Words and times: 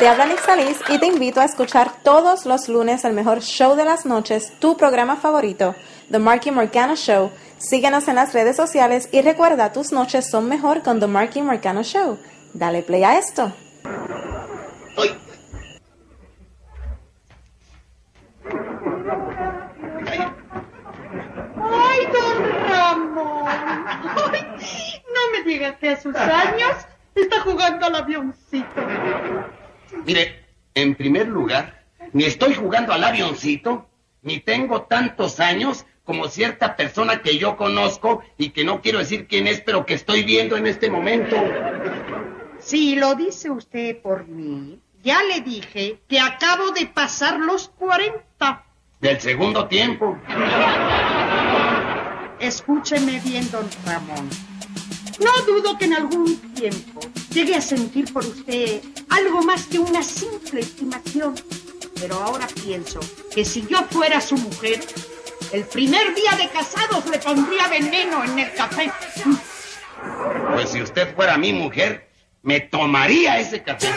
Te 0.00 0.08
habla 0.08 0.24
Nick 0.24 0.40
Salis 0.40 0.78
y 0.88 0.98
te 0.98 1.04
invito 1.04 1.42
a 1.42 1.44
escuchar 1.44 1.92
todos 2.02 2.46
los 2.46 2.70
lunes 2.70 3.04
el 3.04 3.12
mejor 3.12 3.42
show 3.42 3.76
de 3.76 3.84
las 3.84 4.06
noches, 4.06 4.50
tu 4.58 4.74
programa 4.74 5.16
favorito, 5.16 5.74
The 6.10 6.18
Marky 6.18 6.50
Morgano 6.50 6.96
Show. 6.96 7.30
Síguenos 7.58 8.08
en 8.08 8.14
las 8.14 8.32
redes 8.32 8.56
sociales 8.56 9.10
y 9.12 9.20
recuerda, 9.20 9.74
tus 9.74 9.92
noches 9.92 10.30
son 10.30 10.48
mejor 10.48 10.82
con 10.82 11.00
The 11.00 11.06
Marky 11.06 11.42
Morgano 11.42 11.82
Show. 11.82 12.18
Dale 12.54 12.82
play 12.82 13.04
a 13.04 13.18
esto. 13.18 13.52
¡Ay, 21.62 22.06
don 22.10 22.70
Ramón! 22.70 23.44
Ay, 23.46 24.46
no 25.14 25.30
me 25.30 25.42
digas 25.44 25.76
que 25.76 25.90
a 25.90 26.00
sus 26.00 26.16
años 26.16 26.74
está 27.14 27.40
jugando 27.42 27.84
al 27.84 27.96
avioncito. 27.96 28.80
Mire, 30.04 30.46
en 30.74 30.94
primer 30.94 31.28
lugar, 31.28 31.84
ni 32.12 32.24
estoy 32.24 32.54
jugando 32.54 32.92
al 32.92 33.04
avioncito, 33.04 33.88
ni 34.22 34.40
tengo 34.40 34.82
tantos 34.82 35.40
años 35.40 35.86
como 36.04 36.28
cierta 36.28 36.76
persona 36.76 37.22
que 37.22 37.38
yo 37.38 37.56
conozco 37.56 38.22
y 38.36 38.50
que 38.50 38.64
no 38.64 38.80
quiero 38.80 38.98
decir 38.98 39.26
quién 39.28 39.46
es, 39.46 39.60
pero 39.60 39.86
que 39.86 39.94
estoy 39.94 40.24
viendo 40.24 40.56
en 40.56 40.66
este 40.66 40.90
momento. 40.90 41.36
Si 42.58 42.96
lo 42.96 43.14
dice 43.14 43.50
usted 43.50 44.00
por 44.02 44.26
mí, 44.26 44.80
ya 45.02 45.22
le 45.22 45.40
dije 45.40 46.00
que 46.08 46.20
acabo 46.20 46.72
de 46.72 46.86
pasar 46.86 47.38
los 47.38 47.68
40. 47.68 48.64
Del 49.00 49.20
segundo 49.20 49.66
tiempo. 49.66 50.18
Escúcheme 52.38 53.20
bien, 53.20 53.50
don 53.50 53.68
Ramón. 53.86 54.28
No 55.20 55.44
dudo 55.46 55.76
que 55.76 55.84
en 55.84 55.94
algún 55.94 56.36
tiempo 56.54 57.00
llegue 57.32 57.54
a 57.54 57.60
sentir 57.60 58.10
por 58.12 58.24
usted 58.24 58.80
algo 59.10 59.42
más 59.42 59.66
que 59.66 59.78
una 59.78 60.02
simple 60.02 60.60
estimación. 60.60 61.34
Pero 62.00 62.16
ahora 62.22 62.46
pienso 62.64 63.00
que 63.34 63.44
si 63.44 63.66
yo 63.66 63.84
fuera 63.90 64.20
su 64.20 64.36
mujer, 64.36 64.80
el 65.52 65.64
primer 65.64 66.14
día 66.14 66.32
de 66.38 66.48
casados 66.48 67.04
le 67.06 67.18
pondría 67.18 67.68
veneno 67.68 68.24
en 68.24 68.38
el 68.38 68.54
café. 68.54 68.90
Pues 70.54 70.70
si 70.70 70.80
usted 70.80 71.14
fuera 71.14 71.36
mi 71.36 71.52
mujer, 71.52 72.08
me 72.42 72.60
tomaría 72.60 73.38
ese 73.38 73.62
café. 73.62 73.88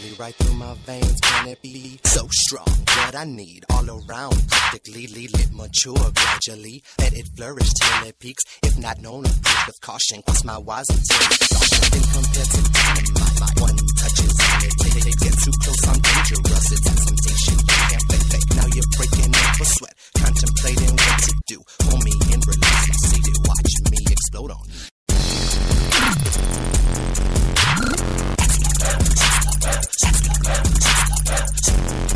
Organically 0.00 0.24
right 0.24 0.34
through 0.34 0.54
my 0.56 0.74
veins. 0.86 1.20
Can 1.20 1.48
it 1.48 1.62
be 1.62 1.98
so 2.04 2.26
strong? 2.30 2.66
What 2.66 3.14
I 3.14 3.24
need 3.24 3.64
all 3.70 3.88
around, 3.88 4.48
practically 4.48 5.06
lit, 5.08 5.52
mature 5.52 6.10
gradually. 6.14 6.82
Let 6.98 7.12
it 7.12 7.28
flourish 7.36 7.70
till 7.74 8.08
it 8.08 8.18
peaks. 8.18 8.44
If 8.62 8.78
not 8.78 9.00
known, 9.00 9.24
approach 9.26 9.66
with 9.66 9.80
caution. 9.80 10.22
Cross 10.22 10.44
my 10.44 10.58
wise 10.58 10.88
until 10.88 11.26
exhaustion. 11.26 12.02
compared 12.12 12.50
to 12.50 12.60
dynamite, 12.72 13.40
my 13.40 13.50
one 13.60 13.76
touch 13.98 14.18
is 14.20 14.36
on 14.40 14.60
it. 14.64 14.74
It, 14.80 15.06
it 15.06 15.18
gets 15.20 15.44
too 15.44 15.54
close, 15.62 15.84
I'm 15.88 16.00
dangerous. 16.00 16.72
It's 16.72 16.86
a 16.86 16.94
temptation. 17.06 17.56
You 17.58 17.84
can't 17.90 18.04
fake, 18.10 18.26
fake. 18.30 18.48
Now 18.56 18.66
you're 18.72 18.90
breaking 18.96 19.34
up 19.34 19.60
a 19.60 19.64
sweat, 19.64 19.94
contemplating 20.16 20.94
what 20.96 21.18
to 21.28 21.32
do. 21.46 21.58
Hold 21.84 22.04
me 22.04 22.14
and 22.32 22.46
release 22.46 22.84
my 22.88 22.96
seated. 23.08 23.36
Watch 23.48 23.72
me 23.90 23.98
explode 24.10 24.50
on 24.50 24.64
Thank 29.62 29.84
you. 32.04 32.09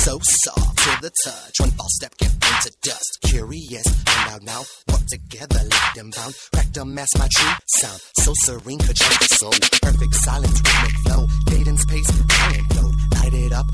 So 0.00 0.18
soft 0.22 0.78
to 0.78 0.90
the 1.02 1.12
touch. 1.24 1.60
One 1.60 1.70
false 1.72 1.94
step, 1.96 2.16
get 2.16 2.32
burned 2.40 2.62
to 2.64 2.72
dust. 2.80 3.18
Curious, 3.20 3.84
find 3.84 4.30
out 4.32 4.42
now. 4.42 4.62
Work 4.88 5.04
together, 5.06 5.60
let 5.60 5.94
them 5.94 6.10
bound. 6.16 6.34
Crack 6.54 6.72
the 6.72 6.86
mask, 6.86 7.18
my 7.18 7.28
true 7.30 7.52
sound. 7.76 8.00
So 8.16 8.32
serene, 8.44 8.78
could 8.78 8.96
change 8.96 9.18
the 9.18 9.28
soul. 9.36 9.52
Perfect 9.82 10.14
silence, 10.14 10.56
rhythmic 10.56 10.96
flow. 11.04 11.26
Cadence, 11.48 11.84
pace, 11.84 12.10
fire 12.10 12.64
flow. 12.72 12.90
Light 13.20 13.34
it 13.34 13.52
up, 13.52 13.66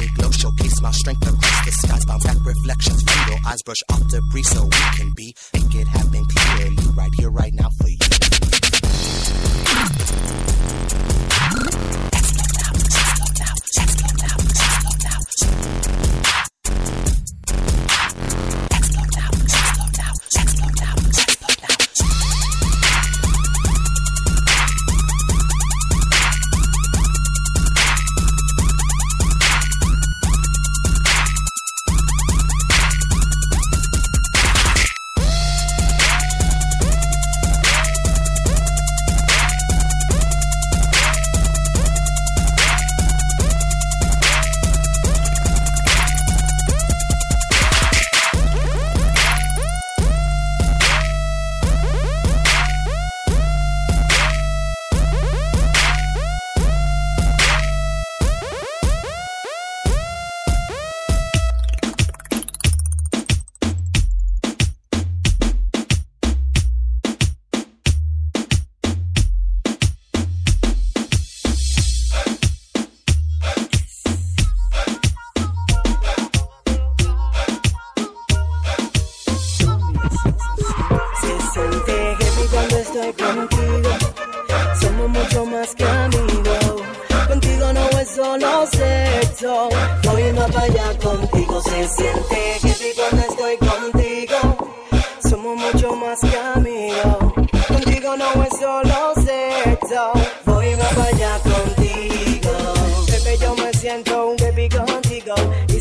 me 0.00 0.08
glow. 0.16 0.30
Showcase 0.30 0.80
my 0.80 0.90
strength 0.90 1.26
across 1.28 1.64
the 1.66 1.72
skies. 1.72 2.04
Bounce 2.06 2.24
back 2.24 2.40
reflections 2.40 3.02
from 3.02 3.20
your 3.28 3.40
eyes. 3.46 3.62
Brush 3.62 3.82
off 3.92 4.08
debris 4.08 4.42
so 4.44 4.64
we 4.64 4.82
can 4.96 5.12
be. 5.14 5.36
Make 5.52 5.74
it 5.74 5.88
happen 5.88 6.24
clearly, 6.24 6.76
right 6.96 7.12
here, 7.18 7.30
right 7.30 7.52
now 7.52 7.68
for 7.78 7.88
you. 7.88 8.23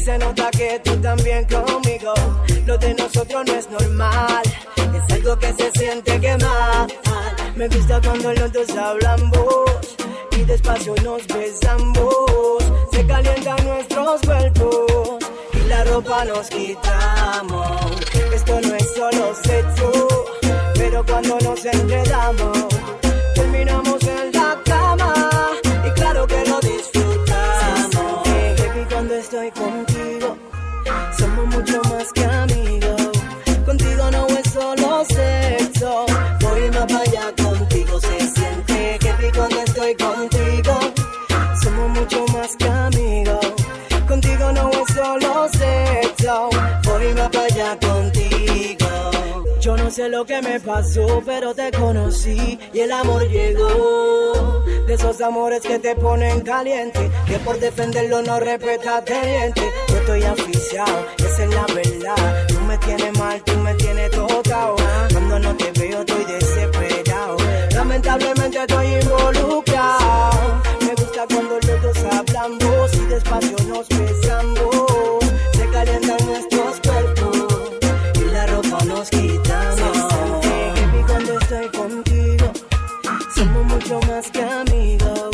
Se 0.04 0.18
nota 0.18 0.50
que 0.52 0.82
tú 0.84 0.96
también 0.98 1.46
conmigo. 1.46 2.14
Lo 2.66 2.78
de 2.78 2.94
nosotros 2.94 3.44
no 3.46 3.54
es 3.54 3.70
normal, 3.70 4.44
es 4.76 5.14
algo 5.14 5.38
que 5.38 5.54
se 5.54 5.72
siente 5.72 6.20
que 6.20 6.38
mal. 6.38 6.88
Me 7.56 7.68
gusta 7.70 8.02
cuando 8.02 8.34
los 8.34 8.52
dos 8.52 8.70
hablamos 8.72 9.96
y 10.32 10.44
despacio 10.44 10.96
nos 11.04 11.26
besamos. 11.28 12.64
Se 12.92 13.06
calientan 13.06 13.66
nuestros 13.66 14.22
cuerpos 14.22 15.24
y 15.54 15.68
la 15.70 15.84
ropa 15.86 16.26
nos 16.26 16.48
quitamos. 16.50 18.02
Esto 18.34 18.60
no 18.62 18.76
es 18.76 18.94
solo 18.96 19.36
sexo, 19.44 20.26
pero 20.76 21.06
cuando 21.06 21.38
nos 21.40 21.66
enredamos, 21.66 22.58
sé 49.94 50.10
lo 50.10 50.26
que 50.26 50.42
me 50.42 50.60
pasó, 50.60 51.22
pero 51.24 51.54
te 51.54 51.72
conocí 51.72 52.60
y 52.74 52.80
el 52.80 52.92
amor 52.92 53.30
llegó. 53.30 54.64
De 54.88 54.96
esos 54.96 55.22
amores 55.22 55.62
que 55.62 55.78
te 55.78 55.96
ponen 55.96 56.42
caliente, 56.42 57.12
que 57.28 57.38
por 57.40 57.60
defenderlo 57.60 58.22
no 58.24 58.40
respetas 58.40 59.06
diente. 59.06 59.62
Yo 59.90 59.96
estoy 59.98 60.24
aficiado, 60.24 61.06
esa 61.20 61.44
es 61.44 61.50
la 61.52 61.66
verdad. 61.74 62.48
Tú 62.48 62.60
me 62.62 62.78
tienes 62.80 63.20
mal, 63.20 63.42
tú 63.44 63.56
me 63.58 63.74
tienes 63.76 64.10
tocado. 64.12 64.76
Cuando 65.12 65.40
no 65.40 65.56
te 65.56 65.72
veo 65.80 66.00
estoy 66.00 66.26
desesperado. 66.26 67.38
Lamentablemente 67.76 68.58
estoy 68.58 68.88
involucrado. 68.96 69.73
Más 84.14 84.30
que 84.30 84.44
amigos. 84.44 85.30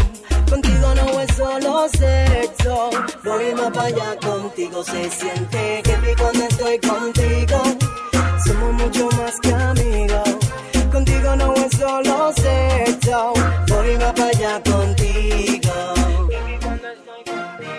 Contigo 0.49 0.95
no 0.95 1.19
es 1.19 1.35
solo 1.35 1.89
sexo, 1.89 2.89
voy 3.25 3.53
más 3.55 3.71
para 3.71 3.87
allá 3.87 4.15
contigo. 4.25 4.83
Se 4.83 5.09
siente 5.09 5.81
que 5.83 5.95
vi 5.97 6.15
cuando 6.15 6.45
estoy 6.45 6.79
contigo. 6.79 7.61
Somos 8.45 8.73
mucho 8.81 9.09
más 9.17 9.39
que 9.41 9.53
amigos. 9.53 10.37
Contigo 10.91 11.35
no 11.35 11.53
es 11.55 11.71
solo 11.77 12.31
sexo, 12.33 13.33
voy 13.67 13.97
más 13.97 14.13
para 14.13 14.29
allá 14.29 14.63
contigo. 14.63 15.73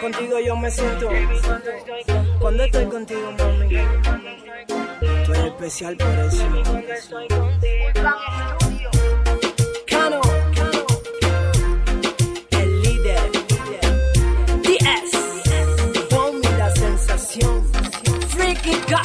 Contigo 0.01 0.39
yo 0.47 0.57
me 0.57 0.71
siento. 0.71 1.09
Cuando 2.41 2.65
estoy 2.65 2.87
contigo, 2.87 3.33
mami. 3.39 3.69
Tú 5.25 5.33
eres 5.33 5.47
especial 5.47 5.97
por 5.97 6.19
eso. 6.27 6.45
ba 18.91 18.97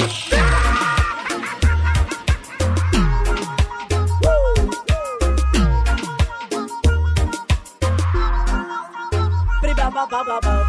ba 10.11 10.21
ba 10.27 10.37
ba 10.43 10.64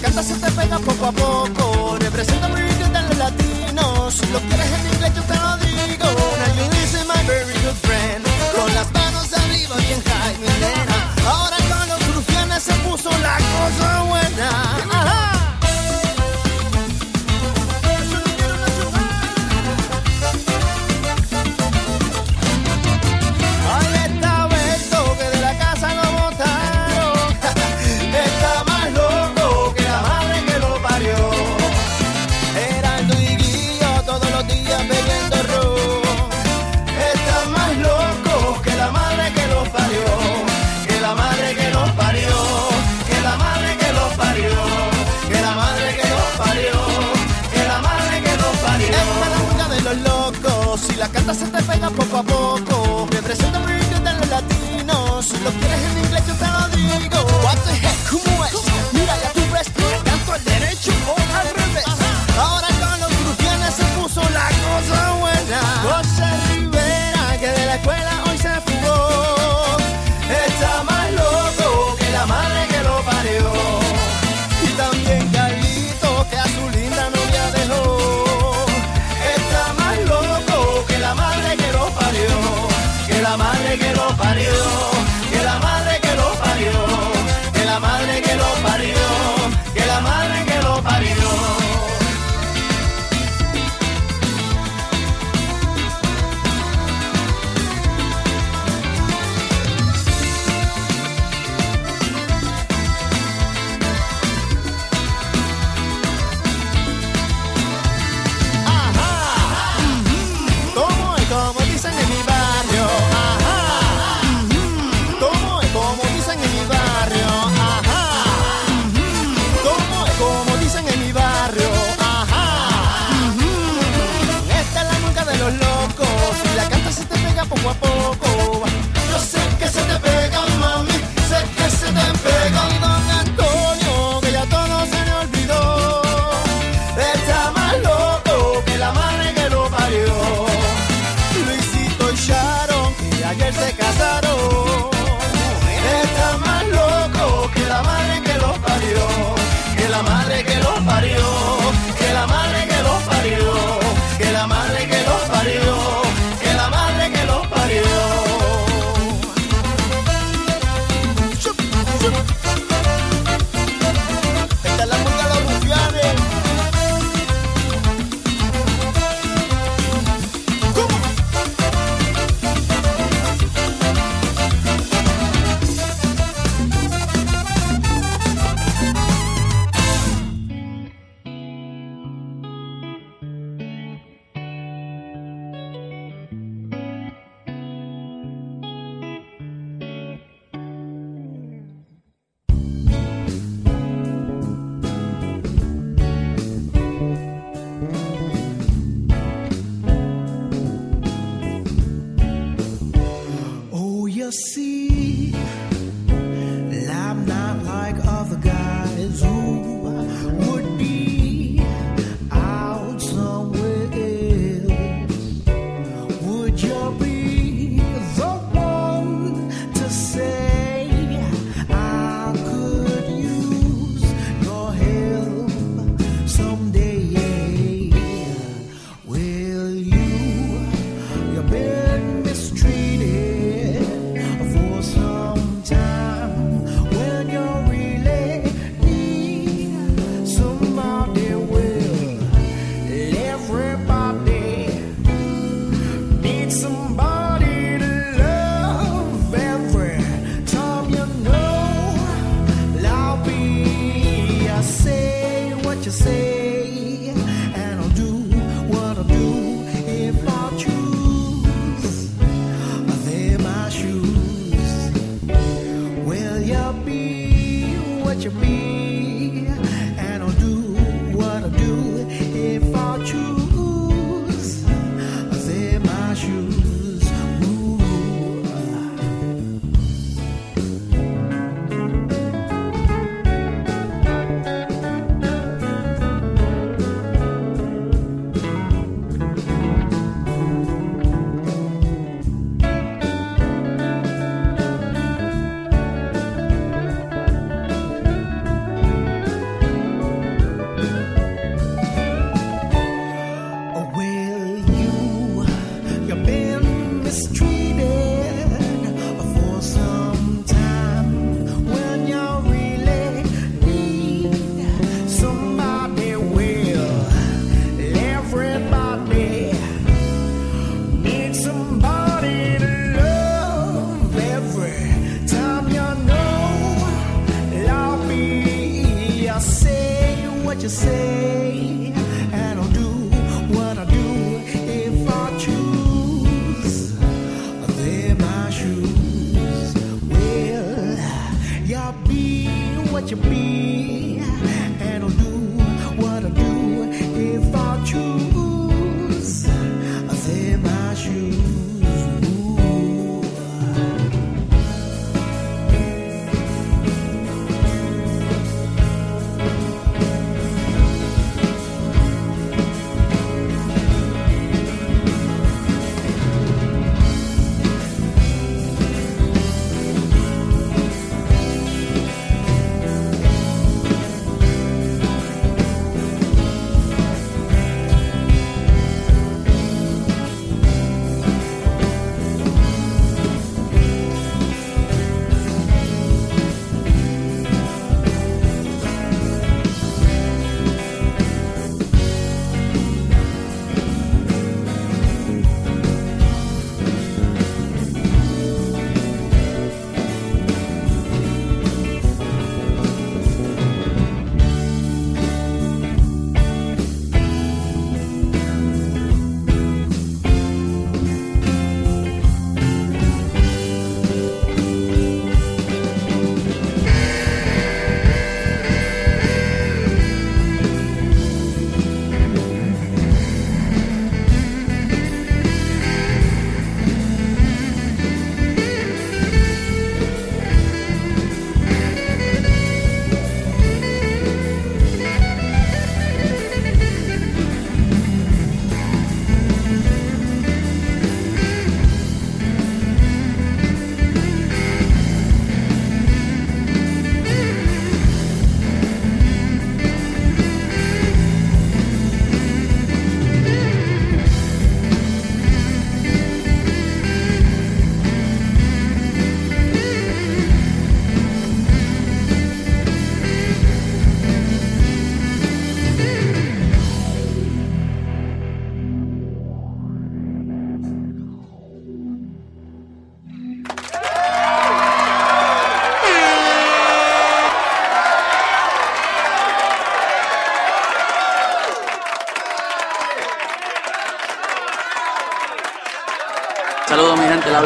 canta 0.00 0.22
se 0.22 0.34
te 0.34 0.50
pega 0.52 0.78
poco 0.78 1.06
a 1.06 1.12
poco. 1.12 1.96
Representa 1.98 2.48
muy 2.48 2.62
bien 2.62 2.92
de 2.92 3.02
los 3.02 3.16
latinos. 3.16 4.14
Si 4.14 4.26
lo 4.32 4.40
quieres 4.40 4.66
en 4.72 4.92
inglés, 4.94 5.12
yo 5.14 5.22
te 5.22 5.34
lo 5.34 5.59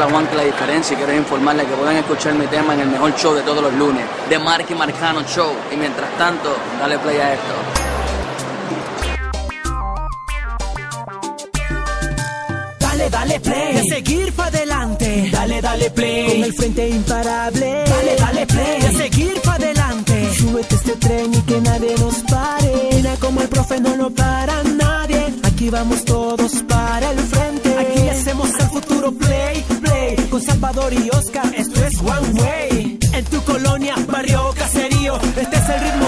la 0.04 0.10
Juanca 0.10 0.34
La 0.34 0.42
Diferencia 0.44 0.94
y 0.94 0.96
quiero 0.96 1.14
informarles 1.14 1.66
que 1.66 1.74
pueden 1.74 1.96
escuchar 1.96 2.34
mi 2.34 2.46
tema 2.46 2.74
en 2.74 2.80
el 2.80 2.88
mejor 2.88 3.14
show 3.16 3.34
de 3.34 3.42
todos 3.42 3.62
los 3.62 3.72
lunes, 3.72 4.04
de 4.28 4.38
Marky 4.38 4.74
Marcano 4.74 5.22
Show. 5.22 5.50
Y 5.72 5.76
mientras 5.76 6.10
tanto, 6.18 6.54
dale 6.78 6.98
play 6.98 7.18
a 7.18 7.32
esto. 7.34 7.54
dale 12.80 13.10
dale 13.10 13.40
play. 13.40 13.76
A 13.78 13.82
seguir 13.94 14.32
para 14.34 14.48
adelante. 14.48 15.30
Dale, 15.32 15.60
dale 15.62 15.90
play. 15.90 16.26
Con 16.26 16.44
el 16.44 16.52
frente 16.54 16.88
imparable. 16.88 17.84
Dale, 17.86 18.16
dale 18.16 18.46
play. 18.46 18.82
A 18.82 18.92
seguir 18.92 19.40
para 19.42 19.64
adelante. 19.64 20.34
Súbete 20.34 20.74
este 20.74 20.96
tren 20.96 21.34
y 21.34 21.40
que 21.42 21.60
nadie 21.60 21.94
nos 21.98 22.16
pare. 22.24 22.88
Mira 22.92 23.16
como 23.16 23.40
el 23.40 23.48
profe 23.48 23.80
no 23.80 23.96
lo 23.96 24.10
para 24.10 24.62
nadie. 24.64 25.34
Aquí 25.44 25.70
vamos 25.70 26.04
todos 26.04 26.53
con 30.34 30.42
Salvador 30.42 30.92
y 30.92 31.08
Oscar, 31.10 31.54
esto 31.56 31.84
es 31.84 31.96
One 32.00 32.42
Way. 32.42 32.98
En 33.12 33.24
tu 33.26 33.40
colonia, 33.44 33.94
barrio, 34.10 34.52
caserío, 34.58 35.14
este 35.16 35.56
es 35.56 35.68
el 35.68 35.80
ritmo 35.80 36.03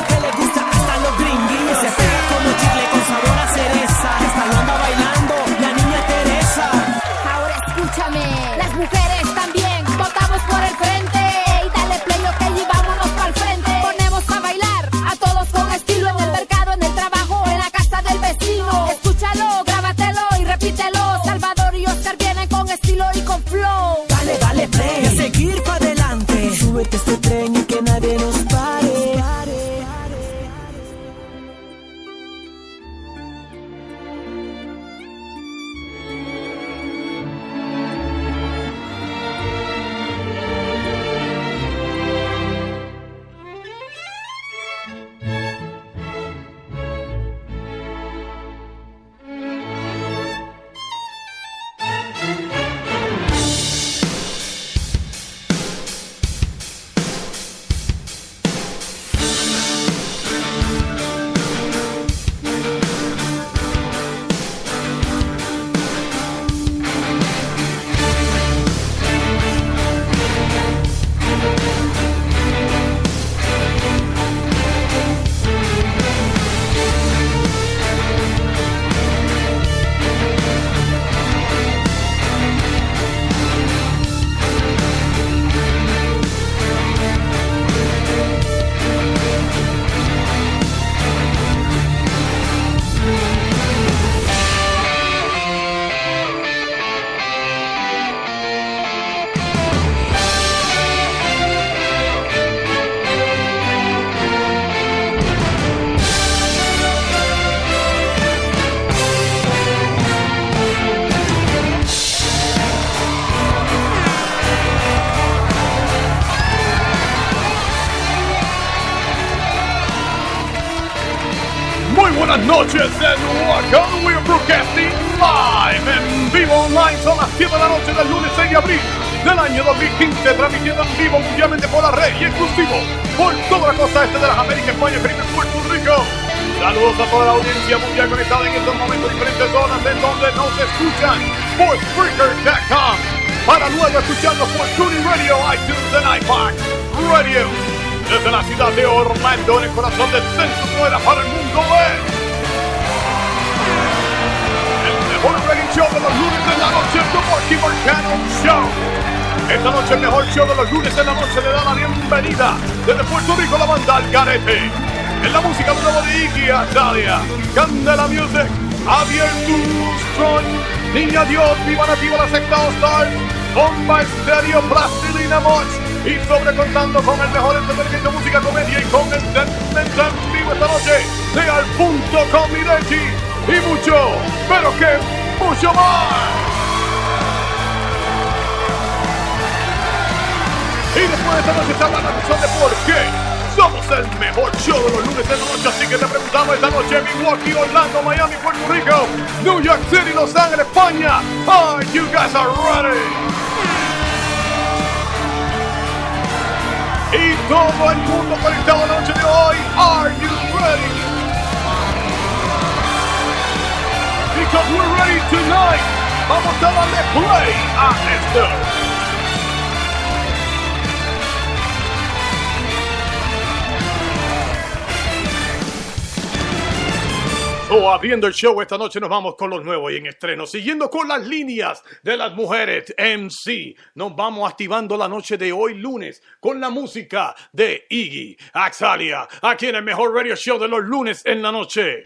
el 228.27 228.35
show, 228.35 228.61
esta 228.61 228.77
noche 228.77 229.01
nos 229.01 229.09
vamos 229.09 229.37
con 229.37 229.51
los 229.51 229.65
nuevos 229.65 229.93
y 229.93 229.97
en 229.97 230.07
estreno. 230.07 230.47
Siguiendo 230.47 230.91
con 230.91 231.09
las 231.09 231.27
líneas 231.27 231.83
de 232.03 232.17
las 232.17 232.35
mujeres 232.35 232.95
MC, 232.99 233.77
nos 233.95 234.15
vamos 234.15 234.51
activando 234.51 234.97
la 234.97 235.09
noche 235.09 235.39
de 235.39 235.53
hoy 235.53 235.75
lunes 235.75 236.23
con 236.41 236.61
la 236.61 236.71
música 236.71 237.35
de 237.53 237.87
Iggy 237.89 238.37
Axalia, 238.53 239.29
aquí 239.43 239.67
en 239.67 239.77
el 239.77 239.83
mejor 239.83 240.15
radio 240.15 240.35
show 240.37 240.59
de 240.59 240.69
los 240.69 240.85
lunes 240.85 241.25
en 241.25 241.43
la 241.43 241.53
noche. 241.53 242.03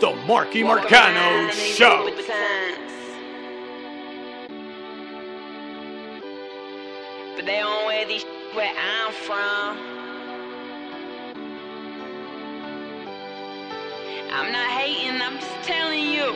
The 0.00 0.14
Marky 0.26 0.62
Marcano 0.62 1.50
Show. 1.50 2.04
But 7.34 7.46
they 7.46 7.58
don't 7.60 7.86
wear 7.86 8.06
these 8.06 8.24
where 8.54 8.72
I'm 8.76 9.12
from. 9.12 9.95
I'm 14.32 14.52
not 14.52 14.68
hating, 14.70 15.20
I'm 15.20 15.38
just 15.38 15.62
telling 15.62 16.04
you. 16.04 16.34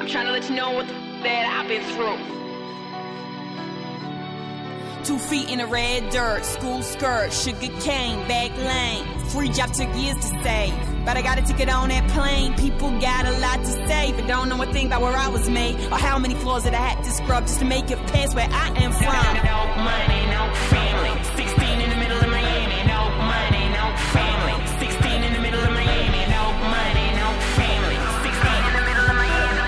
I'm 0.00 0.06
trying 0.06 0.26
to 0.26 0.32
let 0.32 0.48
you 0.48 0.56
know 0.56 0.70
what 0.72 0.88
the 0.88 0.94
f- 0.94 1.22
that 1.22 1.58
I've 1.60 1.68
been 1.68 1.82
through. 1.94 2.18
Two 5.04 5.18
feet 5.18 5.50
in 5.50 5.58
the 5.58 5.66
red 5.66 6.10
dirt, 6.10 6.44
school 6.44 6.82
skirt, 6.82 7.32
sugar 7.32 7.68
cane, 7.80 8.26
back 8.28 8.56
lane. 8.58 9.04
Free 9.30 9.48
job 9.48 9.72
took 9.72 9.94
years 9.96 10.16
to 10.16 10.42
save, 10.42 10.74
but 11.04 11.16
I 11.16 11.22
got 11.22 11.38
a 11.38 11.42
ticket 11.42 11.68
on 11.68 11.88
that 11.88 12.08
plane. 12.10 12.54
People 12.54 12.90
got 13.00 13.24
a 13.26 13.32
lot 13.38 13.60
to 13.60 13.72
say, 13.88 14.12
but 14.12 14.26
don't 14.26 14.48
know 14.48 14.60
a 14.62 14.66
thing 14.72 14.86
about 14.86 15.02
where 15.02 15.16
I 15.16 15.28
was 15.28 15.48
made 15.48 15.76
or 15.92 15.98
how 15.98 16.18
many 16.18 16.34
floors 16.34 16.64
that 16.64 16.74
I 16.74 16.78
had 16.78 17.04
to 17.04 17.10
scrub 17.10 17.44
just 17.46 17.60
to 17.60 17.64
make 17.64 17.90
it 17.90 17.98
past 18.08 18.34
where 18.34 18.48
I 18.50 18.68
am 18.82 18.92
from. 18.92 19.04
No, 19.04 19.32
no, 19.32 19.42
no 19.42 19.82
money, 19.84 20.26
no 20.26 20.54
family. 20.68 21.24
16 21.36 21.80
in 21.80 21.90
the 21.90 21.96
middle 21.96 22.18
of 22.18 22.28
Miami 22.28 22.69
money, 23.30 23.64
no 23.78 23.84
family. 24.14 24.56
16 24.78 25.22
in 25.26 25.32
the 25.32 25.42
middle 25.46 25.62
of 25.62 25.72
Miami, 25.72 26.22
no 26.36 26.44
money, 26.76 27.06
no 27.22 27.28
family. 27.58 27.98
16 28.26 28.68
in 28.68 28.72
the 28.78 28.84
middle 28.88 29.06
of 29.10 29.16
Miami. 29.22 29.66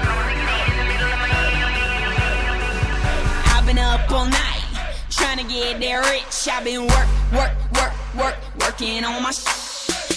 I've 3.55 3.66
been 3.66 3.79
up 3.79 4.11
all 4.11 4.27
night, 4.27 4.64
trying 5.11 5.38
to 5.38 5.46
get 5.53 5.81
there 5.81 6.03
rich. 6.03 6.48
I've 6.51 6.64
been 6.64 6.87
work, 6.94 7.09
work, 7.33 7.53
work, 7.79 7.94
work, 8.18 8.37
working 8.61 9.05
on 9.05 9.22
my 9.22 9.33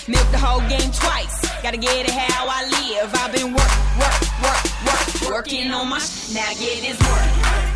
Milk 0.08 0.30
the 0.30 0.38
whole 0.38 0.62
game 0.70 0.92
twice. 0.92 1.42
Gotta 1.64 1.78
get 1.78 2.08
it 2.08 2.12
how 2.12 2.46
I 2.48 2.62
live. 2.78 3.10
I've 3.16 3.34
been 3.34 3.54
work, 3.54 3.74
work, 3.98 4.22
work, 4.44 4.64
work, 4.86 5.32
working 5.32 5.72
on 5.72 5.90
my 5.90 5.98
Now 6.32 6.54
get 6.60 6.82
this 6.86 7.00
work. 7.10 7.75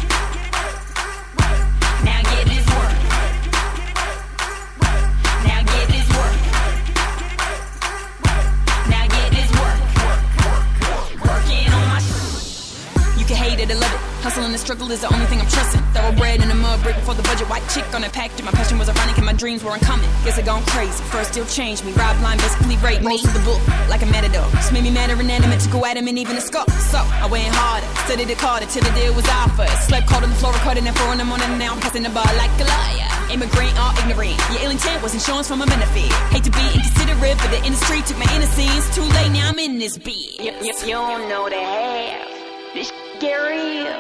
Sh- 13.60 13.66
You 13.66 13.66
hate 13.66 13.72
it 13.72 13.76
or 13.76 13.80
love 13.80 13.94
it. 13.94 14.00
Hustle 14.20 14.44
and 14.44 14.54
the 14.54 14.58
struggle 14.58 14.92
is 14.92 15.02
the 15.02 15.14
only 15.14 15.26
thing 15.28 15.40
I'm 15.40 15.48
trusting. 15.48 15.82
Thoroughbred 15.94 16.42
in 16.42 16.50
the 16.50 16.56
mud, 16.56 16.82
break 16.84 16.96
before 16.96 17.14
the 17.14 17.24
budget. 17.24 17.50
White 17.50 17.64
chick 17.70 17.88
on 17.96 18.04
a 18.04 18.10
package. 18.10 18.44
My 18.44 18.52
passion 18.52 18.78
was 18.78 18.90
ironic 18.90 19.18
and 19.18 19.26
my 19.26 19.34
dreams 19.34 19.64
weren't 19.64 19.82
coming. 19.82 20.10
Guess 20.24 20.38
I 20.40 20.42
gone 20.44 20.64
crazy. 20.68 21.04
First 21.06 21.32
still 21.32 21.46
changed 21.46 21.86
me. 21.86 21.92
Rob 21.94 22.20
line 22.22 22.38
basically 22.38 22.78
raped 22.78 23.02
me. 23.04 23.16
Most 23.16 23.26
of 23.26 23.34
the 23.34 23.40
book, 23.42 23.62
like 23.90 24.02
a 24.02 24.06
matador. 24.08 24.48
Just 24.60 24.72
made 24.74 24.84
me 24.84 24.92
mad 24.92 25.10
or 25.10 25.20
inanimate 25.20 25.60
to 25.62 25.70
go 25.70 25.86
at 25.86 25.98
him 25.98 26.08
and 26.08 26.18
even 26.20 26.36
a 26.36 26.42
skull. 26.42 26.68
So 26.92 27.00
I 27.00 27.28
went 27.28 27.48
harder, 27.56 27.88
studied 28.06 28.30
it 28.30 28.40
harder 28.40 28.66
till 28.68 28.84
the 28.84 28.92
deal 28.92 29.14
was 29.16 29.28
offered. 29.28 29.70
Slept 29.88 30.08
cold 30.08 30.24
on 30.24 30.30
the 30.30 30.36
floor, 30.36 30.54
recording 30.54 30.88
at 30.88 30.98
four 30.98 31.12
in 31.12 31.18
the 31.20 31.26
morning. 31.26 31.58
Now 31.58 31.74
I'm 31.74 31.80
passing 31.80 32.04
the 32.04 32.10
bar 32.10 32.28
like 32.36 32.52
a 32.60 32.68
liar. 32.68 33.08
Immigrant 33.32 33.76
or 33.80 33.92
ignorant. 34.04 34.40
Your 34.52 34.62
ill 34.68 34.72
intent 34.72 35.04
was 35.04 35.14
insurance 35.14 35.48
for 35.48 35.56
my 35.56 35.66
benefit. 35.66 36.12
Hate 36.32 36.44
to 36.44 36.52
be 36.52 36.64
inconsiderate, 36.76 37.38
but 37.38 37.52
the 37.52 37.62
industry 37.64 38.02
took 38.04 38.18
my 38.18 38.30
innocence. 38.36 38.90
Too 38.96 39.04
late, 39.04 39.32
now 39.32 39.50
I'm 39.50 39.60
in 39.60 39.80
this 39.80 39.98
bitch. 39.98 40.40
You, 40.40 40.52
you, 40.62 40.74
you 40.86 40.98
don't 40.98 41.30
know 41.30 41.48
the 41.50 41.56
half. 41.60 42.28
This 42.74 42.92
real. 43.22 44.00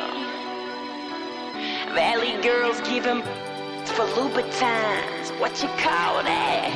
Valley 1.93 2.41
girls 2.41 2.79
giving 2.81 3.21
for 3.83 4.05
Louboutins. 4.15 5.37
What 5.39 5.61
you 5.61 5.67
call 5.75 6.23
that? 6.23 6.69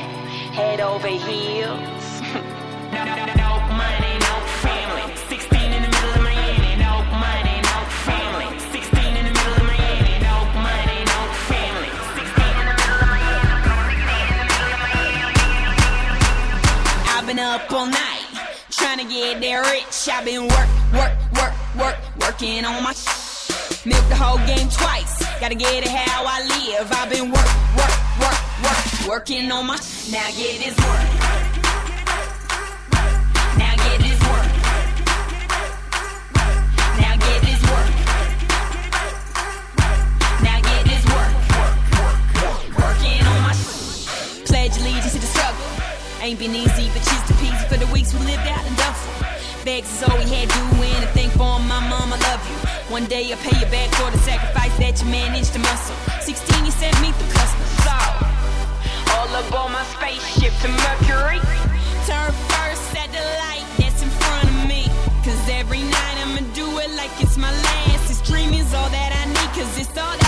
Head 0.52 0.80
over 0.80 1.08
heels. 1.08 2.20
no, 2.92 3.00
money, 3.72 4.14
no 4.20 4.34
family. 4.60 5.16
16 5.28 5.72
in 5.72 5.82
the 5.82 5.88
middle 5.88 6.10
of 6.10 6.22
Miami. 6.22 6.76
No 6.76 7.00
money, 7.16 7.56
no 7.64 7.78
family. 8.04 8.58
16 8.72 9.16
in 9.16 9.24
the 9.24 9.32
middle 9.32 9.54
of 9.54 9.64
Miami. 9.64 10.20
No 10.20 10.44
money, 10.60 11.00
no 11.00 11.20
family. 11.48 11.90
16 12.12 12.44
in 12.60 12.66
the 12.68 12.76
middle 12.76 13.00
of 13.00 13.08
I've 17.08 17.26
been 17.26 17.38
up 17.38 17.72
all 17.72 17.86
night, 17.86 18.26
trying 18.70 18.98
to 18.98 19.04
get 19.04 19.40
there 19.40 19.62
rich. 19.62 20.08
I've 20.12 20.26
been 20.26 20.42
work, 20.42 20.68
work, 20.92 21.16
work, 21.32 21.54
work, 21.76 21.96
working 22.20 22.64
on 22.64 22.82
my 22.82 22.92
sh- 22.92 23.86
Milk 23.86 24.08
the 24.08 24.16
whole 24.16 24.38
game 24.46 24.68
twice. 24.68 25.18
Gotta 25.40 25.54
get 25.54 25.84
it 25.84 25.88
how 25.90 26.24
I 26.26 26.40
live. 26.44 26.90
I've 26.92 27.10
been 27.10 27.30
work, 27.30 27.50
work, 27.76 27.94
work, 28.20 28.40
work, 28.64 29.08
working 29.08 29.50
on 29.52 29.66
my 29.66 29.76
sh- 29.76 30.10
Now 30.12 30.26
get 30.36 30.58
this 30.62 30.76
work. 30.78 31.04
Now 33.60 33.74
get 33.76 33.98
this 34.00 34.20
work. 34.24 34.48
Now 37.02 37.14
get 37.16 37.40
this 37.44 37.60
work. 37.70 37.90
Now 40.42 40.58
get 40.60 40.82
this 40.88 41.04
work. 41.12 41.32
Working 42.80 43.22
on 43.26 43.40
my 43.42 43.52
sh- 43.52 44.44
Pledge 44.46 44.76
allegiance 44.78 45.12
to 45.12 45.18
the 45.20 45.26
struggle. 45.26 45.66
Ain't 46.22 46.38
been 46.38 46.54
easy, 46.54 46.88
but 46.94 47.02
cheese 47.04 47.24
to 47.28 47.34
peasy 47.42 47.68
for 47.68 47.76
the 47.76 47.86
weeks 47.92 48.14
we 48.14 48.20
lived 48.20 48.46
out 48.48 48.64
in 48.66 48.74
Duffel. 48.76 49.33
Begs 49.64 49.88
is 49.96 50.02
all 50.02 50.18
we 50.18 50.28
had 50.28 50.48
doing. 50.52 50.92
A 51.00 51.08
thing 51.16 51.30
for 51.30 51.56
my 51.64 51.80
mom, 51.88 52.12
I 52.12 52.18
love 52.28 52.42
you. 52.44 52.56
One 52.92 53.06
day 53.06 53.32
I'll 53.32 53.40
pay 53.40 53.56
you 53.56 53.64
back 53.72 53.88
for 53.96 54.10
the 54.10 54.18
sacrifice 54.18 54.76
that 54.76 55.00
you 55.00 55.08
managed 55.08 55.54
to 55.54 55.58
muscle. 55.58 55.96
16, 56.20 56.66
you 56.66 56.70
sent 56.70 56.92
me 57.00 57.12
through 57.16 57.32
customs. 57.32 57.72
So, 57.80 57.96
all 59.16 59.30
aboard 59.40 59.72
my 59.72 59.80
spaceship 59.96 60.52
to 60.60 60.68
Mercury. 60.68 61.40
Turn 62.04 62.28
first 62.52 62.92
at 62.92 63.08
the 63.08 63.24
light 63.40 63.64
that's 63.80 64.04
in 64.04 64.12
front 64.20 64.52
of 64.52 64.68
me. 64.68 64.84
Cause 65.24 65.40
every 65.48 65.80
night 65.80 66.16
I'ma 66.20 66.44
do 66.52 66.68
it 66.84 66.90
like 67.00 67.12
it's 67.24 67.38
my 67.38 67.48
last. 67.48 68.08
This 68.08 68.20
dream 68.20 68.52
is 68.52 68.68
all 68.74 68.90
that 68.90 69.10
I 69.16 69.24
need, 69.32 69.50
cause 69.56 69.72
it's 69.80 69.96
all 69.96 70.12
that 70.12 70.23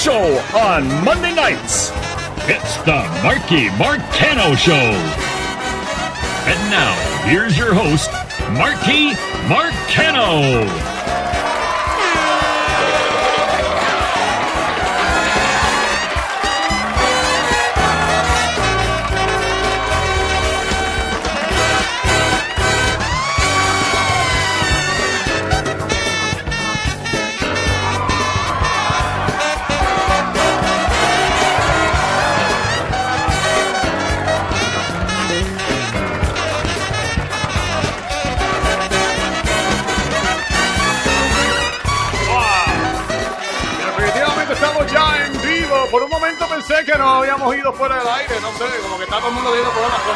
show 0.00 0.38
on 0.56 0.88
Monday 1.04 1.34
nights. 1.34 1.90
It's 2.48 2.76
the 2.84 3.06
Marky 3.22 3.68
Marcano 3.76 4.56
Show. 4.56 4.72
And 6.48 6.70
now, 6.70 6.94
here's 7.28 7.58
your 7.58 7.74
host, 7.74 8.10
Marky 8.52 9.10
Marcano. 9.46 10.89
Pensé 46.70 46.84
que 46.84 46.98
no 46.98 47.16
habíamos 47.16 47.56
ido 47.56 47.72
fuera 47.72 47.98
del 47.98 48.06
aire. 48.08 48.40
No 48.40 48.52
sé, 48.52 48.64
como 48.82 48.96
que 48.96 49.04
está 49.04 49.18
todo 49.18 49.28
el 49.28 49.34
mundo 49.34 49.52
viendo 49.52 49.70
problemas 49.70 50.00
con 50.02 50.14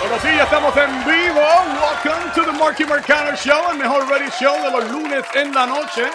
Bueno, 0.00 0.18
sí, 0.22 0.28
ya 0.36 0.44
estamos 0.44 0.76
en 0.76 1.04
vivo. 1.04 1.40
Welcome 1.80 2.32
to 2.34 2.42
the 2.44 2.52
Marky 2.58 2.84
Marcano 2.84 3.36
Show, 3.36 3.70
el 3.70 3.78
mejor 3.78 4.08
radio 4.08 4.30
show 4.30 4.54
de 4.62 4.70
los 4.70 4.90
lunes 4.90 5.24
en 5.34 5.54
la 5.54 5.66
noche. 5.66 6.10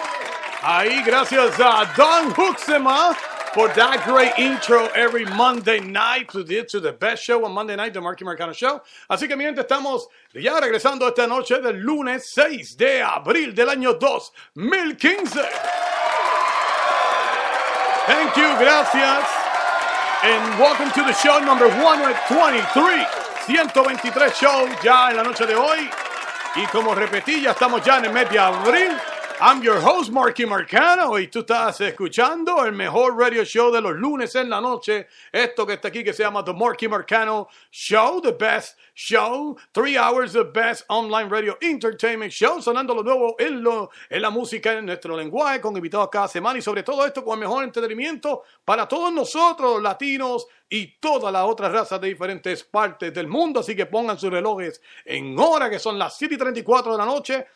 Ahí, 0.62 1.02
gracias 1.02 1.58
a 1.58 1.86
Don 1.96 2.30
Huxema 2.34 3.16
for 3.54 3.68
that 3.70 4.04
great 4.06 4.38
intro 4.38 4.88
every 4.94 5.24
Monday 5.24 5.80
night 5.80 6.28
to 6.30 6.44
the, 6.44 6.64
to 6.66 6.78
the 6.78 6.92
best 6.92 7.22
show 7.24 7.44
on 7.44 7.52
Monday 7.52 7.74
night, 7.74 7.94
the 7.94 8.00
Marky 8.00 8.24
Marcano 8.24 8.52
Show. 8.52 8.82
Así 9.08 9.26
que, 9.26 9.34
mi 9.34 9.44
gente, 9.44 9.62
estamos 9.62 10.08
ya 10.34 10.60
regresando 10.60 11.08
esta 11.08 11.26
noche 11.26 11.58
del 11.60 11.80
lunes 11.80 12.30
6 12.34 12.76
de 12.76 13.02
abril 13.02 13.54
del 13.54 13.70
año 13.70 13.94
2015. 13.94 15.40
Thank 18.06 18.36
you, 18.36 18.48
gracias. 18.58 19.24
And 20.22 20.58
welcome 20.58 20.90
to 20.92 21.02
the 21.02 21.12
show 21.12 21.38
number 21.38 21.68
123. 21.68 23.04
123 23.46 24.30
show 24.32 24.68
ya 24.82 25.10
en 25.10 25.16
la 25.16 25.22
noche 25.22 25.46
de 25.46 25.54
hoy. 25.54 25.90
Y 26.56 26.66
como 26.66 26.94
repetí, 26.94 27.42
ya 27.42 27.50
estamos 27.52 27.82
ya 27.84 27.98
en 27.98 28.06
el 28.06 28.12
mes 28.12 28.28
de 28.30 28.38
abril. 28.38 28.92
I'm 29.42 29.62
your 29.62 29.80
host, 29.80 30.10
Marky 30.12 30.44
Marcano, 30.44 31.18
y 31.18 31.26
tú 31.28 31.38
estás 31.38 31.80
escuchando 31.80 32.62
el 32.66 32.72
mejor 32.72 33.16
radio 33.16 33.42
show 33.42 33.72
de 33.72 33.80
los 33.80 33.96
lunes 33.96 34.34
en 34.34 34.50
la 34.50 34.60
noche. 34.60 35.06
Esto 35.32 35.66
que 35.66 35.72
está 35.74 35.88
aquí 35.88 36.04
que 36.04 36.12
se 36.12 36.22
llama 36.22 36.44
The 36.44 36.52
Marky 36.52 36.86
Marcano 36.88 37.48
Show, 37.70 38.20
the 38.20 38.32
best 38.32 38.76
show. 38.94 39.56
Three 39.72 39.96
hours 39.96 40.36
of 40.36 40.52
best 40.52 40.84
online 40.88 41.30
radio 41.30 41.56
entertainment 41.62 42.30
show, 42.30 42.60
sonando 42.60 42.94
lo 42.94 43.02
nuevo 43.02 43.34
en, 43.38 43.62
lo, 43.62 43.90
en 44.10 44.20
la 44.20 44.28
música 44.28 44.74
en 44.74 44.84
nuestro 44.84 45.16
lenguaje, 45.16 45.58
con 45.58 45.74
invitados 45.74 46.10
cada 46.12 46.28
semana 46.28 46.58
y 46.58 46.62
sobre 46.62 46.82
todo 46.82 47.06
esto 47.06 47.24
con 47.24 47.38
el 47.38 47.40
mejor 47.40 47.64
entretenimiento 47.64 48.42
para 48.62 48.86
todos 48.86 49.10
nosotros, 49.10 49.80
latinos 49.80 50.48
y 50.68 50.98
todas 50.98 51.32
las 51.32 51.46
otras 51.46 51.72
razas 51.72 51.98
de 51.98 52.08
diferentes 52.08 52.62
partes 52.64 53.14
del 53.14 53.26
mundo. 53.26 53.60
Así 53.60 53.74
que 53.74 53.86
pongan 53.86 54.18
sus 54.18 54.30
relojes 54.30 54.82
en 55.02 55.34
hora, 55.38 55.70
que 55.70 55.78
son 55.78 55.98
las 55.98 56.18
7 56.18 56.34
y 56.34 56.38
34 56.38 56.92
de 56.92 56.98
la 56.98 57.06
noche 57.06 57.46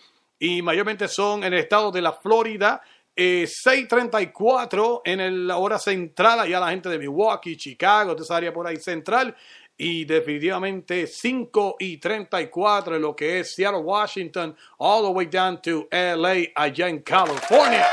y 0.44 0.60
mayormente 0.60 1.08
son 1.08 1.42
en 1.42 1.54
el 1.54 1.60
estado 1.60 1.90
de 1.90 2.02
la 2.02 2.12
Florida. 2.12 2.82
Eh, 3.16 3.46
6:34 3.46 5.00
en 5.06 5.46
la 5.46 5.56
hora 5.56 5.78
central, 5.78 6.40
allá 6.40 6.60
la 6.60 6.68
gente 6.68 6.90
de 6.90 6.98
Milwaukee, 6.98 7.56
Chicago, 7.56 8.14
de 8.14 8.22
esa 8.22 8.36
área 8.36 8.52
por 8.52 8.66
ahí 8.66 8.76
central. 8.76 9.34
Y 9.74 10.04
definitivamente 10.04 11.06
5 11.06 11.76
y 11.78 11.96
34 11.96 12.96
en 12.96 13.02
lo 13.02 13.16
que 13.16 13.40
es 13.40 13.54
Seattle, 13.54 13.80
Washington, 13.80 14.54
all 14.76 15.02
the 15.02 15.08
way 15.08 15.26
down 15.26 15.62
to 15.62 15.88
LA, 15.90 16.52
allá 16.54 16.88
en 16.88 16.98
California. 17.00 17.86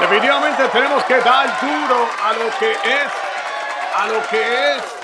Definitivamente 0.00 0.64
tenemos 0.72 1.04
que 1.04 1.18
dar 1.18 1.60
duro 1.60 2.08
a 2.20 2.32
lo 2.32 2.58
que 2.58 2.72
es, 2.72 3.12
a 3.94 4.08
lo 4.08 4.28
que 4.28 4.74
es 4.74 4.99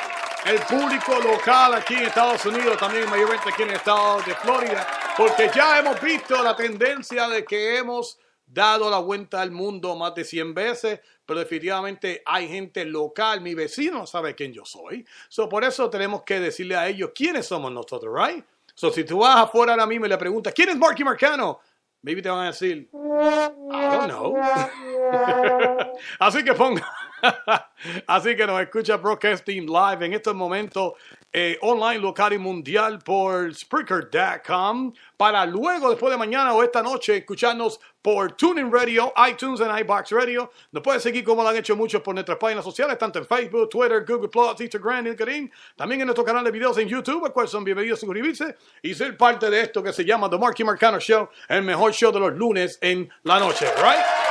el 0.46 0.60
público 0.60 1.18
local 1.20 1.74
aquí 1.74 1.94
en 1.94 2.04
Estados 2.04 2.44
Unidos, 2.46 2.76
también 2.78 3.08
mayormente 3.10 3.48
aquí 3.48 3.62
en 3.62 3.70
el 3.70 3.76
estado 3.76 4.20
de 4.22 4.34
Florida, 4.36 4.86
porque 5.16 5.50
ya 5.54 5.78
hemos 5.78 6.00
visto 6.00 6.40
la 6.42 6.54
tendencia 6.54 7.28
de 7.28 7.44
que 7.44 7.78
hemos 7.78 8.18
dado 8.46 8.88
la 8.88 8.98
vuelta 8.98 9.42
al 9.42 9.50
mundo 9.50 9.96
más 9.96 10.14
de 10.14 10.24
100 10.24 10.54
veces, 10.54 11.00
pero 11.24 11.40
definitivamente 11.40 12.22
hay 12.24 12.48
gente 12.48 12.84
local, 12.84 13.40
mi 13.40 13.54
vecino 13.54 13.98
no 13.98 14.06
sabe 14.06 14.36
quién 14.36 14.52
yo 14.52 14.64
soy. 14.64 15.04
So, 15.28 15.48
por 15.48 15.64
eso 15.64 15.90
tenemos 15.90 16.22
que 16.22 16.38
decirle 16.38 16.76
a 16.76 16.86
ellos 16.86 17.10
quiénes 17.12 17.46
somos 17.46 17.72
nosotros, 17.72 18.14
right? 18.16 18.44
So, 18.74 18.92
si 18.92 19.02
tú 19.02 19.18
vas 19.18 19.36
afuera 19.36 19.72
ahora 19.72 19.86
mismo 19.86 20.06
y 20.06 20.08
le 20.08 20.16
preguntas, 20.16 20.54
¿quién 20.54 20.68
es 20.68 20.76
Marky 20.76 21.02
Marcano? 21.02 21.58
Maybe 22.02 22.22
te 22.22 22.28
van 22.28 22.44
a 22.44 22.46
decir, 22.46 22.88
I 22.92 23.86
don't 23.90 24.06
know. 24.06 24.36
Así 26.20 26.44
que 26.44 26.54
ponga. 26.54 26.86
Así 28.06 28.36
que 28.36 28.46
nos 28.46 28.60
escucha 28.60 28.96
Broadcasting 28.96 29.66
Live 29.66 30.04
en 30.04 30.12
estos 30.14 30.34
momentos 30.34 30.94
eh, 31.32 31.58
online, 31.60 31.98
local 31.98 32.32
y 32.32 32.38
mundial 32.38 32.98
por 33.00 33.54
Spreaker.com 33.54 34.92
para 35.16 35.44
luego, 35.44 35.90
después 35.90 36.10
de 36.10 36.16
mañana 36.16 36.54
o 36.54 36.62
esta 36.62 36.82
noche, 36.82 37.18
escucharnos 37.18 37.80
por 38.00 38.32
TuneIn 38.32 38.72
Radio, 38.72 39.12
iTunes 39.28 39.60
and 39.60 39.78
iBox 39.80 40.12
Radio. 40.12 40.50
Nos 40.72 40.82
pueden 40.82 41.00
seguir 41.00 41.24
como 41.24 41.42
lo 41.42 41.48
han 41.48 41.56
hecho 41.56 41.76
muchos 41.76 42.00
por 42.00 42.14
nuestras 42.14 42.38
páginas 42.38 42.64
sociales, 42.64 42.96
tanto 42.96 43.18
en 43.18 43.26
Facebook, 43.26 43.68
Twitter, 43.68 44.04
Google 44.06 44.28
Plus, 44.28 44.60
Instagram, 44.60 45.06
LinkedIn. 45.06 45.52
También 45.76 46.00
en 46.02 46.06
nuestro 46.06 46.24
canal 46.24 46.44
de 46.44 46.50
videos 46.50 46.78
en 46.78 46.88
YouTube, 46.88 47.24
al 47.24 47.32
cual 47.32 47.48
son 47.48 47.64
bienvenidos 47.64 47.98
a 47.98 48.00
suscribirse 48.00 48.56
y 48.80 48.94
ser 48.94 49.16
parte 49.16 49.50
de 49.50 49.60
esto 49.60 49.82
que 49.82 49.92
se 49.92 50.04
llama 50.04 50.30
The 50.30 50.38
Marky 50.38 50.64
Marcano 50.64 50.98
Show, 51.00 51.28
el 51.48 51.62
mejor 51.62 51.92
show 51.92 52.12
de 52.12 52.20
los 52.20 52.32
lunes 52.32 52.78
en 52.80 53.10
la 53.24 53.38
noche, 53.40 53.66
right? 53.76 54.25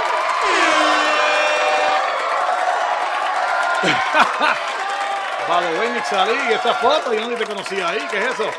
Vale, 5.48 5.80
ven, 5.80 6.04
salí 6.10 6.54
esta 6.54 6.74
foto, 6.76 7.14
yo 7.14 7.30
no 7.30 7.38
te 7.38 7.46
conocía 7.46 7.90
ahí, 7.90 8.00
¿qué 8.10 8.18
es 8.18 8.26
eso? 8.34 8.46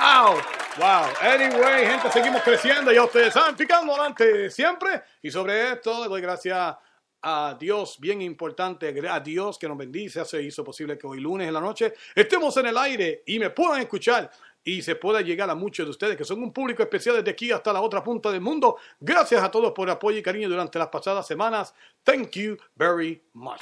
wow, 0.00 0.36
wow. 0.76 1.04
Anyway, 1.20 1.86
gente, 1.86 2.10
seguimos 2.12 2.42
creciendo, 2.42 2.92
ya 2.92 3.02
ustedes 3.02 3.34
saben, 3.34 3.56
picando 3.56 3.92
adelante 3.92 4.50
siempre. 4.50 5.02
Y 5.22 5.30
sobre 5.30 5.72
esto, 5.72 6.02
le 6.02 6.08
doy 6.08 6.20
gracias 6.20 6.76
a 7.22 7.56
Dios, 7.58 7.98
bien 7.98 8.22
importante, 8.22 8.94
a 9.08 9.20
Dios 9.20 9.58
que 9.58 9.68
nos 9.68 9.76
bendice, 9.76 10.20
hace 10.20 10.42
hizo 10.42 10.64
posible 10.64 10.96
que 10.96 11.06
hoy 11.06 11.20
lunes 11.20 11.48
en 11.48 11.54
la 11.54 11.60
noche 11.60 11.92
estemos 12.14 12.56
en 12.56 12.66
el 12.66 12.78
aire 12.78 13.22
y 13.26 13.38
me 13.38 13.50
puedan 13.50 13.80
escuchar 13.80 14.30
y 14.64 14.82
se 14.82 14.96
pueda 14.96 15.20
llegar 15.20 15.48
a 15.50 15.54
muchos 15.54 15.86
de 15.86 15.90
ustedes 15.90 16.16
que 16.16 16.24
son 16.24 16.42
un 16.42 16.52
público 16.52 16.82
especial 16.82 17.16
desde 17.16 17.30
aquí 17.30 17.50
hasta 17.50 17.72
la 17.72 17.80
otra 17.80 18.02
punta 18.02 18.30
del 18.30 18.40
mundo. 18.40 18.76
Gracias 19.00 19.42
a 19.42 19.50
todos 19.50 19.72
por 19.72 19.88
el 19.88 19.94
apoyo 19.94 20.18
y 20.18 20.22
cariño 20.22 20.48
durante 20.48 20.78
las 20.78 20.88
pasadas 20.88 21.26
semanas. 21.26 21.74
Thank 22.04 22.32
you 22.32 22.56
very 22.76 23.22
much? 23.32 23.60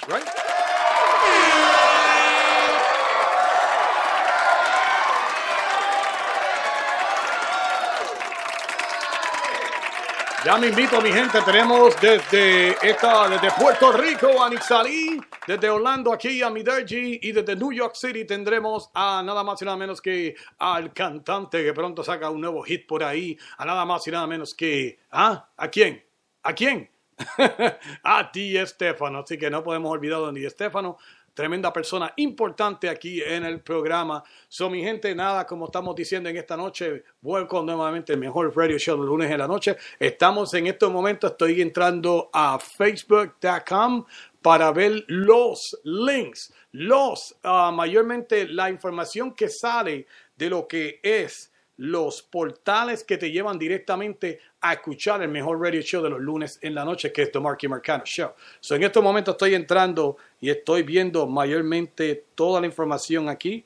Ya 10.49 10.57
me 10.57 10.69
invito, 10.69 10.99
mi 11.03 11.13
gente. 11.13 11.43
Tenemos 11.43 11.95
desde 12.01 12.71
esta, 12.81 13.29
desde 13.29 13.51
Puerto 13.51 13.93
Rico 13.93 14.43
a 14.43 14.49
Nixalí, 14.49 15.21
desde 15.47 15.69
Orlando 15.69 16.11
aquí 16.11 16.41
a 16.41 16.49
Miderji 16.49 17.21
y 17.21 17.33
desde 17.33 17.55
New 17.55 17.71
York 17.71 17.95
City 17.95 18.25
tendremos 18.25 18.91
a 18.95 19.23
nada 19.23 19.45
más 19.45 19.61
y 19.61 19.67
nada 19.67 19.77
menos 19.77 20.01
que 20.01 20.35
al 20.59 20.95
cantante 20.95 21.63
que 21.63 21.75
pronto 21.75 22.03
saca 22.03 22.31
un 22.31 22.41
nuevo 22.41 22.63
hit 22.63 22.87
por 22.87 23.05
ahí, 23.05 23.37
a 23.59 23.67
nada 23.67 23.85
más 23.85 24.07
y 24.07 24.11
nada 24.11 24.27
menos 24.27 24.55
que 24.55 24.99
¿ah? 25.11 25.51
¿A 25.55 25.69
quién? 25.69 26.03
¿A 26.43 26.55
quién? 26.55 26.89
a 28.03 28.31
Di 28.33 28.57
Stefano. 28.65 29.19
Así 29.19 29.37
que 29.37 29.51
no 29.51 29.63
podemos 29.63 29.93
olvidar 29.93 30.25
a 30.25 30.33
Di 30.33 30.49
Stefano. 30.49 30.97
Tremenda 31.39 31.73
persona 31.73 32.13
importante 32.17 32.89
aquí 32.89 33.23
en 33.23 33.45
el 33.45 33.61
programa. 33.61 34.25
So, 34.49 34.69
mi 34.69 34.83
gente, 34.83 35.15
nada, 35.15 35.47
como 35.47 35.67
estamos 35.67 35.95
diciendo 35.95 36.29
en 36.29 36.37
esta 36.37 36.57
noche, 36.57 37.05
vuelco 37.21 37.63
nuevamente 37.63 38.15
el 38.15 38.19
mejor 38.19 38.57
radio 38.57 38.77
show 38.77 39.01
de 39.01 39.07
lunes 39.07 39.31
en 39.31 39.39
la 39.39 39.47
noche. 39.47 39.77
Estamos 40.01 40.53
en 40.55 40.67
estos 40.67 40.91
momentos, 40.91 41.31
estoy 41.31 41.63
entrando 41.63 42.29
a 42.33 42.59
facebook.com 42.59 44.05
para 44.43 44.73
ver 44.73 45.05
los 45.07 45.79
links, 45.85 46.53
los, 46.73 47.37
ah, 47.45 47.71
mayormente 47.73 48.49
la 48.49 48.69
información 48.69 49.33
que 49.33 49.49
sale 49.49 50.09
de 50.35 50.51
lo 50.51 50.67
que 50.67 50.99
es 51.05 51.48
los 51.79 52.23
portales 52.23 53.05
que 53.05 53.19
te 53.19 53.31
llevan 53.31 53.59
directamente 53.59 54.41
a 54.61 54.75
escuchar 54.75 55.23
el 55.23 55.29
mejor 55.29 55.61
radio 55.61 55.81
show 55.81 56.03
de 56.03 56.11
los 56.11 56.21
lunes 56.21 56.59
en 56.61 56.75
la 56.75 56.85
noche, 56.85 57.13
que 57.13 57.23
es 57.23 57.33
The 57.33 57.39
Marky 57.39 57.69
Marcano 57.69 58.05
Show. 58.05 58.33
So, 58.61 58.75
en 58.75 58.83
estos 58.83 59.03
momentos 59.03 59.35
estoy 59.35 59.55
entrando 59.55 60.17
y 60.41 60.51
estoy 60.51 60.83
viendo 60.83 61.27
mayormente 61.27 62.25
toda 62.35 62.61
la 62.61 62.67
información 62.67 63.29
aquí. 63.29 63.65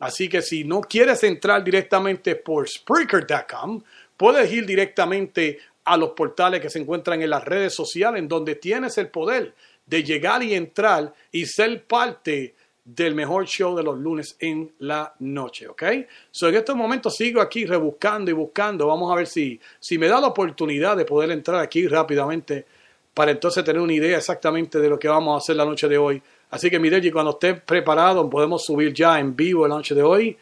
Así 0.00 0.28
que 0.28 0.42
si 0.42 0.64
no 0.64 0.80
quieres 0.80 1.22
entrar 1.22 1.62
directamente 1.62 2.34
por 2.34 2.68
Spreaker.com, 2.68 3.80
puedes 4.16 4.52
ir 4.52 4.66
directamente 4.66 5.60
a 5.84 5.96
los 5.96 6.10
portales 6.10 6.60
que 6.60 6.70
se 6.70 6.80
encuentran 6.80 7.22
en 7.22 7.30
las 7.30 7.44
redes 7.44 7.74
sociales, 7.74 8.18
en 8.18 8.28
donde 8.28 8.56
tienes 8.56 8.98
el 8.98 9.08
poder 9.08 9.54
de 9.86 10.02
llegar 10.02 10.42
y 10.42 10.54
entrar 10.54 11.14
y 11.30 11.46
ser 11.46 11.84
parte 11.84 12.56
del 12.84 13.14
mejor 13.14 13.46
show 13.46 13.76
de 13.76 13.82
los 13.82 13.98
lunes 13.98 14.36
en 14.40 14.72
la 14.80 15.14
noche, 15.20 15.68
¿ok? 15.68 15.82
So, 16.30 16.48
en 16.48 16.56
estos 16.56 16.74
momentos 16.74 17.16
sigo 17.16 17.40
aquí 17.40 17.64
rebuscando 17.64 18.30
y 18.30 18.34
buscando. 18.34 18.88
Vamos 18.88 19.12
a 19.12 19.14
ver 19.14 19.26
si, 19.26 19.60
si 19.78 19.98
me 19.98 20.08
da 20.08 20.20
la 20.20 20.28
oportunidad 20.28 20.96
de 20.96 21.04
poder 21.04 21.30
entrar 21.30 21.60
aquí 21.60 21.86
rápidamente 21.86 22.66
para 23.14 23.30
entonces 23.30 23.62
tener 23.62 23.80
una 23.80 23.92
idea 23.92 24.16
exactamente 24.16 24.80
de 24.80 24.88
lo 24.88 24.98
que 24.98 25.08
vamos 25.08 25.34
a 25.34 25.38
hacer 25.38 25.56
la 25.56 25.64
noche 25.64 25.88
de 25.88 25.98
hoy. 25.98 26.22
Así 26.50 26.70
que, 26.70 26.78
Mireji, 26.78 27.10
cuando 27.10 27.32
esté 27.32 27.54
preparado, 27.54 28.28
podemos 28.28 28.64
subir 28.64 28.92
ya 28.92 29.18
en 29.18 29.36
vivo 29.36 29.66
la 29.68 29.76
noche 29.76 29.94
de 29.94 30.02
hoy. 30.02 30.36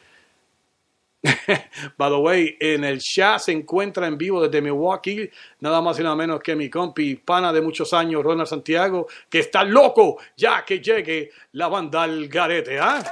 By 1.99 2.11
the 2.11 2.17
way, 2.17 2.57
en 2.61 2.85
el 2.85 2.99
chat 3.01 3.41
se 3.41 3.53
encuentra 3.53 4.07
en 4.07 4.17
vivo 4.17 4.43
desde 4.43 4.63
Milwaukee, 4.63 5.31
nada 5.61 5.83
más 5.83 5.99
y 6.01 6.03
nada 6.03 6.17
menos 6.17 6.41
que 6.41 6.57
mi 6.57 6.71
compi, 6.71 7.17
pana 7.17 7.53
de 7.53 7.61
muchos 7.61 7.93
años, 7.93 8.23
Ronald 8.23 8.49
Santiago, 8.49 9.07
que 9.29 9.41
está 9.41 9.63
loco 9.65 10.17
ya 10.37 10.65
que 10.65 10.81
llegue 10.81 11.31
la 11.53 11.69
banda 11.69 12.05
al 12.05 12.27
garete, 12.29 12.79
¿ah? 12.79 13.03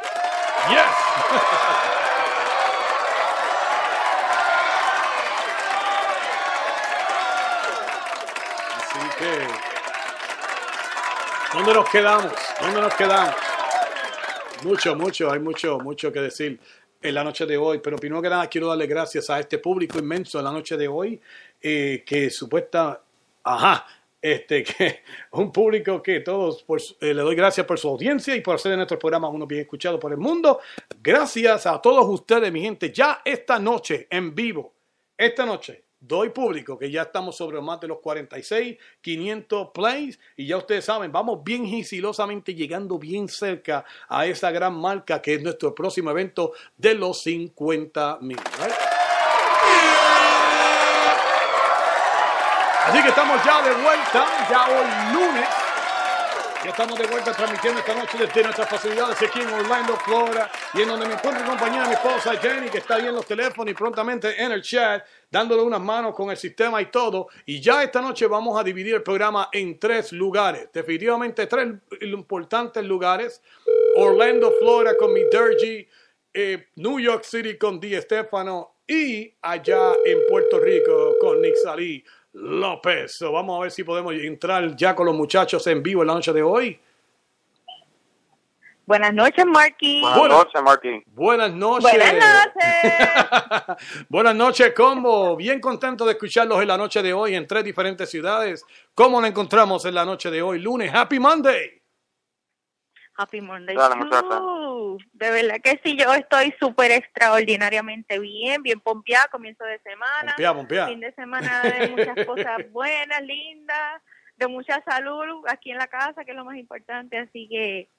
Yes. 0.70 0.80
Así 8.76 9.00
que 9.18 9.68
¿Dónde 11.52 11.72
nos 11.72 11.88
quedamos? 11.88 12.32
¿Dónde 12.60 12.80
nos 12.82 12.94
quedamos? 12.94 13.34
Mucho, 14.62 14.94
mucho, 14.94 15.32
hay 15.32 15.40
mucho, 15.40 15.78
mucho 15.78 16.12
que 16.12 16.20
decir 16.20 16.60
en 17.00 17.14
la 17.14 17.24
noche 17.24 17.46
de 17.46 17.56
hoy, 17.56 17.78
pero 17.78 17.96
primero 17.96 18.20
que 18.20 18.28
nada 18.28 18.46
quiero 18.48 18.68
darle 18.68 18.86
gracias 18.86 19.30
a 19.30 19.38
este 19.38 19.58
público 19.58 19.98
inmenso 19.98 20.38
en 20.38 20.44
la 20.44 20.52
noche 20.52 20.76
de 20.76 20.88
hoy, 20.88 21.20
eh, 21.60 22.02
que 22.04 22.30
supuesta, 22.30 23.00
ajá, 23.44 23.86
este, 24.20 24.64
que 24.64 25.02
un 25.32 25.52
público 25.52 26.02
que 26.02 26.20
todos, 26.20 26.64
eh, 27.00 27.14
le 27.14 27.22
doy 27.22 27.36
gracias 27.36 27.66
por 27.66 27.78
su 27.78 27.88
audiencia 27.88 28.34
y 28.34 28.40
por 28.40 28.56
hacer 28.56 28.70
de 28.70 28.76
nuestro 28.76 28.98
programa 28.98 29.28
uno 29.28 29.46
bien 29.46 29.62
escuchado 29.62 29.98
por 29.98 30.12
el 30.12 30.18
mundo. 30.18 30.60
Gracias 31.00 31.66
a 31.66 31.80
todos 31.80 32.06
ustedes, 32.08 32.52
mi 32.52 32.60
gente, 32.60 32.92
ya 32.92 33.22
esta 33.24 33.58
noche 33.58 34.06
en 34.10 34.34
vivo, 34.34 34.72
esta 35.16 35.46
noche. 35.46 35.87
Doy 36.00 36.30
público 36.30 36.78
que 36.78 36.90
ya 36.90 37.02
estamos 37.02 37.36
sobre 37.36 37.60
más 37.60 37.80
de 37.80 37.88
los 37.88 37.98
46, 37.98 38.78
500 39.00 39.68
plays 39.74 40.18
y 40.36 40.46
ya 40.46 40.56
ustedes 40.56 40.84
saben, 40.84 41.10
vamos 41.10 41.42
bien 41.42 41.66
gisilosamente 41.66 42.54
llegando 42.54 42.98
bien 42.98 43.26
cerca 43.28 43.84
a 44.08 44.24
esa 44.26 44.52
gran 44.52 44.74
marca 44.74 45.20
que 45.20 45.34
es 45.34 45.42
nuestro 45.42 45.74
próximo 45.74 46.10
evento 46.10 46.52
de 46.76 46.94
los 46.94 47.22
50 47.22 48.18
mil. 48.20 48.38
Así 52.86 53.02
que 53.02 53.08
estamos 53.08 53.44
ya 53.44 53.62
de 53.62 53.72
vuelta, 53.82 54.26
ya 54.48 54.66
hoy 54.68 55.14
lunes. 55.14 55.67
Ya 56.64 56.70
estamos 56.70 56.98
de 56.98 57.06
vuelta 57.06 57.32
transmitiendo 57.32 57.78
esta 57.78 57.94
noche 57.94 58.18
desde 58.18 58.42
nuestras 58.42 58.68
facilidades 58.68 59.22
aquí 59.22 59.40
en 59.40 59.48
Orlando, 59.48 59.96
Florida, 59.98 60.50
y 60.74 60.82
en 60.82 60.88
donde 60.88 61.06
me 61.06 61.14
encuentro 61.14 61.44
en 61.44 61.50
compañía 61.50 61.82
de 61.82 61.88
mi 61.88 61.94
esposa 61.94 62.36
Jenny, 62.36 62.68
que 62.68 62.78
está 62.78 62.96
ahí 62.96 63.06
en 63.06 63.14
los 63.14 63.24
teléfonos 63.24 63.70
y 63.70 63.74
prontamente 63.74 64.42
en 64.42 64.50
el 64.50 64.60
chat, 64.60 65.04
dándole 65.30 65.62
unas 65.62 65.80
manos 65.80 66.16
con 66.16 66.30
el 66.30 66.36
sistema 66.36 66.82
y 66.82 66.86
todo. 66.86 67.28
Y 67.46 67.60
ya 67.60 67.84
esta 67.84 68.00
noche 68.00 68.26
vamos 68.26 68.58
a 68.60 68.64
dividir 68.64 68.96
el 68.96 69.04
programa 69.04 69.48
en 69.52 69.78
tres 69.78 70.10
lugares, 70.10 70.68
definitivamente 70.72 71.46
tres 71.46 71.68
importantes 72.00 72.84
lugares. 72.84 73.40
Orlando, 73.94 74.52
Florida 74.58 74.96
con 74.96 75.12
mi 75.12 75.22
Dirgy, 75.30 75.86
eh, 76.34 76.70
New 76.74 76.98
York 76.98 77.22
City 77.22 77.56
con 77.56 77.78
Di 77.78 77.94
Stefano 78.00 78.78
y 78.84 79.32
allá 79.42 79.92
en 80.04 80.18
Puerto 80.28 80.58
Rico 80.58 81.14
con 81.20 81.40
Nick 81.40 81.54
Salí 81.56 82.04
López. 82.32 83.16
So, 83.16 83.32
vamos 83.32 83.58
a 83.58 83.62
ver 83.62 83.70
si 83.70 83.84
podemos 83.84 84.14
entrar 84.14 84.76
ya 84.76 84.94
con 84.94 85.06
los 85.06 85.14
muchachos 85.14 85.66
en 85.66 85.82
vivo 85.82 86.02
en 86.02 86.08
la 86.08 86.14
noche 86.14 86.32
de 86.32 86.42
hoy. 86.42 86.80
Buenas 88.88 89.12
noches, 89.12 89.44
Marky. 89.44 90.00
Buenas 90.00 90.28
noches, 90.28 90.62
Martín. 90.62 91.04
Buenas 91.08 91.52
noches. 91.52 91.92
Buenas 91.92 92.14
noches. 92.54 93.76
Buenas 94.08 94.34
noches, 94.34 94.72
Combo. 94.74 95.36
Bien 95.36 95.60
contento 95.60 96.06
de 96.06 96.12
escucharlos 96.12 96.62
en 96.62 96.68
la 96.68 96.78
noche 96.78 97.02
de 97.02 97.12
hoy 97.12 97.34
en 97.34 97.46
tres 97.46 97.64
diferentes 97.64 98.08
ciudades. 98.08 98.64
¿Cómo 98.94 99.20
nos 99.20 99.28
encontramos 99.28 99.84
en 99.84 99.94
la 99.94 100.06
noche 100.06 100.30
de 100.30 100.40
hoy? 100.40 100.60
Lunes. 100.60 100.90
Happy 100.94 101.18
Monday. 101.18 101.77
Happy 103.18 103.40
Monday. 103.40 103.74
Dale. 103.74 103.96
De 105.12 105.30
verdad 105.30 105.56
que 105.62 105.80
sí, 105.84 105.96
yo 105.98 106.14
estoy 106.14 106.54
súper 106.60 106.92
extraordinariamente 106.92 108.20
bien, 108.20 108.62
bien 108.62 108.78
pompeada, 108.78 109.26
comienzo 109.28 109.64
de 109.64 109.80
semana. 109.80 110.34
Pompeada, 110.36 110.54
pompeada. 110.54 110.86
Fin 110.86 111.00
de 111.00 111.12
semana 111.14 111.62
de 111.62 111.88
muchas 111.88 112.24
cosas 112.24 112.58
buenas, 112.70 113.20
lindas, 113.22 114.02
de 114.36 114.46
mucha 114.46 114.80
salud 114.84 115.44
aquí 115.48 115.72
en 115.72 115.78
la 115.78 115.88
casa, 115.88 116.24
que 116.24 116.30
es 116.30 116.36
lo 116.36 116.44
más 116.44 116.56
importante. 116.56 117.18
Así 117.18 117.48
que, 117.48 117.90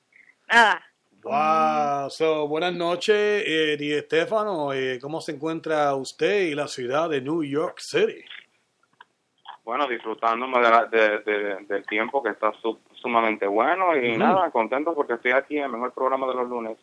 nada, 0.48 0.82
Wow. 1.22 2.10
So, 2.10 2.48
buenas 2.48 2.74
noches, 2.74 3.44
eh, 3.46 3.76
Di 3.78 3.92
Estefano. 3.92 4.72
Eh, 4.72 5.00
¿Cómo 5.02 5.20
se 5.20 5.34
encuentra 5.34 5.94
usted 5.96 6.44
y 6.44 6.56
la 6.56 6.70
ciudad 6.70 7.10
de 7.10 7.20
New 7.20 7.44
York 7.44 7.80
City? 7.80 8.24
Bueno, 9.70 9.88
disfrutándome 9.88 10.58
de 10.62 10.70
la- 10.72 10.86
de- 10.86 11.20
de- 11.20 11.56
del 11.68 11.86
tiempo 11.86 12.24
que 12.24 12.30
está 12.32 12.52
su- 12.60 12.80
sumamente 12.94 13.46
bueno 13.46 13.96
y 13.96 14.18
nada, 14.18 14.50
contento 14.50 14.96
porque 14.96 15.14
estoy 15.14 15.30
aquí 15.32 15.58
en 15.60 15.66
el 15.66 15.70
mejor 15.70 15.94
programa 15.94 16.26
de 16.28 16.34
los 16.34 16.50
lunes. 16.50 16.76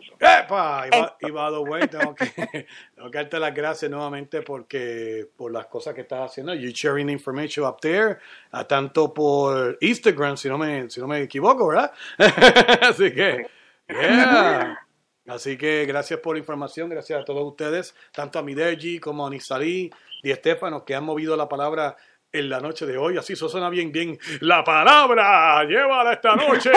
Show. 0.00 0.16
¡Epa! 0.18 0.86
Y 0.88 0.90
va- 0.90 1.16
Y 1.20 1.30
by 1.30 1.52
the 1.52 1.58
way, 1.58 1.86
tengo 1.86 2.14
que, 2.16 2.26
tengo 2.96 3.10
que 3.12 3.18
darte 3.18 3.38
las 3.38 3.54
gracias 3.54 3.88
nuevamente 3.88 4.42
porque 4.42 5.28
por 5.36 5.52
las 5.52 5.66
cosas 5.66 5.94
que 5.94 6.00
estás 6.00 6.28
haciendo. 6.30 6.52
You 6.52 6.70
sharing 6.74 7.08
information 7.10 7.64
up 7.64 7.76
there, 7.80 8.18
a 8.50 8.64
tanto 8.66 9.14
por 9.14 9.78
Instagram, 9.80 10.36
si 10.36 10.48
no 10.48 10.58
me, 10.58 10.90
si 10.90 11.00
no 11.00 11.06
me 11.06 11.20
equivoco, 11.22 11.68
¿verdad? 11.68 11.92
Así 12.82 13.12
que, 13.14 13.46
yeah. 13.88 14.80
Así 15.28 15.56
que 15.56 15.84
gracias 15.86 16.20
por 16.20 16.34
la 16.34 16.38
información, 16.40 16.88
gracias 16.88 17.20
a 17.20 17.24
todos 17.24 17.44
ustedes, 17.44 17.94
tanto 18.12 18.38
a 18.38 18.42
Mideji 18.42 19.00
como 19.00 19.26
a 19.26 19.30
Nisalí 19.30 19.90
y 20.22 20.30
Estefano, 20.30 20.84
que 20.84 20.94
han 20.94 21.04
movido 21.04 21.36
la 21.36 21.48
palabra 21.48 21.96
en 22.32 22.48
la 22.48 22.60
noche 22.60 22.86
de 22.86 22.98
hoy. 22.98 23.16
Así 23.18 23.32
eso 23.34 23.48
suena 23.48 23.68
bien, 23.70 23.90
bien. 23.92 24.18
La 24.40 24.62
palabra, 24.64 25.64
llévala 25.64 26.12
esta 26.14 26.36
noche. 26.36 26.70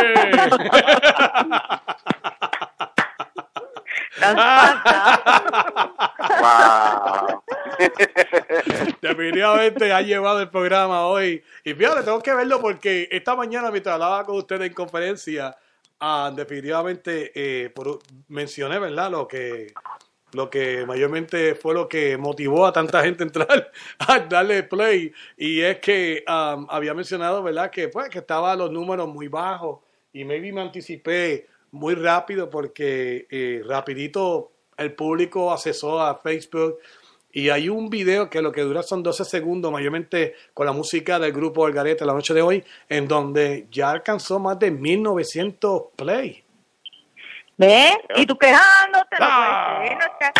Wow. 6.39 7.43
Definitivamente 9.01 9.93
ha 9.93 10.01
llevado 10.01 10.41
el 10.41 10.49
programa 10.49 11.05
hoy. 11.07 11.43
Y 11.63 11.73
fíjate, 11.73 12.03
tengo 12.03 12.21
que 12.21 12.33
verlo 12.33 12.59
porque 12.61 13.07
esta 13.11 13.35
mañana 13.35 13.71
mientras 13.71 13.93
hablaba 13.95 14.23
con 14.25 14.37
ustedes 14.37 14.67
en 14.67 14.73
conferencia, 14.73 15.55
ah, 15.99 16.31
definitivamente 16.35 17.31
eh, 17.33 17.69
por- 17.69 17.99
mencioné, 18.27 18.79
¿verdad? 18.79 19.11
Lo 19.11 19.27
que, 19.27 19.73
lo 20.33 20.49
que 20.49 20.85
mayormente 20.85 21.55
fue 21.55 21.73
lo 21.73 21.87
que 21.87 22.17
motivó 22.17 22.65
a 22.65 22.73
tanta 22.73 23.01
gente 23.03 23.23
a 23.23 23.27
entrar 23.27 23.71
a 23.99 24.19
darle 24.19 24.63
play. 24.63 25.11
Y 25.37 25.61
es 25.61 25.79
que 25.79 26.23
um, 26.27 26.67
había 26.69 26.93
mencionado, 26.93 27.43
¿verdad? 27.43 27.69
Que, 27.71 27.87
pues, 27.87 28.09
que 28.09 28.19
estaban 28.19 28.57
los 28.59 28.71
números 28.71 29.07
muy 29.07 29.27
bajos. 29.27 29.79
Y 30.13 30.23
maybe 30.25 30.51
me 30.51 30.61
anticipé 30.61 31.47
muy 31.71 31.95
rápido 31.95 32.49
porque 32.49 33.27
eh, 33.29 33.61
rapidito 33.65 34.51
el 34.77 34.93
público 34.93 35.51
accesó 35.51 35.99
a 35.99 36.15
Facebook 36.15 36.79
y 37.31 37.49
hay 37.49 37.69
un 37.69 37.89
video 37.89 38.29
que 38.29 38.41
lo 38.41 38.51
que 38.51 38.61
dura 38.61 38.81
son 38.81 39.03
12 39.03 39.23
segundos, 39.23 39.71
mayormente 39.71 40.33
con 40.53 40.65
la 40.65 40.71
música 40.71 41.19
del 41.19 41.31
grupo 41.31 41.67
El 41.67 41.73
Garete 41.73 42.05
la 42.05 42.13
noche 42.13 42.33
de 42.33 42.41
hoy, 42.41 42.63
en 42.87 43.07
donde 43.07 43.67
ya 43.71 43.91
alcanzó 43.91 44.39
más 44.39 44.57
de 44.57 44.71
1900 44.71 45.83
play. 45.95 46.43
¿Ves? 47.59 47.97
Y 48.15 48.25
tú 48.25 48.35
quejándote, 48.37 49.15
no 49.19 49.25
Ah. 49.29 49.75
puede 49.77 49.99
ser, 50.19 50.33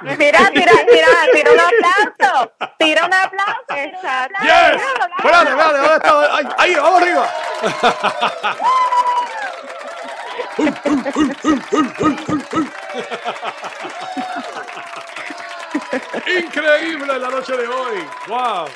no 0.00 0.16
Mira, 0.16 0.50
tira, 0.50 0.72
tira, 0.86 1.06
tira 1.32 1.50
un 1.52 1.60
aplauso. 1.60 2.52
Tira 2.78 3.04
un 3.06 3.14
aplauso. 3.14 3.64
Exacto. 3.76 4.38
¡Yes! 4.42 4.82
Espérate, 5.18 5.50
espérate, 5.50 5.78
¿dónde 5.78 5.96
está? 5.96 6.36
¡Ahí, 6.36 6.48
ahí, 6.58 6.74
vamos 6.74 7.02
arriba! 7.02 7.28
Increíble 16.26 17.18
la 17.18 17.28
noche 17.30 17.56
de 17.56 17.66
hoy. 17.66 18.06
Wow. 18.28 18.66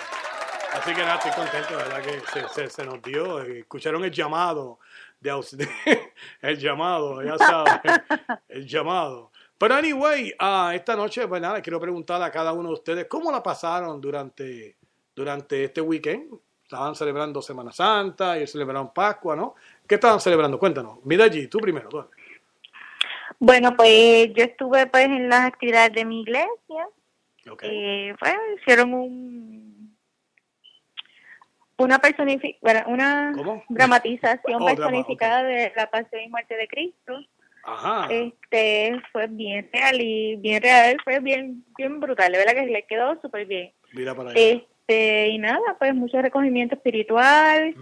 Así 0.74 0.93
que 0.95 1.01
nada, 1.01 1.14
estoy 1.16 1.33
contento, 1.33 1.76
verdad 1.76 2.03
que 2.03 2.20
se, 2.33 2.49
se- 2.49 2.68
se 2.70 2.85
nos 2.85 3.01
dio. 3.03 3.41
eh, 3.43 3.61
Escucharon 3.61 4.05
el 4.05 4.11
llamado 4.11 4.81
de 5.21 5.69
el 6.43 6.59
llamado, 6.59 7.23
ya 7.23 7.37
saben, 7.39 7.81
el 8.49 8.66
llamado. 8.66 9.33
Pero 9.57 9.75
anyway, 9.75 10.33
ah, 10.39 10.73
esta 10.75 10.95
noche, 10.95 11.27
pues 11.27 11.41
nada, 11.41 11.61
quiero 11.61 11.81
preguntar 11.81 12.23
a 12.23 12.31
cada 12.31 12.53
uno 12.53 12.69
de 12.69 12.75
ustedes 12.75 13.07
cómo 13.07 13.33
la 13.33 13.43
pasaron 13.43 14.01
durante, 14.01 14.77
durante 15.14 15.64
este 15.64 15.81
weekend. 15.81 16.33
Estaban 16.62 16.95
celebrando 16.95 17.43
Semana 17.43 17.73
Santa 17.73 18.39
y 18.39 18.47
celebraron 18.47 18.93
Pascua, 18.93 19.35
¿no? 19.35 19.55
¿Qué 19.87 19.97
estaban 19.97 20.21
celebrando? 20.21 20.59
Cuéntanos. 20.59 20.99
Mira 21.05 21.25
allí, 21.25 21.49
tú 21.49 21.59
primero. 21.59 21.89
tú. 21.89 22.05
Bueno, 23.41 23.75
pues 23.75 24.29
yo 24.35 24.45
estuve 24.45 24.87
pues 24.87 25.07
en 25.07 25.29
las 25.29 25.47
actividades 25.47 25.93
de 25.93 26.05
mi 26.05 26.21
iglesia. 26.21 26.89
Eh, 27.62 28.14
pues 28.19 28.35
hicieron 28.61 28.93
un 28.93 29.68
una 31.79 31.99
personifi- 32.01 32.59
bueno, 32.61 32.83
una 32.89 33.33
dramatización 33.68 34.62
Oh, 34.62 34.64
drama, 34.64 34.74
personificada 34.76 35.43
de 35.45 35.72
la 35.76 35.89
pasión 35.91 36.22
y 36.22 36.29
muerte 36.29 36.57
de 36.57 36.68
Cristo. 36.68 37.18
Ajá. 37.64 38.09
Este 38.11 39.01
fue 39.12 39.26
bien 39.29 39.68
real 39.72 40.01
y 40.01 40.37
bien 40.37 40.62
real, 40.62 40.97
fue 41.05 41.20
bien 41.20 41.64
bien 41.76 42.01
brutal, 42.01 42.33
de 42.33 42.39
verdad 42.39 42.55
que 42.55 42.66
le 42.66 42.83
quedó 42.87 43.20
súper 43.20 43.47
bien. 43.47 43.72
Mira 43.93 44.14
para 44.14 44.31
allá. 44.31 44.41
Este, 44.41 45.29
y 45.29 45.39
nada, 45.39 45.61
pues 45.79 45.95
mucho 45.95 46.20
recogimiento 46.22 46.74
espiritual. 46.76 47.74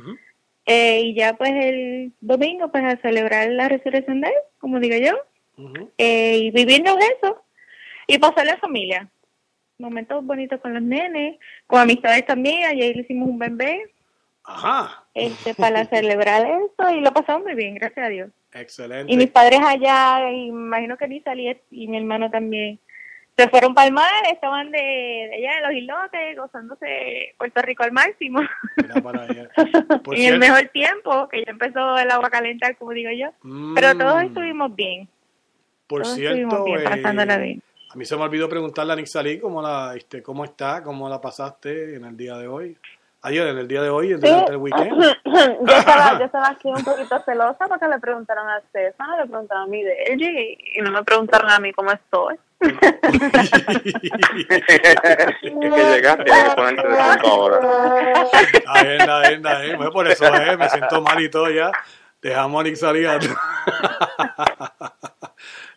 eh, 0.67 1.01
y 1.05 1.15
ya 1.15 1.35
pues 1.35 1.53
el 1.53 2.13
domingo 2.21 2.71
pues 2.73 2.83
a 2.85 2.97
celebrar 3.01 3.49
la 3.51 3.69
resurrección 3.69 4.21
de 4.21 4.29
él, 4.29 4.35
como 4.59 4.81
digo 4.81 4.97
yo. 4.97 5.13
eh, 5.99 6.37
y 6.39 6.51
viviendo 6.51 6.97
eso. 6.99 7.43
Y 8.09 8.19
pasar 8.19 8.47
la 8.47 8.57
familia. 8.59 9.09
Momentos 9.79 10.25
bonitos 10.25 10.61
con 10.61 10.73
los 10.75 10.83
nenes, 10.83 11.37
con 11.67 11.81
amistades 11.81 12.25
también. 12.27 12.65
Ayer 12.65 12.97
le 12.97 13.03
hicimos 13.03 13.29
un 13.29 13.39
bebé 13.39 13.83
Ajá. 14.45 15.05
este, 15.15 15.55
para 15.55 15.85
celebrar 15.91 16.47
eso 16.47 16.91
y 16.91 17.01
lo 17.01 17.13
pasamos 17.13 17.43
muy 17.45 17.55
bien, 17.55 17.75
gracias 17.75 18.07
a 18.07 18.09
Dios. 18.09 18.31
Excelente. 18.55 19.13
Y 19.13 19.17
mis 19.17 19.31
padres 19.31 19.61
allá, 19.63 20.31
imagino 20.31 20.97
que 20.97 21.09
ni 21.09 21.21
salí 21.21 21.55
y 21.71 21.89
mi 21.89 21.99
hermano 21.99 22.31
también, 22.31 22.79
se 23.37 23.49
fueron 23.51 23.75
para 23.75 23.89
el 23.89 23.93
mar, 23.93 24.11
estaban 24.33 24.71
de, 24.71 24.79
de 24.79 25.35
allá 25.35 25.57
de 25.57 25.61
los 25.67 25.73
islotes, 25.75 26.37
gozándose 26.39 27.35
Puerto 27.37 27.61
Rico 27.61 27.83
al 27.83 27.93
máximo. 27.93 28.41
Mira 28.77 28.95
para 29.03 29.25
allá. 29.25 29.51
Y 30.17 30.25
el 30.25 30.39
mejor 30.39 30.63
tiempo, 30.73 31.29
que 31.29 31.45
ya 31.45 31.51
empezó 31.51 31.99
el 31.99 32.11
agua 32.11 32.29
a 32.29 32.31
calentar, 32.31 32.75
como 32.79 32.93
digo 32.93 33.11
yo. 33.11 33.29
Pero 33.75 33.95
todos 33.99 34.23
Mm. 34.23 34.27
estuvimos 34.29 34.75
bien. 34.75 35.07
Por 35.87 36.03
todos 36.03 36.15
cierto, 36.15 36.35
estuvimos 36.39 36.65
bien, 36.65 36.81
eh, 36.81 36.85
pasándola 36.85 37.37
bien. 37.37 37.63
A 37.97 37.99
mí 37.99 38.05
se 38.05 38.15
me 38.15 38.25
olvidó 38.25 38.47
preguntarle 38.47 38.93
a 38.93 38.97
Nixalí 38.97 39.41
cómo, 39.41 39.63
la, 39.63 39.95
este, 39.97 40.23
cómo 40.23 40.45
está, 40.45 40.83
cómo 40.83 41.09
la 41.09 41.19
pasaste 41.19 41.95
en 41.95 42.05
el 42.05 42.15
día 42.15 42.37
de 42.37 42.47
hoy. 42.47 42.77
Ayer, 43.23 43.47
en 43.47 43.57
el 43.57 43.67
día 43.67 43.81
de 43.81 43.89
hoy, 43.89 44.13
durante 44.13 44.53
el 44.53 44.59
weekend. 44.59 44.91
yo, 45.25 45.77
estaba, 45.79 46.19
yo 46.19 46.27
estaba 46.27 46.49
aquí 46.51 46.69
un 46.69 46.85
poquito 46.85 47.19
celosa 47.25 47.67
porque 47.67 47.89
le 47.89 47.99
preguntaron 47.99 48.47
a 48.51 48.61
Stefano, 48.69 49.17
le 49.17 49.27
preguntaron 49.27 49.63
a 49.63 49.67
mí 49.69 49.83
de 49.83 49.95
él 50.09 50.21
y, 50.21 50.59
y 50.75 50.83
no 50.83 50.91
me 50.91 51.03
preguntaron 51.05 51.51
a 51.51 51.59
mí 51.59 51.73
cómo 51.73 51.91
estoy. 51.91 52.37
es 52.61 52.71
que 55.41 55.51
llegaste 55.51 56.25
que 56.25 56.55
ponerte 56.55 56.87
de 56.87 56.97
punto 56.97 57.29
ahora. 57.29 58.25
Está 58.53 58.83
bien, 58.83 59.01
está 59.01 59.21
bien, 59.21 59.37
está 59.37 59.59
bien. 59.61 59.77
Bueno, 59.79 59.93
por 59.93 60.07
eso 60.07 60.27
eh, 60.27 60.57
me 60.59 60.69
siento 60.69 61.01
mal 61.01 61.19
y 61.19 61.31
todo 61.31 61.49
ya. 61.51 61.73
Dejamos 62.21 62.61
a 62.61 62.65
Nixalí. 62.65 63.07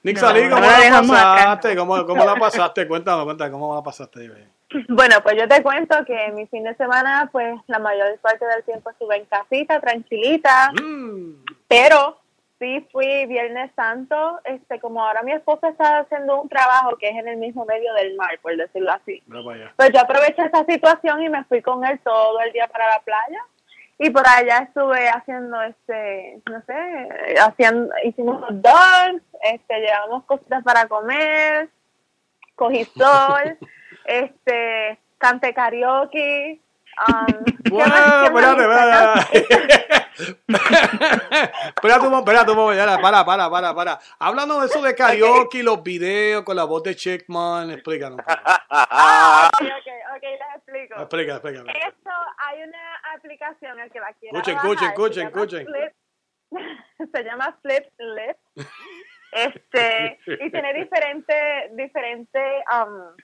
Nixalí, 0.03 0.47
No, 0.47 0.55
¿cómo 0.55 0.67
no 0.67 0.71
la 0.71 1.01
pasaste? 1.01 1.75
¿Cómo, 1.75 2.05
¿Cómo 2.05 2.25
la 2.25 2.35
pasaste? 2.35 2.87
Cuéntame, 2.87 3.23
cuéntame, 3.23 3.51
¿cómo 3.51 3.75
la 3.75 3.83
pasaste? 3.83 4.19
Dime. 4.21 4.59
Bueno, 4.87 5.15
pues 5.23 5.35
yo 5.35 5.47
te 5.47 5.63
cuento 5.63 5.95
que 6.05 6.31
mi 6.33 6.45
fin 6.45 6.63
de 6.63 6.75
semana, 6.75 7.27
pues 7.31 7.59
la 7.65 7.79
mayor 7.79 8.19
parte 8.19 8.45
del 8.45 8.63
tiempo 8.63 8.91
estuve 8.91 9.17
en 9.17 9.25
casita, 9.25 9.79
tranquilita, 9.79 10.71
pero 11.67 12.19
sí 12.59 12.85
fui 12.91 13.25
Viernes 13.25 13.71
Santo, 13.75 14.39
este, 14.43 14.79
como 14.79 15.03
ahora 15.03 15.23
mi 15.23 15.31
esposo 15.31 15.67
está 15.67 15.99
haciendo 15.99 16.41
un 16.41 16.49
trabajo 16.49 16.97
que 16.97 17.09
es 17.09 17.15
en 17.15 17.27
el 17.27 17.37
mismo 17.37 17.65
medio 17.65 17.93
del 17.95 18.15
mar, 18.15 18.37
por 18.41 18.55
decirlo 18.55 18.91
así. 18.91 19.23
Pues 19.75 19.91
yo 19.91 20.01
aproveché 20.01 20.43
esa 20.43 20.65
situación 20.65 21.23
y 21.23 21.29
me 21.29 21.43
fui 21.45 21.61
con 21.61 21.83
él 21.85 21.99
todo 22.03 22.39
el 22.41 22.51
día 22.51 22.67
para 22.67 22.89
la 22.89 22.99
playa. 22.99 23.39
Y 24.01 24.09
por 24.11 24.25
allá 24.25 24.59
estuve 24.59 25.09
haciendo, 25.09 25.61
este, 25.61 26.41
no 26.49 26.61
sé, 26.61 27.35
haciendo, 27.41 27.93
hicimos 28.05 28.41
hot 28.41 28.53
dogs, 28.53 29.21
este, 29.43 29.79
llevamos 29.81 30.23
cositas 30.23 30.63
para 30.63 30.87
comer, 30.87 31.69
cogí 32.55 32.85
sol, 32.85 33.57
este, 34.05 34.97
canté 35.17 35.53
karaoke. 35.53 36.61
Um, 37.07 37.43
¿qué 37.43 37.69
Bueno, 37.69 37.89
más? 37.89 38.23
¿Qué 38.55 38.67
más 38.67 39.29
espérate, 41.67 42.05
un 42.05 42.11
momento, 42.11 42.31
espérate 42.31 43.01
Para, 43.01 43.25
para, 43.25 43.49
para, 43.49 43.73
para. 43.73 43.99
Hablando 44.19 44.59
de 44.59 44.67
eso 44.67 44.81
de 44.81 44.95
karaoke, 44.95 45.63
los 45.63 45.81
videos 45.83 46.43
con 46.43 46.55
la 46.55 46.65
voz 46.65 46.83
de 46.83 46.95
Checkman, 46.95 47.71
explícanos. 47.71 48.19
Ah, 48.69 49.49
ok, 49.53 49.61
ok, 49.61 49.87
ok, 50.15 50.23
les 50.23 50.55
explico. 50.55 50.95
Explica, 50.99 51.33
explica. 51.35 51.61
Esto, 51.71 52.09
hay 52.37 52.63
una 52.63 52.95
aplicación, 53.15 53.79
el 53.79 53.91
que 53.91 53.99
la 53.99 54.13
quiera 54.13 54.39
Escuchen, 54.39 54.87
escuchen, 54.87 55.27
escuchen, 55.27 55.67
Flip- 55.67 55.95
se 57.13 57.23
llama 57.23 57.57
Flip 57.61 57.85
Lip. 57.97 58.37
Este, 59.31 60.19
y 60.25 60.49
tiene 60.51 60.73
diferentes, 60.73 61.75
diferentes, 61.75 62.63
um, 62.71 63.15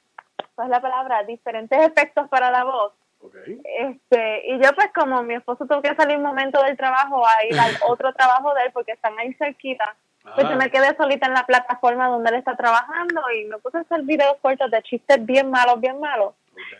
¿cuál 0.54 0.68
es 0.68 0.72
la 0.72 0.82
palabra? 0.82 1.24
Diferentes 1.24 1.80
efectos 1.80 2.30
para 2.30 2.52
la 2.52 2.64
voz. 2.64 2.93
Este, 3.34 4.47
y 4.47 4.61
yo 4.61 4.71
pues 4.76 4.89
como 4.93 5.23
mi 5.23 5.36
esposo 5.36 5.65
tuvo 5.65 5.82
que 5.82 5.95
salir 5.95 6.17
un 6.17 6.23
momento 6.23 6.61
del 6.63 6.78
trabajo 6.78 7.26
a 7.26 7.45
ir 7.45 7.59
al 7.59 7.71
otro 7.88 8.13
trabajo 8.13 8.53
de 8.53 8.63
él 8.63 8.71
porque 8.73 8.93
están 8.93 9.17
ahí 9.19 9.34
cerquita, 9.34 9.95
pues 10.23 10.45
Ah. 10.47 10.49
yo 10.49 10.55
me 10.55 10.71
quedé 10.71 10.95
solita 10.97 11.28
en 11.28 11.34
la 11.34 11.45
plataforma 11.45 12.07
donde 12.07 12.30
él 12.32 12.38
está 12.38 12.55
trabajando 12.55 13.21
y 13.32 13.45
me 13.45 13.57
puse 13.59 13.78
a 13.78 13.82
hacer 13.82 14.01
videos 14.03 14.38
cortos 14.41 14.71
de 14.71 14.82
chistes 14.84 15.23
bien 15.26 15.49
malos, 15.51 15.80
bien 15.80 15.99
malos. 15.99 16.34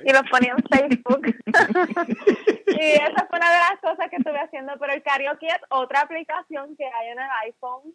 Y 0.06 0.12
los 0.14 0.24
ponía 0.32 0.56
en 0.58 0.64
Facebook. 0.64 1.26
y 2.68 2.92
esa 2.92 3.28
fue 3.28 3.38
una 3.38 3.52
de 3.52 3.60
las 3.60 3.80
cosas 3.82 4.10
que 4.10 4.16
estuve 4.16 4.40
haciendo. 4.40 4.74
Pero 4.80 4.94
el 4.94 5.04
karaoke 5.04 5.48
es 5.48 5.60
otra 5.70 6.02
aplicación 6.02 6.76
que 6.78 6.86
hay 6.86 7.10
en 7.10 7.20
el 7.20 7.30
iPhone. 7.44 7.94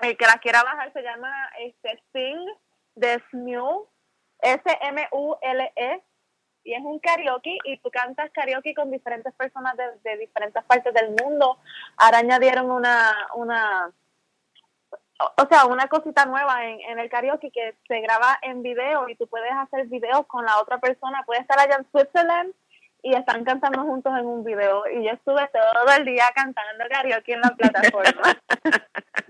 El 0.00 0.16
que 0.16 0.26
la 0.26 0.38
quiera 0.38 0.62
bajar 0.62 0.92
se 0.92 1.02
llama 1.02 1.32
este 1.58 2.00
Sing 2.12 2.38
de 2.94 3.20
Smule. 3.30 3.86
S-M-U-L-E. 4.40 6.02
Y 6.64 6.74
es 6.74 6.82
un 6.82 6.98
karaoke 6.98 7.56
y 7.64 7.78
tú 7.78 7.90
cantas 7.90 8.30
karaoke 8.32 8.74
con 8.74 8.90
diferentes 8.90 9.32
personas 9.34 9.76
de, 9.76 9.84
de 10.02 10.16
diferentes 10.18 10.62
partes 10.64 10.92
del 10.92 11.10
mundo. 11.22 11.58
Ahora 11.96 12.18
añadieron 12.18 12.70
una, 12.70 13.12
una, 13.34 13.90
o- 15.36 15.46
sea, 15.48 15.66
una 15.66 15.88
cosita 15.88 16.26
nueva 16.26 16.64
en, 16.66 16.80
en 16.82 16.98
el 16.98 17.08
karaoke 17.08 17.50
que 17.50 17.76
se 17.88 18.00
graba 18.00 18.38
en 18.42 18.62
video 18.62 19.08
y 19.08 19.16
tú 19.16 19.26
puedes 19.26 19.52
hacer 19.52 19.86
videos 19.86 20.26
con 20.26 20.44
la 20.44 20.58
otra 20.60 20.78
persona. 20.78 21.22
Puedes 21.24 21.42
estar 21.42 21.58
allá 21.58 21.76
en 21.76 21.90
Switzerland 21.90 22.52
y 23.02 23.14
están 23.14 23.44
cantando 23.44 23.82
juntos 23.82 24.12
en 24.18 24.26
un 24.26 24.44
video. 24.44 24.84
Y 24.92 25.04
yo 25.04 25.12
estuve 25.12 25.48
todo 25.48 25.96
el 25.96 26.04
día 26.04 26.24
cantando 26.34 26.84
karaoke 26.90 27.32
en 27.32 27.40
la 27.40 27.50
plataforma. 27.56 28.36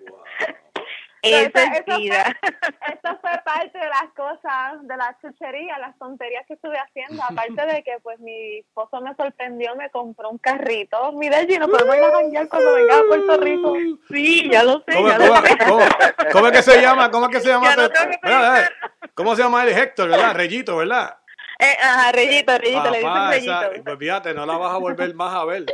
Eso 1.22 1.36
Entonces, 1.46 1.82
es 1.86 1.96
vida. 1.98 2.24
fue, 2.40 2.50
eso 2.94 3.18
fue 3.20 3.30
parte 3.44 3.78
de 3.78 3.86
las 3.88 4.04
cosas, 4.16 4.78
de 4.88 4.96
las 4.96 5.20
chucherías, 5.20 5.78
las 5.78 5.98
tonterías 5.98 6.46
que 6.46 6.54
estuve 6.54 6.78
haciendo. 6.78 7.22
Aparte 7.22 7.66
de 7.66 7.82
que 7.82 7.98
pues 8.02 8.18
mi 8.20 8.58
esposo 8.60 9.00
me 9.02 9.14
sorprendió, 9.16 9.76
me 9.76 9.90
compró 9.90 10.30
un 10.30 10.38
carrito. 10.38 11.12
Mira, 11.12 11.44
Gino, 11.46 11.68
podemos 11.68 11.94
ir 11.96 12.04
a 12.04 12.10
janguear 12.10 12.48
cuando 12.48 12.74
venga 12.74 12.94
a 12.98 13.02
Puerto 13.08 13.36
Rico. 13.38 13.76
Sí, 14.08 14.48
ya 14.50 14.62
lo 14.64 14.82
sé, 14.86 14.94
¿Cómo, 14.94 15.08
ya 15.08 15.18
cómo- 15.18 15.28
lo 15.34 15.36
sé. 15.46 15.58
cómo- 15.68 15.84
cómo 16.32 16.46
es 16.46 16.52
que 16.52 16.62
se 16.62 16.80
llama? 16.80 17.10
¿Cómo 17.10 17.26
es 17.26 17.32
que 17.36 17.40
se 17.40 17.48
llama? 17.50 17.66
Ya 17.68 17.76
no 17.76 17.88
tengo 17.90 18.06
que 18.08 18.14
Espera, 18.14 18.58
espera. 18.58 18.90
¿Cómo 19.14 19.36
se 19.36 19.42
llama 19.42 19.62
el 19.64 19.68
Héctor, 19.76 20.08
verdad? 20.08 20.34
Reyito, 20.34 20.76
¿verdad? 20.78 21.16
Eh, 21.58 21.76
ajá, 21.82 22.12
Reyito, 22.12 22.56
Reyito, 22.56 22.90
le 22.90 22.98
dicen 22.98 23.12
esa- 23.34 23.68
Reyito. 23.68 23.84
pues 23.84 23.98
fíjate, 23.98 24.32
no 24.32 24.46
la 24.46 24.56
vas 24.56 24.72
a 24.72 24.78
volver 24.78 25.14
más 25.14 25.34
a 25.34 25.44
ver. 25.44 25.64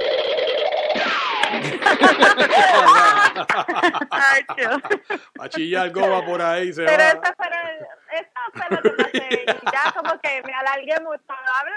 Ay, 4.11 4.43
a 5.41 5.49
chillar 5.49 5.91
goma 5.91 6.25
por 6.25 6.41
ahí, 6.43 6.73
se 6.73 6.85
Pero 6.85 7.03
va. 7.03 7.09
eso 7.11 7.21
fue, 7.37 7.49
eso 8.19 8.31
fue 8.53 8.77
lo 8.77 8.83
que 8.83 8.91
pasé. 9.03 9.45
Y 9.45 9.47
ya 9.73 9.93
como 9.95 10.21
que 10.21 10.43
me 10.45 10.53
alargué 10.55 11.01
mucho. 11.01 11.23
Habla 11.29 11.77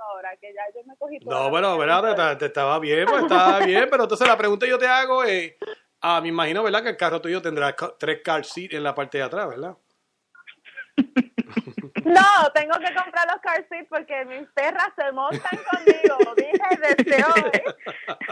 ahora, 0.00 0.36
que 0.40 0.52
ya 0.54 0.62
yo 0.74 0.84
me 0.86 0.96
cogí 0.96 1.18
No, 1.20 1.50
bueno. 1.50 1.76
¿verdad? 1.78 2.30
Te, 2.32 2.36
te 2.36 2.46
estaba 2.46 2.78
bien, 2.78 3.06
pues 3.06 3.22
estaba 3.22 3.60
bien, 3.60 3.88
pero 3.90 4.04
entonces 4.04 4.26
la 4.26 4.36
pregunta 4.36 4.66
que 4.66 4.70
yo 4.70 4.78
te 4.78 4.86
hago 4.86 5.24
es, 5.24 5.54
ah, 6.00 6.20
me 6.20 6.28
imagino, 6.28 6.62
¿verdad? 6.62 6.82
Que 6.82 6.90
el 6.90 6.96
carro 6.96 7.20
tuyo 7.20 7.42
tendrá 7.42 7.74
tres 7.98 8.20
car 8.24 8.44
seats 8.44 8.74
en 8.74 8.82
la 8.82 8.94
parte 8.94 9.18
de 9.18 9.24
atrás, 9.24 9.48
¿verdad? 9.48 9.76
No, 12.04 12.50
tengo 12.54 12.78
que 12.78 12.94
comprar 12.94 13.26
los 13.32 13.40
car 13.42 13.66
seats 13.68 13.88
porque 13.88 14.24
mis 14.26 14.46
perras 14.54 14.88
se 14.96 15.10
montan 15.12 15.58
conmigo. 15.70 16.34
Dije 16.36 16.78
desde 16.80 17.24
hoy. 17.24 17.50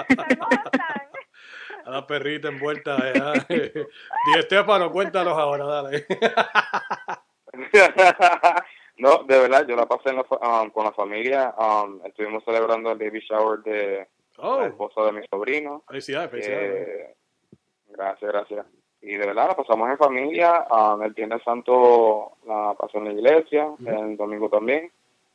Se 0.08 0.36
montan. 0.36 1.10
A 1.84 1.90
la 1.90 2.06
perrita 2.06 2.48
envuelta. 2.48 2.96
¿eh? 2.98 3.12
Di 4.28 4.38
Estefano, 4.38 4.90
cuéntanos 4.90 5.38
ahora, 5.38 5.64
dale. 5.66 6.06
no, 8.98 9.22
de 9.24 9.38
verdad, 9.38 9.66
yo 9.66 9.76
la 9.76 9.86
pasé 9.86 10.10
en 10.10 10.16
la 10.16 10.22
um, 10.62 10.70
con 10.70 10.84
la 10.84 10.92
familia. 10.92 11.54
um, 11.58 12.00
estuvimos 12.04 12.44
celebrando 12.44 12.90
el 12.92 12.98
baby 12.98 13.20
shower 13.20 13.60
de 13.60 14.08
Oh. 14.38 14.60
la 14.60 14.66
esposa 14.66 15.00
de 15.02 15.12
mi 15.12 15.26
sobrino. 15.28 15.82
Felicidades, 15.88 16.30
felicidades. 16.30 16.88
Eh, 16.88 17.16
gracias, 17.88 18.30
gracias. 18.30 18.66
Y 19.02 19.14
de 19.14 19.18
verdad 19.26 19.48
la 19.48 19.56
pasamos 19.56 19.88
en 19.90 19.98
familia. 19.98 20.66
um, 20.70 21.02
el 21.02 21.12
Viernes 21.12 21.42
Santo 21.44 22.32
la 22.46 22.74
pasó 22.78 22.98
en 22.98 23.04
la 23.04 23.12
iglesia, 23.12 23.68
el 23.84 24.16
domingo 24.16 24.48
también. 24.48 24.90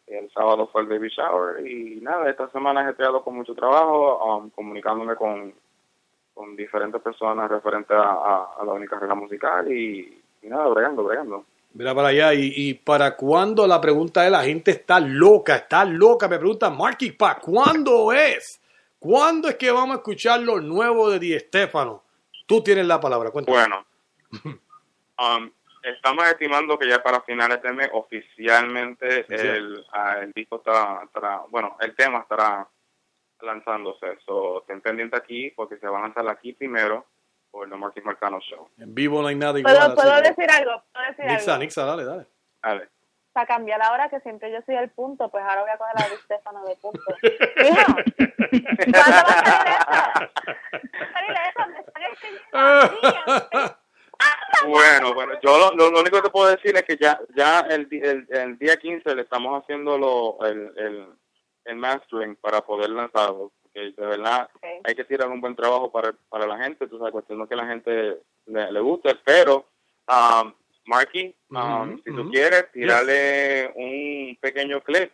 El 0.08 0.30
sábado 0.32 0.68
fue 0.72 0.82
el 0.82 0.88
baby 0.88 1.08
shower. 1.10 1.66
Y 1.66 2.02
nada, 2.02 2.30
esta 2.30 2.50
semana 2.52 2.86
he 2.86 2.92
estado 2.92 3.24
con 3.24 3.36
mucho 3.36 3.54
trabajo, 3.54 4.18
um, 4.38 4.50
comunicándome 4.50 5.16
con, 5.16 5.54
con 6.34 6.56
diferentes 6.58 7.02
personas 7.02 7.50
referentes 7.50 7.96
a, 7.96 8.02
a- 8.02 8.50
a 8.60 8.66
la 8.66 8.74
única 8.74 8.96
carrera 8.96 9.16
musical. 9.16 9.72
Y, 9.72 10.22
y 10.42 10.48
nada, 10.48 10.68
bregando, 10.68 11.04
bregando. 11.06 11.46
Mira 11.74 11.96
para 11.96 12.10
allá, 12.10 12.34
y, 12.34 12.52
y 12.54 12.74
para 12.74 13.16
cuándo 13.16 13.66
la 13.66 13.80
pregunta 13.80 14.26
es, 14.26 14.32
la 14.32 14.44
gente 14.44 14.72
está 14.72 15.00
loca, 15.00 15.56
está 15.56 15.86
loca, 15.86 16.28
me 16.28 16.38
pregunta 16.38 16.70
Marky, 16.70 17.12
¿para 17.14 17.40
cuándo 17.40 18.12
es? 18.12 18.60
¿Cuándo 19.00 19.48
es 19.48 19.56
que 19.56 19.72
vamos 19.72 19.92
a 19.96 19.98
escuchar 20.00 20.42
lo 20.42 20.60
nuevo 20.60 21.10
de 21.10 21.20
Di 21.20 21.34
Estefano? 21.34 22.04
Tú 22.46 22.62
tienes 22.64 22.86
la 22.86 23.00
palabra, 23.00 23.32
cuéntame. 23.32 23.58
Bueno, 23.58 23.86
um, 25.20 25.52
estamos 25.84 26.26
estimando 26.28 26.78
que 26.78 26.88
ya 26.90 27.02
para 27.02 27.22
finales 27.22 27.62
de 27.62 27.74
mes 27.74 27.90
oficialmente 27.94 29.24
Sí, 29.28 29.34
el, 29.36 29.86
ah, 29.94 30.18
el 30.22 30.32
disco 30.34 30.58
estará, 30.58 31.02
estará- 31.04 31.44
bueno, 31.50 31.78
el 31.80 31.96
tema 31.96 32.20
estará 32.20 32.68
lanzándose. 33.42 34.18
So, 34.26 34.62
estén 34.62 34.82
pendientes 34.82 35.20
aquí 35.20 35.50
porque 35.52 35.78
se 35.78 35.88
va 35.88 35.98
a 36.00 36.02
lanzar 36.02 36.28
aquí 36.30 36.54
primero 36.54 37.06
por 37.50 37.66
el 37.66 37.72
The 37.72 37.78
Marquis 37.78 38.04
Marcano 38.06 38.40
Show. 38.40 38.70
En 38.78 38.94
vivo 38.94 39.22
no 39.22 39.28
hay 39.28 39.36
nada 39.36 39.58
igual. 39.60 39.74
¿Puedo, 39.76 39.86
así 39.88 39.96
¿puedo 39.96 40.16
que- 40.22 40.30
decir 40.30 40.52
algo? 40.52 40.84
¿Puedo 40.94 41.06
decir 41.08 41.26
Nixa, 41.26 41.52
algo? 41.54 41.64
Nixa, 41.64 41.86
dale, 41.86 42.06
dale. 42.06 42.26
Dale. 42.62 42.90
Para 43.34 43.48
cambiar 43.48 43.82
ahora 43.82 44.10
que 44.10 44.20
siempre 44.20 44.52
yo 44.52 44.60
soy 44.66 44.76
el 44.76 44.90
punto, 44.92 45.30
pues 45.30 45.42
ahora 45.44 45.62
voy 45.62 45.72
a 45.72 45.78
coger 45.78 45.94
la 45.98 46.08
de 46.10 46.16
Estefano 46.16 46.66
de 46.66 46.76
punto. 46.76 47.02
Hijo, 47.64 47.96
¿cuándo 48.92 49.00
va 49.02 49.32
a 49.32 49.44
salir 49.44 49.68
eso? 49.68 49.86
¿Va 49.88 51.02
a 51.02 51.14
salir 51.14 51.38
eso? 51.48 51.91
Bueno, 54.68 55.14
bueno, 55.16 55.34
yo 55.42 55.58
lo, 55.58 55.72
lo- 55.76 55.92
lo 55.92 56.02
único 56.02 56.18
que 56.18 56.24
te 56.24 56.30
puedo 56.30 56.50
decir 56.50 56.76
es 56.76 56.84
que 56.84 56.96
ya 56.98 57.20
ya 57.36 57.62
el, 57.62 57.90
di- 57.90 58.00
el, 58.02 58.28
el 58.30 58.58
día 58.60 58.78
15 58.78 59.16
le 59.16 59.24
estamos 59.24 59.62
haciendo 59.62 59.98
lo, 59.98 60.38
el, 60.46 60.72
el, 60.78 61.08
el 61.66 61.76
mastering 61.76 62.36
para 62.36 62.62
poder 62.62 62.90
lanzarlo. 62.92 63.52
Porque 63.64 63.92
de 63.98 64.06
verdad 64.06 64.50
hay 64.84 64.94
que 64.94 65.06
tirar 65.06 65.30
un 65.30 65.42
buen 65.42 65.56
trabajo 65.56 65.92
para, 65.92 66.14
para 66.30 66.46
la 66.46 66.58
gente. 66.60 66.88
Tú 66.88 66.98
sabes, 67.00 67.12
cuestión 67.14 67.40
de 67.42 67.48
que 67.48 67.56
la 67.56 67.66
gente 67.66 68.18
le, 68.46 68.72
le 68.72 68.80
guste. 68.82 69.16
Pero, 69.26 69.66
um, 70.08 70.54
Marky, 70.86 71.34
um, 71.50 71.98
si 72.04 72.12
tú 72.12 72.30
quieres, 72.30 72.72
tirarle 72.72 73.72
un 73.76 74.38
pequeño 74.40 74.82
clip 74.82 75.12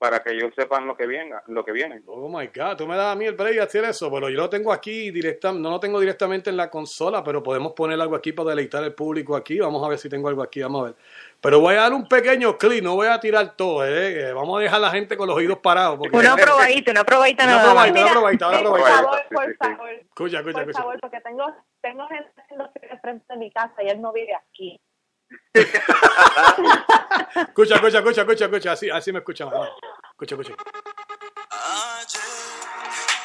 para 0.00 0.22
que 0.22 0.30
ellos 0.30 0.50
sepan 0.56 0.86
lo 0.86 0.96
que 0.96 1.06
venga, 1.06 1.42
lo 1.48 1.62
que 1.62 1.72
viene. 1.72 2.00
Oh 2.06 2.26
my 2.26 2.46
God, 2.46 2.74
tú 2.78 2.86
me 2.86 2.96
das 2.96 3.12
a 3.12 3.14
mí 3.14 3.26
el 3.26 3.34
break 3.34 3.56
de 3.56 3.60
hacer 3.60 3.84
eso, 3.84 4.10
pero 4.10 4.30
yo 4.30 4.38
lo 4.38 4.48
tengo 4.48 4.72
aquí 4.72 5.10
directa, 5.10 5.52
no 5.52 5.68
lo 5.68 5.78
tengo 5.78 6.00
directamente 6.00 6.48
en 6.48 6.56
la 6.56 6.70
consola, 6.70 7.22
pero 7.22 7.42
podemos 7.42 7.74
poner 7.74 8.00
algo 8.00 8.16
aquí 8.16 8.32
para 8.32 8.48
deleitar 8.48 8.82
al 8.82 8.94
público 8.94 9.36
aquí. 9.36 9.58
Vamos 9.58 9.84
a 9.84 9.90
ver 9.90 9.98
si 9.98 10.08
tengo 10.08 10.28
algo 10.28 10.42
aquí, 10.42 10.62
vamos 10.62 10.80
a 10.80 10.84
ver. 10.86 10.94
Pero 11.42 11.60
voy 11.60 11.74
a 11.74 11.82
dar 11.82 11.92
un 11.92 12.08
pequeño 12.08 12.56
clic, 12.56 12.82
no 12.82 12.94
voy 12.94 13.08
a 13.08 13.20
tirar 13.20 13.54
todo, 13.56 13.84
¿eh? 13.86 14.30
Eh, 14.30 14.32
Vamos 14.32 14.58
a 14.58 14.62
dejar 14.62 14.78
a 14.78 14.80
la 14.80 14.90
gente 14.90 15.18
con 15.18 15.28
los 15.28 15.36
oídos 15.36 15.58
parados. 15.58 15.98
Porque... 15.98 16.16
Una 16.16 16.34
probadita, 16.34 16.90
una 16.92 17.04
probadita 17.04 17.44
Una 17.44 17.52
nada 17.56 17.64
probadita, 17.64 18.00
una 18.00 18.10
probadita, 18.12 18.48
una 18.48 18.62
Por 18.62 18.80
favor, 18.80 19.22
por 19.30 19.56
favor, 19.56 19.90
Escucha, 19.90 20.38
escucha, 20.38 20.52
por 20.52 20.62
escucha. 20.62 20.78
favor, 20.78 21.00
porque 21.00 21.20
tengo, 21.20 21.44
tengo 21.82 22.08
gente 22.08 22.30
haciendo 22.36 22.70
frente 23.02 23.24
de 23.28 23.36
mi 23.38 23.50
casa 23.50 23.82
y 23.82 23.88
él 23.88 24.00
no 24.00 24.14
vive 24.14 24.34
aquí. 24.34 24.80
Escucha, 27.36 27.74
escucha, 27.74 27.98
escucha, 27.98 28.20
escucha, 28.22 28.44
escucha, 28.44 28.72
así, 28.72 28.90
así 28.90 29.12
me 29.12 29.18
escuchan. 29.20 29.50
vamos. 29.50 29.70
Escucha, 30.12 30.34
escucha. 30.34 30.54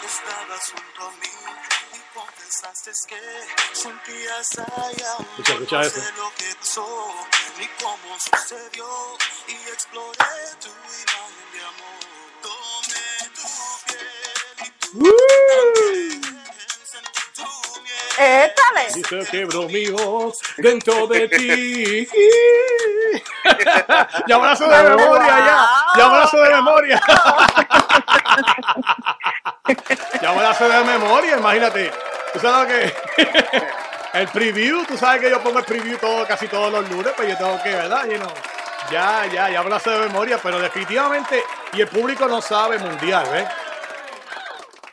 Estabas 0.06 0.72
junto 0.72 1.08
a 1.08 1.12
mí 1.12 1.34
y 1.94 2.00
confesaste 2.14 2.92
que 3.08 3.20
sentías 3.74 4.60
allá 4.60 5.18
Escucha, 5.38 5.54
escucha 5.54 5.82
eso. 5.82 6.00
sé 6.00 6.16
lo 18.16 18.24
que 18.24 18.24
pasó 18.24 18.24
ni 18.24 18.24
cómo 18.24 18.24
sucedió 18.24 18.24
y 18.24 18.24
exploré 18.24 18.24
tu 18.24 18.24
imagen 18.24 18.24
de 18.24 18.24
amor. 18.24 18.24
Tomé 18.24 18.24
tu 18.24 18.24
piel 18.24 18.24
y 18.24 18.24
tu 18.24 18.24
¡Échale! 18.24 18.88
Y 18.96 19.04
se 19.04 19.20
quebró 19.32 19.70
mi 19.70 19.88
voz 19.90 20.40
dentro 20.58 21.06
de 21.08 21.28
ti. 21.28 22.06
la 24.28 24.56
sé 24.56 24.66
de 24.66 24.84
memoria, 24.84 25.40
ya. 25.40 25.68
La 25.98 26.28
sé 26.28 26.38
de 26.38 26.50
memoria. 26.50 27.02
la 30.22 30.54
sé 30.54 30.66
de 30.66 30.84
memoria, 30.84 31.38
imagínate. 31.38 31.92
¿Tú 32.34 32.40
sabes 32.40 32.60
lo 32.60 32.68
que? 32.68 32.94
el 34.14 34.28
preview, 34.30 34.86
tú 34.86 34.98
sabes 34.98 35.22
que 35.22 35.30
yo 35.30 35.42
pongo 35.42 35.60
el 35.60 35.66
preview 35.66 35.98
todo, 35.98 36.26
casi 36.26 36.48
todos 36.48 36.72
los 36.72 36.90
lunes, 36.90 37.14
pues 37.16 37.30
yo 37.30 37.38
tengo 37.38 37.62
que, 37.62 37.70
¿verdad? 37.70 38.06
You 38.06 38.18
know, 38.18 38.34
ya, 38.92 39.26
ya, 39.26 39.50
ya 39.50 39.80
sé 39.80 39.90
de 39.90 40.00
memoria, 40.00 40.40
pero 40.42 40.60
definitivamente, 40.60 41.44
y 41.74 41.82
el 41.82 41.88
público 41.88 42.28
no 42.28 42.42
sabe 42.42 42.78
mundial, 42.78 43.28
¿ves? 43.32 43.48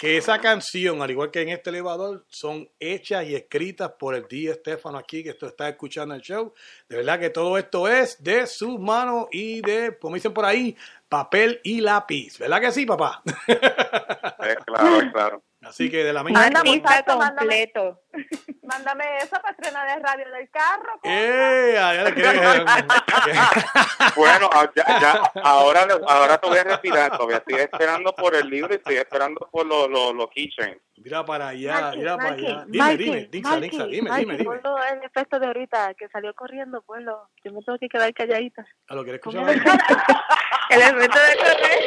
Que 0.03 0.16
esa 0.16 0.40
canción, 0.40 1.00
al 1.00 1.12
igual 1.12 1.30
que 1.30 1.42
en 1.42 1.50
este 1.50 1.70
elevador, 1.70 2.24
son 2.26 2.68
hechas 2.80 3.24
y 3.24 3.36
escritas 3.36 3.92
por 3.96 4.16
el 4.16 4.26
D. 4.28 4.50
Estefano 4.50 4.98
aquí, 4.98 5.22
que 5.22 5.30
esto 5.30 5.46
está 5.46 5.68
escuchando 5.68 6.12
el 6.12 6.20
show. 6.20 6.53
De 6.88 6.96
verdad 6.96 7.20
que 7.20 7.30
todo 7.30 7.57
esto 7.57 7.86
es 7.86 8.20
de 8.20 8.48
sus 8.48 8.80
manos 8.80 9.26
y 9.30 9.61
de, 9.61 9.96
como 10.00 10.16
dicen 10.16 10.34
por 10.34 10.44
ahí, 10.44 10.76
papel 11.09 11.61
y 11.62 11.80
lápiz. 11.80 12.36
¿Verdad 12.36 12.61
que 12.61 12.72
sí, 12.72 12.84
papá? 12.84 13.22
claro, 14.66 15.12
claro. 15.12 15.42
Así 15.64 15.88
que 15.90 16.02
de 16.04 16.12
la 16.12 16.24
misma 16.24 16.40
mándame, 16.40 16.82
completo. 17.06 18.02
mándame 18.62 19.04
esa 19.18 19.40
patrona 19.40 19.84
de 19.84 20.00
radio 20.00 20.30
del 20.32 20.50
carro. 20.50 20.98
¡Eh! 21.04 21.72
Ya 21.74 22.04
le 22.04 22.14
quiere- 22.14 22.40
Bueno, 24.16 24.50
ah, 24.52 24.68
ya, 24.74 25.00
ya, 25.00 25.32
ahora, 25.42 25.86
ahora 26.08 26.38
te 26.38 26.48
voy 26.48 26.58
a 26.58 26.64
retirar. 26.64 27.12
Todavía 27.12 27.36
estoy 27.38 27.54
esperando 27.54 28.12
por 28.14 28.34
el 28.34 28.48
libro 28.50 28.72
y 28.72 28.76
estoy 28.76 28.96
esperando 28.96 29.48
por 29.50 29.64
los 29.66 29.88
los 29.88 30.14
los 30.14 30.28
keychains. 30.30 30.78
Mira 30.96 31.24
para 31.24 31.48
allá, 31.48 31.80
Marky, 31.80 31.98
mira 31.98 32.16
para 32.16 32.28
Marky, 32.30 32.46
allá. 32.46 32.64
Dime, 32.66 32.78
Marky, 32.84 33.04
dime, 33.04 33.28
Dixa, 33.30 33.50
Marky, 33.50 33.68
Dixa, 33.70 33.86
dime, 33.86 34.08
Marky, 34.10 34.24
dime, 34.24 34.36
dime. 34.38 34.44
ponlo 34.44 34.78
el 34.84 35.02
efecto 35.04 35.38
de 35.40 35.46
ahorita 35.46 35.94
que 35.94 36.08
salió 36.08 36.34
corriendo, 36.34 36.82
ponlo. 36.82 37.28
Yo 37.44 37.52
me 37.52 37.60
tengo 37.62 37.78
que 37.78 37.88
quedar 37.88 38.12
calladita. 38.14 38.66
¿A 38.88 38.94
lo 38.94 39.02
quieres 39.02 39.20
¿Cómo 39.20 39.48
escuchar? 39.48 39.78
El 40.70 40.80
efecto 40.80 41.18
de 41.18 41.36
correr. 41.36 41.80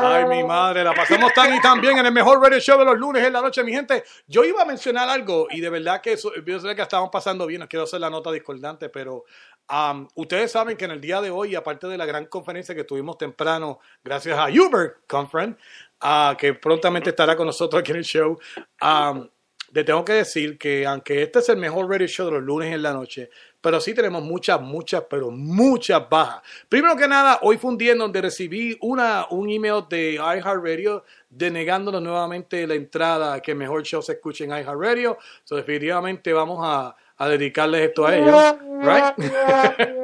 Ay, 0.00 0.24
mi 0.26 0.44
madre, 0.44 0.84
la 0.84 0.94
pasamos 0.94 1.32
tan 1.34 1.54
y 1.54 1.60
tan 1.60 1.80
bien 1.80 1.98
en 1.98 2.06
el 2.06 2.12
mejor 2.12 2.40
radio 2.40 2.58
show 2.60 2.78
de 2.78 2.84
los 2.84 2.98
lunes 2.98 3.24
en 3.24 3.32
la 3.32 3.40
noche, 3.40 3.62
mi 3.64 3.72
gente. 3.72 4.04
Yo 4.26 4.44
iba 4.44 4.62
a 4.62 4.64
mencionar 4.64 5.08
algo 5.08 5.46
y 5.50 5.60
de 5.60 5.70
verdad 5.70 6.00
que 6.00 6.12
eso, 6.12 6.32
yo 6.44 6.60
sé 6.60 6.74
que 6.74 6.82
estábamos 6.82 7.10
pasando 7.10 7.46
bien, 7.46 7.60
no 7.60 7.68
quiero 7.68 7.84
hacer 7.84 8.00
la 8.00 8.10
nota 8.10 8.30
discordante, 8.32 8.88
pero 8.88 9.24
ustedes 10.14 10.52
saben 10.52 10.76
que 10.76 10.84
en 10.84 10.92
el 10.92 11.00
día 11.00 11.20
de 11.20 11.30
hoy, 11.30 11.54
aparte 11.54 11.86
de 11.86 11.98
la 11.98 12.06
gran 12.06 12.26
conferencia 12.26 12.74
que 12.74 12.84
tuvimos 12.84 13.18
temprano, 13.18 13.80
gracias 14.02 14.38
a 14.38 14.46
Uber 14.48 14.98
Conference, 15.06 15.58
ah, 16.00 16.36
que 16.38 16.54
prontamente 16.54 17.10
estará 17.10 17.36
con 17.36 17.46
nosotros 17.46 17.80
aquí 17.80 17.92
en 17.92 17.98
el 17.98 18.04
show, 18.04 18.38
um, 18.82 19.28
tengo 19.84 20.04
que 20.04 20.14
decir 20.14 20.58
que 20.58 20.86
aunque 20.86 21.22
este 21.22 21.40
es 21.40 21.48
el 21.48 21.56
mejor 21.56 21.90
radio 21.90 22.06
show 22.06 22.26
de 22.26 22.32
los 22.32 22.42
lunes 22.42 22.72
en 22.72 22.82
la 22.82 22.92
noche, 22.92 23.30
pero 23.66 23.80
sí 23.80 23.94
tenemos 23.94 24.22
muchas, 24.22 24.60
muchas, 24.60 25.02
pero 25.10 25.28
muchas 25.28 26.08
bajas. 26.08 26.40
Primero 26.68 26.94
que 26.94 27.08
nada, 27.08 27.40
hoy 27.42 27.58
fue 27.58 27.72
un 27.72 27.76
día 27.76 27.90
en 27.90 27.98
donde 27.98 28.22
recibí 28.22 28.78
una, 28.80 29.26
un 29.30 29.50
email 29.50 29.82
de 29.90 30.12
iHeartRadio 30.12 31.02
denegándonos 31.28 32.00
nuevamente 32.00 32.64
la 32.64 32.74
entrada 32.74 33.42
que 33.42 33.56
mejor 33.56 33.82
show 33.82 34.00
se 34.00 34.12
escuche 34.12 34.44
en 34.44 34.50
iHeartRadio. 34.50 35.18
So, 35.42 35.56
definitivamente 35.56 36.32
vamos 36.32 36.60
a, 36.62 36.94
a 37.18 37.28
dedicarles 37.28 37.88
esto 37.88 38.06
a 38.06 38.14
ellos. 38.16 38.54
Right? 38.78 39.14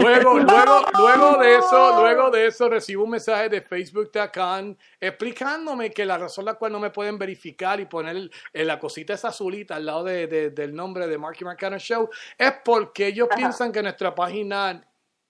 luego, 0.00 0.38
luego, 0.38 0.82
luego 0.98 1.38
de 1.38 1.56
eso, 1.56 2.00
luego 2.00 2.30
de 2.30 2.46
eso 2.46 2.68
recibo 2.68 3.04
un 3.04 3.10
mensaje 3.10 3.48
de 3.48 3.60
Facebook.com 3.60 4.76
explicándome 5.00 5.90
que 5.90 6.04
la 6.06 6.18
razón 6.18 6.44
la 6.44 6.54
cual 6.54 6.72
no 6.72 6.80
me 6.80 6.90
pueden 6.90 7.18
verificar 7.18 7.80
y 7.80 7.86
poner 7.86 8.30
la 8.52 8.78
cosita 8.78 9.14
esa 9.14 9.28
azulita 9.28 9.76
al 9.76 9.86
lado 9.86 10.04
de- 10.04 10.26
de- 10.26 10.50
del 10.50 10.74
nombre 10.74 11.06
de 11.06 11.18
Marky 11.18 11.44
Marcano 11.44 11.78
Show 11.78 12.08
es 12.38 12.52
porque 12.64 13.08
ellos 13.08 13.28
piensan 13.34 13.72
que 13.72 13.82
nuestra 13.82 14.14
página 14.14 14.82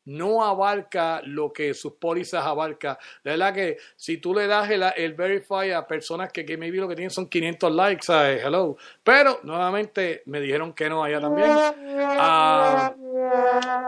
no 0.06 0.44
abarca 0.44 1.20
lo 1.24 1.52
que 1.52 1.74
sus 1.74 1.94
pólizas 1.94 2.44
abarca. 2.44 2.98
De 3.22 3.32
verdad 3.32 3.54
que 3.54 3.78
si 3.96 4.18
tú 4.18 4.34
le 4.34 4.46
das 4.46 4.70
el, 4.70 4.84
el 4.96 5.14
verify 5.14 5.70
a 5.72 5.86
personas 5.86 6.32
que, 6.32 6.44
que 6.44 6.56
maybe 6.56 6.78
lo 6.78 6.88
que 6.88 6.94
tienen 6.94 7.10
son 7.10 7.26
500 7.26 7.72
likes. 7.72 8.06
Hello. 8.12 8.76
Pero 9.02 9.40
nuevamente 9.42 10.22
me 10.26 10.40
dijeron 10.40 10.72
que 10.72 10.88
no 10.88 11.02
allá 11.02 11.20
también. 11.20 11.48
Ah, 11.50 12.94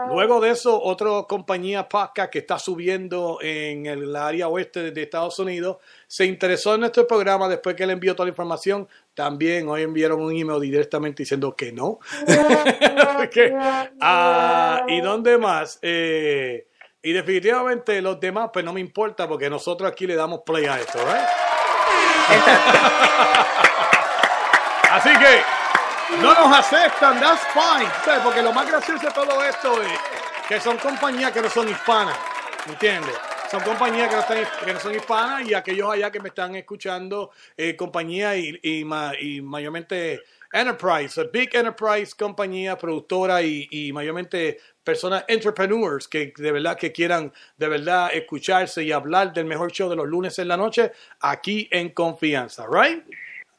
luego 0.09 0.39
de 0.39 0.51
eso, 0.51 0.81
otra 0.81 1.23
compañía 1.27 1.87
podcast 1.87 2.31
que 2.31 2.39
está 2.39 2.57
subiendo 2.59 3.39
en 3.41 3.85
el 3.85 4.15
área 4.15 4.47
oeste 4.47 4.91
de 4.91 5.03
Estados 5.03 5.37
Unidos 5.39 5.77
se 6.07 6.25
interesó 6.25 6.73
en 6.73 6.81
nuestro 6.81 7.05
programa 7.05 7.49
después 7.49 7.75
que 7.75 7.85
le 7.85 7.93
envió 7.93 8.15
toda 8.15 8.25
la 8.25 8.31
información. 8.31 8.87
También 9.13 9.67
hoy 9.67 9.83
enviaron 9.83 10.21
un 10.21 10.35
email 10.35 10.61
directamente 10.61 11.23
diciendo 11.23 11.55
que 11.55 11.71
no. 11.71 11.99
Ah, 13.99 14.85
¿Y 14.87 15.01
dónde 15.01 15.37
más? 15.37 15.79
Eh, 15.81 16.67
y 17.01 17.11
definitivamente 17.11 18.01
los 18.01 18.19
demás, 18.19 18.49
pues 18.53 18.63
no 18.63 18.73
me 18.73 18.79
importa 18.79 19.27
porque 19.27 19.49
nosotros 19.49 19.91
aquí 19.91 20.07
le 20.07 20.15
damos 20.15 20.41
play 20.45 20.65
a 20.65 20.79
esto, 20.79 20.99
¿right? 20.99 21.27
Así 24.91 25.09
que 25.09 25.41
no 26.21 26.33
nos 26.33 26.57
aceptan, 26.57 27.19
that's 27.19 27.41
fine. 27.53 27.89
¿sabes? 28.05 28.21
Porque 28.23 28.41
lo 28.41 28.53
más 28.53 28.67
gracioso 28.67 29.05
de 29.05 29.13
todo 29.13 29.43
esto 29.43 29.81
es 29.81 29.99
que 30.47 30.59
son 30.59 30.77
compañías 30.77 31.31
que 31.31 31.41
no 31.41 31.49
son 31.49 31.69
hispanas, 31.69 32.17
¿entiendes? 32.67 33.15
Son 33.49 33.61
compañías 33.61 34.09
que 34.09 34.15
no, 34.15 34.21
están, 34.21 34.65
que 34.65 34.73
no 34.73 34.79
son 34.79 34.95
hispanas 34.95 35.47
y 35.47 35.53
aquellos 35.53 35.89
allá 35.89 36.11
que 36.11 36.19
me 36.19 36.29
están 36.29 36.55
escuchando, 36.55 37.31
eh, 37.55 37.75
compañías 37.77 38.35
y, 38.37 38.59
y, 38.61 38.83
ma- 38.83 39.13
y 39.17 39.41
mayormente 39.41 40.21
enterprise, 40.51 41.19
a 41.21 41.23
big 41.25 41.55
enterprise 41.55 42.13
compañía, 42.13 42.77
productora 42.77 43.41
y, 43.41 43.67
y 43.71 43.93
mayormente 43.93 44.59
personas, 44.83 45.23
entrepreneurs 45.27 46.07
que 46.07 46.33
de 46.35 46.51
verdad 46.51 46.77
que 46.77 46.91
quieran 46.91 47.31
de 47.57 47.67
verdad 47.69 48.09
escucharse 48.13 48.83
y 48.83 48.91
hablar 48.91 49.31
del 49.33 49.45
mejor 49.45 49.71
show 49.71 49.89
de 49.89 49.95
los 49.95 50.07
lunes 50.07 50.37
en 50.39 50.49
la 50.49 50.57
noche 50.57 50.91
aquí 51.21 51.69
en 51.71 51.89
confianza, 51.89 52.65
¿right? 52.69 53.03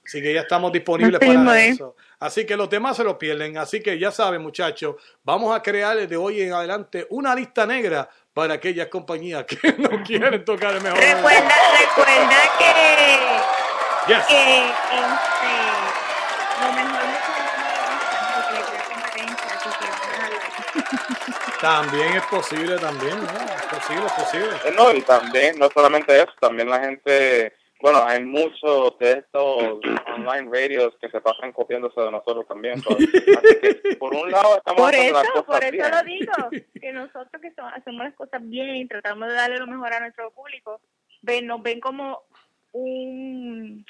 Así 0.04 0.22
que 0.22 0.32
ya 0.32 0.40
estamos 0.40 0.72
disponibles 0.72 1.20
para 1.20 1.60
es. 1.66 1.74
eso. 1.74 1.94
Así 2.20 2.46
que 2.46 2.56
los 2.56 2.70
demás 2.70 2.96
se 2.96 3.04
lo 3.04 3.18
pierden. 3.18 3.58
Así 3.58 3.82
que 3.82 3.98
ya 3.98 4.10
saben, 4.10 4.40
muchachos, 4.40 4.96
vamos 5.22 5.54
a 5.54 5.62
crear 5.62 5.98
desde 5.98 6.16
hoy 6.16 6.40
en 6.40 6.52
adelante 6.54 7.06
una 7.10 7.34
lista 7.34 7.66
negra 7.66 8.08
para 8.38 8.54
aquellas 8.54 8.86
compañías 8.86 9.44
que 9.46 9.58
no 9.78 10.00
quieren 10.04 10.44
tocar 10.44 10.72
el 10.72 10.80
mejor. 10.80 10.96
Recuerda, 10.96 11.54
recuerda 11.76 12.36
que, 12.56 12.72
Yes. 14.06 14.26
que 14.26 14.58
este, 14.58 15.54
lo 16.62 16.72
mejor. 16.72 17.00
También 21.60 22.14
es 22.14 22.22
posible, 22.26 22.78
también, 22.78 23.18
¿no? 23.18 23.26
Es 23.26 23.66
posible, 23.66 24.06
es 24.06 24.12
posible. 24.12 24.56
No, 24.76 24.92
y 24.92 25.02
también, 25.02 25.58
no 25.58 25.68
solamente 25.74 26.16
eso, 26.16 26.32
también 26.40 26.70
la 26.70 26.78
gente 26.78 27.56
Bueno, 27.80 28.02
hay 28.04 28.24
muchos 28.24 28.98
de 28.98 29.12
estos 29.12 29.78
online 30.16 30.50
radios 30.50 30.94
que 31.00 31.08
se 31.10 31.20
pasan 31.20 31.52
copiándose 31.52 32.00
de 32.00 32.10
nosotros 32.10 32.46
también. 32.48 32.80
so, 32.80 32.90
así 32.96 33.06
que, 33.60 33.96
por 33.96 34.14
un 34.14 34.30
lado, 34.30 34.56
estamos 34.56 34.82
Por 34.82 34.94
haciendo 34.94 35.18
las 35.18 35.24
eso, 35.24 35.44
cosas 35.44 35.60
por 35.60 35.64
eso 35.64 35.72
bien. 35.72 35.90
lo 35.90 36.02
digo, 36.02 36.66
que 36.80 36.92
nosotros 36.92 37.40
que 37.40 37.52
hacemos 37.74 38.04
las 38.04 38.14
cosas 38.14 38.40
bien 38.48 38.76
y 38.76 38.88
tratamos 38.88 39.28
de 39.28 39.34
darle 39.34 39.58
lo 39.58 39.66
mejor 39.68 39.92
a 39.92 40.00
nuestro 40.00 40.30
público, 40.32 40.80
ven, 41.22 41.46
nos 41.46 41.62
ven 41.62 41.78
como 41.80 42.22
un... 42.72 43.84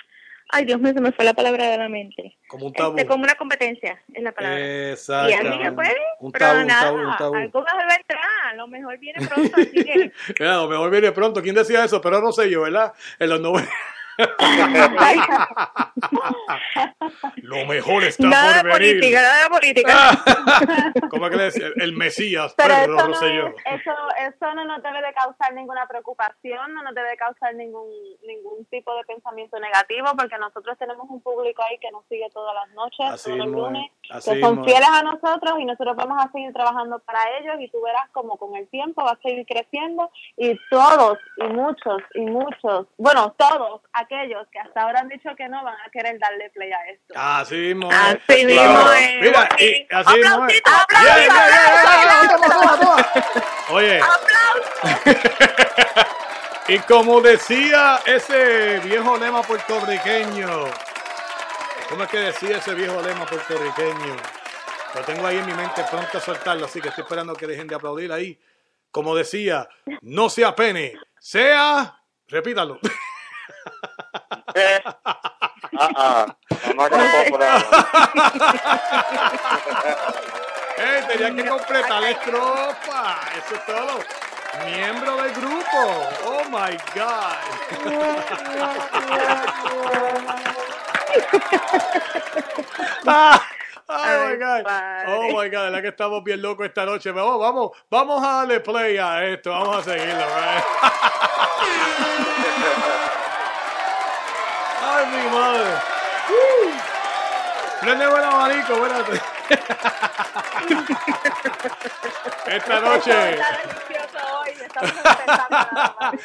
Ay, 0.51 0.65
Dios 0.65 0.81
mío, 0.81 0.95
se 0.95 1.01
me 1.01 1.13
fue 1.13 1.25
la 1.25 1.35
palabra 1.35 1.69
de 1.71 1.77
la 1.77 1.89
mente. 1.89 2.39
Como 2.49 2.67
un 2.67 2.73
tabú. 2.73 2.97
Este, 2.97 3.07
como 3.07 3.25
una 3.25 3.35
competencia, 3.35 4.03
es 4.15 4.23
la 4.23 4.33
palabra. 4.33 4.59
Y 4.59 4.93
así 4.93 5.59
que 5.59 5.73
pues, 5.73 5.93
Un 6.21 6.33
pero 6.33 6.47
tabú, 6.47 6.61
un 6.61 6.67
nada, 6.67 6.83
tabú, 6.83 6.99
un 6.99 7.17
tabú. 7.17 7.35
algo 7.35 7.61
mejor 7.63 7.83
vendrá, 7.83 8.55
lo 8.57 8.67
mejor 8.69 8.99
viene 8.99 9.27
pronto, 9.27 9.57
así 9.57 9.85
que... 9.85 10.13
Mira, 10.41 10.57
lo 10.57 10.69
mejor 10.69 10.91
viene 10.91 11.13
pronto. 11.13 11.43
¿Quién 11.43 11.55
decía 11.55 11.85
eso? 11.85 12.01
Pero 12.01 12.23
no 12.23 12.33
sé 12.33 12.49
yo, 12.49 12.63
¿verdad? 12.63 12.95
En 13.19 13.29
los 13.29 13.41
90. 13.41 13.71
Lo 17.37 17.65
mejor 17.67 18.05
está 18.05 18.27
nada 18.27 18.63
de 18.63 18.71
por 18.71 18.79
venir. 18.81 18.97
política, 18.99 19.23
nada 19.23 19.43
de 19.45 19.49
política. 19.51 19.95
¿Cómo 21.11 21.25
es 21.27 21.31
que 21.31 21.37
le 21.37 21.45
decía? 21.45 21.67
El 21.77 21.93
Mesías, 21.97 22.55
Pero 22.57 22.75
Pedro 22.75 22.97
eso 22.97 23.07
no, 23.09 23.15
Rosselló. 23.15 23.47
es- 23.49 23.55
eso, 23.81 23.93
eso 24.29 24.55
no 24.55 24.65
nos 24.65 24.83
debe 24.83 25.01
de 25.03 25.13
causar 25.15 25.53
ninguna 25.55 25.87
preocupación, 25.87 26.75
no 26.75 26.83
nos 26.83 26.95
debe 26.95 27.11
de 27.11 27.17
causar 27.17 27.55
ningún 27.55 27.89
ningún 28.27 28.65
tipo 28.67 28.95
de 28.97 29.05
pensamiento 29.05 29.59
negativo, 29.59 30.07
porque 30.17 30.37
nosotros 30.39 30.77
tenemos 30.79 31.07
un 31.09 31.21
público 31.23 31.63
ahí 31.63 31.79
que 31.79 31.91
nos 31.91 32.05
sigue 32.09 32.29
todas 32.33 32.55
las 32.55 32.71
noches, 32.75 33.07
Así 33.13 33.31
todos 33.31 33.39
los 33.39 33.49
lunes, 33.49 33.91
así 34.11 34.33
que 34.35 34.41
son 34.41 34.65
fieles 34.65 34.89
a 34.93 35.03
nosotros 35.03 35.55
y 35.61 35.65
nosotros 35.65 35.97
vamos 35.97 36.25
a 36.25 36.31
seguir 36.33 36.53
trabajando 36.53 36.99
para 37.01 37.21
ellos 37.39 37.57
y 37.61 37.69
tú 37.71 37.81
verás 37.83 38.09
como 38.13 38.37
con 38.37 38.55
el 38.57 38.69
tiempo 38.69 39.03
va 39.05 39.13
a 39.13 39.19
seguir 39.23 39.47
creciendo 39.47 40.11
y 40.37 40.59
todos 40.71 41.19
y 41.39 41.45
muchos 41.45 42.03
y 42.15 42.21
muchos, 42.21 42.87
bueno, 42.99 43.35
todos 43.39 43.81
aquellos 44.09 44.49
que 44.51 44.59
hasta 44.59 44.83
ahora 44.83 45.01
han 45.01 45.09
dicho 45.09 45.29
que 45.37 45.49
no 45.49 45.63
van 45.63 45.77
a 45.87 45.91
querer 45.91 46.19
darle 46.19 46.51
play 46.51 46.73
a 46.73 46.87
esto. 46.91 47.15
Así 47.15 47.55
mismo. 47.55 47.91
es. 47.93 47.97
Así 48.27 48.47
mismo 48.47 48.57
Claro. 48.57 48.91
Mira, 49.21 49.49
y 49.59 49.87
así 49.91 50.17
mismo. 50.17 50.47
Oye. 53.71 54.01
y 56.69 56.79
como 56.81 57.21
decía 57.21 58.01
ese 58.07 58.79
viejo 58.81 59.17
lema 59.19 59.43
puertorriqueño, 59.43 60.49
¿cómo 61.91 62.05
es 62.05 62.09
que 62.09 62.19
decía 62.19 62.57
ese 62.57 62.75
viejo 62.75 63.03
lema 63.03 63.27
puertorriqueño? 63.27 64.17
Lo 64.95 65.03
tengo 65.03 65.27
ahí 65.27 65.37
en 65.37 65.47
mi 65.47 65.53
mente 65.53 65.85
pronto 65.91 66.17
a 66.17 66.21
soltarlo, 66.21 66.65
así 66.65 66.81
que 66.81 66.89
estoy 66.89 67.03
esperando 67.03 67.35
que 67.35 67.47
dejen 67.47 67.67
de 67.67 67.75
aplaudir 67.75 68.11
ahí. 68.11 68.41
Como 68.91 69.15
decía, 69.15 69.69
no 70.01 70.31
sea 70.31 70.57
pene, 70.57 70.95
sea, 71.19 72.01
repítalo. 72.27 72.81
Ah, 75.81 75.91
ah, 75.97 76.27
not 76.75 76.91
gonna 76.91 77.05
go 77.13 77.25
for 77.31 77.39
that 77.39 77.63
Eh, 80.79 81.03
tenían 81.09 81.37
que 81.37 81.45
completar 81.49 82.01
la 82.01 82.11
estrofa. 82.11 83.19
Eso 83.37 83.55
es 83.55 83.67
todo. 83.67 83.99
Miembro 84.65 85.17
del 85.23 85.33
grupo. 85.35 86.09
Oh 86.25 86.45
my 86.51 86.77
God. 86.95 87.39
Ah, 93.07 93.41
Oh 93.91 94.29
my 94.29 94.37
God. 94.37 94.65
Oh 95.07 95.33
my 95.33 95.49
God, 95.49 95.73
la 95.73 95.81
que 95.81 95.89
estamos 95.89 96.23
bien 96.23 96.43
locos 96.43 96.67
esta 96.67 96.85
noche. 96.85 97.11
Vamos, 97.11 97.39
vamos, 97.41 97.71
vamos 97.91 98.23
a 98.23 98.27
darle 98.45 98.61
play 98.61 98.99
a 98.99 99.25
esto. 99.25 99.51
Vamos 99.51 99.79
a 99.79 99.83
seguirlo. 99.91 100.27
mi 105.09 105.31
madre. 105.31 105.71
Prende 107.81 108.07
buen 108.09 108.25
abanico, 108.25 108.73
espérate. 108.75 109.38
Esta 112.47 112.81
noche. 112.81 113.39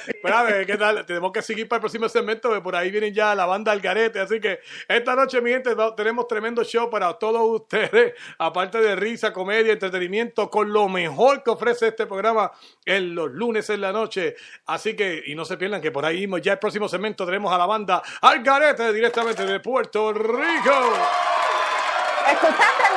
Espérate, 0.07 0.65
¿qué 0.65 0.77
tal? 0.77 1.05
Tenemos 1.05 1.31
que 1.31 1.41
seguir 1.41 1.67
para 1.67 1.77
el 1.77 1.81
próximo 1.81 2.09
segmento, 2.09 2.53
que 2.53 2.61
por 2.61 2.75
ahí 2.75 2.91
vienen 2.91 3.13
ya 3.13 3.35
la 3.35 3.45
banda 3.45 3.71
Algarete. 3.71 4.19
Así 4.19 4.39
que 4.39 4.59
esta 4.87 5.15
noche, 5.15 5.41
mi 5.41 5.51
gente, 5.51 5.75
tenemos 5.95 6.27
tremendo 6.27 6.63
show 6.63 6.89
para 6.89 7.13
todos 7.13 7.61
ustedes. 7.61 8.13
Aparte 8.37 8.79
de 8.79 8.95
risa, 8.95 9.33
comedia, 9.33 9.73
entretenimiento, 9.73 10.49
con 10.49 10.71
lo 10.71 10.87
mejor 10.87 11.43
que 11.43 11.51
ofrece 11.51 11.89
este 11.89 12.05
programa 12.05 12.51
en 12.85 13.15
los 13.15 13.31
lunes 13.31 13.69
en 13.69 13.81
la 13.81 13.91
noche. 13.91 14.35
Así 14.65 14.95
que, 14.95 15.23
y 15.25 15.35
no 15.35 15.45
se 15.45 15.57
pierdan 15.57 15.81
que 15.81 15.91
por 15.91 16.05
ahí 16.05 16.21
mismo, 16.21 16.37
ya 16.37 16.53
el 16.53 16.59
próximo 16.59 16.87
segmento 16.87 17.25
tenemos 17.25 17.53
a 17.53 17.57
la 17.57 17.65
banda 17.65 18.01
Algarete 18.21 18.93
directamente 18.93 19.45
de 19.45 19.59
Puerto 19.59 20.13
Rico. 20.13 20.93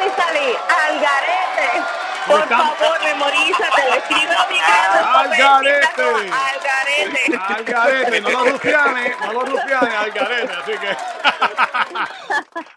¿Escuchaste, 0.06 0.32
Misali? 0.32 0.56
Algarete. 0.86 2.05
Por 2.26 2.48
favor, 2.48 2.98
memorízate, 3.04 3.82
escribe 3.98 4.34
a 4.34 4.46
mi 4.50 4.58
casa. 4.58 5.20
Algarete. 5.20 6.02
Algarete. 6.02 7.36
Algarete, 7.36 8.20
no 8.20 8.30
los 8.30 8.52
rufianes, 8.52 9.16
no 9.20 9.32
los 9.32 9.48
rufianes, 9.48 9.94
Algarete, 9.94 10.52
así 10.52 10.72
que. 10.72 10.96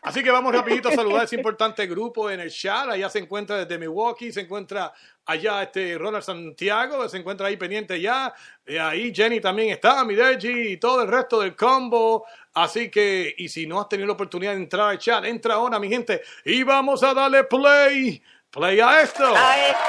Así 0.02 0.24
que 0.24 0.32
vamos 0.32 0.54
rapidito 0.54 0.90
a 0.90 0.92
saludar 0.92 1.22
a 1.22 1.24
ese 1.26 1.36
importante 1.36 1.86
grupo 1.86 2.32
en 2.32 2.40
el 2.40 2.50
chat. 2.50 2.90
Allá 2.90 3.10
se 3.10 3.20
encuentra 3.20 3.58
desde 3.58 3.78
Milwaukee, 3.78 4.32
se 4.32 4.42
encuentra 4.42 4.92
allá 5.26 5.62
este 5.62 5.98
Ronald 5.98 6.24
Santiago, 6.24 7.08
se 7.08 7.18
encuentra 7.18 7.48
ahí 7.48 7.58
pendiente 7.58 8.02
ya. 8.02 8.34
Eh, 8.66 8.80
ahí 8.80 9.14
Jenny 9.14 9.40
también 9.40 9.70
está, 9.70 10.04
Mideji 10.04 10.74
y 10.74 10.78
todo 10.78 11.04
el 11.04 11.08
resto 11.08 11.40
del 11.42 11.56
combo. 11.56 12.26
Así 12.54 12.90
que, 12.90 13.36
y 13.38 13.48
si 13.50 13.68
no 13.68 13.80
has 13.80 13.88
tenido 13.88 14.08
la 14.08 14.14
oportunidad 14.14 14.54
de 14.54 14.58
entrar 14.58 14.90
al 14.90 14.98
chat, 14.98 15.24
entra 15.26 15.54
ahora, 15.54 15.80
mi 15.80 15.90
gente, 15.90 16.22
y 16.44 16.64
vamos 16.64 17.04
a 17.04 17.14
darle 17.14 17.44
play, 17.44 18.22
play 18.52 18.80
a 18.80 19.02
esto. 19.02 19.26
A 19.36 19.58
esto. 19.68 19.80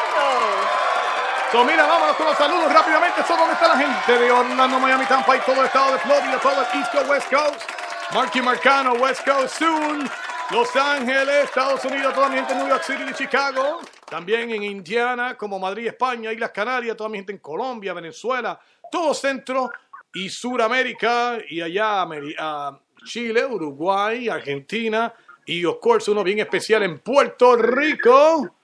So, 1.53 1.65
mira, 1.65 1.85
vámonos 1.87 2.17
con 2.17 2.27
los 2.27 2.37
saludos 2.37 2.73
rápidamente. 2.73 3.23
So, 3.27 3.37
¿Dónde 3.37 3.55
está 3.55 3.69
la 3.69 3.77
gente 3.79 4.19
de 4.19 4.31
Orlando, 4.31 4.79
Miami, 4.79 5.05
Tampa 5.07 5.37
y 5.37 5.41
todo 5.41 5.61
el 5.61 5.67
estado 5.67 5.93
de 5.93 5.99
Florida, 5.99 6.39
todo 6.41 6.53
el 6.53 6.79
East 6.81 6.93
Coast, 6.93 7.11
West 7.11 7.31
Coast? 7.33 7.71
Marky 8.15 8.41
Marcano, 8.43 8.93
West 8.95 9.25
Coast 9.25 9.59
soon. 9.59 10.09
Los 10.51 10.75
Ángeles, 10.75 11.45
Estados 11.45 11.85
Unidos, 11.85 12.13
toda 12.13 12.29
mi 12.29 12.35
gente 12.37 12.53
en 12.53 12.59
New 12.59 12.69
York 12.69 12.83
City 12.83 13.05
y 13.09 13.15
Chicago. 13.15 13.81
También 14.09 14.51
en 14.51 14.65
Indiana, 14.65 15.37
como 15.37 15.61
Madrid, 15.61 15.87
España, 15.87 16.33
Islas 16.33 16.51
Canarias, 16.51 16.97
toda 16.97 17.09
mi 17.09 17.19
gente 17.19 17.31
en 17.33 17.39
Colombia, 17.39 17.93
Venezuela, 17.95 18.59
todo 18.91 19.15
Centro 19.15 19.71
y 20.13 20.29
Suramérica. 20.29 21.39
Y 21.49 21.61
allá 21.63 22.03
Ameri- 22.03 22.35
ah, 22.39 22.77
Chile, 23.05 23.45
Uruguay, 23.47 24.29
Argentina. 24.29 25.13
Y, 25.47 25.65
of 25.65 25.79
course, 25.81 26.11
uno 26.11 26.23
bien 26.23 26.39
especial 26.41 26.83
en 26.83 26.99
Puerto 27.01 27.57
Rico. 27.57 28.55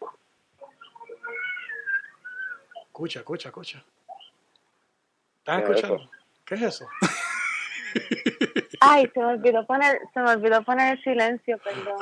Escucha, 2.86 3.20
escucha, 3.20 3.48
escucha. 3.48 3.84
¿Estás 5.38 5.62
¿Qué 5.62 5.62
es 5.62 5.76
escuchando? 5.76 5.96
eso? 5.96 6.10
¿Qué 6.44 6.54
es 6.54 6.62
eso? 6.62 6.86
Ay, 8.80 9.10
se 9.12 9.20
me 9.20 9.26
olvidó 9.26 9.66
poner, 9.66 10.00
se 10.12 10.20
me 10.20 10.30
olvidó 10.30 10.62
poner 10.62 10.96
el 10.96 11.02
silencio, 11.02 11.58
perdón. 11.58 11.96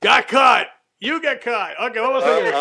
Got 0.00 0.26
cut. 0.28 0.68
You 0.98 1.20
get 1.20 1.42
cut. 1.42 1.76
Ok, 1.78 1.96
vamos 1.96 2.24
a 2.24 2.36
seguir. 2.36 2.54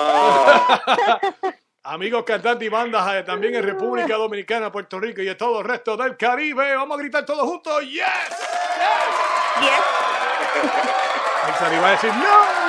Amigos 1.88 2.24
cantantes 2.24 2.66
y 2.66 2.70
bandas 2.70 3.14
eh, 3.14 3.22
también 3.22 3.54
en 3.54 3.64
República 3.64 4.16
Dominicana, 4.16 4.72
Puerto 4.72 5.00
Rico 5.00 5.22
y 5.22 5.28
en 5.28 5.38
todo 5.38 5.60
el 5.60 5.68
resto 5.68 5.96
del 5.96 6.18
Caribe. 6.18 6.76
Vamos 6.76 6.98
a 6.98 7.02
gritar 7.02 7.24
todos 7.24 7.44
juntos. 7.44 7.80
Yes. 7.84 8.02
Yes. 9.62 9.72
Nixari 11.46 11.78
va 11.78 11.88
a 11.88 11.92
decir 11.92 12.10
no, 12.10 12.18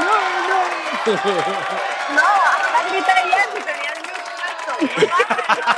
no, 0.05 0.17
no. 0.49 0.61
No, 2.15 2.23
ahora 2.23 2.83
grité 2.91 3.13
yes 3.25 3.49
y 4.81 4.95
el 4.95 5.76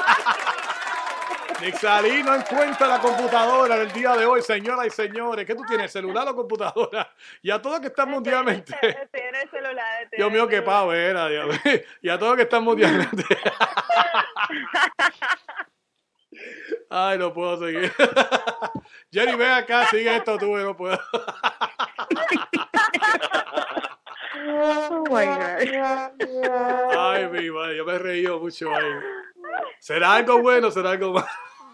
Nixari 1.61 2.23
no 2.23 2.37
encuentra 2.37 2.87
la 2.87 3.01
computadora 3.01 3.77
del 3.79 3.91
día 3.93 4.17
de 4.17 4.25
hoy, 4.25 4.43
señoras 4.43 4.87
y 4.87 4.91
señores. 4.91 5.45
¿Qué 5.45 5.57
tú 5.57 5.65
tienes, 5.67 5.91
celular 5.99 6.29
o 6.29 6.37
computadora? 6.37 7.13
Y 7.43 7.51
a 7.51 7.61
todos 7.61 7.81
que 7.81 7.89
están 7.89 8.11
mundialmente. 8.11 8.77
Tiene 8.81 9.43
el 9.43 9.51
celular. 9.51 10.09
tiene 10.09 10.17
Dios 10.17 10.31
mío, 10.31 10.47
qué 10.47 10.63
pavo 10.63 10.93
era, 10.93 11.29
Dios 11.29 11.49
mío. 11.49 11.59
Y 12.03 12.09
a 12.09 12.19
todos 12.19 12.37
que 12.37 12.43
están 12.43 12.63
mundialmente. 12.63 13.25
Ay, 16.91 17.19
no 17.19 17.33
puedo 17.33 17.59
seguir. 17.59 17.93
Jenny, 19.13 19.35
ven 19.35 19.51
acá, 19.51 19.87
sigue 19.87 20.15
esto 20.17 20.39
tú, 20.39 20.57
no 20.57 20.77
puedo. 20.77 20.99
Oh 24.51 25.05
my 25.11 25.27
God. 25.27 26.13
Ay, 26.97 27.29
mi 27.29 27.51
madre, 27.51 27.77
yo 27.77 27.85
me 27.85 27.95
he 27.95 27.99
reído 27.99 28.39
mucho 28.39 28.73
ahí. 28.75 28.85
¿Será 29.81 30.15
algo 30.15 30.41
bueno? 30.41 30.71
¿Será 30.71 30.91
algo 30.91 31.13
malo? 31.13 31.27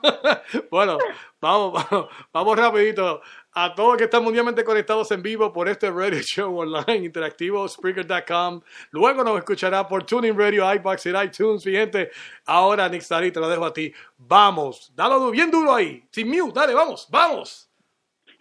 Bueno, 0.71 0.99
vamos, 1.41 1.85
vamos, 1.91 2.09
vamos 2.33 2.59
rapidito 2.59 3.21
A 3.53 3.75
todos 3.75 3.97
que 3.97 4.05
están 4.05 4.23
mundialmente 4.23 4.63
conectados 4.65 5.11
en 5.11 5.23
vivo 5.23 5.53
por 5.53 5.69
este 5.69 5.91
radio 5.91 6.21
show 6.23 6.59
online 6.59 7.05
interactivo, 7.07 7.69
Spreaker.com. 7.69 8.61
Luego 8.91 9.25
nos 9.25 9.39
escuchará 9.39 9.87
por 9.87 10.05
Tuning 10.05 10.39
Radio, 10.39 10.73
iBox 10.75 11.07
y 11.07 11.11
iTunes. 11.11 11.65
Mi 11.67 11.73
gente, 11.73 12.11
ahora 12.47 12.89
Nick 12.89 13.03
Sari, 13.03 13.31
te 13.31 13.41
lo 13.41 13.49
dejo 13.49 13.65
a 13.65 13.73
ti. 13.73 13.93
Vamos, 14.19 14.93
dalo 14.95 15.31
bien 15.31 15.51
duro 15.51 15.75
ahí. 15.75 16.07
Sin 16.11 16.29
mute, 16.29 16.59
dale, 16.59 16.75
vamos, 16.75 17.07
vamos. 17.11 17.71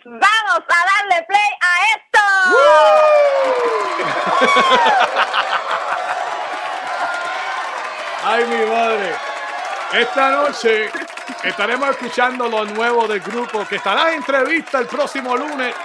Vamos 0.06 0.22
a 0.22 0.60
darle 0.60 1.26
play 1.28 1.50
a 1.62 1.72
esto. 1.96 2.20
Ay, 8.26 8.46
mi 8.46 8.66
madre. 8.66 9.33
Esta 9.94 10.32
noche 10.32 10.90
estaremos 11.44 11.92
escuchando 11.92 12.50
lo 12.50 12.66
nuevo 12.66 13.08
del 13.08 13.20
grupo 13.20 13.64
que 13.68 13.76
estará 13.76 14.10
en 14.10 14.18
entrevista 14.18 14.80
el 14.80 14.88
próximo 14.88 15.38
lunes 15.38 15.76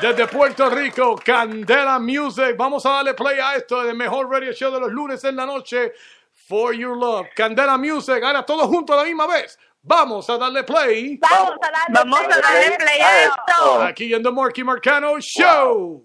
desde 0.00 0.26
Puerto 0.26 0.68
Rico, 0.70 1.14
Candela 1.24 2.00
Music. 2.00 2.56
Vamos 2.56 2.84
a 2.84 2.90
darle 2.90 3.14
play 3.14 3.38
a 3.38 3.54
esto 3.54 3.84
del 3.84 3.96
mejor 3.96 4.28
radio 4.28 4.52
show 4.52 4.72
de 4.72 4.80
los 4.80 4.90
lunes 4.90 5.22
en 5.22 5.36
la 5.36 5.46
noche. 5.46 5.92
For 6.48 6.74
Your 6.74 6.96
Love. 6.96 7.28
Candela 7.36 7.78
Music. 7.78 8.20
Ahora 8.24 8.44
todos 8.44 8.66
juntos 8.66 8.94
a 8.94 9.02
la 9.02 9.04
misma 9.04 9.28
vez. 9.28 9.56
Vamos 9.82 10.28
a 10.28 10.36
darle 10.36 10.64
play. 10.64 11.16
Vamos 11.18 11.54
a 11.62 11.70
darle, 11.70 11.94
Vamos 11.94 12.20
a 12.20 12.40
darle 12.40 12.76
play 12.76 13.00
a 13.00 13.22
esto. 13.22 13.82
Aquí 13.82 14.12
en 14.12 14.22
The 14.24 14.32
Marky 14.32 14.64
Marcano 14.64 15.20
Show. 15.20 16.04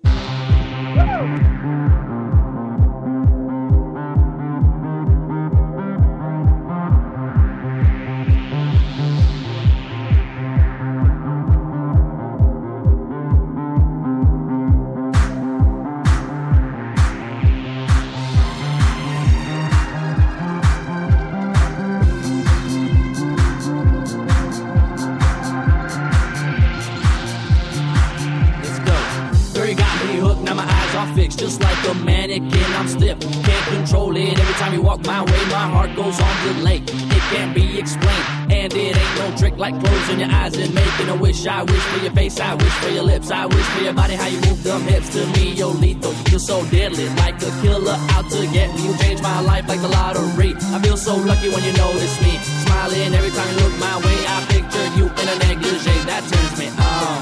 Like 39.72 39.84
closing 39.84 40.20
your 40.20 40.32
eyes 40.32 40.56
and 40.58 40.74
making 40.74 41.10
a 41.10 41.16
wish. 41.16 41.46
I 41.46 41.64
wish 41.64 41.84
for 41.92 42.00
your 42.04 42.14
face, 42.14 42.40
I 42.40 42.56
wish 42.56 42.74
for 42.82 42.90
your 42.90 43.04
lips, 43.04 43.32
I 43.32 43.46
wish 43.46 43.66
for 43.74 43.82
your 43.84 43.94
body, 43.94 44.16
how 44.16 44.28
you 44.28 44.40
move 44.42 44.64
them 44.64 44.82
hips 44.82 45.10
to 45.14 45.26
me. 45.34 45.54
You're 45.54 45.74
lethal, 45.74 46.14
you're 46.30 46.40
so 46.40 46.66
deadly, 46.66 47.08
like 47.24 47.36
a 47.42 47.52
killer 47.62 47.98
out 48.16 48.30
to 48.32 48.48
get 48.52 48.74
me. 48.76 48.88
You 48.88 48.98
change 48.98 49.22
my 49.22 49.42
life 49.42 49.68
like 49.68 49.82
the 49.82 49.90
lottery. 49.90 50.54
I 50.74 50.80
feel 50.82 50.98
so 50.98 51.16
lucky 51.16 51.50
when 51.50 51.64
you 51.64 51.74
notice 51.74 52.22
me, 52.22 52.38
smiling 52.66 53.14
every 53.14 53.32
time 53.32 53.50
you 53.52 53.58
look 53.64 53.78
my 53.80 53.98
way. 53.98 54.18
I 54.36 54.38
picture 54.50 54.88
you 54.98 55.06
in 55.06 55.28
a 55.34 55.36
negligee 55.46 56.02
that 56.10 56.24
turns 56.32 56.56
me 56.60 56.68
on. 56.78 57.20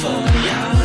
For 0.00 0.20
your 0.46 0.79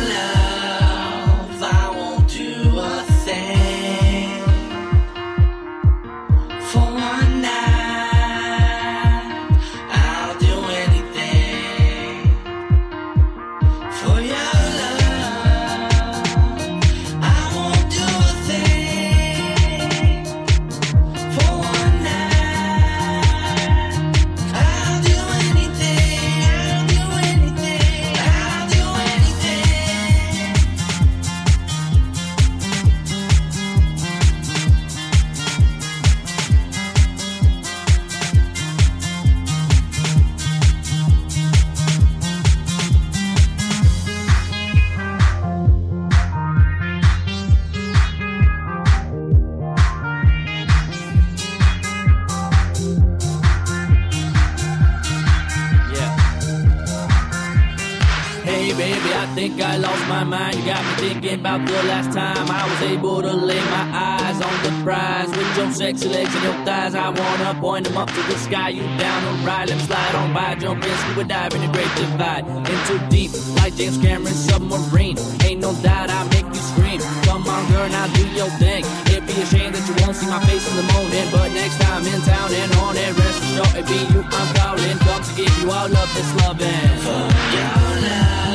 about 61.56 61.68
the 61.68 61.88
last 61.88 62.12
time 62.12 62.50
I 62.50 62.68
was 62.68 62.82
able 62.82 63.22
to 63.22 63.32
lay 63.32 63.60
my 63.60 63.86
eyes 63.92 64.38
on 64.42 64.56
the 64.62 64.72
prize 64.84 65.28
with 65.28 65.56
your 65.56 65.70
sexy 65.72 66.08
legs 66.08 66.34
and 66.34 66.44
your 66.44 66.58
thighs. 66.66 66.94
I 66.94 67.08
wanna 67.08 67.58
point 67.60 67.86
them 67.86 67.96
up 67.96 68.08
to 68.08 68.22
the 68.28 68.38
sky. 68.38 68.70
You 68.70 68.82
down 68.98 69.20
the 69.24 69.46
ride, 69.46 69.68
let 69.70 69.80
slide 69.80 70.14
on 70.14 70.32
by, 70.34 70.54
jump 70.56 70.84
in, 70.84 70.96
scuba 70.98 71.24
dive 71.24 71.54
in 71.54 71.60
the 71.62 71.72
great 71.72 71.92
divide. 71.96 72.44
Into 72.46 72.96
deep, 73.08 73.30
like 73.56 73.74
James 73.76 73.98
Cameron's 73.98 74.44
submarine. 74.48 75.16
Ain't 75.44 75.60
no 75.60 75.72
doubt 75.82 76.10
I 76.10 76.24
make 76.28 76.46
you 76.46 76.62
scream. 76.72 77.00
Come 77.24 77.46
on, 77.46 77.62
girl, 77.72 77.88
now 77.88 78.06
do 78.08 78.24
your 78.40 78.50
thing. 78.60 78.84
It'd 79.06 79.26
be 79.26 79.40
a 79.40 79.46
shame 79.46 79.72
that 79.72 79.84
you 79.88 79.94
won't 80.04 80.16
see 80.16 80.28
my 80.28 80.40
face 80.46 80.64
in 80.70 80.76
the 80.76 80.86
morning, 80.92 81.26
but 81.32 81.48
next 81.52 81.80
time 81.80 82.04
in 82.06 82.20
town 82.22 82.52
and 82.52 82.72
on 82.84 82.96
it, 82.96 83.12
rest 83.16 83.40
assured 83.42 83.76
it 83.80 83.86
be 83.86 83.98
you 84.12 84.20
I'm 84.24 84.48
calling. 84.60 84.98
Come 84.98 85.22
to 85.22 85.32
give 85.36 85.54
you 85.58 85.70
all 85.70 85.88
of 85.88 86.08
this 86.14 86.30
loving. 86.42 86.90
For 87.04 87.24
your 87.56 87.76
love, 88.04 88.45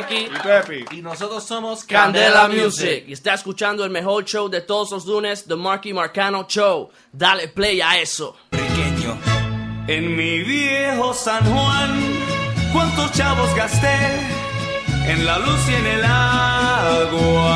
Mikey 0.00 0.24
y 0.26 0.28
Pepe. 0.42 0.84
Y 0.90 1.02
nosotros 1.02 1.44
somos 1.44 1.84
Candela 1.84 2.48
Music. 2.48 3.04
Y 3.06 3.12
está 3.12 3.34
escuchando 3.34 3.84
el 3.84 3.90
mejor 3.90 4.24
show 4.24 4.48
de 4.48 4.62
todos 4.62 4.90
los 4.90 5.06
lunes, 5.06 5.44
The 5.44 5.56
Marky 5.56 5.92
Marcano 5.92 6.46
Show. 6.48 6.90
Dale 7.12 7.48
play 7.48 7.80
a 7.80 8.00
eso. 8.00 8.36
En 9.86 10.16
mi 10.16 10.40
viejo 10.40 11.12
San 11.14 11.44
Juan, 11.52 12.00
cuántos 12.72 13.10
chavos 13.12 13.52
gasté 13.56 13.96
en 15.06 15.26
la 15.26 15.38
luz 15.38 15.68
y 15.68 15.74
en 15.74 15.86
el 15.86 16.04
agua. 16.04 17.52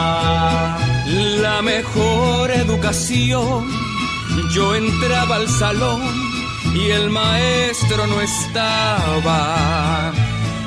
La 1.41 1.63
mejor 1.63 2.51
educación, 2.51 3.71
yo 4.51 4.75
entraba 4.75 5.37
al 5.37 5.49
salón 5.49 6.03
y 6.75 6.91
el 6.91 7.09
maestro 7.11 8.07
no 8.09 8.21
estaba. 8.21 10.13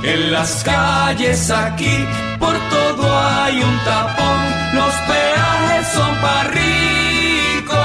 En 0.04 0.32
las 0.32 0.64
calles 0.64 1.50
aquí, 1.52 2.06
por 2.40 2.56
todo 2.70 3.20
hay 3.20 3.62
un 3.62 3.78
tapón. 3.84 4.40
Los 4.74 4.94
peajes 5.10 5.88
son 5.94 6.16
para 6.22 6.50
ricos. 6.52 7.78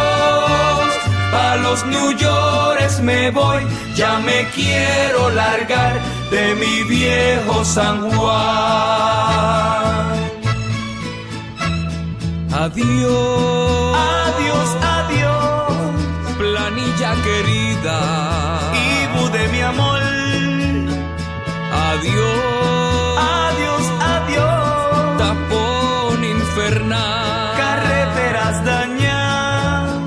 Pa' 1.33 1.57
los 1.57 1.85
New 1.87 2.13
Yorkers 2.13 3.01
me 3.01 3.31
voy, 3.31 3.63
ya 3.97 4.19
me 4.19 4.47
quiero 4.55 5.31
largar 5.31 5.95
de 6.31 6.55
mi 6.55 6.83
viejo 6.85 7.65
San 7.65 8.11
Juan. 8.11 9.43
Adiós, 12.53 13.97
Adiós, 14.27 14.69
adiós, 14.97 15.73
planilla 16.39 17.15
querida. 17.25 18.62
Adiós, 21.93 23.19
Adiós, 23.19 23.85
adiós, 24.15 25.19
tapón 25.19 26.19
infernal. 26.25 27.55
carreteras 27.57 28.57
dañadas. 28.65 30.01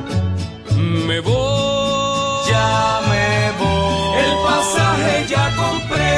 Me 1.07 1.19
voy, 1.19 2.49
Ya 2.51 3.01
me 3.11 3.27
voy. 3.61 4.17
el 4.23 4.33
pasaje 4.49 5.13
ya 5.33 5.45
compré. 5.61 6.15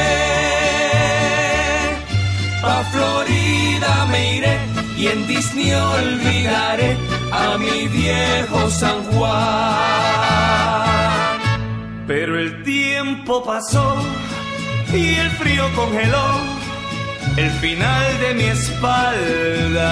Pa' 2.62 2.84
Florida 2.94 3.92
me 4.12 4.20
iré 4.38 4.56
y 4.98 5.08
en 5.08 5.28
Disney 5.28 5.72
olvidaré 5.74 6.98
a 7.32 7.58
mi 7.58 7.88
viejo 7.90 8.70
San 8.70 9.04
Juan. 9.12 9.36
Pero 12.08 12.40
el 12.40 12.64
tiempo 12.64 13.44
pasó 13.44 13.96
y 14.94 15.16
el 15.16 15.30
frío 15.32 15.70
congeló 15.76 16.58
el 17.38 17.52
final 17.52 18.20
de 18.20 18.34
mi 18.34 18.44
espalda. 18.46 19.84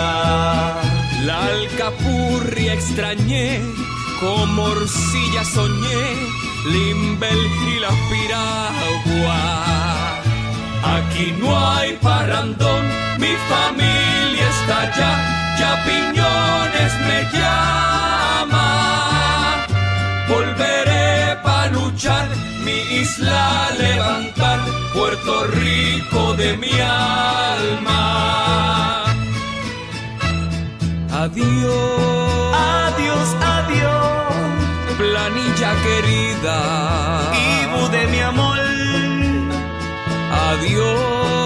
La 1.23 1.43
alcapurria 1.45 2.73
extrañé, 2.73 3.61
con 4.19 4.53
morcilla 4.55 5.43
soñé, 5.43 6.15
Limbel 6.65 7.39
y 7.67 7.79
la 7.79 7.89
piragua. 8.09 9.39
Aquí 10.97 11.33
no 11.39 11.49
hay 11.71 11.93
parrandón, 12.01 12.85
mi 13.19 13.33
familia 13.49 14.49
está 14.59 14.81
allá, 14.81 15.11
ya 15.59 15.83
Piñones 15.85 16.93
me 17.07 17.19
llama. 17.37 17.94
Luchar, 21.95 22.27
mi 22.65 22.77
isla 23.01 23.69
levantar, 23.77 24.59
Puerto 24.93 25.47
Rico 25.47 26.33
de 26.33 26.57
mi 26.57 26.71
alma. 26.81 28.03
Adiós, 31.23 32.55
Adiós, 32.87 33.29
adiós, 33.57 34.97
planilla 34.97 35.71
querida. 35.85 36.57
Ibu 37.63 37.89
de 37.89 38.07
mi 38.07 38.19
amor. 38.19 38.59
Adiós, 40.51 40.51
Adiós, 40.51 41.44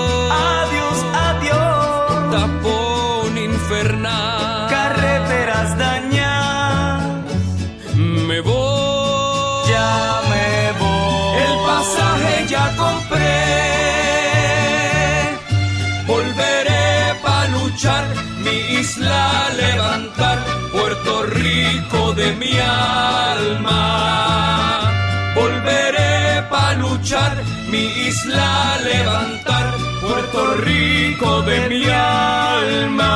isla 19.00 19.50
levantar, 19.56 20.38
Puerto 20.72 21.24
Rico 21.24 22.14
de 22.14 22.34
mi 22.34 22.60
alma. 22.60 23.82
Volveré 25.36 26.44
pa' 26.50 26.74
luchar, 26.74 27.32
mi 27.72 27.86
isla 28.10 28.78
levantar, 28.84 29.74
Puerto 30.02 30.56
Rico 30.58 31.42
de 31.44 31.70
mi 31.70 31.84
alma. 31.90 33.16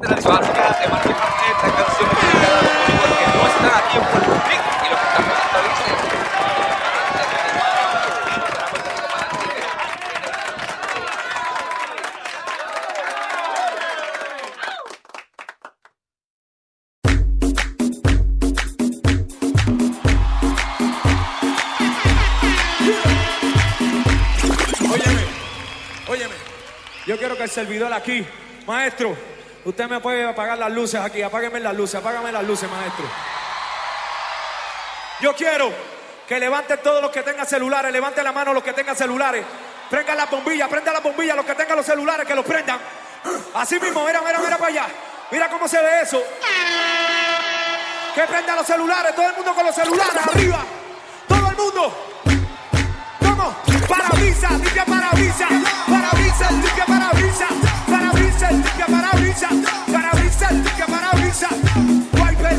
De 0.00 0.08
la 0.08 0.14
discográfica 0.14 0.62
de. 0.62 0.84
Esta 1.50 1.68
canción 1.76 2.08
es 2.10 2.16
dedicada 2.22 2.58
a 2.58 2.62
los 2.62 2.72
músicos 2.72 3.10
que 3.18 3.26
no 3.36 3.42
están 3.50 3.72
aquí 3.76 3.96
en 3.98 4.04
Puerto 4.04 4.29
El 27.40 27.48
servidor 27.50 27.90
aquí, 27.92 28.26
maestro, 28.66 29.16
usted 29.64 29.88
me 29.88 29.98
puede 30.00 30.28
apagar 30.28 30.58
las 30.58 30.70
luces 30.70 31.00
aquí. 31.00 31.22
Apágueme 31.22 31.58
las 31.58 31.74
luces, 31.74 31.94
apágame 31.94 32.30
las 32.30 32.44
luces, 32.44 32.70
maestro. 32.70 33.04
Yo 35.20 35.34
quiero 35.34 35.72
que 36.28 36.38
levanten 36.38 36.78
todos 36.82 37.00
los 37.00 37.10
que 37.10 37.22
tengan 37.22 37.46
celulares, 37.46 37.90
levanten 37.92 38.24
la 38.24 38.32
mano 38.32 38.52
los 38.52 38.62
que 38.62 38.74
tengan 38.74 38.94
celulares. 38.94 39.44
Prendan 39.88 40.18
las 40.18 40.30
bombillas, 40.30 40.68
prendan 40.68 40.94
las 40.94 41.02
bombillas, 41.02 41.34
los 41.34 41.46
que 41.46 41.54
tengan 41.54 41.76
los 41.78 41.86
celulares, 41.86 42.26
que 42.26 42.34
los 42.34 42.44
prendan. 42.44 42.78
Así 43.54 43.80
mismo, 43.80 44.04
mira, 44.04 44.20
mira, 44.20 44.38
mira 44.38 44.58
para 44.58 44.70
allá. 44.70 44.86
Mira 45.30 45.48
cómo 45.48 45.66
se 45.66 45.80
ve 45.80 46.02
eso. 46.02 46.22
Que 48.14 48.22
prendan 48.22 48.56
los 48.56 48.66
celulares, 48.66 49.14
todo 49.14 49.28
el 49.30 49.36
mundo 49.36 49.54
con 49.54 49.64
los 49.64 49.74
celulares, 49.74 50.26
arriba. 50.26 50.64
Todo 51.26 51.50
el 51.50 51.56
mundo. 51.56 52.10
Limpia 53.66 53.86
parabrisas, 53.88 54.50
parabrisas, 54.50 54.52
limpia 54.52 54.84
parabrisas, 54.84 55.48
parabrisas, 55.88 56.52
limpia 56.52 56.84
parabrisas, 59.40 59.92
parabrisas, 59.92 60.52
limpia 60.52 60.86
parabrisas, 60.86 61.50
wiper, 62.12 62.56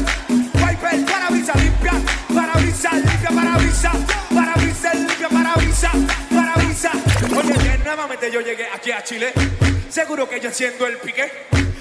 wiper, 0.55 1.05
parabrisas, 1.05 1.55
limpia, 1.55 1.93
parabrisas, 2.33 2.93
limpia 2.93 3.29
parabrisas, 3.29 3.95
parabrisas, 4.33 4.95
limpia 4.95 5.29
parabrisas, 5.29 5.91
parabrisas. 6.29 6.93
Oye, 7.37 7.53
que 7.53 7.77
nuevamente 7.83 8.31
yo 8.31 8.41
llegué 8.41 8.67
aquí 8.73 8.91
a 8.91 9.03
Chile, 9.03 9.33
seguro 9.89 10.27
que 10.27 10.39
yo 10.39 10.49
enciendo 10.49 10.87
el 10.87 10.97
pique, 10.97 11.31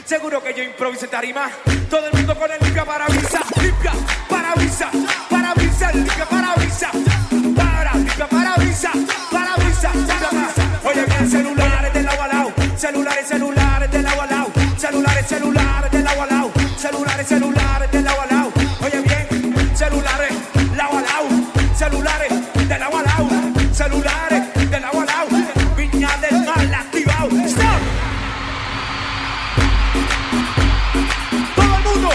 seguro 0.05 0.43
que 0.43 0.55
yo 0.55 0.63
improvisé 0.63 1.09
tarima, 1.09 1.51
todo 1.89 2.07
el 2.07 2.13
mundo 2.13 2.39
con 2.39 2.51
el 2.51 2.59
limpia 2.61 2.85
parabrisas, 2.85 3.43
limpia 3.63 3.93
parabrisas, 4.29 4.91
parabrisas, 5.29 5.95
limpia 5.95 6.27
parabrisas, 6.27 6.91
para, 7.57 7.95
limpia 7.95 8.29
parabrisas, 8.29 8.93
parabrisas, 9.31 9.97
parabrisas. 9.97 10.85
Oye, 10.85 11.05
bien, 11.05 11.31
celulares 11.31 11.93
del 11.93 12.09
agua 12.09 12.25
al 12.25 12.31
lado, 12.31 12.53
celulares, 12.77 13.29
celulares 13.29 13.91
del 13.91 14.07
agua 14.07 14.25
al 14.25 14.31
lado, 14.31 14.50
celulares, 14.81 15.27
celulares 15.27 15.93
del 15.93 16.07
agua 16.07 16.25
al 16.25 16.31
lado, 16.31 16.53
celulares, 16.79 17.27
celulares 17.27 17.93
del 17.93 18.09
agua 18.09 18.23
al 18.23 18.31
lado. 18.31 18.53
Oye, 18.83 19.01
bien, 19.03 19.77
celulares, 19.77 20.33
lado 20.75 20.99
a 20.99 21.03
lado, 21.03 21.29
celulares 21.77 22.33
del 22.67 22.83
agua 22.83 23.01
al 23.01 23.05
lado, 23.05 23.29
celulares 23.75 24.71
del 24.71 24.85
agua 24.85 25.03
al 25.03 25.07
lado, 25.07 25.29
viña 25.77 26.09
del 26.23 26.45
mal 26.47 26.75
activado. 26.75 27.29
¡Stop! 27.47 27.81
Todo 31.57 31.77
el 31.77 31.85
mundo. 31.85 32.09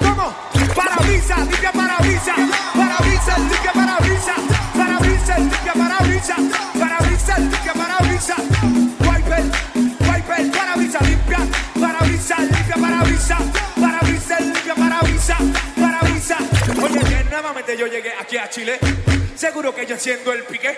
¿Cómo? 0.00 0.34
Parabrisas, 0.74 1.38
limpia 1.38 1.72
parabrisas, 1.72 2.38
parabrisas, 2.74 3.38
limpia 3.38 3.72
parabrisas, 3.72 4.40
parabrisas, 4.76 5.38
limpia 5.38 5.72
parabrisas, 5.72 6.40
parabrisas, 6.80 7.38
limpia 7.38 7.74
parabrisas, 7.74 8.38
limpia 12.50 12.76
parabrisas, 12.76 13.38
parabrisas, 13.80 14.40
limpia 14.40 14.74
parabrisas, 14.74 15.38
parabrisas. 15.80 16.40
Oye, 16.82 17.00
que 17.00 17.24
nuevamente 17.30 17.76
yo 17.76 17.86
llegué 17.86 18.12
aquí 18.20 18.36
a 18.36 18.48
Chile, 18.48 18.78
seguro 19.34 19.74
que 19.74 19.86
yo 19.86 19.94
enciendo 19.94 20.32
el 20.32 20.42
pique, 20.44 20.76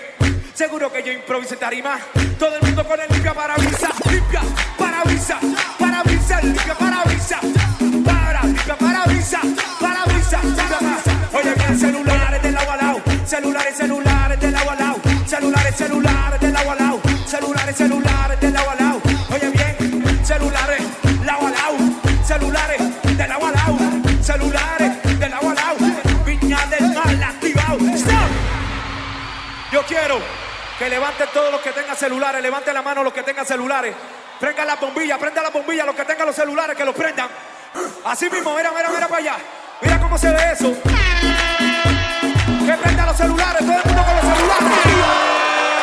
seguro 0.55 0.93
que 0.93 1.03
yo 1.03 1.12
improvisé 1.12 1.57
tarima, 1.57 1.99
todo 2.39 2.57
el 2.57 2.62
mundo 2.62 2.87
con 2.87 3.01
el 3.01 3.09
limpia 3.11 3.35
parabrisas, 3.35 3.91
limpia 4.11 4.41
parabrisas, 4.79 5.39
parabrisas, 5.79 6.45
limpia 6.45 6.75
parabrisas, 6.75 7.41
para, 8.05 8.43
limpia 8.45 8.77
parabrisas, 8.77 9.41
parabrisas, 9.81 10.41
parabrisas. 10.45 11.35
Oye, 11.35 11.55
bien, 11.55 11.79
celulares 11.79 12.43
del 12.43 12.57
agua 12.57 12.75
al 12.75 12.81
lado, 12.81 13.03
celulares, 13.27 13.79
del 13.79 13.91
agua 13.91 13.97
lado, 13.97 14.35
celulares, 14.37 14.37
celulares 14.37 14.41
del 14.41 14.57
agua 14.57 14.75
lado, 14.77 15.01
celulares, 15.27 15.77
celulares 15.77 16.41
del 16.41 16.57
agua. 16.57 16.75
Oye, 16.75 17.01
bien, 17.03 17.27
celulares, 17.27 17.77
celulares 17.77 18.34
que 30.85 30.91
levanten 30.91 31.26
todos 31.32 31.51
los 31.51 31.62
que 31.62 31.72
tengan 31.72 31.97
celulares, 31.97 32.43
levanten 32.43 32.74
la 32.74 32.82
mano 32.82 33.03
los 33.03 33.14
que 33.14 33.22
tengan 33.22 33.47
celulares. 33.47 33.95
Prendan 34.39 34.66
la 34.66 34.76
bombilla, 34.76 35.16
prendan 35.16 35.45
la 35.45 35.49
bombilla, 35.49 35.87
los 35.87 35.95
que 35.95 36.05
tengan 36.05 36.26
los 36.26 36.37
celulares, 36.37 36.76
que 36.76 36.85
los 36.85 36.95
prendan. 36.95 37.26
Así 38.05 38.28
mismo, 38.28 38.55
mira, 38.55 38.70
mira, 38.70 38.91
mira 38.91 39.09
para 39.09 39.22
allá. 39.22 39.37
Mira 39.80 39.99
cómo 39.99 40.18
se 40.18 40.30
ve 40.30 40.53
eso. 40.53 40.74
Que 42.66 42.72
prendan 42.82 43.07
los 43.07 43.16
celulares, 43.16 43.61
todo 43.61 43.78
el 43.78 43.85
mundo 43.87 44.05
con 44.05 44.14
los 44.14 44.37
celulares. 44.37 45.74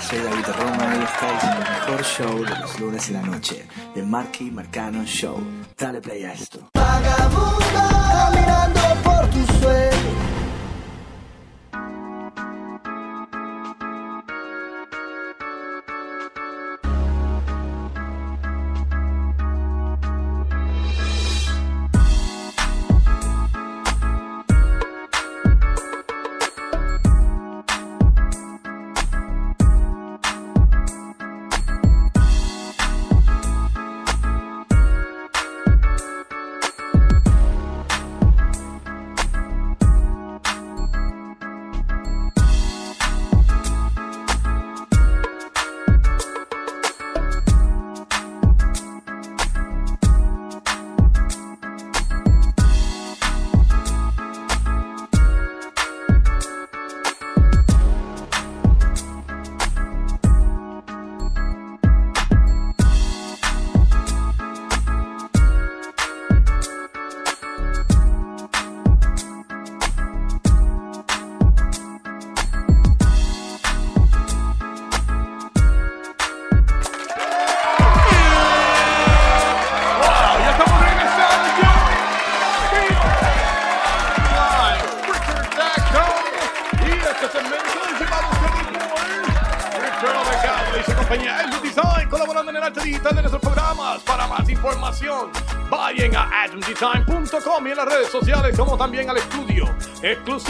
Soy 0.00 0.18
David 0.18 0.46
Roma 0.58 0.96
y 0.96 1.04
estáis 1.04 1.44
en 1.44 1.50
el 1.50 1.58
mejor 1.58 2.02
show 2.04 2.44
de 2.44 2.58
los 2.58 2.80
lunes 2.80 3.10
y 3.10 3.12
la 3.12 3.20
noche, 3.20 3.66
The 3.94 4.02
Marky 4.02 4.50
Marcano 4.50 5.04
Show. 5.04 5.38
Dale 5.76 6.00
play 6.00 6.24
a 6.24 6.32
esto. 6.32 6.70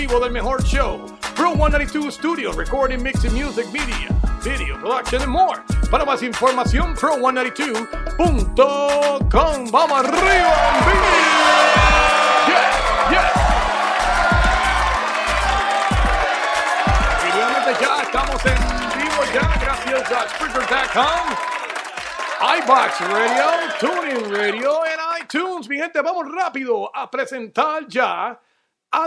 Exclusivo 0.04 0.20
del 0.20 0.32
mejor 0.32 0.62
show, 0.64 1.06
Pro 1.34 1.54
192 1.54 2.14
Studio, 2.14 2.52
Recording, 2.52 3.02
Mixing, 3.02 3.32
Music, 3.32 3.66
Media, 3.72 4.10
Video, 4.42 4.78
Production 4.78 5.22
and 5.22 5.30
more. 5.30 5.62
Para 5.90 6.04
más 6.04 6.22
información, 6.22 6.94
pro192.com. 6.94 9.70
¡Vamos 9.70 10.04
arriba! 10.04 10.52
Yeah, 12.46 13.10
yeah. 13.10 13.32
Y 17.24 17.28
nuevamente 17.34 17.72
ya 17.80 18.02
estamos 18.02 18.44
en 18.44 18.58
vivo 18.98 19.24
ya, 19.32 19.48
gracias 19.58 20.12
a 20.12 20.28
Spreaker.com, 20.28 21.34
iBox 22.58 23.00
Radio, 23.08 23.46
TuneIn 23.80 24.30
Radio 24.30 24.84
en 24.84 25.00
iTunes. 25.22 25.66
Mi 25.68 25.78
gente, 25.78 26.02
vamos 26.02 26.30
rápido 26.30 26.94
a 26.94 27.10
presentar 27.10 27.86
ya 27.88 28.38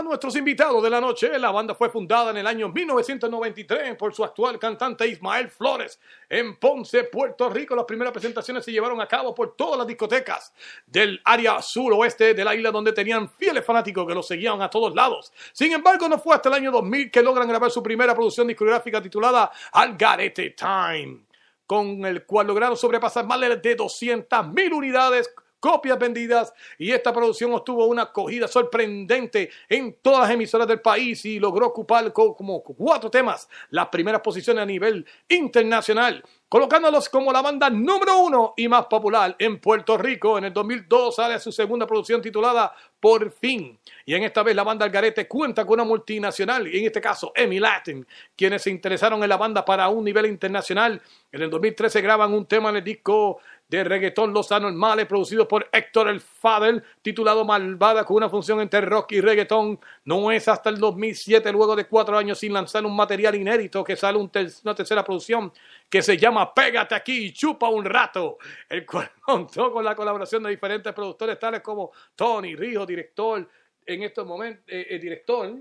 nuestros 0.02 0.36
invitados 0.36 0.82
de 0.82 0.90
la 0.90 1.00
noche. 1.00 1.38
La 1.38 1.50
banda 1.50 1.74
fue 1.74 1.90
fundada 1.90 2.30
en 2.30 2.38
el 2.38 2.46
año 2.46 2.68
1993 2.68 3.96
por 3.96 4.14
su 4.14 4.24
actual 4.24 4.58
cantante 4.58 5.06
Ismael 5.06 5.48
Flores 5.48 6.00
en 6.28 6.56
Ponce, 6.56 7.04
Puerto 7.04 7.48
Rico. 7.48 7.74
Las 7.74 7.84
primeras 7.84 8.12
presentaciones 8.12 8.64
se 8.64 8.72
llevaron 8.72 9.00
a 9.00 9.06
cabo 9.06 9.34
por 9.34 9.56
todas 9.56 9.78
las 9.78 9.86
discotecas 9.86 10.52
del 10.86 11.20
área 11.24 11.60
suroeste 11.62 12.34
de 12.34 12.44
la 12.44 12.54
isla 12.54 12.70
donde 12.70 12.92
tenían 12.92 13.28
fieles 13.28 13.64
fanáticos 13.64 14.06
que 14.06 14.14
los 14.14 14.26
seguían 14.26 14.60
a 14.62 14.70
todos 14.70 14.94
lados. 14.94 15.32
Sin 15.52 15.72
embargo, 15.72 16.08
no 16.08 16.18
fue 16.18 16.34
hasta 16.34 16.48
el 16.48 16.56
año 16.56 16.70
2000 16.70 17.10
que 17.10 17.22
logran 17.22 17.48
grabar 17.48 17.70
su 17.70 17.82
primera 17.82 18.14
producción 18.14 18.46
discográfica 18.46 19.02
titulada 19.02 19.50
Algarete 19.72 20.50
Time, 20.50 21.20
con 21.66 22.04
el 22.04 22.24
cual 22.24 22.46
lograron 22.46 22.76
sobrepasar 22.76 23.26
más 23.26 23.40
de 23.40 23.74
200 23.74 24.48
mil 24.48 24.72
unidades 24.72 25.30
copias 25.60 25.98
vendidas 25.98 26.52
y 26.78 26.92
esta 26.92 27.12
producción 27.12 27.52
obtuvo 27.52 27.86
una 27.86 28.02
acogida 28.02 28.46
sorprendente 28.48 29.50
en 29.68 29.96
todas 30.00 30.20
las 30.20 30.30
emisoras 30.30 30.68
del 30.68 30.80
país 30.80 31.24
y 31.24 31.38
logró 31.38 31.66
ocupar 31.66 32.12
co- 32.12 32.34
como 32.36 32.62
cuatro 32.62 33.10
temas 33.10 33.48
las 33.70 33.88
primeras 33.88 34.20
posiciones 34.20 34.62
a 34.62 34.66
nivel 34.66 35.04
internacional, 35.28 36.22
colocándolos 36.48 37.08
como 37.08 37.32
la 37.32 37.42
banda 37.42 37.70
número 37.70 38.18
uno 38.18 38.54
y 38.56 38.68
más 38.68 38.86
popular 38.86 39.34
en 39.38 39.58
Puerto 39.60 39.96
Rico. 39.98 40.38
En 40.38 40.44
el 40.44 40.52
2002 40.52 41.16
sale 41.16 41.38
su 41.38 41.50
segunda 41.52 41.86
producción 41.86 42.22
titulada 42.22 42.72
Por 43.00 43.30
fin. 43.30 43.78
Y 44.04 44.14
en 44.14 44.22
esta 44.24 44.42
vez 44.42 44.54
la 44.56 44.64
banda 44.64 44.84
Algarete 44.84 45.26
cuenta 45.28 45.64
con 45.64 45.74
una 45.74 45.84
multinacional, 45.84 46.66
y 46.68 46.78
en 46.78 46.86
este 46.86 47.00
caso 47.00 47.32
Emi 47.34 47.58
Latin, 47.58 48.06
quienes 48.36 48.62
se 48.62 48.70
interesaron 48.70 49.22
en 49.22 49.28
la 49.28 49.36
banda 49.36 49.64
para 49.64 49.88
un 49.88 50.04
nivel 50.04 50.26
internacional. 50.26 51.00
En 51.30 51.42
el 51.42 51.50
2013 51.50 52.00
graban 52.00 52.32
un 52.32 52.46
tema 52.46 52.70
en 52.70 52.76
el 52.76 52.84
disco 52.84 53.38
de 53.68 53.84
reggaetón 53.84 54.32
Los 54.32 54.50
Anormales, 54.50 55.06
producido 55.06 55.46
por 55.46 55.68
Héctor 55.70 56.08
El 56.08 56.20
Fadel, 56.20 56.82
titulado 57.02 57.44
Malvada, 57.44 58.04
con 58.04 58.16
una 58.16 58.30
función 58.30 58.60
entre 58.60 58.80
rock 58.80 59.12
y 59.12 59.20
reggaetón. 59.20 59.78
No 60.04 60.32
es 60.32 60.48
hasta 60.48 60.70
el 60.70 60.78
2007, 60.78 61.52
luego 61.52 61.76
de 61.76 61.86
cuatro 61.86 62.16
años 62.16 62.38
sin 62.38 62.52
lanzar 62.52 62.86
un 62.86 62.96
material 62.96 63.34
inédito, 63.34 63.84
que 63.84 63.94
sale 63.94 64.18
una 64.18 64.74
tercera 64.74 65.04
producción 65.04 65.52
que 65.88 66.00
se 66.00 66.16
llama 66.16 66.52
Pégate 66.54 66.94
aquí 66.94 67.26
y 67.26 67.32
chupa 67.32 67.68
un 67.68 67.84
rato, 67.84 68.38
el 68.68 68.86
cual 68.86 69.10
contó 69.20 69.70
con 69.70 69.84
la 69.84 69.94
colaboración 69.94 70.42
de 70.42 70.50
diferentes 70.50 70.92
productores 70.94 71.38
tales 71.38 71.60
como 71.60 71.92
Tony 72.16 72.56
Rijo, 72.56 72.86
director, 72.86 73.46
en 73.84 74.02
estos 74.02 74.26
momentos, 74.26 74.64
eh, 74.66 74.86
eh, 74.90 74.98
director, 74.98 75.54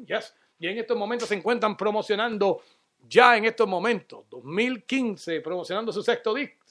y 0.60 0.68
en 0.68 0.78
estos 0.78 0.97
momentos 0.97 1.28
se 1.28 1.36
encuentran 1.36 1.76
promocionando 1.76 2.62
ya 3.08 3.38
en 3.38 3.45
estos 3.45 3.68
momentos, 3.68 4.26
2015, 4.30 5.41
promocionando 5.41 5.91
su 5.91 6.01
sexto 6.01 6.34
disco. 6.34 6.66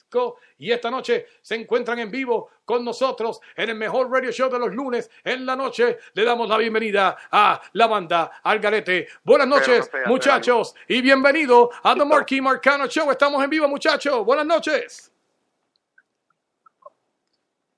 Y 0.57 0.71
esta 0.71 0.89
noche 0.89 1.27
se 1.41 1.55
encuentran 1.55 1.99
en 1.99 2.09
vivo 2.09 2.49
con 2.63 2.83
nosotros 2.83 3.39
en 3.55 3.69
el 3.69 3.75
mejor 3.75 4.09
radio 4.09 4.31
show 4.31 4.49
de 4.49 4.59
los 4.59 4.73
lunes 4.73 5.09
en 5.23 5.45
la 5.45 5.55
noche. 5.55 5.99
Le 6.13 6.23
damos 6.23 6.47
la 6.47 6.57
bienvenida 6.57 7.17
a 7.31 7.61
la 7.73 7.87
banda 7.87 8.39
Algarete. 8.43 9.07
Buenas 9.23 9.47
noches, 9.47 9.89
muchachos, 10.05 10.73
y 10.87 11.01
bienvenido 11.01 11.69
a 11.83 11.93
The 11.95 12.05
Marquee 12.05 12.41
Marcano 12.41 12.87
Show. 12.87 13.11
Estamos 13.11 13.43
en 13.43 13.49
vivo, 13.49 13.67
muchachos. 13.67 14.25
Buenas 14.25 14.45
noches. 14.45 15.11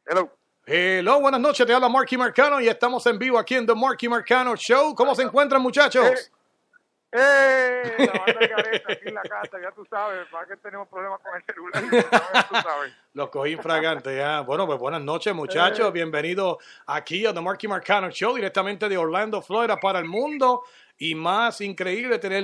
Hello. 0.05 0.39
Hello, 0.71 1.19
buenas 1.19 1.41
noches. 1.41 1.65
Te 1.65 1.73
habla 1.73 1.89
Marky 1.89 2.15
Marcano 2.15 2.61
y 2.61 2.67
estamos 2.67 3.03
en 3.07 3.17
vivo 3.17 3.39
aquí 3.39 3.55
en 3.55 3.65
The 3.65 3.73
Marky 3.73 4.07
Marcano 4.07 4.55
Show. 4.55 4.93
¿Cómo 4.93 5.15
se 5.15 5.23
encuentran, 5.23 5.61
muchachos? 5.61 6.31
¡Eh! 7.11 7.95
La 7.97 8.19
banda 8.19 8.39
de 8.39 8.49
careta 8.55 8.93
aquí 8.93 9.07
en 9.07 9.15
la 9.15 9.23
casa, 9.23 9.57
ya 9.59 9.71
tú 9.71 9.83
sabes, 9.89 10.27
para 10.27 10.45
que 10.45 10.57
tenemos 10.57 10.87
problemas 10.87 11.19
con 11.21 11.35
el 11.35 11.43
celular, 11.43 11.83
tú 12.49 12.55
sabes. 12.55 12.93
Los 13.13 13.29
cogí 13.29 13.51
infragante 13.53 14.15
ya. 14.15 14.41
Bueno, 14.41 14.67
pues 14.67 14.77
buenas 14.77 15.01
noches, 15.01 15.33
muchachos. 15.33 15.87
Eh. 15.87 15.91
Bienvenidos 15.91 16.57
aquí 16.85 17.25
a 17.25 17.33
The 17.33 17.41
Marky 17.41 17.67
Marcano 17.67 18.11
Show, 18.11 18.35
directamente 18.35 18.87
de 18.87 18.97
Orlando, 18.97 19.41
Florida, 19.41 19.77
para 19.77 19.99
el 19.99 20.05
mundo. 20.05 20.63
Y 21.01 21.15
más 21.15 21.61
increíble 21.61 22.19
tener 22.19 22.43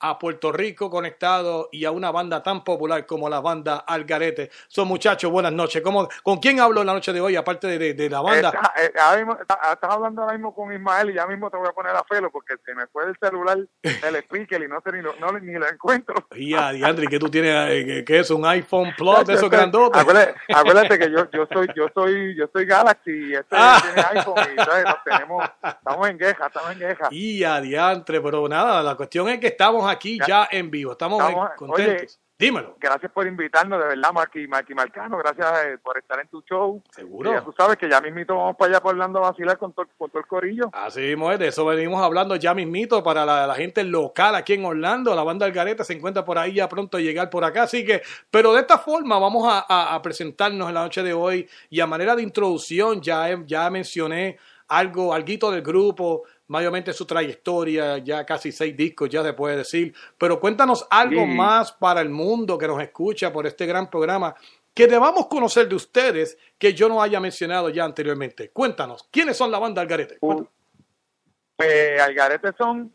a 0.00 0.18
Puerto 0.18 0.52
Rico 0.52 0.90
conectado 0.90 1.68
y 1.72 1.84
a 1.84 1.90
una 1.90 2.10
banda 2.10 2.42
tan 2.42 2.62
popular 2.64 3.04
como 3.06 3.28
la 3.28 3.40
banda 3.40 3.78
Algarete. 3.78 4.50
Son 4.68 4.86
muchachos, 4.88 5.30
buenas 5.30 5.52
noches. 5.52 5.82
¿Cómo, 5.82 6.08
¿Con 6.22 6.38
quién 6.38 6.60
hablo 6.60 6.84
la 6.84 6.92
noche 6.92 7.12
de 7.12 7.20
hoy, 7.20 7.36
aparte 7.36 7.66
de, 7.66 7.78
de- 7.78 7.94
de 7.94 8.10
la 8.10 8.20
banda? 8.20 8.48
Está- 8.48 8.72
eh, 9.14 9.16
mismo- 9.18 9.36
está- 9.40 9.58
estás 9.72 9.90
hablando 9.90 10.22
ahora 10.22 10.34
mismo 10.34 10.54
con 10.54 10.72
Ismael 10.72 11.10
y 11.10 11.14
ya 11.14 11.26
mismo 11.26 11.50
te 11.50 11.56
voy 11.56 11.68
a 11.68 11.72
poner 11.72 11.94
a 11.96 12.02
pelo 12.04 12.30
porque 12.30 12.54
se 12.64 12.74
me 12.74 12.86
fue 12.88 13.04
el 13.06 13.16
celular 13.20 13.58
el 13.82 14.16
speaker 14.24 14.62
y 14.62 14.68
no 14.68 14.80
sé 14.84 14.92
ni 14.92 15.02
lo, 15.02 15.14
no, 15.16 15.32
ni 15.38 15.52
lo 15.54 15.68
encuentro. 15.68 16.14
Y 16.36 16.54
a 16.54 16.70
Diandri, 16.70 17.06
que 17.08 17.18
tú 17.18 17.28
tienes, 17.28 17.54
eh, 17.70 18.04
que- 18.04 18.18
es 18.18 18.30
un 18.30 18.44
iPhone 18.46 18.92
Plus 18.96 19.24
de 19.26 19.34
esos 19.34 19.50
grandotes. 19.50 20.00
Acuérdate, 20.00 20.34
acuérdate 20.54 20.98
que 20.98 21.10
yo, 21.10 21.30
yo 21.30 21.46
soy 21.52 21.68
yo 21.76 21.86
soy 21.94 22.36
yo 22.36 22.46
soy 22.52 22.64
Galaxy 22.66 23.10
y 23.30 23.34
este 23.34 23.56
Ah. 23.56 23.80
tiene 23.82 24.06
iPhone 24.20 24.34
y 24.46 24.60
entonces 24.60 24.84
nos 24.84 25.04
tenemos 25.04 25.44
estamos 25.62 26.08
en 26.08 26.18
queja, 26.18 26.46
estamos 26.46 26.72
en 26.72 26.78
queja. 26.78 27.08
Y 27.10 27.44
a 27.44 27.60
diantre, 27.60 28.20
pero 28.20 28.48
nada, 28.48 28.82
la 28.82 28.94
cuestión 28.94 29.28
es 29.28 29.38
que 29.40 29.48
estamos 29.48 29.87
aquí 29.88 30.18
ya 30.26 30.48
en 30.50 30.70
vivo, 30.70 30.92
estamos, 30.92 31.20
Estamos- 31.22 31.50
contentos. 31.56 32.18
Dímelo. 32.40 32.76
Gracias 32.78 33.10
por 33.10 33.26
invitarnos, 33.26 33.80
de 33.80 33.86
verdad, 33.88 34.12
Marky, 34.12 34.46
Marky 34.46 34.72
Marcano. 34.72 35.18
Gracias 35.18 35.64
eh, 35.64 35.78
por 35.82 35.98
estar 35.98 36.20
en 36.20 36.28
tu 36.28 36.40
show. 36.42 36.80
Seguro. 36.94 37.32
Y 37.32 37.34
ya 37.34 37.40
tú 37.42 37.52
sabes 37.58 37.76
que 37.76 37.90
ya 37.90 38.00
mismito 38.00 38.36
vamos 38.36 38.54
para 38.56 38.70
allá 38.70 38.80
por 38.80 38.92
Orlando 38.92 39.18
a 39.18 39.30
vacilar 39.30 39.58
con 39.58 39.72
todo, 39.72 39.86
con 39.98 40.08
todo 40.08 40.20
el 40.20 40.26
corillo. 40.28 40.70
Así 40.72 41.00
mismo 41.00 41.32
es, 41.32 41.40
de 41.40 41.48
eso 41.48 41.64
venimos 41.66 42.00
hablando 42.00 42.36
ya 42.36 42.54
mismito 42.54 43.02
para 43.02 43.26
la, 43.26 43.44
la 43.44 43.56
gente 43.56 43.82
local 43.82 44.36
aquí 44.36 44.52
en 44.54 44.64
Orlando. 44.66 45.16
La 45.16 45.24
banda 45.24 45.46
Algareta 45.46 45.82
se 45.82 45.94
encuentra 45.94 46.24
por 46.24 46.38
ahí 46.38 46.54
ya 46.54 46.68
pronto 46.68 46.96
a 46.98 47.00
llegar 47.00 47.28
por 47.28 47.42
acá. 47.42 47.64
Así 47.64 47.84
que, 47.84 48.02
pero 48.30 48.52
de 48.52 48.60
esta 48.60 48.78
forma 48.78 49.18
vamos 49.18 49.44
a, 49.52 49.66
a- 49.68 49.96
a 49.96 50.00
presentarnos 50.00 50.68
en 50.68 50.74
la 50.74 50.82
noche 50.84 51.02
de 51.02 51.12
hoy. 51.14 51.48
Y 51.70 51.80
a 51.80 51.88
manera 51.88 52.14
de 52.14 52.22
introducción, 52.22 53.00
ya, 53.02 53.36
ya 53.46 53.68
mencioné 53.68 54.38
algo, 54.68 55.12
alguito 55.12 55.50
del 55.50 55.62
grupo, 55.62 56.22
mayormente 56.48 56.92
su 56.92 57.06
trayectoria, 57.06 57.98
ya 57.98 58.26
casi 58.26 58.50
seis 58.52 58.76
discos, 58.76 59.08
ya 59.08 59.22
se 59.22 59.32
puede 59.32 59.56
decir. 59.56 59.94
Pero 60.18 60.40
cuéntanos 60.40 60.86
algo 60.90 61.20
Sí. 61.22 61.26
más 61.26 61.72
para 61.72 62.00
el 62.00 62.08
mundo 62.10 62.58
que 62.58 62.66
nos 62.66 62.82
escucha 62.82 63.32
por 63.32 63.46
este 63.46 63.64
gran 63.66 63.88
programa. 63.88 64.34
Que 64.74 64.86
debamos 64.86 65.26
conocer 65.26 65.68
de 65.68 65.74
ustedes 65.74 66.38
que 66.58 66.72
yo 66.72 66.88
no 66.88 67.02
haya 67.02 67.18
mencionado 67.20 67.68
ya 67.68 67.84
anteriormente. 67.84 68.50
Cuéntanos, 68.50 69.08
¿quiénes 69.10 69.36
son 69.36 69.50
la 69.50 69.58
banda 69.58 69.82
Algarete? 69.82 70.18
Cuéntanos. 70.18 70.52
Pues 71.56 72.00
Algarete 72.00 72.50
son 72.56 72.94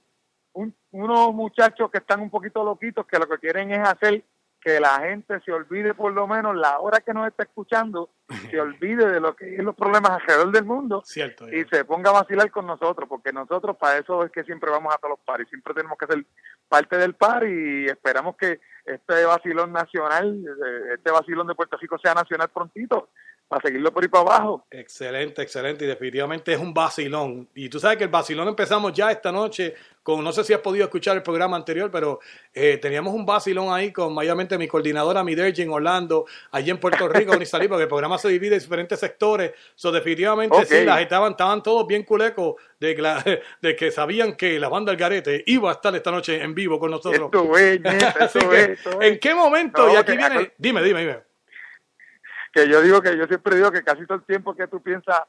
un- 0.53 0.75
unos 0.91 1.33
muchachos 1.33 1.89
que 1.91 1.97
están 1.97 2.21
un 2.21 2.29
poquito 2.29 2.63
loquitos, 2.63 3.05
que 3.05 3.19
lo 3.19 3.27
que 3.27 3.37
quieren 3.37 3.71
es 3.71 3.79
hacer 3.87 4.23
que 4.63 4.79
la 4.79 4.99
gente 5.01 5.39
se 5.41 5.51
olvide 5.51 5.93
por 5.93 6.13
lo 6.13 6.25
menos 6.27 6.55
la 6.55 6.79
hora 6.79 7.01
que 7.01 7.13
nos 7.13 7.27
está 7.27 7.43
escuchando, 7.43 8.09
se 8.49 8.59
olvide 8.61 9.09
de 9.09 9.19
lo 9.19 9.35
que 9.35 9.55
es 9.55 9.63
los 9.63 9.75
problemas 9.75 10.11
alrededor 10.11 10.51
del 10.51 10.63
mundo 10.63 11.01
Cierto. 11.05 11.51
y 11.51 11.65
se 11.65 11.83
ponga 11.83 12.11
a 12.11 12.21
vacilar 12.21 12.49
con 12.49 12.65
nosotros, 12.65 13.09
porque 13.09 13.33
nosotros 13.33 13.75
para 13.75 13.97
eso 13.97 14.23
es 14.23 14.31
que 14.31 14.43
siempre 14.43 14.71
vamos 14.71 14.93
a 14.93 14.97
todos 14.97 15.11
los 15.11 15.19
paris, 15.19 15.49
siempre 15.49 15.73
tenemos 15.73 15.97
que 15.97 16.07
ser 16.07 16.25
parte 16.69 16.97
del 16.97 17.13
par 17.15 17.45
y 17.45 17.87
esperamos 17.87 18.37
que 18.37 18.61
este 18.85 19.25
vacilón 19.25 19.73
nacional, 19.73 20.43
eh, 20.45 20.93
este 20.95 21.11
vacilón 21.11 21.47
de 21.47 21.55
Puerto 21.55 21.77
Rico 21.77 21.97
sea 21.99 22.13
nacional 22.13 22.49
prontito, 22.49 23.09
para 23.47 23.61
seguirlo 23.61 23.91
por 23.93 24.03
ahí 24.03 24.09
para 24.09 24.21
abajo. 24.21 24.65
Excelente, 24.71 25.41
excelente. 25.41 25.85
Y 25.85 25.87
definitivamente 25.87 26.53
es 26.53 26.59
un 26.59 26.73
vacilón. 26.73 27.47
Y 27.53 27.69
tú 27.69 27.79
sabes 27.79 27.97
que 27.97 28.05
el 28.05 28.09
vacilón 28.09 28.47
empezamos 28.47 28.93
ya 28.93 29.11
esta 29.11 29.31
noche 29.31 29.75
con, 30.01 30.23
no 30.23 30.33
sé 30.33 30.43
si 30.43 30.53
has 30.53 30.59
podido 30.59 30.83
escuchar 30.85 31.15
el 31.15 31.23
programa 31.23 31.55
anterior, 31.55 31.89
pero 31.91 32.19
eh, 32.53 32.77
teníamos 32.77 33.13
un 33.13 33.25
vacilón 33.25 33.71
ahí 33.73 33.91
con 33.93 34.13
mayormente 34.13 34.57
mi 34.57 34.67
coordinadora, 34.67 35.23
mi 35.23 35.33
Dergy 35.35 35.61
en 35.61 35.69
Orlando, 35.71 36.25
allí 36.51 36.71
en 36.71 36.77
Puerto 36.79 37.07
Rico, 37.07 37.35
ni 37.39 37.45
salí, 37.45 37.67
porque 37.67 37.83
el 37.83 37.87
programa 37.89 38.17
se 38.17 38.27
divide 38.29 38.55
en 38.55 38.61
diferentes 38.61 38.99
sectores. 38.99 39.53
So, 39.75 39.91
definitivamente 39.91 40.65
sí, 40.65 40.83
las 40.85 40.99
estaban, 41.01 41.31
estaban 41.31 41.61
todos 41.63 41.85
bien 41.87 42.03
culecos 42.03 42.55
de 42.79 42.95
que, 42.95 43.01
la- 43.01 43.23
de 43.61 43.75
que 43.75 43.91
sabían 43.91 44.35
que 44.35 44.59
la 44.59 44.67
banda 44.67 44.91
El 44.91 44.97
Garete 44.97 45.43
iba 45.45 45.69
a 45.69 45.73
estar 45.73 45.95
esta 45.95 46.11
noche 46.11 46.41
en 46.41 46.53
vivo 46.55 46.79
con 46.79 46.91
nosotros. 46.91 47.29
Esto 47.31 47.57
es, 47.57 47.79
esto 48.19 48.51
es, 48.53 48.69
esto 48.69 49.01
es. 49.01 49.11
¿en 49.11 49.19
qué 49.19 49.33
momento? 49.35 49.85
No, 49.85 49.93
y 49.93 49.95
aquí 49.95 50.17
viene, 50.17 50.51
dime, 50.57 50.81
dime, 50.83 50.99
dime. 51.01 51.32
Que 52.53 52.67
yo 52.69 52.81
digo 52.81 53.01
que 53.01 53.17
yo 53.17 53.25
siempre 53.25 53.55
digo 53.55 53.71
que 53.71 53.83
casi 53.83 54.05
todo 54.05 54.19
el 54.19 54.23
tiempo 54.23 54.55
que 54.55 54.67
tú 54.67 54.81
piensas 54.81 55.19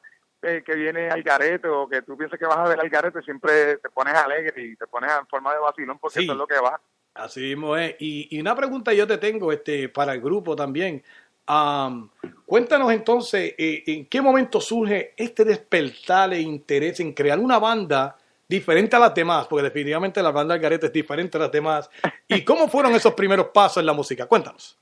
eh, 0.41 0.61
que 0.65 0.75
viene 0.75 1.09
al 1.09 1.23
garete 1.23 1.67
o 1.67 1.87
que 1.89 2.03
tú 2.03 2.15
piensas 2.15 2.37
que 2.39 2.45
vas 2.45 2.57
a 2.57 2.69
ver 2.69 2.79
al 2.79 2.89
garete 2.89 3.21
siempre 3.23 3.77
te 3.77 3.89
pones 3.89 4.13
alegre 4.13 4.63
y 4.63 4.75
te 4.75 4.85
pones 4.85 5.11
en 5.19 5.25
forma 5.27 5.51
de 5.53 5.59
vacilón 5.59 5.97
porque 5.99 6.19
Sí. 6.19 6.23
eso 6.25 6.33
es 6.33 6.37
lo 6.37 6.45
que 6.47 6.59
va. 6.59 6.79
Así 7.15 7.39
mismo 7.41 7.75
es. 7.77 7.95
Y, 7.99 8.27
y 8.37 8.39
una 8.41 8.55
pregunta 8.55 8.93
yo 8.93 9.07
te 9.07 9.17
tengo 9.17 9.51
este, 9.51 9.89
para 9.89 10.13
el 10.13 10.21
grupo 10.21 10.55
también. 10.55 11.01
Am, 11.47 12.09
cuéntanos 12.45 12.91
entonces, 12.91 13.53
eh, 13.57 13.83
¿en 13.87 14.05
qué 14.07 14.21
momento 14.21 14.59
surge 14.59 15.13
este 15.15 15.45
despertar 15.45 16.33
e 16.33 16.41
interés 16.41 16.99
en 16.99 17.13
crear 17.13 17.39
una 17.39 17.57
banda 17.57 18.17
diferente 18.47 18.95
a 18.95 18.99
las 18.99 19.13
demás? 19.13 19.47
Porque 19.47 19.63
definitivamente 19.63 20.21
la 20.21 20.31
banda 20.31 20.53
Algarete 20.55 20.87
es 20.87 20.93
diferente 20.93 21.37
a 21.37 21.41
las 21.41 21.51
demás. 21.51 21.89
¿Y 22.27 22.43
cómo 22.43 22.67
fueron 22.67 22.93
esos 22.93 23.13
primeros 23.13 23.47
pasos 23.47 23.77
en 23.77 23.85
la 23.85 23.93
música? 23.93 24.25
Cuéntanos. 24.27 24.77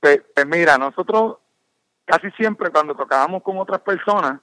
Pues, 0.00 0.20
pues 0.34 0.46
mira, 0.46 0.76
nosotros 0.78 1.36
casi 2.10 2.30
siempre 2.32 2.70
cuando 2.70 2.94
tocábamos 2.94 3.42
con 3.42 3.58
otras 3.58 3.80
personas, 3.80 4.40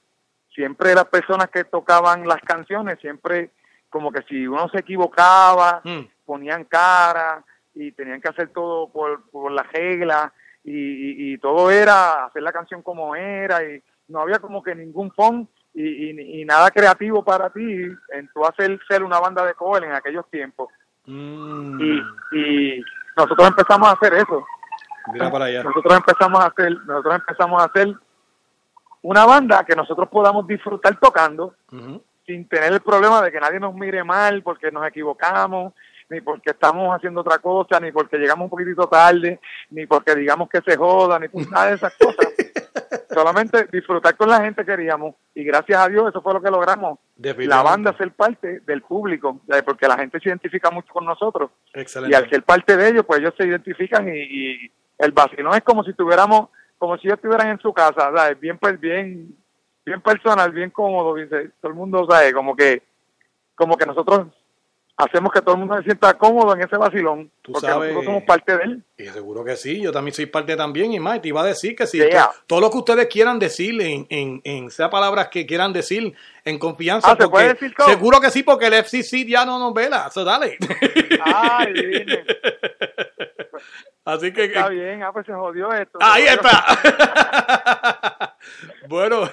siempre 0.54 0.94
las 0.94 1.04
personas 1.06 1.48
que 1.50 1.64
tocaban 1.64 2.26
las 2.26 2.40
canciones, 2.42 2.98
siempre 3.00 3.50
como 3.90 4.10
que 4.12 4.22
si 4.22 4.46
uno 4.46 4.68
se 4.70 4.78
equivocaba, 4.80 5.80
ponían 6.24 6.64
cara 6.64 7.42
y 7.74 7.92
tenían 7.92 8.20
que 8.20 8.28
hacer 8.28 8.48
todo 8.50 8.88
por, 8.90 9.28
por 9.30 9.52
las 9.52 9.70
reglas 9.72 10.32
y, 10.64 10.72
y- 10.72 11.32
y 11.34 11.38
todo 11.38 11.70
era 11.70 12.24
hacer 12.26 12.42
la 12.42 12.52
canción 12.52 12.82
como 12.82 13.14
era 13.14 13.62
y 13.64 13.82
no 14.08 14.20
había 14.20 14.38
como 14.38 14.62
que 14.62 14.74
ningún 14.74 15.10
fon 15.12 15.48
y, 15.74 16.44
nada 16.44 16.70
creativo 16.70 17.22
para 17.24 17.50
ti 17.50 17.60
en 18.12 18.28
tu 18.34 18.44
hacer 18.44 18.78
ser 18.88 19.04
una 19.04 19.20
banda 19.20 19.44
de 19.46 19.54
cover 19.54 19.84
en 19.84 19.92
aquellos 19.92 20.28
tiempos. 20.30 20.68
Y, 21.80 22.36
y 22.36 22.84
nosotros 23.16 23.48
empezamos 23.48 23.88
a 23.88 23.92
hacer 23.92 24.12
eso. 24.14 24.44
Mira 25.12 25.30
para 25.30 25.46
allá. 25.46 25.62
Nosotros 25.62 25.96
empezamos 25.96 26.40
a 26.40 26.46
hacer, 26.46 26.72
nosotros 26.86 27.14
empezamos 27.14 27.62
a 27.62 27.66
hacer 27.66 27.94
una 29.02 29.24
banda 29.24 29.64
que 29.64 29.76
nosotros 29.76 30.08
podamos 30.08 30.46
disfrutar 30.46 30.98
tocando 30.98 31.54
sin 32.26 32.46
tener 32.48 32.72
el 32.72 32.80
problema 32.80 33.22
de 33.22 33.32
que 33.32 33.40
nadie 33.40 33.58
nos 33.58 33.74
mire 33.74 34.04
mal 34.04 34.42
porque 34.42 34.70
nos 34.70 34.86
equivocamos, 34.86 35.72
ni 36.10 36.20
porque 36.20 36.50
estamos 36.50 36.94
haciendo 36.94 37.20
otra 37.20 37.38
cosa, 37.38 37.80
ni 37.80 37.92
porque 37.92 38.18
llegamos 38.18 38.44
un 38.44 38.50
poquitito 38.50 38.86
tarde, 38.86 39.40
ni 39.70 39.86
porque 39.86 40.14
digamos 40.14 40.48
que 40.48 40.60
se 40.60 40.76
joda, 40.76 41.18
ni 41.18 41.28
por 41.28 41.50
nada 41.50 41.68
de 41.68 41.74
esas 41.76 41.94
cosas. 41.96 42.26
Solamente 43.10 43.66
disfrutar 43.72 44.16
con 44.16 44.28
la 44.28 44.42
gente 44.42 44.64
queríamos 44.64 45.14
y 45.34 45.42
gracias 45.42 45.80
a 45.80 45.88
Dios 45.88 46.08
eso 46.08 46.22
fue 46.22 46.34
lo 46.34 46.42
que 46.42 46.50
logramos. 46.50 46.98
La 47.16 47.62
banda 47.62 47.96
ser 47.96 48.12
parte 48.12 48.60
del 48.60 48.82
público, 48.82 49.40
porque 49.64 49.88
la 49.88 49.96
gente 49.96 50.20
se 50.20 50.28
identifica 50.28 50.70
mucho 50.70 50.92
con 50.92 51.04
nosotros 51.04 51.50
Excelente. 51.72 52.14
y 52.14 52.16
al 52.16 52.30
ser 52.30 52.42
parte 52.42 52.76
de 52.76 52.88
ellos, 52.88 53.04
pues 53.06 53.20
ellos 53.20 53.34
se 53.36 53.46
identifican 53.46 54.08
y, 54.08 54.20
y 54.20 54.72
el 54.98 55.12
vacilón 55.12 55.54
es 55.54 55.62
como 55.62 55.84
si 55.84 55.92
tuviéramos, 55.94 56.48
como 56.76 56.96
si 56.98 57.06
ellos 57.06 57.18
estuvieran 57.18 57.48
en 57.48 57.60
su 57.60 57.72
casa, 57.72 58.10
¿sabes? 58.14 58.38
Bien, 58.38 58.58
pues, 58.58 58.78
bien, 58.78 59.34
bien 59.84 60.00
personal, 60.00 60.50
bien 60.50 60.70
cómodo, 60.70 61.14
todo 61.60 61.70
el 61.70 61.74
mundo 61.74 62.06
sabe, 62.08 62.32
como 62.32 62.54
que, 62.54 62.82
como 63.54 63.76
que 63.76 63.86
nosotros 63.86 64.26
hacemos 64.98 65.32
que 65.32 65.40
todo 65.40 65.54
el 65.54 65.60
mundo 65.60 65.76
se 65.78 65.84
sienta 65.84 66.12
cómodo 66.18 66.52
en 66.54 66.60
ese 66.62 66.76
vacilón, 66.76 67.30
Tú 67.40 67.52
porque 67.52 67.66
sabes- 67.68 67.88
nosotros 67.94 68.04
somos 68.04 68.22
parte 68.24 68.56
de 68.58 68.64
él. 68.64 68.82
Y 68.98 69.06
seguro 69.06 69.42
que 69.44 69.56
sí, 69.56 69.80
yo 69.80 69.90
también 69.92 70.12
soy 70.14 70.26
parte 70.26 70.54
también. 70.56 70.92
Y 70.92 70.98
más, 71.00 71.22
te 71.22 71.28
iba 71.28 71.40
a 71.40 71.44
decir 71.46 71.74
que 71.76 71.86
sí, 71.86 71.96
Yeah. 71.98 72.26
to- 72.26 72.32
todo 72.48 72.60
lo 72.60 72.70
que 72.70 72.76
ustedes 72.78 73.06
quieran 73.06 73.38
decir, 73.38 73.80
en, 73.80 74.06
en, 74.10 74.40
en 74.44 74.70
sea 74.70 74.90
palabras 74.90 75.28
que 75.28 75.46
quieran 75.46 75.72
decir 75.72 76.12
en 76.44 76.58
confianza. 76.58 77.12
Ah, 77.12 77.16
¿se 77.18 77.28
puede 77.28 77.54
decir 77.54 77.72
todo? 77.76 77.88
Seguro 77.88 78.20
que 78.20 78.30
sí, 78.30 78.42
porque 78.42 78.66
el 78.66 78.74
FCC 78.74 79.24
ya 79.26 79.46
no 79.46 79.58
nos 79.58 79.72
vela. 79.72 80.10
So, 80.10 80.24
dale. 80.24 80.58
Ay, 81.24 81.72
dime. 81.72 82.24
Así 84.04 84.32
que. 84.32 84.44
Está 84.44 84.68
bien, 84.68 85.02
ah, 85.02 85.12
pues 85.12 85.26
se 85.26 85.32
jodió 85.32 85.72
esto. 85.72 85.98
Ahí 86.00 86.24
está. 86.24 88.36
bueno, 88.88 89.28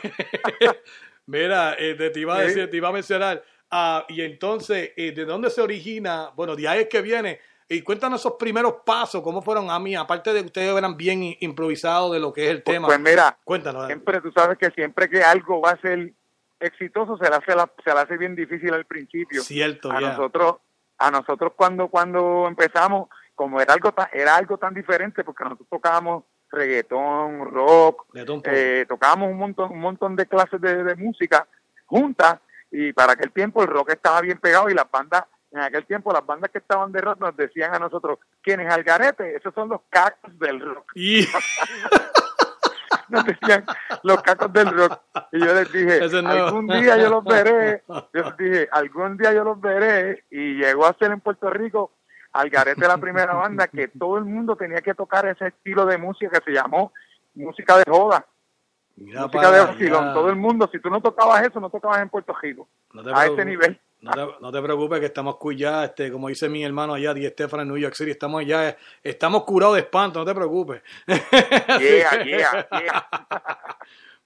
mira, 1.25 1.75
eh, 1.79 1.95
te, 1.95 2.09
te 2.09 2.19
iba 2.19 2.35
a 2.35 2.41
Sí. 2.41 2.47
decir, 2.47 2.69
te 2.69 2.77
iba 2.77 2.89
a 2.89 2.91
mencionar. 2.91 3.43
Ah, 3.77 4.05
y 4.07 4.21
entonces, 4.21 4.91
eh, 4.95 5.11
¿de 5.11 5.25
dónde 5.25 5.49
se 5.49 5.61
origina? 5.61 6.31
Bueno, 6.35 6.55
de 6.55 6.67
ahí 6.67 6.81
es 6.81 6.87
que 6.89 7.01
viene. 7.01 7.39
Y 7.67 7.81
cuéntanos 7.81 8.21
esos 8.21 8.33
primeros 8.33 8.75
pasos, 8.85 9.21
¿cómo 9.23 9.41
fueron 9.41 9.71
a 9.71 9.79
mí? 9.79 9.95
Aparte 9.95 10.31
de 10.33 10.41
que 10.41 10.45
ustedes 10.47 10.77
eran 10.77 10.95
bien 10.95 11.35
improvisados 11.39 12.11
de 12.13 12.19
lo 12.19 12.31
que 12.31 12.45
es 12.45 12.51
el 12.51 12.63
tema. 12.63 12.87
Pues 12.87 12.99
mira, 12.99 13.37
Cuéntanos. 13.43 13.87
siempre 13.87 14.21
tú 14.21 14.31
sabes 14.31 14.57
que 14.59 14.69
siempre 14.71 15.09
que 15.09 15.23
algo 15.23 15.61
va 15.61 15.71
a 15.71 15.81
ser 15.81 16.13
exitoso 16.59 17.17
se 17.17 17.27
le 17.29 17.35
hace, 17.35 17.55
la- 17.55 17.71
se 17.83 17.91
le 17.93 17.99
hace 17.99 18.17
bien 18.17 18.35
difícil 18.35 18.73
al 18.73 18.85
principio. 18.85 19.41
Cierto, 19.41 19.91
a 19.91 19.99
nosotros 19.99 20.57
a 20.97 21.11
nosotros 21.11 21.51
cuando 21.57 21.89
cuando 21.89 22.45
empezamos 22.47 23.09
como 23.33 23.59
era 23.59 23.73
algo 23.73 23.91
tan, 23.91 24.07
era 24.13 24.35
algo 24.37 24.57
tan 24.57 24.73
diferente 24.73 25.23
porque 25.25 25.43
nosotros 25.43 25.67
tocábamos 25.69 26.23
reggaetón 26.49 27.51
rock 27.51 28.05
eh, 28.45 28.85
tocábamos 28.87 29.29
un 29.31 29.37
montón 29.37 29.71
un 29.71 29.79
montón 29.81 30.15
de 30.15 30.25
clases 30.25 30.61
de, 30.61 30.83
de 30.83 30.95
música 30.95 31.45
juntas 31.85 32.39
y 32.77 32.91
para 32.91 33.13
aquel 33.13 33.31
tiempo 33.31 33.63
el 33.63 33.69
rock 33.69 33.91
estaba 33.91 34.19
bien 34.19 34.37
pegado 34.37 34.69
y 34.69 34.73
las 34.73 34.89
bandas 34.91 35.23
en 35.51 35.61
aquel 35.61 35.85
tiempo 35.85 36.11
las 36.11 36.25
bandas 36.25 36.51
que 36.51 36.57
estaban 36.57 36.91
de 36.91 36.99
rock 36.99 37.19
nos 37.21 37.37
decían 37.37 37.73
a 37.73 37.79
nosotros 37.79 38.19
¿quién 38.41 38.59
es 38.59 38.73
Algarete? 38.73 39.37
esos 39.37 39.53
son 39.53 39.69
los 39.69 39.81
cacos 39.89 40.37
del 40.37 40.59
rock 40.59 40.91
Y 40.95 41.25
nos 43.09 43.23
decían 43.23 43.65
los 44.03 44.21
cacos 44.21 44.51
del 44.51 44.69
rock. 44.71 44.99
Y 45.31 45.39
yo 45.39 45.53
les 45.53 45.71
dije, 45.71 46.21
no. 46.21 46.29
algún 46.29 46.67
día 46.67 46.97
yo 46.97 47.09
los 47.09 47.23
veré. 47.23 47.83
Yo 47.87 48.23
les 48.23 48.37
dije, 48.37 48.69
algún 48.71 49.15
día 49.17 49.31
yo 49.31 49.43
los 49.43 49.61
veré. 49.61 50.25
Y 50.31 50.55
llegó 50.55 50.87
a 50.87 50.97
ser 50.97 51.11
en 51.11 51.21
Puerto 51.21 51.49
Rico 51.51 51.91
Algarete 52.33 52.87
la 52.87 52.97
primera 52.97 53.33
banda 53.33 53.67
que 53.67 53.87
todo 53.89 54.17
el 54.17 54.25
mundo 54.25 54.55
tenía 54.55 54.81
que 54.81 54.93
tocar 54.93 55.25
ese 55.27 55.47
estilo 55.47 55.85
de 55.85 55.97
música 55.97 56.39
que 56.39 56.51
se 56.51 56.51
llamó 56.51 56.91
música 57.35 57.77
de 57.77 57.83
joda, 57.87 58.25
Mira 58.97 59.27
para 59.27 59.51
de 59.51 59.59
allá. 59.59 60.13
Todo 60.13 60.29
el 60.29 60.35
mundo, 60.37 60.69
si 60.71 60.79
tú 60.79 60.89
no 60.89 61.01
tocabas 61.01 61.45
eso, 61.45 61.59
no 61.59 61.69
tocabas 61.69 62.01
en 62.01 62.09
Puerto 62.09 62.33
Rico. 62.41 62.67
No 62.93 63.03
te 63.03 63.11
a 63.11 63.13
preocupes. 63.15 63.45
nivel. 63.45 63.79
No 64.01 64.11
te, 64.11 64.27
no 64.39 64.51
te 64.51 64.61
preocupes 64.61 64.99
que 64.99 65.05
estamos 65.07 65.37
ya, 65.57 65.85
este, 65.85 66.11
como 66.11 66.27
dice 66.29 66.47
mi 66.47 66.63
hermano 66.63 66.93
allá, 66.93 67.13
Di 67.13 67.25
Estefan 67.25 67.61
en 67.61 67.69
New 67.69 67.77
York 67.77 67.95
City, 67.95 68.11
estamos 68.11 68.45
ya, 68.45 68.77
estamos 69.01 69.43
curados 69.45 69.75
de 69.75 69.81
espanto, 69.81 70.19
no 70.19 70.25
te 70.25 70.35
preocupes. 70.35 70.81
Yeah, 71.07 72.23
yeah, 72.23 72.67
yeah. 72.71 73.07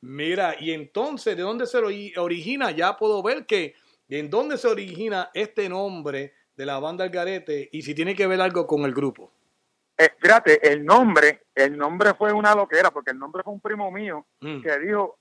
Mira, 0.01 0.55
y 0.59 0.71
entonces, 0.71 1.35
¿de 1.35 1.43
dónde 1.43 1.65
se 1.65 1.77
ori- 1.77 2.17
origina? 2.17 2.71
Ya 2.71 2.95
puedo 2.97 3.21
ver 3.23 3.45
que, 3.45 3.75
¿en 4.09 4.29
dónde 4.29 4.57
se 4.57 4.67
origina 4.67 5.29
este 5.33 5.67
nombre 5.69 6.33
de 6.55 6.65
la 6.65 6.79
banda 6.79 7.03
Algarete 7.05 7.69
y 7.71 7.81
si 7.81 7.93
tiene 7.95 8.15
que 8.15 8.27
ver 8.27 8.41
algo 8.41 8.65
con 8.67 8.83
el 8.83 8.93
grupo? 8.93 9.31
Eh, 10.01 10.11
fíjate, 10.17 10.71
el 10.71 10.85
nombre, 10.85 11.43
el 11.53 11.77
nombre 11.77 12.13
fue 12.13 12.31
una 12.31 12.55
loquera, 12.55 12.89
porque 12.89 13.11
el 13.11 13.19
nombre 13.19 13.43
fue 13.43 13.51
un 13.51 13.59
primo 13.59 13.91
mío 13.91 14.25
Mm. 14.39 14.61
que 14.61 14.79
dijo, 14.79 15.19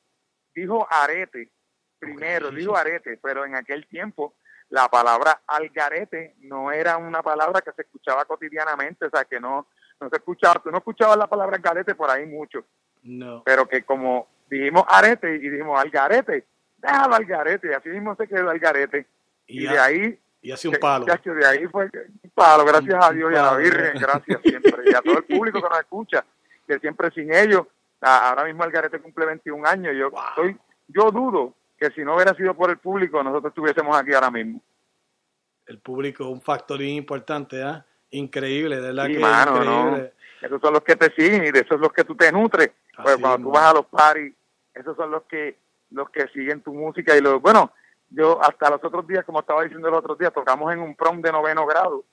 dijo 0.54 0.86
arete, 0.88 1.50
primero, 1.98 2.50
dijo 2.52 2.76
arete, 2.76 3.18
pero 3.20 3.44
en 3.44 3.56
aquel 3.56 3.88
tiempo 3.88 4.36
la 4.68 4.88
palabra 4.88 5.42
algarete 5.48 6.36
no 6.42 6.70
era 6.70 6.96
una 6.96 7.22
palabra 7.22 7.60
que 7.60 7.72
se 7.72 7.82
escuchaba 7.82 8.24
cotidianamente, 8.24 9.06
o 9.06 9.10
sea 9.10 9.24
que 9.24 9.40
no, 9.40 9.66
no 10.00 10.08
se 10.08 10.16
escuchaba, 10.16 10.60
tú 10.62 10.70
no 10.70 10.78
escuchabas 10.78 11.16
la 11.16 11.26
palabra 11.26 11.56
algarete 11.56 11.96
por 11.96 12.08
ahí 12.08 12.24
mucho, 12.26 12.64
No. 13.02 13.42
pero 13.44 13.66
que 13.68 13.82
como 13.82 14.28
dijimos 14.48 14.84
arete 14.86 15.34
y 15.36 15.48
dijimos 15.50 15.80
algarete, 15.80 16.46
déjalo 16.76 17.16
algarete, 17.16 17.68
y 17.68 17.72
así 17.72 17.88
mismo 17.88 18.14
se 18.14 18.28
quedó 18.28 18.48
algarete, 18.50 19.06
y, 19.48 19.64
Y 19.64 19.66
de 19.66 19.78
ahí 19.78 20.20
Y 20.40 20.52
hace 20.52 20.68
un 20.68 20.76
palo. 20.76 21.04
Muchacho, 21.04 21.34
de 21.34 21.46
ahí 21.46 21.66
fue 21.66 21.90
un 22.22 22.30
palo, 22.30 22.64
gracias 22.64 23.04
a 23.04 23.12
Dios 23.12 23.32
y 23.32 23.36
a 23.36 23.42
la. 23.42 23.56
Virgen, 23.56 24.00
gracias 24.00 24.40
siempre. 24.42 24.84
Y 24.86 24.94
a 24.94 25.00
todo 25.00 25.18
el 25.18 25.24
público 25.24 25.60
que 25.60 25.68
nos 25.68 25.80
escucha, 25.80 26.24
que 26.66 26.78
siempre 26.78 27.10
sin 27.10 27.34
ellos, 27.34 27.62
ahora 28.00 28.44
mismo 28.44 28.62
Algarete 28.62 29.00
cumple 29.00 29.26
21 29.26 29.66
años. 29.66 29.94
Yo 29.98 30.10
estoy, 30.28 30.56
yo 30.88 31.10
dudo 31.10 31.54
que 31.78 31.90
si 31.90 32.02
no 32.02 32.14
hubiera 32.14 32.34
sido 32.34 32.54
por 32.54 32.70
el 32.70 32.78
público, 32.78 33.22
nosotros 33.22 33.50
estuviésemos 33.50 33.96
aquí 33.96 34.12
ahora 34.14 34.30
mismo. 34.30 34.60
El 35.66 35.78
público, 35.80 36.28
un 36.28 36.40
factor 36.40 36.80
importante, 36.82 37.62
¿ah? 37.62 37.84
Increíble, 38.10 38.76
de 38.76 38.82
verdad 38.82 39.06
Sí, 39.06 39.14
que 39.14 39.18
mano, 39.18 39.56
increíble. 39.56 40.12
¿no? 40.40 40.46
Esos 40.46 40.60
son 40.60 40.72
los 40.72 40.82
que 40.82 40.96
te 40.96 41.12
siguen 41.14 41.44
y 41.44 41.50
de 41.50 41.58
esos 41.58 41.70
son 41.70 41.80
los 41.80 41.92
que 41.92 42.04
tú 42.04 42.14
te 42.14 42.32
nutres. 42.32 42.70
Pues 43.02 43.16
cuando 43.18 43.48
tú 43.48 43.50
vas 43.52 43.70
a 43.70 43.74
los 43.74 43.86
parties, 43.86 44.34
esos 44.74 44.96
son 44.96 45.10
los 45.10 45.24
que 45.24 45.56
los 45.90 46.10
que 46.10 46.28
siguen 46.28 46.62
tu 46.62 46.72
música 46.72 47.16
y 47.16 47.20
los 47.20 47.40
bueno, 47.40 47.72
yo 48.10 48.42
hasta 48.42 48.70
los 48.70 48.82
otros 48.82 49.06
días, 49.06 49.24
como 49.24 49.40
estaba 49.40 49.62
diciendo 49.62 49.88
el 49.88 49.94
otro 49.94 50.14
día, 50.16 50.30
tocamos 50.30 50.72
en 50.72 50.80
un 50.80 50.94
prom 50.94 51.20
de 51.20 51.32
noveno 51.32 51.66
grado 51.66 52.04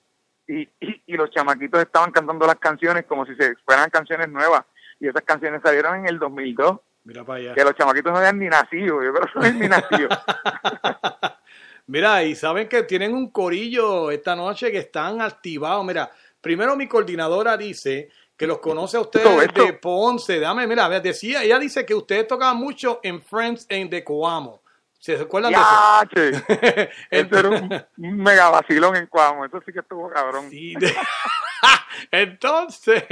y, 0.48 0.62
y, 0.62 1.04
y 1.08 1.14
los 1.14 1.30
chamaquitos 1.32 1.82
estaban 1.82 2.12
cantando 2.12 2.46
las 2.46 2.58
canciones 2.58 3.06
como 3.06 3.26
si 3.26 3.36
se 3.36 3.56
fueran 3.66 3.90
canciones 3.90 4.30
nuevas 4.30 4.64
y 5.00 5.08
esas 5.08 5.24
canciones 5.24 5.62
salieron 5.64 5.96
en 6.00 6.08
el 6.08 6.20
2002 6.20 6.80
Mira 7.04 7.24
para 7.24 7.40
allá. 7.40 7.54
que 7.54 7.64
los 7.64 7.76
chamaquitos 7.76 8.12
no 8.12 8.18
habían 8.18 8.40
ni 8.40 8.48
nacido, 8.48 9.04
yo 9.04 9.14
creo 9.14 9.28
que 9.28 9.32
no 9.36 9.42
habían 9.42 9.60
ni 9.60 9.68
nacido. 9.68 10.10
Mira, 11.88 12.24
y 12.24 12.36
saben 12.36 12.68
que 12.68 12.84
tienen 12.84 13.14
un 13.14 13.30
corillo 13.30 14.10
esta 14.10 14.36
noche 14.36 14.72
que 14.72 14.80
están 14.80 15.22
activados. 15.22 15.86
Mira, 15.86 16.12
primero 16.42 16.76
mi 16.76 16.88
coordinadora 16.88 17.56
dice 17.58 18.10
que 18.36 18.48
los 18.48 18.58
conoce 18.58 18.98
a 18.98 19.02
ustedes 19.02 19.54
de 19.54 19.74
Ponce. 19.74 20.40
Dame, 20.40 20.66
mira, 20.66 20.90
decía, 21.00 21.44
ella 21.44 21.60
dice 21.60 21.86
que 21.86 21.94
ustedes 21.94 22.28
tocaban 22.28 22.58
mucho 22.58 23.00
en 23.04 23.22
Friends 23.22 23.68
en 23.70 23.90
de 23.90 24.04
Coamo. 24.04 24.62
¿Se 25.06 25.18
acuerdan 25.18 25.54
de 25.54 25.60
eso? 25.60 26.42
¡Yache! 26.42 26.90
Eso 27.12 27.38
era 27.38 27.50
un, 27.50 27.86
un 27.98 28.18
mega 28.18 28.50
vacilón 28.50 28.96
en 28.96 29.06
Cuamo, 29.06 29.46
eso 29.46 29.62
sí 29.64 29.72
que 29.72 29.82
estuvo 29.82 30.10
cabrón. 30.10 30.50
Entonces, 32.12 33.04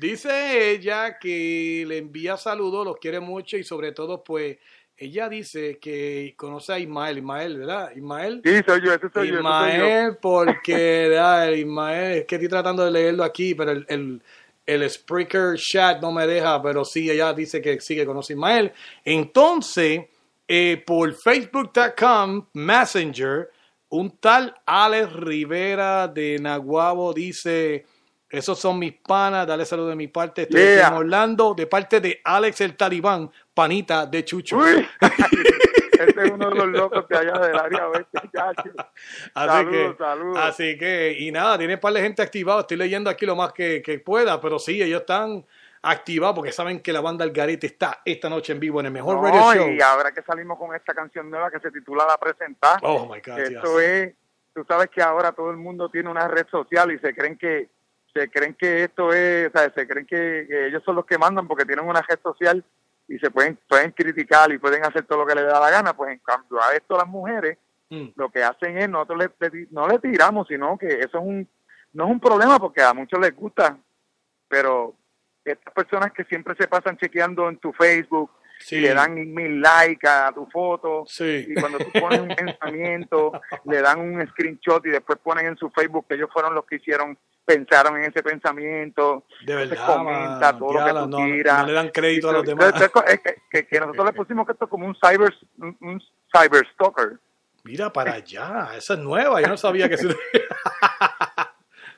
dice 0.00 0.72
ella 0.72 1.16
que 1.16 1.84
le 1.86 1.98
envía 1.98 2.36
saludos, 2.36 2.84
los 2.84 2.96
quiere 2.96 3.20
mucho 3.20 3.56
y 3.56 3.62
sobre 3.62 3.92
todo, 3.92 4.24
pues, 4.24 4.58
ella 4.96 5.28
dice 5.28 5.78
que 5.78 6.34
conoce 6.36 6.72
a 6.72 6.78
Ismael, 6.80 7.18
Ismael, 7.18 7.58
¿verdad? 7.58 7.92
Ismael. 7.94 8.42
Sí, 8.44 8.60
soy 8.66 8.84
yo, 8.84 8.94
ese 8.94 9.08
soy 9.08 9.28
yo, 9.28 9.34
ese 9.34 9.42
soy 9.44 9.78
yo. 9.78 9.78
Ismael, 9.84 10.18
porque, 10.20 11.06
¿verdad? 11.08 11.50
Ismael, 11.52 12.18
es 12.18 12.24
que 12.24 12.34
estoy 12.34 12.48
tratando 12.48 12.84
de 12.84 12.90
leerlo 12.90 13.22
aquí, 13.22 13.54
pero 13.54 13.70
el, 13.70 13.86
el, 13.88 14.20
el 14.66 14.90
Spreaker 14.90 15.56
chat 15.56 16.02
no 16.02 16.10
me 16.10 16.26
deja, 16.26 16.60
pero 16.60 16.84
sí, 16.84 17.08
ella 17.08 17.32
dice 17.32 17.62
que 17.62 17.80
sí 17.80 17.94
que 17.94 18.04
conoce 18.04 18.32
a 18.32 18.34
Ismael. 18.34 18.72
Entonces, 19.04 20.00
eh, 20.48 20.82
por 20.86 21.12
facebook.com 21.14 22.46
Messenger, 22.54 23.50
un 23.90 24.18
tal 24.18 24.54
Alex 24.66 25.12
Rivera 25.12 26.08
de 26.08 26.38
Naguabo 26.40 27.12
dice, 27.12 27.84
esos 28.30 28.58
son 28.58 28.78
mis 28.78 28.94
panas, 28.94 29.46
dale 29.46 29.64
saludo 29.64 29.88
de 29.88 29.96
mi 29.96 30.08
parte, 30.08 30.42
estoy 30.42 30.60
Yeah. 30.60 30.88
en 30.88 30.94
Orlando, 30.94 31.54
de 31.54 31.66
parte 31.66 32.00
de 32.00 32.20
Alex 32.24 32.60
el 32.62 32.76
Talibán, 32.76 33.30
panita 33.54 34.06
de 34.06 34.24
Chucho. 34.24 34.58
Este 35.98 36.26
es 36.26 36.30
uno 36.30 36.48
de 36.50 36.54
los 36.54 36.68
locos 36.68 37.08
de 37.08 37.16
allá 37.18 37.32
del 37.40 37.58
área 37.58 37.88
oeste, 37.88 38.20
chacho. 38.32 38.70
Así 39.34 39.48
Saludos, 39.48 39.96
que, 39.96 39.98
saludos. 40.04 40.38
así 40.40 40.78
que, 40.78 41.16
y 41.18 41.32
nada, 41.32 41.58
tiene 41.58 41.74
un 41.74 41.80
par 41.80 41.92
de 41.92 42.00
gente 42.02 42.22
activada. 42.22 42.60
Estoy 42.60 42.76
leyendo 42.76 43.10
aquí 43.10 43.26
lo 43.26 43.34
más 43.34 43.52
que, 43.52 43.82
que 43.82 43.98
pueda, 43.98 44.40
pero 44.40 44.60
sí, 44.60 44.80
ellos 44.80 45.00
están 45.00 45.44
activados 45.82 46.34
porque 46.36 46.52
saben 46.52 46.80
que 46.80 46.92
la 46.92 47.00
banda 47.00 47.24
Algarete 47.24 47.66
está 47.66 48.00
esta 48.04 48.28
noche 48.28 48.52
en 48.52 48.60
vivo 48.60 48.80
en 48.80 48.86
el 48.86 48.92
mejor 48.92 49.16
No, 49.16 49.22
radio 49.22 49.40
show. 49.54 49.68
y 49.70 49.80
ahora 49.80 50.12
que 50.12 50.22
salimos 50.22 50.58
con 50.58 50.74
esta 50.74 50.92
canción 50.94 51.30
nueva 51.30 51.50
que 51.50 51.60
se 51.60 51.70
titula 51.70 52.04
La 52.06 52.18
Presentar, 52.18 52.78
Oh 52.82 53.04
my 53.06 53.20
God, 53.20 53.38
esto 53.38 53.80
es, 53.80 54.14
tú 54.54 54.64
sabes 54.66 54.88
que 54.90 55.00
ahora 55.02 55.32
todo 55.32 55.50
el 55.50 55.56
mundo 55.56 55.88
tiene 55.88 56.10
una 56.10 56.26
red 56.28 56.46
social 56.50 56.90
y 56.92 56.98
se 56.98 57.14
creen 57.14 57.36
que 57.38 57.68
se 58.14 58.28
creen 58.30 58.54
que 58.54 58.84
esto 58.84 59.12
es, 59.12 59.48
o 59.48 59.50
sea, 59.58 59.72
se 59.72 59.86
creen 59.86 60.06
que, 60.06 60.46
que 60.48 60.66
ellos 60.68 60.82
son 60.84 60.96
los 60.96 61.04
que 61.06 61.18
mandan 61.18 61.46
porque 61.46 61.64
tienen 61.64 61.86
una 61.86 62.02
red 62.02 62.18
social 62.22 62.64
y 63.06 63.18
se 63.18 63.30
pueden 63.30 63.58
pueden 63.68 63.92
criticar 63.92 64.50
y 64.50 64.58
pueden 64.58 64.84
hacer 64.84 65.04
todo 65.04 65.20
lo 65.20 65.26
que 65.26 65.34
les 65.34 65.46
da 65.46 65.60
la 65.60 65.70
gana, 65.70 65.94
pues 65.94 66.10
en 66.12 66.18
cambio 66.18 66.60
a 66.62 66.74
esto 66.74 66.96
las 66.96 67.06
mujeres 67.06 67.56
Mm. 67.90 68.08
lo 68.16 68.28
que 68.28 68.44
hacen 68.44 68.76
es 68.76 68.86
nosotros 68.86 69.18
le- 69.40 69.48
le- 69.48 69.66
no 69.70 69.88
le 69.88 69.98
tiramos, 69.98 70.46
sino 70.46 70.76
que 70.76 70.88
eso 70.88 71.08
es 71.18 71.24
un 71.24 71.48
no 71.94 72.04
es 72.04 72.10
un 72.10 72.20
problema 72.20 72.58
porque 72.58 72.82
a 72.82 72.92
muchos 72.92 73.18
les 73.18 73.34
gusta, 73.34 73.78
pero 74.46 74.94
estas 75.52 75.72
personas 75.74 76.12
que 76.12 76.24
siempre 76.24 76.54
se 76.58 76.68
pasan 76.68 76.96
chequeando 76.96 77.48
en 77.48 77.58
tu 77.58 77.72
Facebook 77.72 78.30
Sí. 78.60 78.74
y 78.74 78.80
le 78.80 78.92
dan 78.92 79.14
mil 79.14 79.60
likes 79.60 80.04
a 80.08 80.32
tu 80.34 80.44
foto 80.46 81.04
Sí. 81.06 81.46
y 81.48 81.54
cuando 81.54 81.78
tú 81.78 81.92
pones 82.00 82.18
un 82.18 82.26
pensamiento 82.34 83.30
le 83.66 83.80
dan 83.80 84.00
un 84.00 84.26
screenshot 84.30 84.84
y 84.86 84.90
después 84.90 85.16
ponen 85.22 85.46
en 85.46 85.56
su 85.56 85.70
Facebook 85.70 86.06
que 86.08 86.16
ellos 86.16 86.28
fueron 86.32 86.56
los 86.56 86.64
que 86.66 86.74
hicieron 86.76 87.16
pensaron 87.44 87.96
en 87.98 88.10
ese 88.10 88.20
pensamiento 88.20 89.24
De 89.46 89.54
verdad, 89.54 89.86
comenta 89.86 90.58
todo 90.58 90.72
lo 90.72 90.84
que 90.84 90.90
tú 90.92 91.06
no, 91.08 91.16
tiras 91.18 91.60
no 91.60 91.66
le 91.68 91.72
dan 91.72 91.88
crédito 91.90 92.30
a 92.30 92.32
los 92.32 92.44
demás. 92.44 92.74
es 93.06 93.20
que, 93.20 93.36
que- 93.48 93.66
que 93.68 93.78
nosotros 93.80 94.06
le 94.06 94.12
pusimos 94.14 94.44
que 94.44 94.52
esto 94.54 94.64
es 94.64 94.70
como 94.72 94.86
un 94.86 94.96
cyber 94.96 95.32
un, 95.58 95.76
un 95.80 96.02
cyber 96.36 96.66
stalker 96.74 97.18
Mira 97.64 97.92
para 97.92 98.14
allá, 98.14 98.70
esa 98.76 98.94
es 98.94 98.98
nueva, 99.00 99.40
yo 99.42 99.46
no 99.48 99.56
sabía 99.56 99.88
que 99.88 99.98
se... 99.98 100.08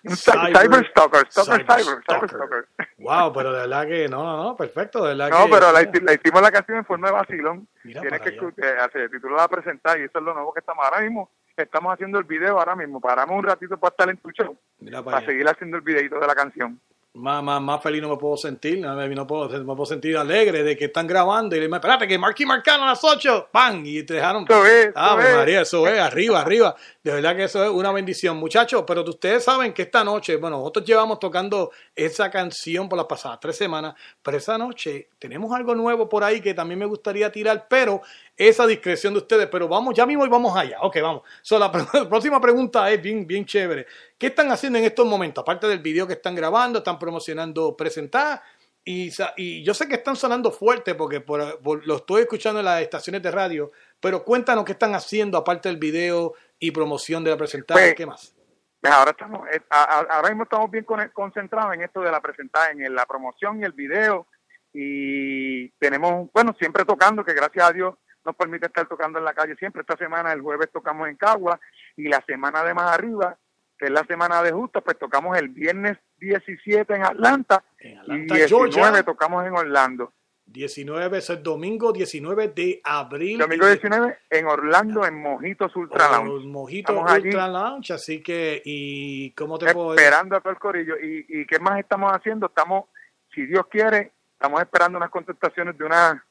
un 0.04 0.16
cy- 0.16 0.32
cyber, 0.32 0.86
stalker 0.90 1.26
stalker 1.30 1.64
Cyber 1.66 1.66
cyber, 1.66 2.02
stalker. 2.02 2.28
cyber 2.30 2.64
stalker 2.66 2.88
Wow, 2.98 3.32
pero 3.32 3.52
de 3.52 3.60
verdad 3.60 3.86
que 3.86 4.08
no, 4.08 4.22
no, 4.24 4.42
no, 4.44 4.56
perfecto, 4.56 5.02
de 5.02 5.08
verdad 5.14 5.30
No, 5.30 5.46
que... 5.46 5.52
pero 5.52 5.72
la, 5.72 5.82
la 5.82 6.12
hicimos 6.14 6.42
la 6.42 6.50
canción 6.52 6.78
en 6.78 6.84
forma 6.84 7.08
de 7.08 7.12
vacilón. 7.14 7.68
Mira 7.84 8.00
Tienes 8.00 8.20
que 8.20 8.28
allá. 8.28 8.36
escuchar, 8.36 8.90
se 8.92 9.08
titula 9.08 9.36
la 9.36 9.48
presentar 9.48 9.98
y 10.00 10.04
eso 10.04 10.18
es 10.18 10.24
lo 10.24 10.34
nuevo 10.34 10.52
que 10.52 10.60
estamos 10.60 10.84
ahora 10.84 11.00
mismo. 11.00 11.30
Estamos 11.56 11.92
haciendo 11.92 12.18
el 12.18 12.24
video 12.24 12.58
ahora 12.58 12.74
mismo. 12.76 13.00
Paramos 13.00 13.36
un 13.38 13.44
ratito 13.44 13.76
para 13.78 13.90
estar 13.90 14.08
en 14.08 14.16
tu 14.18 14.30
show, 14.30 14.56
Mira 14.78 15.02
para 15.02 15.16
para 15.18 15.26
seguir 15.26 15.46
haciendo 15.48 15.76
el 15.76 15.82
videito 15.82 16.18
de 16.18 16.26
la 16.26 16.34
canción. 16.34 16.80
Más, 17.12 17.42
más, 17.42 17.60
más 17.60 17.82
feliz 17.82 18.00
no 18.00 18.08
me 18.08 18.16
puedo 18.16 18.36
sentir, 18.36 18.78
no 18.78 18.94
me, 18.94 19.08
no 19.08 19.26
puedo, 19.26 19.48
me 19.48 19.64
puedo 19.64 19.84
sentir 19.84 20.16
alegre 20.16 20.62
de 20.62 20.76
que 20.76 20.84
están 20.84 21.08
grabando 21.08 21.56
y 21.56 21.60
digo, 21.60 21.74
espérate 21.74 22.06
que 22.06 22.16
Marquis 22.16 22.46
Marcano 22.46 22.84
a 22.84 22.90
las 22.90 23.02
8, 23.02 23.48
¡pam! 23.50 23.82
Y 23.84 24.04
te 24.04 24.14
dejaron. 24.14 24.44
Eso 24.48 24.64
es, 24.64 24.92
ah, 24.94 25.16
eso 25.18 25.28
es. 25.28 25.36
María, 25.36 25.60
eso 25.62 25.86
es, 25.88 25.98
arriba, 25.98 26.40
arriba. 26.40 26.76
De 27.02 27.12
verdad 27.12 27.34
que 27.34 27.44
eso 27.44 27.64
es 27.64 27.70
una 27.70 27.92
bendición, 27.92 28.36
muchachos. 28.36 28.84
Pero 28.86 29.02
ustedes 29.04 29.42
saben 29.42 29.72
que 29.72 29.82
esta 29.82 30.04
noche, 30.04 30.36
bueno, 30.36 30.58
nosotros 30.58 30.84
llevamos 30.84 31.18
tocando 31.18 31.70
esa 31.96 32.30
canción 32.30 32.90
por 32.90 32.98
las 32.98 33.06
pasadas 33.06 33.38
tres 33.40 33.56
semanas, 33.56 33.94
pero 34.22 34.36
esa 34.36 34.58
noche 34.58 35.08
tenemos 35.18 35.50
algo 35.54 35.74
nuevo 35.74 36.08
por 36.10 36.22
ahí 36.22 36.42
que 36.42 36.52
también 36.52 36.78
me 36.78 36.84
gustaría 36.84 37.32
tirar, 37.32 37.66
pero 37.70 38.02
esa 38.36 38.66
discreción 38.66 39.14
de 39.14 39.20
ustedes. 39.20 39.48
Pero 39.50 39.66
vamos, 39.66 39.94
ya 39.94 40.04
mismo 40.04 40.26
y 40.26 40.28
vamos 40.28 40.54
allá. 40.54 40.76
Ok, 40.82 40.98
vamos. 41.00 41.22
So, 41.40 41.58
la, 41.58 41.72
próxima 42.08 42.38
pregunta 42.38 42.90
es 42.90 43.00
bien, 43.00 43.26
bien 43.26 43.46
chévere. 43.46 43.86
¿Qué 44.18 44.26
están 44.26 44.50
haciendo 44.52 44.78
en 44.78 44.84
estos 44.84 45.06
momentos? 45.06 45.40
Aparte 45.40 45.66
del 45.68 45.78
video 45.78 46.06
que 46.06 46.12
están 46.12 46.34
grabando, 46.34 46.80
están 46.80 46.98
promocionando 46.98 47.74
presentar. 47.76 48.42
Y, 48.84 49.10
y 49.36 49.62
yo 49.62 49.72
sé 49.74 49.86
que 49.88 49.94
están 49.94 50.16
sonando 50.16 50.50
fuerte 50.50 50.94
porque 50.94 51.20
por- 51.20 51.60
por- 51.60 51.86
lo 51.86 51.96
estoy 51.96 52.22
escuchando 52.22 52.60
en 52.60 52.64
las 52.66 52.80
estaciones 52.82 53.22
de 53.22 53.30
radio, 53.30 53.72
pero 54.00 54.24
cuéntanos 54.24 54.64
qué 54.64 54.72
están 54.72 54.94
haciendo 54.94 55.36
aparte 55.38 55.68
del 55.68 55.76
video 55.78 56.32
y 56.60 56.70
promoción 56.70 57.24
de 57.24 57.30
la 57.30 57.36
presentada. 57.36 57.80
Pues, 57.80 57.94
¿Qué 57.94 58.06
más? 58.06 58.36
Pues 58.80 58.92
ahora 58.92 59.10
estamos, 59.10 59.46
eh, 59.50 59.60
ahora 59.68 60.28
mismo 60.28 60.44
estamos 60.44 60.70
bien 60.70 60.84
con- 60.84 61.08
concentrados 61.08 61.74
en 61.74 61.82
esto 61.82 62.00
de 62.00 62.10
la 62.12 62.20
presentada, 62.20 62.70
en 62.70 62.94
la 62.94 63.04
promoción 63.06 63.60
y 63.60 63.64
el 63.64 63.72
video. 63.72 64.26
Y 64.72 65.68
tenemos, 65.72 66.30
bueno, 66.32 66.54
siempre 66.58 66.84
tocando, 66.84 67.24
que 67.24 67.34
gracias 67.34 67.68
a 67.68 67.72
Dios 67.72 67.94
nos 68.24 68.36
permite 68.36 68.66
estar 68.66 68.86
tocando 68.86 69.18
en 69.18 69.24
la 69.24 69.34
calle 69.34 69.56
siempre. 69.56 69.80
Esta 69.80 69.96
semana, 69.96 70.32
el 70.32 70.40
jueves, 70.40 70.70
tocamos 70.72 71.08
en 71.08 71.16
Cagua 71.16 71.58
y 71.96 72.08
la 72.08 72.22
semana 72.26 72.62
de 72.64 72.74
más 72.74 72.92
arriba 72.92 73.36
que 73.78 73.86
es 73.86 73.92
la 73.92 74.04
semana 74.04 74.42
de 74.42 74.52
justa, 74.52 74.82
pues 74.82 74.98
tocamos 74.98 75.38
el 75.38 75.48
viernes 75.48 75.96
17 76.18 76.94
en 76.94 77.02
Atlanta, 77.02 77.64
Atlanta, 78.02 78.34
y 78.34 78.38
19 78.40 78.46
Georgia. 78.70 79.02
tocamos 79.02 79.46
en 79.46 79.54
Orlando. 79.56 80.12
19 80.52 81.18
es 81.18 81.30
el 81.30 81.42
domingo 81.42 81.92
19 81.92 82.48
de 82.48 82.80
abril. 82.84 83.38
Domingo 83.38 83.66
Y- 83.66 83.70
19 83.72 84.18
en 84.30 84.46
Orlando, 84.46 85.04
en 85.06 85.20
Mojitos 85.20 85.74
Ultra 85.76 86.08
Oh, 86.20 86.24
Lounge. 86.24 86.46
Mojito 86.48 86.92
Estamos 86.92 87.12
allí 87.12 87.28
Ultra 87.28 87.48
Lounge, 87.48 87.92
así 87.94 88.22
que, 88.22 88.60
¿y 88.64 89.30
cómo 89.32 89.58
te 89.58 89.72
puedo 89.72 89.92
decir? 89.92 90.04
esperando 90.06 90.36
a 90.36 90.40
todo 90.40 90.52
el 90.52 90.58
corillo. 90.58 90.94
¿Y, 91.00 91.24
¿Y 91.28 91.46
qué 91.46 91.58
más 91.58 91.78
estamos 91.78 92.12
haciendo? 92.12 92.46
Estamos, 92.46 92.86
si 93.34 93.46
Dios 93.46 93.66
quiere, 93.70 94.12
estamos 94.32 94.60
esperando 94.60 94.98
unas 94.98 95.10
contestaciones 95.10 95.76
de 95.78 95.84
una... 95.84 96.24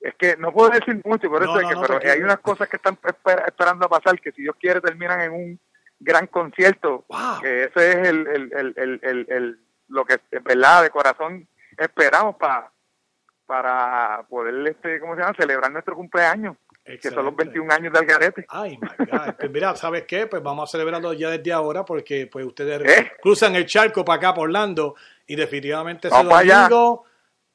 Es 0.00 0.14
que 0.18 0.36
no 0.36 0.52
puedo 0.52 0.68
decir 0.68 1.00
mucho, 1.04 1.30
por 1.30 1.42
No, 1.42 1.50
eso 1.50 1.56
es 1.60 1.62
no, 1.62 1.68
que, 1.68 1.74
no, 1.92 1.98
pero 2.00 2.12
hay 2.12 2.20
unas 2.20 2.40
cosas 2.40 2.68
que 2.68 2.76
están 2.76 2.98
esper- 2.98 3.46
esperando 3.46 3.86
a 3.86 3.88
pasar 3.88 4.20
que 4.20 4.32
si 4.32 4.42
Dios 4.42 4.54
quiere 4.60 4.82
terminan 4.82 5.22
en 5.22 5.32
un 5.32 5.60
gran 5.98 6.26
concierto. 6.26 7.06
Que 7.40 7.64
ese 7.64 7.90
es 7.92 8.08
el, 8.08 8.26
el, 8.26 8.52
el, 8.76 9.26
el, 9.30 9.58
lo 9.88 10.04
que, 10.04 10.20
verdad, 10.42 10.82
de 10.82 10.90
corazón 10.90 11.48
esperamos 11.78 12.36
para 12.36 12.70
para 13.46 14.24
poder, 14.28 14.66
este, 14.68 15.00
¿cómo 15.00 15.14
se 15.14 15.20
llama?, 15.20 15.34
celebrar 15.38 15.70
nuestro 15.70 15.94
cumpleaños, 15.94 16.56
que 16.84 17.10
son 17.10 17.24
los 17.24 17.36
21 17.36 17.72
años 17.72 17.92
del 17.92 18.04
Garete. 18.06 18.44
Ay, 18.48 18.78
my 18.80 18.88
God. 19.06 19.34
Pues 19.38 19.50
mira, 19.50 19.74
¿sabes 19.76 20.04
qué? 20.06 20.26
Pues 20.26 20.42
vamos 20.42 20.68
a 20.68 20.72
celebrarlo 20.72 21.12
ya 21.12 21.30
desde 21.30 21.52
ahora 21.52 21.84
porque 21.84 22.26
pues 22.30 22.44
ustedes 22.46 22.80
¿Eh? 22.90 23.12
cruzan 23.22 23.54
el 23.56 23.66
charco 23.66 24.04
para 24.04 24.16
acá, 24.18 24.34
por 24.34 24.44
Orlando, 24.44 24.94
y 25.26 25.36
definitivamente 25.36 26.08
ese 26.08 26.16
Vamos 26.16 26.34
allá. 26.38 26.68
domingo 26.68 27.04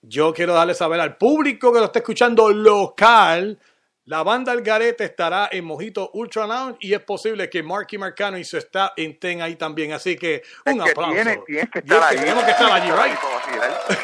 yo 0.01 0.33
quiero 0.33 0.53
darle 0.53 0.73
saber 0.73 0.99
al 1.01 1.17
público 1.17 1.73
que 1.73 1.79
lo 1.79 1.85
está 1.85 1.99
escuchando 1.99 2.49
local, 2.51 3.59
la 4.05 4.23
banda 4.23 4.53
El 4.53 4.61
Garete 4.61 5.03
estará 5.03 5.49
en 5.51 5.65
Mojito 5.65 6.09
Ultra 6.13 6.47
Lounge 6.47 6.77
y 6.79 6.93
es 6.93 7.01
posible 7.01 7.49
que 7.49 7.61
Marky 7.61 7.97
Marcano 7.97 8.37
y 8.37 8.43
su 8.45 8.57
staff 8.57 8.91
estén 8.95 9.41
ahí 9.41 9.55
también, 9.57 9.91
así 9.91 10.15
que 10.15 10.41
un 10.65 10.81
que 10.83 10.91
aplauso. 10.91 11.13
tiene- 11.13 11.41
tienes 11.45 11.69
que 11.69 11.79
estar 11.79 12.01
allí. 12.03 12.17
Tenemos 12.21 12.43
que 12.45 12.51
estar 12.51 12.71
allí, 12.71 12.91
right? 12.91 13.19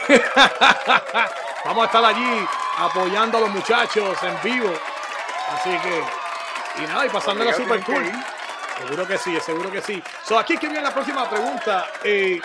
Vamos 1.65 1.81
a 1.81 1.85
estar 1.87 2.05
allí 2.05 2.47
apoyando 2.77 3.39
a 3.39 3.41
los 3.41 3.49
muchachos 3.49 4.15
en 4.21 4.37
vivo. 4.43 4.71
Así 5.51 5.71
que, 5.71 6.83
y 6.83 6.87
nada, 6.87 7.07
y 7.07 7.09
pasándola 7.09 7.55
Obligado 7.55 7.75
super 7.75 7.83
cool. 7.85 8.11
Seguro 8.77 9.07
que 9.07 9.17
sí, 9.17 9.39
seguro 9.39 9.71
que 9.71 9.81
sí. 9.81 10.03
So, 10.23 10.37
aquí 10.37 10.57
que 10.57 10.67
viene 10.67 10.83
la 10.83 10.93
próxima 10.93 11.27
pregunta. 11.27 11.87
Eh, 12.03 12.39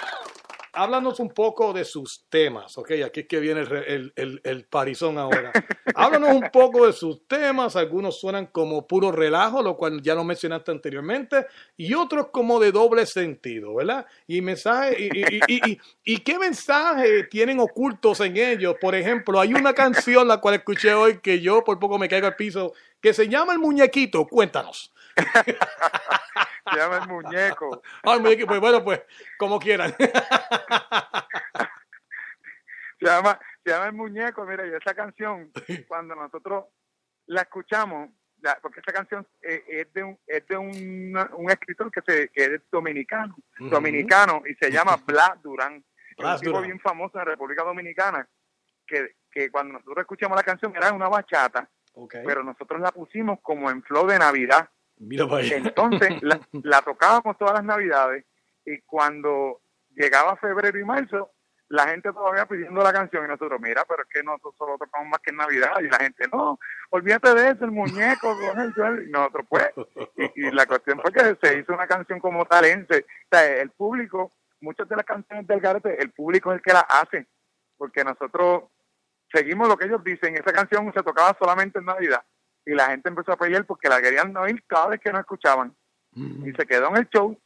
háblanos 0.72 1.20
un 1.20 1.30
poco 1.30 1.72
de 1.72 1.84
sus 1.84 2.24
temas, 2.28 2.76
¿ok? 2.78 2.90
Aquí 3.04 3.20
es 3.20 3.26
que 3.26 3.40
viene 3.40 3.60
el, 3.62 3.72
el, 3.72 4.12
el, 4.16 4.40
el 4.44 4.64
parizón 4.64 5.18
ahora. 5.18 5.52
háblanos 5.94 6.34
un 6.34 6.50
poco 6.52 6.86
de 6.86 6.92
sus 6.92 7.26
temas. 7.26 7.76
Algunos 7.76 8.20
suenan 8.20 8.46
como 8.46 8.86
puro 8.86 9.10
relajo, 9.12 9.62
lo 9.62 9.76
cual 9.76 10.00
ya 10.02 10.14
lo 10.14 10.24
mencionaste 10.24 10.70
anteriormente, 10.70 11.46
y 11.76 11.94
otros 11.94 12.28
como 12.32 12.60
de 12.60 12.72
doble 12.72 13.06
sentido, 13.06 13.74
¿verdad? 13.74 14.06
Y 14.26 14.40
mensaje, 14.40 14.96
y, 14.98 15.06
y, 15.18 15.24
y, 15.36 15.40
y- 15.48 15.70
y- 15.72 15.80
y 16.04 16.18
qué 16.18 16.38
mensaje 16.38 17.24
tienen 17.24 17.60
ocultos 17.60 18.20
en 18.20 18.36
ellos. 18.36 18.76
Por 18.80 18.94
ejemplo, 18.94 19.40
hay 19.40 19.54
una 19.54 19.72
canción 19.74 20.26
la 20.28 20.38
cual 20.40 20.54
escuché 20.56 20.94
hoy 20.94 21.18
que 21.18 21.40
yo 21.40 21.62
por 21.64 21.78
poco 21.78 21.98
me 21.98 22.08
caigo 22.08 22.26
al 22.26 22.36
piso, 22.36 22.72
que 23.00 23.12
se 23.14 23.28
llama 23.28 23.52
El 23.52 23.58
Muñequito. 23.58 24.26
Cuéntanos. 24.26 24.92
Se 26.70 26.76
llama 26.76 26.98
el 26.98 27.08
muñeco. 27.08 27.82
Ah, 28.04 28.14
el 28.14 28.20
muñequito, 28.20 28.46
pues 28.46 28.60
bueno, 28.60 28.84
pues 28.84 29.02
como 29.38 29.58
quieran. 29.58 29.94
se 32.98 33.06
llama, 33.06 33.38
se 33.64 33.70
llama 33.70 33.86
El 33.86 33.92
Muñeco, 33.94 34.44
mira, 34.44 34.66
y 34.66 34.70
esa 34.74 34.94
canción, 34.94 35.50
cuando 35.88 36.14
nosotros 36.14 36.66
la 37.26 37.42
escuchamos, 37.42 38.10
la- 38.42 38.58
porque 38.60 38.80
esa 38.80 38.92
canción 38.92 39.26
eh, 39.42 39.64
es 39.68 39.92
de 39.92 40.02
un, 40.02 40.18
es 40.26 40.46
de 40.46 40.56
un, 40.56 41.16
un 41.34 41.50
escritor 41.50 41.90
que, 41.90 42.00
se, 42.06 42.28
que 42.28 42.44
es 42.44 42.62
dominicano, 42.70 43.36
dominicano, 43.58 44.42
y 44.46 44.54
se 44.54 44.70
llama 44.70 44.96
Blas 45.06 45.40
Durán. 45.42 45.84
Es 46.16 46.24
un 46.24 46.38
tipo 46.40 46.50
Durán. 46.52 46.64
bien 46.64 46.80
famoso 46.80 47.18
en 47.18 47.24
la 47.24 47.30
República 47.32 47.62
Dominicana, 47.62 48.28
que, 48.86 49.16
que 49.30 49.50
cuando 49.50 49.74
nosotros 49.74 49.98
escuchamos 49.98 50.36
la 50.36 50.42
canción 50.42 50.74
era 50.76 50.92
una 50.92 51.08
bachata, 51.08 51.68
pero 52.24 52.42
nosotros 52.42 52.80
la 52.80 52.92
pusimos 52.92 53.40
como 53.40 53.70
en 53.70 53.82
flow 53.82 54.06
de 54.06 54.18
Navidad. 54.18 54.68
Mira. 55.00 55.26
Entonces 55.40 56.10
la, 56.22 56.40
la 56.62 56.82
tocábamos 56.82 57.36
todas 57.38 57.54
las 57.54 57.64
navidades 57.64 58.24
y 58.64 58.80
cuando 58.82 59.60
llegaba 59.96 60.36
febrero 60.36 60.78
y 60.78 60.84
marzo, 60.84 61.32
la 61.68 61.86
gente 61.88 62.12
todavía 62.12 62.46
pidiendo 62.46 62.82
la 62.82 62.92
canción 62.92 63.24
y 63.24 63.28
nosotros, 63.28 63.60
mira, 63.60 63.84
pero 63.88 64.02
es 64.02 64.08
que 64.12 64.22
nosotros 64.22 64.54
solo 64.58 64.76
tocamos 64.76 65.08
más 65.08 65.20
que 65.20 65.30
en 65.30 65.36
Navidad 65.36 65.72
y 65.80 65.88
la 65.88 65.98
gente, 65.98 66.26
no, 66.32 66.58
olvídate 66.90 67.32
de 67.32 67.50
eso, 67.50 67.64
el 67.64 67.70
muñeco, 67.70 68.36
con 68.36 68.60
el 68.60 68.74
suelo", 68.74 69.02
y 69.02 69.10
nosotros 69.10 69.46
pues, 69.48 69.70
y, 70.16 70.46
y 70.46 70.50
la 70.50 70.66
cuestión 70.66 71.00
fue 71.00 71.12
que 71.12 71.36
se 71.40 71.58
hizo 71.58 71.72
una 71.72 71.86
canción 71.86 72.18
como 72.18 72.44
talense, 72.44 73.06
o 73.06 73.36
sea, 73.36 73.56
el 73.56 73.70
público, 73.70 74.32
muchas 74.60 74.88
de 74.88 74.96
las 74.96 75.04
canciones 75.06 75.46
del 75.46 75.60
Garete, 75.60 76.02
el 76.02 76.10
público 76.10 76.50
es 76.50 76.56
el 76.56 76.62
que 76.62 76.72
las 76.72 76.84
hace, 76.88 77.28
porque 77.76 78.02
nosotros 78.02 78.64
seguimos 79.32 79.68
lo 79.68 79.76
que 79.76 79.86
ellos 79.86 80.02
dicen, 80.02 80.34
esa 80.34 80.52
canción 80.52 80.92
se 80.92 81.02
tocaba 81.04 81.36
solamente 81.40 81.78
en 81.78 81.84
Navidad 81.84 82.22
y 82.66 82.72
la 82.74 82.86
gente 82.86 83.08
empezó 83.08 83.32
a 83.32 83.36
pedir 83.38 83.64
porque 83.64 83.88
la 83.88 84.00
querían 84.00 84.36
oír 84.36 84.62
cada 84.66 84.88
vez 84.88 85.00
que 85.00 85.10
nos 85.12 85.20
escuchaban 85.20 85.74
y 86.14 86.52
se 86.52 86.66
quedó 86.66 86.88
en 86.88 86.96
el 86.96 87.08
show 87.08 87.38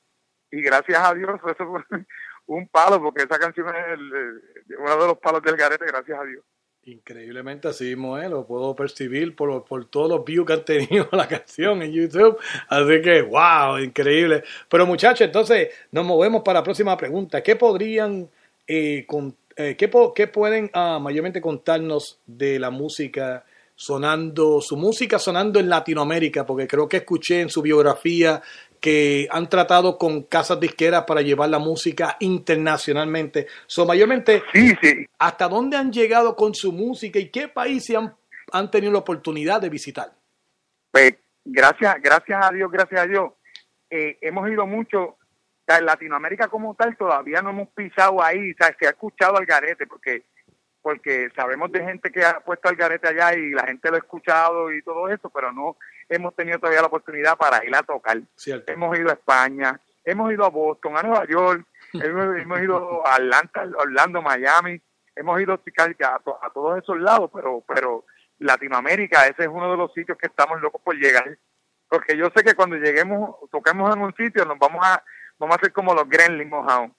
y 0.51 0.61
gracias 0.63 0.99
a 1.03 1.15
Dios 1.15 1.31
eso 1.47 1.67
fue 1.67 2.05
un 2.47 2.69
palo 2.69 3.01
porque 3.01 3.23
esa 3.23 3.39
canción 3.39 3.69
es 3.69 3.99
el, 3.99 4.13
eh, 4.13 4.77
uno 4.79 4.97
de 5.01 5.07
los 5.09 5.19
palos 5.19 5.43
del 5.43 5.57
garete 5.57 5.87
gracias 5.87 6.19
a 6.19 6.25
Dios 6.25 6.45
Increíblemente 6.87 7.67
así 7.67 7.85
mismo, 7.85 8.19
¿eh? 8.19 8.29
lo 8.29 8.47
puedo 8.47 8.77
percibir 8.77 9.35
por, 9.35 9.65
por 9.65 9.87
todos 9.87 10.07
los 10.11 10.23
views 10.23 10.47
que 10.47 10.53
han 10.53 10.65
tenido 10.67 11.09
la 11.13 11.27
canción 11.27 11.81
en 11.81 11.91
YouTube. 11.93 12.37
Así 12.69 13.01
que, 13.01 13.23
wow, 13.23 13.79
increíble. 13.79 14.45
Pero 14.69 14.85
muchachos, 14.85 15.23
entonces 15.23 15.71
nos 15.93 16.05
movemos 16.05 16.43
para 16.43 16.59
la 16.61 16.63
próxima 16.63 16.95
pregunta. 16.95 17.43
¿Qué 17.43 17.57
podrían, 17.57 18.29
eh, 18.67 19.07
con- 19.07 19.35
eh, 19.57 19.77
qué, 19.79 19.91
qué 20.15 20.27
pueden 20.27 20.71
ah, 20.75 20.99
mayormente 21.01 21.41
contarnos 21.41 22.21
de 22.27 22.59
la 22.59 22.69
música 22.69 23.47
sonando, 23.75 24.61
su 24.61 24.77
música 24.77 25.19
sonando 25.19 25.59
en 25.61 25.69
Latinoamérica? 25.69 26.45
Porque 26.47 26.67
creo 26.67 26.89
que 26.89 26.99
escuché 26.99 27.41
en 27.41 27.49
su 27.49 27.63
biografía 27.63 28.43
que 28.81 29.27
han 29.31 29.49
tratado 29.49 29.97
con 29.97 30.25
casas 30.25 30.61
disqueras 30.61 31.05
para 31.05 31.23
llevar 31.23 31.49
la 31.49 31.59
música 31.59 32.17
internacionalmente. 32.21 33.47
So, 33.67 33.87
mayormente, 33.87 34.43
¿hasta 35.19 35.49
dónde 35.49 35.77
han 35.77 35.93
llegado 35.93 36.37
con 36.37 36.55
su 36.55 36.73
música 36.73 37.19
y 37.19 37.31
qué 37.31 37.49
países 37.49 37.97
han, 37.97 38.15
han 38.53 38.71
tenido 38.71 38.93
la 38.93 38.99
oportunidad 38.99 39.61
de 39.61 39.71
visitar? 39.71 40.13
pues 40.95 41.13
gracias 41.45 41.97
gracias 42.01 42.47
a 42.47 42.53
Dios 42.53 42.71
gracias 42.71 43.01
a 43.01 43.07
Dios 43.09 43.33
eh, 43.91 44.17
hemos 44.21 44.49
ido 44.49 44.65
mucho 44.65 45.17
en 45.67 45.85
Latinoamérica 45.85 46.47
como 46.47 46.77
tal 46.77 46.97
todavía 46.97 47.43
no 47.43 47.51
hemos 47.51 47.69
pisado 47.71 48.23
ahí 48.23 48.53
o 48.53 48.55
sea, 48.57 48.77
se 48.79 48.87
ha 48.87 48.91
escuchado 48.91 49.37
al 49.37 49.45
garete 49.45 49.89
porque 49.89 50.23
porque 50.85 51.31
sabemos 51.35 51.73
de 51.73 51.83
gente 51.83 52.13
que 52.13 52.23
ha 52.23 52.41
puesto 52.41 52.69
al 52.69 52.77
garete 52.77 53.09
allá 53.09 53.35
y 53.35 53.53
la 53.53 53.67
gente 53.67 53.89
lo 53.89 53.97
ha 53.97 54.01
escuchado 54.01 54.71
y 54.71 54.83
todo 54.83 55.09
eso 55.09 55.31
pero 55.31 55.51
no 55.51 55.79
hemos 56.11 56.37
tenido 56.37 56.59
todavía 56.59 56.83
la 56.83 56.89
oportunidad 56.89 57.39
para 57.39 57.65
ir 57.65 57.75
a 57.75 57.83
tocar 57.83 58.21
Cierto. 58.37 58.71
hemos 58.71 58.99
ido 58.99 59.09
a 59.09 59.15
España 59.15 59.81
hemos 60.05 60.31
ido 60.31 60.45
a 60.45 60.51
Boston 60.51 60.99
a 60.99 61.03
Nueva 61.03 61.27
York 61.27 61.67
hemos, 61.95 62.37
hemos 62.37 62.61
ido 62.61 63.07
a 63.07 63.15
Atlanta 63.15 63.67
Orlando 63.79 64.21
Miami 64.21 64.79
hemos 65.17 65.41
ido 65.41 65.55
a, 65.55 65.57
a 66.43 66.51
todos 66.51 66.83
esos 66.83 67.01
lados 67.01 67.31
pero 67.33 67.65
pero 67.67 68.05
Latinoamérica 68.41 69.27
ese 69.27 69.45
es 69.45 69.49
uno 69.49 69.71
de 69.71 69.79
los 69.79 69.91
sitios 69.95 70.19
que 70.19 70.27
estamos 70.27 70.61
locos 70.61 70.83
por 70.85 70.97
llegar 70.97 71.39
porque 71.89 72.15
yo 72.15 72.29
sé 72.37 72.45
que 72.45 72.55
cuando 72.55 72.77
lleguemos 72.77 73.37
toquemos 73.51 73.97
en 73.97 74.03
un 74.03 74.15
sitio 74.17 74.45
nos 74.45 74.59
vamos 74.59 74.85
a 74.85 75.03
vamos 75.39 75.57
a 75.57 75.61
hacer 75.61 75.73
como 75.73 75.95
los 75.95 76.07
Gremlins 76.07 76.51
mojados 76.51 76.91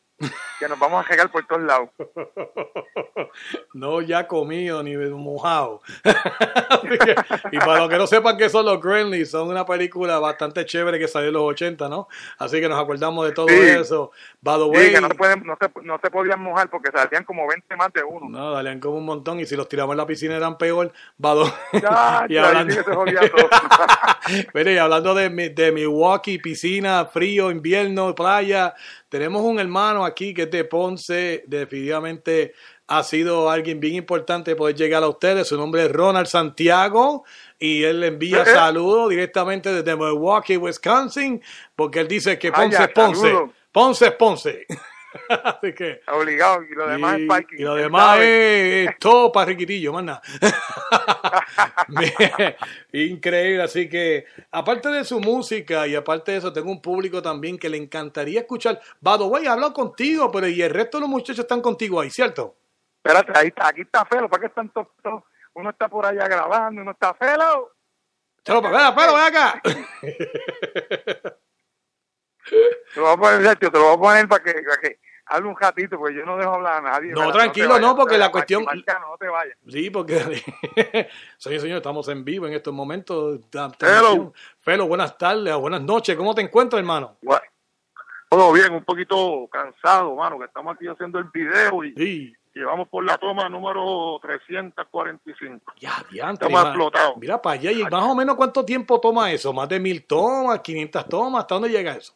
que 0.59 0.69
nos 0.69 0.79
vamos 0.79 1.05
a 1.05 1.07
regar 1.09 1.29
por 1.29 1.45
todos 1.45 1.61
lados 1.63 1.89
No 3.73 4.01
ya 4.01 4.27
comido 4.27 4.81
ni 4.81 4.95
mojado. 4.95 5.81
Y 7.51 7.57
para 7.57 7.79
los 7.79 7.89
que 7.89 7.97
no 7.97 8.07
sepan 8.07 8.37
qué 8.37 8.49
son 8.49 8.65
los 8.65 8.81
Gremlins, 8.81 9.31
son 9.31 9.49
una 9.49 9.65
película 9.65 10.19
bastante 10.19 10.65
chévere 10.65 10.97
que 10.97 11.07
salió 11.07 11.27
en 11.29 11.33
los 11.33 11.43
80, 11.43 11.89
¿no? 11.89 12.07
Así 12.37 12.61
que 12.61 12.69
nos 12.69 12.79
acordamos 12.79 13.25
de 13.25 13.33
todo 13.33 13.47
Sí. 13.47 13.55
eso. 13.55 14.11
By 14.41 14.57
the 14.57 14.63
way, 14.65 14.87
Sí, 14.87 14.93
que 14.93 15.01
no 15.01 15.07
se, 15.09 15.15
pueden, 15.15 15.43
no, 15.45 15.57
se, 15.59 15.69
no 15.83 15.99
se 16.01 16.09
podían 16.09 16.41
mojar 16.41 16.69
porque 16.69 16.91
salían 16.91 17.23
como 17.23 17.47
20 17.47 17.75
más 17.75 17.91
de 17.93 18.03
uno 18.03 18.29
No, 18.29 18.51
dalían 18.51 18.79
como 18.79 18.97
un 18.97 19.05
montón 19.05 19.39
y 19.39 19.45
si 19.45 19.55
los 19.55 19.67
tiramos 19.67 19.93
en 19.93 19.97
la 19.97 20.05
piscina 20.05 20.35
eran 20.35 20.57
peor. 20.57 20.91
Vado. 21.17 21.45
Ya, 21.73 22.25
y 22.29 22.37
hablando, 22.37 22.73
sí 22.73 22.79
se. 22.81 24.47
Mire, 24.53 24.73
y 24.73 24.77
hablando 24.77 25.13
de, 25.13 25.29
de 25.49 25.71
Milwaukee, 25.71 26.39
piscina, 26.39 27.05
frío, 27.05 27.51
invierno, 27.51 28.15
playa, 28.15 28.73
tenemos 29.09 29.41
un 29.41 29.59
hermano 29.59 30.04
aquí 30.05 30.33
que 30.33 30.43
es 30.43 30.51
de 30.51 30.63
Ponce, 30.63 31.43
definitivamente 31.47 32.53
ha 32.87 33.03
sido 33.03 33.49
alguien 33.49 33.79
bien 33.79 33.95
importante 33.95 34.55
poder 34.55 34.75
llegar 34.75 35.03
a 35.03 35.07
ustedes. 35.07 35.47
Su 35.47 35.57
nombre 35.57 35.85
es 35.85 35.91
Ronald 35.91 36.27
Santiago 36.27 37.23
y 37.57 37.83
él 37.83 38.01
le 38.01 38.07
envía 38.07 38.39
Eh, 38.39 38.45
eh. 38.47 38.53
saludos 38.53 39.09
directamente 39.09 39.73
desde 39.73 39.95
Milwaukee, 39.95 40.57
Wisconsin, 40.57 41.41
porque 41.75 42.01
él 42.01 42.07
dice 42.07 42.37
que 42.37 42.51
Ponce 42.51 42.77
Vaya, 42.77 42.85
es 42.85 42.91
Ponce. 42.91 43.33
Ponce 43.71 44.05
es 44.05 44.11
Ponce. 44.13 44.65
Así 45.43 45.73
que. 45.73 46.01
Obligado, 46.07 46.63
y 46.63 46.75
lo 46.75 46.87
demás 46.87 47.17
y, 47.17 47.21
es 47.23 47.27
parking. 47.27 47.57
y 47.57 47.61
lo 47.63 47.75
demás 47.75 48.19
es, 48.19 48.89
es 48.89 48.99
todo 48.99 49.31
para 49.31 49.47
riquitillo, 49.47 49.93
más 49.93 50.03
nada. 50.03 50.21
Increíble, 52.91 53.63
así 53.63 53.89
que 53.89 54.25
aparte 54.51 54.89
de 54.89 55.03
su 55.03 55.19
música 55.19 55.87
y 55.87 55.95
aparte 55.95 56.31
de 56.31 56.37
eso, 56.37 56.53
tengo 56.53 56.71
un 56.71 56.81
público 56.81 57.21
también 57.21 57.57
que 57.57 57.69
le 57.69 57.77
encantaría 57.77 58.41
escuchar. 58.41 58.79
Bado, 58.99 59.27
güey, 59.27 59.45
he 59.45 59.49
hablado 59.49 59.73
contigo, 59.73 60.31
pero 60.31 60.47
y 60.47 60.61
el 60.61 60.69
resto 60.69 60.97
de 60.97 61.01
los 61.01 61.09
muchachos 61.09 61.39
están 61.39 61.61
contigo 61.61 61.99
ahí, 61.99 62.09
¿cierto? 62.09 62.55
Espérate, 63.03 63.31
ahí 63.37 63.47
está, 63.47 63.67
aquí 63.67 63.81
está 63.81 64.05
Felo, 64.05 64.29
¿para 64.29 64.41
qué 64.41 64.47
están 64.47 64.69
todos? 64.69 64.87
Uno 65.53 65.69
está 65.69 65.87
por 65.87 66.05
allá 66.05 66.27
grabando, 66.27 66.81
uno 66.81 66.91
está 66.91 67.13
Felo. 67.13 67.71
Chalo, 68.43 68.61
ven, 68.61 68.71
pero 68.95 69.13
ven 69.13 69.23
acá. 69.23 69.61
Te 72.49 72.99
lo 72.99 73.03
voy 73.03 73.13
a 73.13 73.17
poner, 73.17 73.41
Sergio, 73.43 73.71
te 73.71 73.77
lo 73.79 73.83
voy 73.85 73.95
a 73.95 73.99
poner 73.99 74.27
para 74.27 74.43
que, 74.43 74.53
para 74.53 74.77
que 74.81 74.99
hable 75.27 75.49
un 75.49 75.57
ratito, 75.59 75.97
porque 75.97 76.15
yo 76.15 76.25
no 76.25 76.37
dejo 76.37 76.53
hablar 76.53 76.85
a 76.85 76.91
nadie. 76.91 77.11
No, 77.11 77.21
¿verdad? 77.21 77.33
tranquilo, 77.33 77.69
vayas, 77.69 77.81
no, 77.81 77.95
porque 77.95 78.17
la 78.17 78.31
cuestión- 78.31 78.63
Marcano, 78.63 79.07
no 79.09 79.17
te 79.17 79.27
vayas. 79.27 79.57
Sí, 79.67 79.89
porque, 79.89 80.19
señor, 81.37 81.61
señor, 81.61 81.77
estamos 81.77 82.07
en 82.09 82.23
vivo 82.23 82.47
en 82.47 82.53
estos 82.53 82.73
momentos. 82.73 83.39
Hello. 83.79 84.33
Felo, 84.59 84.87
buenas 84.87 85.17
tardes, 85.17 85.53
o 85.53 85.59
buenas 85.59 85.81
noches. 85.81 86.15
¿Cómo 86.15 86.35
te 86.35 86.41
encuentras, 86.41 86.79
hermano? 86.79 87.17
Bueno, 87.21 87.41
todo 88.29 88.53
bien, 88.53 88.73
un 88.73 88.83
poquito 88.83 89.47
cansado, 89.51 90.15
mano, 90.15 90.37
que 90.37 90.45
estamos 90.45 90.75
aquí 90.75 90.87
haciendo 90.87 91.17
el 91.19 91.25
video 91.33 91.83
y 91.83 92.35
llevamos 92.53 92.87
por 92.87 93.03
la 93.03 93.17
toma 93.17 93.49
número 93.49 94.19
345. 94.21 95.73
Ya, 95.79 95.93
diantre, 96.11 96.47
Estamos 96.47 96.67
explotados. 96.69 97.17
Mira 97.17 97.41
para 97.41 97.55
allá, 97.59 97.71
y 97.71 97.83
más 97.83 98.03
o 98.03 98.15
menos 98.15 98.35
cuánto 98.35 98.63
tiempo 98.63 98.99
toma 98.99 99.31
eso, 99.31 99.51
más 99.53 99.67
de 99.69 99.79
mil 99.79 100.05
tomas, 100.05 100.59
500 100.59 101.09
tomas, 101.09 101.41
¿hasta 101.41 101.55
dónde 101.55 101.69
llega 101.69 101.95
eso? 101.95 102.13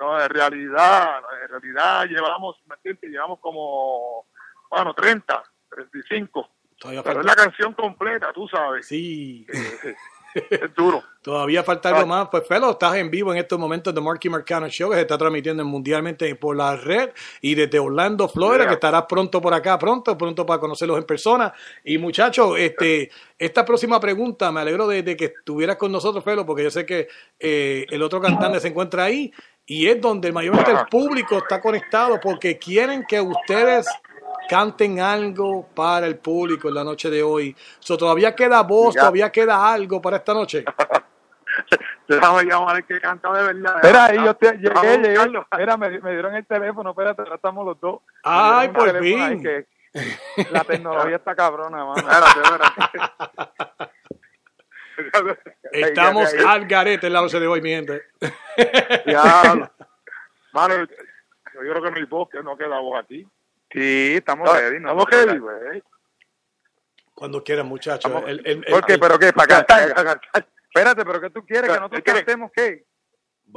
No, 0.00 0.20
en 0.20 0.28
realidad, 0.28 1.20
en 1.42 1.48
realidad 1.48 2.04
llevamos, 2.06 2.56
¿me 2.66 2.74
entiendes? 2.74 3.10
Llevamos 3.10 3.38
como, 3.40 4.26
bueno, 4.70 4.92
30, 4.94 5.42
35. 5.70 6.48
Todavía 6.78 7.02
Pero 7.02 7.14
falta- 7.16 7.32
es 7.32 7.36
la 7.38 7.44
canción 7.44 7.72
completa, 7.72 8.32
tú 8.34 8.46
sabes. 8.48 8.86
Sí. 8.86 9.46
es 10.34 10.74
duro. 10.74 11.02
Todavía 11.22 11.64
falta 11.64 11.88
algo 11.88 12.06
más. 12.06 12.28
Pues, 12.28 12.46
Felo, 12.46 12.70
estás 12.72 12.96
en 12.96 13.10
vivo 13.10 13.32
en 13.32 13.38
estos 13.38 13.58
momentos 13.58 13.94
de 13.94 14.00
Marky 14.02 14.28
Marcano 14.28 14.68
Show, 14.68 14.90
que 14.90 14.96
se 14.96 15.00
está 15.02 15.16
transmitiendo 15.16 15.64
mundialmente 15.64 16.34
por 16.36 16.54
la 16.54 16.76
red 16.76 17.10
y 17.40 17.54
desde 17.54 17.78
Orlando, 17.78 18.28
Florida, 18.28 18.58
Yeah. 18.64 18.68
que 18.68 18.74
estarás 18.74 19.04
pronto 19.08 19.40
por 19.40 19.54
acá, 19.54 19.78
pronto, 19.78 20.16
pronto 20.18 20.44
para 20.44 20.60
conocerlos 20.60 20.98
en 20.98 21.04
persona. 21.04 21.52
Y 21.82 21.96
muchachos, 21.96 22.58
este, 22.58 23.10
esta 23.38 23.64
próxima 23.64 23.98
pregunta, 23.98 24.52
me 24.52 24.60
alegro 24.60 24.86
de, 24.86 25.02
de 25.02 25.16
que 25.16 25.24
estuvieras 25.36 25.76
con 25.76 25.90
nosotros, 25.90 26.22
Felo, 26.22 26.44
porque 26.44 26.62
yo 26.64 26.70
sé 26.70 26.84
que 26.84 27.08
eh, 27.40 27.86
el 27.88 28.02
otro 28.02 28.20
cantante 28.20 28.60
se 28.60 28.68
encuentra 28.68 29.04
ahí 29.04 29.32
y 29.66 29.88
es 29.88 30.00
donde 30.00 30.32
mayormente 30.32 30.70
el 30.70 30.86
público 30.86 31.38
está 31.38 31.60
conectado 31.60 32.20
porque 32.20 32.56
quieren 32.58 33.04
que 33.04 33.20
ustedes 33.20 33.86
canten 34.48 35.00
algo 35.00 35.66
para 35.74 36.06
el 36.06 36.16
público 36.18 36.68
en 36.68 36.74
la 36.74 36.84
noche 36.84 37.10
de 37.10 37.22
hoy. 37.22 37.54
So, 37.80 37.96
todavía 37.98 38.34
queda 38.34 38.62
voz, 38.62 38.94
Ya. 38.94 39.00
todavía 39.00 39.30
queda 39.32 39.72
algo 39.72 40.00
para 40.00 40.18
esta 40.18 40.32
noche. 40.32 40.64
Déjame 42.08 42.44
llamar 42.44 42.84
que 42.84 43.00
canta 43.00 43.32
de 43.32 43.42
verdad. 43.42 43.76
Espera, 43.76 44.04
ahí 44.04 44.24
yo 44.24 44.34
te, 44.34 44.52
llegué, 44.58 44.98
llegué. 44.98 45.42
Mira, 45.58 45.76
me, 45.76 45.98
me 46.00 46.12
dieron 46.12 46.36
el 46.36 46.46
teléfono, 46.46 46.90
espérate, 46.90 47.22
ahora 47.22 47.34
estamos 47.34 47.66
los 47.66 47.80
dos. 47.80 48.00
Ay, 48.22 48.68
por 48.68 48.96
fin. 49.00 49.42
que 49.42 49.66
la 50.50 50.62
tecnología 50.62 51.16
está 51.16 51.34
cabrona, 51.34 51.84
mano. 51.84 52.06
Estamos 55.72 56.32
al 56.34 56.66
garete 56.66 57.06
en 57.06 57.12
la 57.12 57.20
noche 57.20 57.40
de 57.40 57.46
hoy, 57.46 57.60
mi 57.60 57.70
gente. 57.70 58.02
Diablo. 59.06 59.70
Mano, 60.52 60.74
yo 60.76 61.60
creo 61.60 61.82
que 61.82 61.90
mi 61.90 62.04
voz, 62.04 62.28
que 62.30 62.42
no 62.42 62.56
queda 62.56 62.78
voz 62.80 63.02
aquí. 63.02 63.26
Sí, 63.70 64.14
estamos 64.16 64.46
No, 64.46 64.54
ready. 64.54 64.80
¿no? 64.80 64.88
estamos 64.90 65.10
ready, 65.10 65.38
güey. 65.38 65.82
Cuando 67.14 67.42
quieran, 67.42 67.66
muchachos. 67.66 68.10
¿Por 68.10 68.86
qué? 68.86 68.98
¿Pero 68.98 69.18
qué? 69.18 69.32
¿Para 69.32 69.64
cantar? 69.64 70.20
Espérate, 70.68 71.04
¿pero 71.04 71.20
qué 71.20 71.30
tú 71.30 71.44
quieres? 71.44 71.70
¿Que 71.70 71.76
nosotros 71.78 72.02
cantemos 72.04 72.50
qué? 72.54 72.84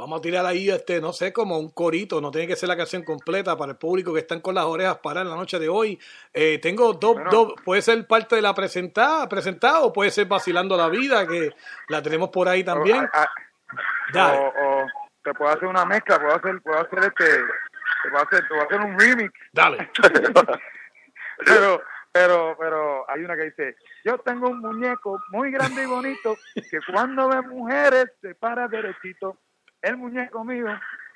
Vamos 0.00 0.18
a 0.18 0.22
tirar 0.22 0.46
ahí, 0.46 0.70
este, 0.70 0.98
no 0.98 1.12
sé, 1.12 1.30
como 1.30 1.58
un 1.58 1.70
corito. 1.70 2.22
No 2.22 2.30
tiene 2.30 2.46
que 2.46 2.56
ser 2.56 2.70
la 2.70 2.76
canción 2.76 3.02
completa 3.02 3.54
para 3.54 3.72
el 3.72 3.78
público 3.78 4.14
que 4.14 4.20
están 4.20 4.40
con 4.40 4.54
las 4.54 4.64
orejas 4.64 4.96
para 4.98 5.20
en 5.20 5.28
la 5.28 5.36
noche 5.36 5.58
de 5.58 5.68
hoy. 5.68 6.00
Eh, 6.32 6.58
tengo 6.58 6.94
dos, 6.94 7.16
dos, 7.30 7.52
puede 7.62 7.82
ser 7.82 8.06
parte 8.06 8.36
de 8.36 8.42
la 8.42 8.54
presentada, 8.54 9.28
presentada 9.28 9.80
o 9.80 9.92
puede 9.92 10.10
ser 10.10 10.26
vacilando 10.26 10.74
la 10.74 10.88
vida, 10.88 11.26
que 11.26 11.50
la 11.88 12.00
tenemos 12.00 12.30
por 12.30 12.48
ahí 12.48 12.64
también. 12.64 13.04
O, 13.04 14.12
Dale. 14.14 14.38
o, 14.38 14.46
o 14.48 14.86
te 15.22 15.34
puedo 15.34 15.50
hacer 15.50 15.68
una 15.68 15.84
mezcla, 15.84 16.18
puedo 16.18 16.34
hacer, 16.34 16.62
puedo 16.62 16.80
hacer 16.80 16.98
este, 17.00 17.24
te 18.02 18.10
puedo 18.10 18.24
hacer, 18.24 18.40
te 18.40 18.48
puedo 18.48 18.62
hacer 18.62 18.80
un 18.80 18.98
remix. 18.98 19.32
Dale. 19.52 19.90
pero, 21.44 21.82
pero, 22.10 22.56
pero 22.58 23.10
hay 23.10 23.22
una 23.22 23.36
que 23.36 23.44
dice, 23.44 23.76
yo 24.02 24.16
tengo 24.18 24.48
un 24.48 24.60
muñeco 24.60 25.20
muy 25.28 25.50
grande 25.50 25.82
y 25.82 25.86
bonito 25.86 26.36
que 26.54 26.78
cuando 26.90 27.28
ve 27.28 27.42
mujeres 27.42 28.06
se 28.22 28.34
para 28.34 28.66
derechito. 28.66 29.36
El 29.82 29.96
muñeco 29.96 30.44
mío 30.44 30.66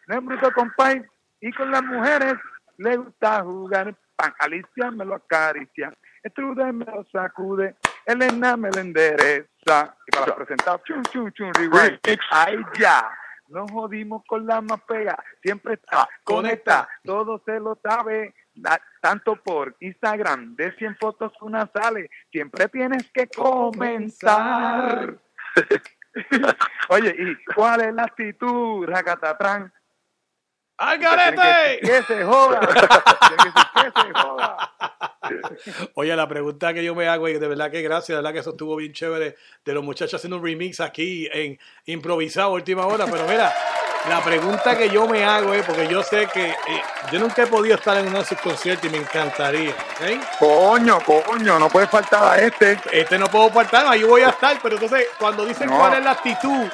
no 0.07 0.19
es 0.19 0.25
bruto 0.25 0.53
compay 0.53 1.03
y 1.41 1.53
con 1.53 1.71
las 1.71 1.83
mujeres 1.83 2.35
le 2.79 2.97
gusta 2.97 3.43
jugar. 3.43 3.95
Pan 4.17 4.33
Alicia 4.39 4.93
me 4.93 5.05
lo 5.05 5.17
acaricia, 5.17 5.93
Estrude 6.23 6.73
me 6.73 6.85
lo 6.85 7.05
sacude, 7.11 7.75
Elena 8.07 8.57
me 8.57 8.71
lo 8.71 8.81
endereza. 8.81 9.97
Y 10.07 10.17
para 10.17 10.37
presentar, 10.37 10.81
chun, 10.85 11.03
chun, 11.11 11.33
chun, 11.33 11.53
rewind. 11.55 11.99
Ahí 12.31 12.59
ya. 12.79 13.11
Nos 13.49 13.71
jodimos 13.71 14.23
con 14.27 14.47
la 14.47 14.61
más 14.61 14.81
pega, 14.83 15.23
siempre 15.43 15.75
está 15.75 16.09
conecta, 16.25 16.89
todo 17.05 17.43
se 17.45 17.61
lo 17.61 17.79
sabe, 17.83 18.35
tanto 19.03 19.37
por 19.37 19.77
Instagram, 19.81 20.57
de 20.57 20.73
100 20.73 20.97
fotos 20.97 21.33
una 21.43 21.71
sale, 21.71 22.09
siempre 22.33 22.69
tienes 22.69 23.11
que 23.13 23.29
comenzar. 23.29 25.19
Oye, 26.89 27.15
¿y 27.19 27.55
cuál 27.55 27.83
es 27.83 27.95
la 27.95 28.05
actitud, 28.05 28.87
Racatatrán? 28.87 29.73
¡Al 30.77 30.99
garete! 30.99 31.81
Que, 31.81 31.87
que 31.87 32.03
se 32.03 32.25
joda. 32.25 32.61
Que 33.35 33.91
que 33.91 34.01
se 34.01 34.13
joda. 34.13 34.75
Oye, 35.95 36.15
la 36.15 36.29
pregunta 36.29 36.75
que 36.75 36.85
yo 36.85 36.95
me 36.95 37.09
hago, 37.09 37.29
y 37.29 37.39
de 37.39 37.49
verdad 37.49 37.71
que 37.71 37.83
gracias, 37.83 38.09
de 38.09 38.17
verdad 38.17 38.33
que 38.33 38.41
eso 38.41 38.51
estuvo 38.51 38.77
bien 38.77 38.93
chévere, 38.93 39.37
de 39.65 39.75
los 39.75 39.83
muchachos 39.83 40.15
haciendo 40.15 40.37
un 40.37 40.45
remix 40.45 40.81
aquí 40.81 41.29
en 41.33 41.59
improvisado 41.87 42.53
última 42.53 42.87
hora, 42.87 43.07
pero 43.07 43.27
mira, 43.27 43.53
la 44.09 44.23
pregunta 44.23 44.77
que 44.77 44.91
yo 44.91 45.07
me 45.09 45.25
hago 45.25 45.55
es, 45.55 45.65
porque 45.65 45.87
yo 45.89 46.03
sé 46.03 46.27
que 46.33 46.51
eh, 46.51 46.57
yo 47.11 47.19
nunca 47.21 47.43
he 47.43 47.47
podido 47.47 47.77
estar 47.77 47.97
en 47.97 48.09
uno 48.09 48.19
de 48.19 48.25
sus 48.25 48.39
conciertos 48.39 48.87
y 48.87 48.93
me 48.93 48.99
encantaría, 48.99 49.71
¿ok? 49.71 50.39
Coño, 50.39 50.99
coño, 51.01 51.59
no 51.59 51.69
puede 51.69 51.87
faltar 51.87 52.23
a 52.25 52.39
este. 52.39 52.79
Este 52.93 53.19
no 53.19 53.27
puedo 53.29 53.51
faltar, 53.51 53.87
ahí 53.87 54.03
voy 54.05 54.23
a 54.23 54.29
estar, 54.31 54.59
pero 54.63 54.75
entonces 54.77 55.09
cuando 55.19 55.45
dicen 55.47 55.71
No. 55.71 55.79
cuál 55.79 55.95
es 55.95 56.05
la 56.05 56.11
actitud, 56.13 56.69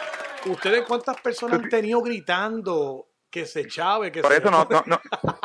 ¿ustedes 0.46 0.84
cuántas 0.86 1.20
personas 1.20 1.60
han 1.62 1.68
tenido 1.68 2.00
gritando 2.02 3.06
que 3.30 3.46
se 3.46 3.68
chave, 3.68 4.10
que 4.10 4.22
Por 4.22 4.32
se... 4.32 4.38
eso 4.38 4.50
no, 4.50 4.66
no, 4.68 4.82
no. 4.86 5.00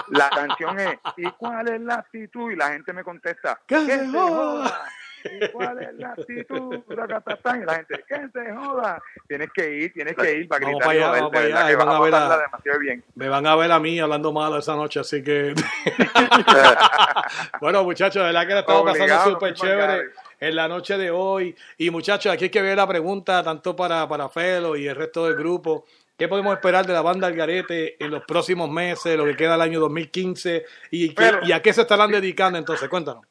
La 0.07 0.29
canción 0.31 0.79
es, 0.79 0.97
¿y 1.17 1.29
cuál 1.33 1.67
es 1.67 1.81
la 1.81 1.95
actitud? 1.95 2.49
Y 2.51 2.55
la 2.55 2.69
gente 2.69 2.93
me 2.93 3.03
contesta, 3.03 3.59
¡Que 3.67 3.75
¿qué 3.75 3.85
se 3.85 3.99
se 4.11 4.17
joda? 4.17 4.89
¿Y 5.26 5.49
cuál 5.52 5.81
es 5.81 5.93
la 5.95 6.10
actitud? 6.11 6.76
Y 6.89 7.65
la 7.65 7.76
gente, 7.76 8.03
¿qué 8.07 8.15
se 8.34 8.56
joda? 8.56 9.02
Tienes 9.27 9.49
que 9.53 9.72
ir, 9.77 9.93
tienes 9.93 10.15
que 10.15 10.34
ir 10.39 10.47
para 10.47 10.65
gritar 10.65 10.89
allá, 10.89 11.10
vamos 11.11 11.31
para 11.31 11.45
allá, 11.45 11.68
que 11.68 11.76
van 11.76 11.89
a 11.89 11.99
ver 11.99 12.15
a- 12.15 12.38
demasiado 12.38 12.80
bien. 12.80 13.03
Me 13.15 13.30
van 13.30 13.47
a 13.47 13.56
ver 13.56 13.72
a 13.72 13.80
mí 13.80 13.99
hablando 13.99 14.31
malo 14.31 14.57
esa 14.57 14.76
noche, 14.76 14.99
así 14.99 15.23
que. 15.23 15.53
bueno, 17.61 17.84
muchachos, 17.84 18.22
de 18.22 18.27
verdad 18.34 18.47
que 18.47 18.53
la 18.53 18.60
estamos 18.61 18.84
pasando 18.91 19.23
súper 19.31 19.53
chévere 19.53 20.03
en 20.39 20.56
la 20.56 20.68
noche 20.68 20.97
de 20.97 21.11
hoy. 21.11 21.56
Y 21.77 21.89
muchachos, 21.89 22.31
aquí 22.31 22.45
hay 22.45 22.49
que 22.49 22.61
ver 22.61 22.77
la 22.77 22.88
pregunta 22.88 23.43
tanto 23.43 23.76
para, 23.76 24.07
para 24.07 24.30
Felo 24.30 24.76
y 24.76 24.88
el 24.88 24.95
resto 24.95 25.26
del 25.26 25.35
grupo. 25.35 25.85
¿Qué 26.18 26.27
podemos 26.30 26.53
esperar 26.56 26.85
de 26.88 26.93
la 26.93 27.02
banda 27.02 27.27
Algarete 27.27 28.02
en 28.03 28.10
los 28.11 28.23
próximos 28.23 28.69
meses, 28.69 29.18
lo 29.18 29.26
que 29.26 29.35
queda 29.35 29.53
del 29.53 29.61
año 29.61 29.80
2015? 29.81 30.65
¿Y, 30.91 31.11
Pero- 31.11 31.39
y 31.45 31.52
a 31.52 31.61
qué 31.61 31.73
se 31.73 31.81
estarán 31.81 32.10
dedicando 32.11 32.57
entonces? 32.57 32.88
Cuéntanos. 32.88 33.26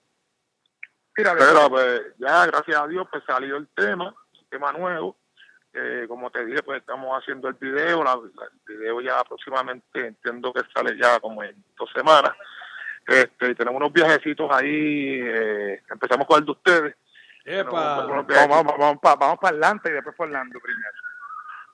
Pero 1.14 1.70
pues 1.70 2.00
ya, 2.18 2.46
gracias 2.46 2.76
a 2.76 2.86
Dios, 2.88 3.06
pues 3.10 3.22
salió 3.26 3.56
el 3.56 3.68
tema, 3.68 4.08
un 4.08 4.48
tema 4.50 4.72
nuevo. 4.72 5.16
Eh, 5.72 6.04
como 6.08 6.30
te 6.30 6.44
dije, 6.44 6.62
pues 6.62 6.80
estamos 6.80 7.16
haciendo 7.20 7.48
el 7.48 7.54
video. 7.54 8.02
la- 8.04 8.14
la- 8.16 8.46
el 8.68 8.76
video 8.78 9.00
ya 9.00 9.18
aproximadamente 9.20 10.06
entiendo 10.06 10.52
que 10.52 10.62
sale 10.72 10.96
ya 10.96 11.18
como 11.20 11.42
en 11.42 11.56
dos 11.76 11.90
semanas. 11.92 12.32
Este, 13.06 13.50
y 13.50 13.54
tenemos 13.54 13.78
unos 13.80 13.92
viajecitos 13.92 14.48
ahí. 14.52 15.20
eh, 15.22 15.82
empezamos 15.90 16.26
con 16.26 16.38
el 16.40 16.44
de 16.46 16.50
ustedes. 16.52 16.96
Unos 17.46 17.66
Vamos, 17.72 18.26
vamos, 18.48 18.74
vamos, 18.78 18.98
para 19.02 19.16
vamos 19.16 19.38
para 19.38 19.50
adelante 19.50 19.90
y 19.90 19.92
después 19.92 20.16
por 20.16 20.26
Orlando 20.28 20.58
primero. 20.60 20.96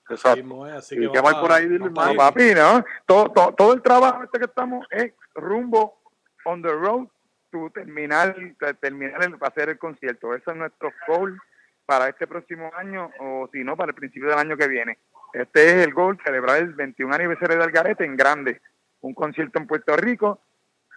Exacto. 0.09 0.65
Así 0.65 0.97
¿Y 0.97 1.01
que 1.03 1.13
qué 1.13 1.19
vamos 1.21 1.33
más 1.33 1.41
por 1.41 1.53
ahí? 1.53 1.69
Dile, 1.69 1.89
vamos 1.91 1.99
a 2.03 2.07
no, 2.07 2.13
ir. 2.13 2.17
papi, 2.19 2.55
¿no? 2.55 2.85
Todo, 3.07 3.29
todo, 3.31 3.55
todo 3.55 3.73
el 3.75 3.83
trabajo 3.83 4.25
este 4.25 4.39
que 4.41 4.47
estamos 4.47 4.85
es 4.91 5.13
rumbo 5.35 6.01
on 6.45 6.61
the 6.63 6.73
road 6.73 7.07
to 7.51 7.71
terminar, 7.71 8.35
terminar 8.81 9.23
el, 9.25 9.37
hacer 9.41 9.69
el 9.71 9.79
concierto. 9.79 10.35
Ese 10.35 10.51
es 10.51 10.57
nuestro 10.57 10.93
goal 11.07 11.39
para 11.87 12.09
este 12.09 12.27
próximo 12.27 12.71
año 12.77 13.11
o 13.19 13.49
si 13.53 13.65
no, 13.65 13.77
para 13.77 13.91
el 13.91 13.95
principio 13.97 14.29
del 14.29 14.39
año 14.39 14.57
que 14.57 14.69
viene. 14.69 14.99
Este 15.33 15.67
es 15.67 15.87
el 15.87 15.93
goal, 15.95 16.19
celebrar 16.25 16.59
el 16.59 16.73
21 16.75 17.15
aniversario 17.15 17.57
de 17.59 17.65
Algarete 17.65 18.05
en 18.05 18.17
grande. 18.17 18.61
un 19.03 19.15
concierto 19.15 19.59
en 19.59 19.67
Puerto 19.67 19.97
Rico, 19.97 20.43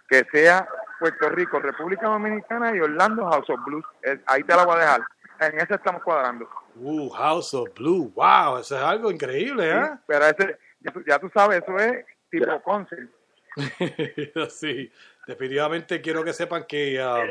que 0.08 0.24
sea 0.30 0.68
Puerto 1.00 1.28
Rico, 1.30 1.58
República 1.58 2.06
Dominicana 2.06 2.76
y 2.76 2.80
Orlando 2.80 3.24
House 3.30 3.48
of 3.48 3.64
Blues. 3.64 3.84
Es- 4.02 4.20
ahí 4.26 4.42
te 4.42 4.54
la 4.54 4.64
voy 4.66 4.76
a 4.76 4.80
dejar. 4.80 5.00
En 5.40 5.58
ese 5.58 5.74
estamos 5.74 6.02
cuadrando. 6.02 6.48
Uh, 6.76 7.08
House 7.10 7.54
of 7.54 7.68
Blue. 7.74 8.12
Wow, 8.14 8.58
eso 8.58 8.76
es 8.76 8.82
algo 8.82 9.10
increíble, 9.10 9.70
¿eh? 9.70 9.82
Sí, 9.84 9.98
pero 10.06 10.24
ese, 10.26 10.58
ya, 10.80 10.92
tú, 10.92 11.02
ya 11.06 11.18
tú 11.18 11.30
sabes, 11.34 11.62
eso 11.62 11.76
es 11.78 12.04
tipo 12.30 12.62
concert. 12.62 13.10
sí, 14.50 14.90
definitivamente 15.26 16.00
quiero 16.00 16.24
que 16.24 16.32
sepan 16.32 16.64
que, 16.64 17.00
ah, 17.00 17.22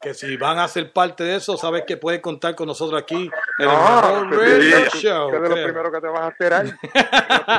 que 0.00 0.14
si 0.14 0.36
van 0.36 0.58
a 0.58 0.66
ser 0.68 0.92
parte 0.92 1.24
de 1.24 1.36
eso, 1.36 1.56
sabes 1.56 1.84
que 1.86 1.96
pueden 1.96 2.20
contar 2.20 2.54
con 2.54 2.66
nosotros 2.66 3.00
aquí 3.00 3.30
en 3.58 3.64
el 3.64 3.66
No, 3.68 3.74
mejor 3.74 4.30
que- 4.30 4.36
radio 4.36 4.90
show. 4.94 5.30
que 5.30 5.38
de 5.38 5.48
lo 5.48 5.54
primero 5.54 5.92
que 5.92 6.00
te 6.00 6.06
vas 6.08 6.22
a 6.22 6.28
enterar. 6.28 6.64
lo 6.66 6.72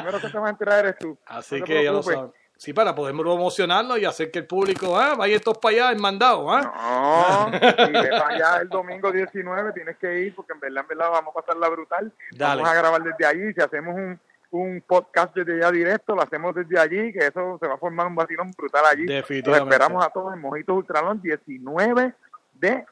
primero 0.01 0.19
que 0.21 0.27
te 0.29 0.37
vas 0.37 0.47
a 0.47 0.49
enterar 0.49 0.79
eres 0.85 0.97
tú. 0.99 1.17
Así 1.25 1.59
No 1.59 1.65
que 1.65 1.83
ya 1.83 1.91
lo 1.91 2.03
saben. 2.03 2.31
Sí, 2.55 2.71
para 2.71 2.95
poder 2.95 3.13
promocionarlo 3.15 3.97
y 3.97 4.05
hacer 4.05 4.31
que 4.31 4.39
el 4.39 4.45
público 4.45 4.97
ah, 4.97 5.15
vaya 5.15 5.35
estos 5.35 5.57
para 5.57 5.75
allá 5.75 5.91
en 5.91 6.01
mandado. 6.01 6.43
No, 6.43 6.53
¿ah? 6.53 7.49
y 7.51 7.91
ve 7.91 8.09
para 8.09 8.27
allá 8.27 8.57
el 8.61 8.69
domingo 8.69 9.11
19, 9.11 9.73
tienes 9.73 9.97
que 9.97 10.19
ir 10.19 10.35
porque 10.35 10.53
en 10.53 10.59
verdad, 10.61 10.83
en 10.83 10.87
verdad 10.87 11.11
vamos 11.11 11.33
a 11.35 11.41
pasarla 11.41 11.67
brutal. 11.67 12.11
Dale. 12.31 12.61
Vamos 12.61 12.69
a 12.69 12.75
grabar 12.79 13.03
desde 13.03 13.25
allí. 13.25 13.53
Si 13.53 13.59
hacemos 13.59 13.95
un, 13.95 14.17
un 14.53 14.83
podcast 14.85 15.35
desde 15.35 15.55
allá 15.55 15.71
directo, 15.71 16.15
lo 16.15 16.21
hacemos 16.21 16.53
desde 16.53 16.79
allí, 16.79 17.11
que 17.11 17.27
eso 17.27 17.57
se 17.59 17.67
va 17.67 17.73
a 17.73 17.77
formar 17.77 18.07
un 18.07 18.15
vacilón 18.15 18.51
brutal 18.51 18.83
allí. 18.85 19.05
Los 19.05 19.29
esperamos 19.29 20.05
a 20.05 20.09
todos 20.09 20.33
en 20.33 20.41
Mojitos 20.41 20.77
Ultralón 20.77 21.21
19 21.21 22.13
de, 22.53 22.85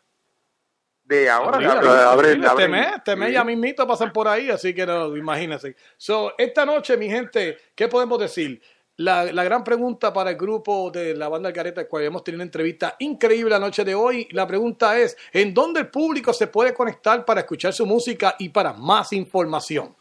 de 1.03 1.29
ahora. 1.29 1.57
Abril, 1.57 1.69
abril, 1.69 1.91
abril, 1.91 2.45
este 2.45 2.67
mes, 2.67 2.88
este 2.95 3.15
mes 3.15 3.33
ya 3.33 3.43
mismito 3.43 3.88
pasan 3.88 4.11
por 4.11 4.27
ahí, 4.27 4.49
así 4.49 4.73
que 4.73 4.85
no, 4.85 5.15
imagínense. 5.15 5.75
So, 5.97 6.33
esta 6.38 6.65
noche, 6.65 6.97
mi 6.97 7.09
gente, 7.09 7.57
¿qué 7.75 7.88
podemos 7.88 8.19
decir? 8.19 8.59
La, 8.97 9.23
la 9.25 9.43
gran 9.43 9.63
pregunta 9.63 10.11
para 10.11 10.31
el 10.31 10.38
grupo 10.38 10.91
de 10.91 11.15
la 11.15 11.27
banda 11.29 11.49
Algareta, 11.49 11.81
el 11.81 11.88
cual 11.88 12.03
hemos 12.03 12.23
tenido 12.23 12.38
una 12.38 12.45
entrevista 12.45 12.95
increíble 12.99 13.51
la 13.51 13.59
noche 13.59 13.83
de 13.83 13.95
hoy. 13.95 14.27
La 14.31 14.45
pregunta 14.45 14.97
es, 14.97 15.15
¿en 15.31 15.53
dónde 15.53 15.81
el 15.81 15.89
público 15.89 16.33
se 16.33 16.47
puede 16.47 16.73
conectar 16.73 17.23
para 17.23 17.41
escuchar 17.41 17.73
su 17.73 17.85
música 17.85 18.35
y 18.38 18.49
para 18.49 18.73
más 18.73 19.13
información? 19.13 19.95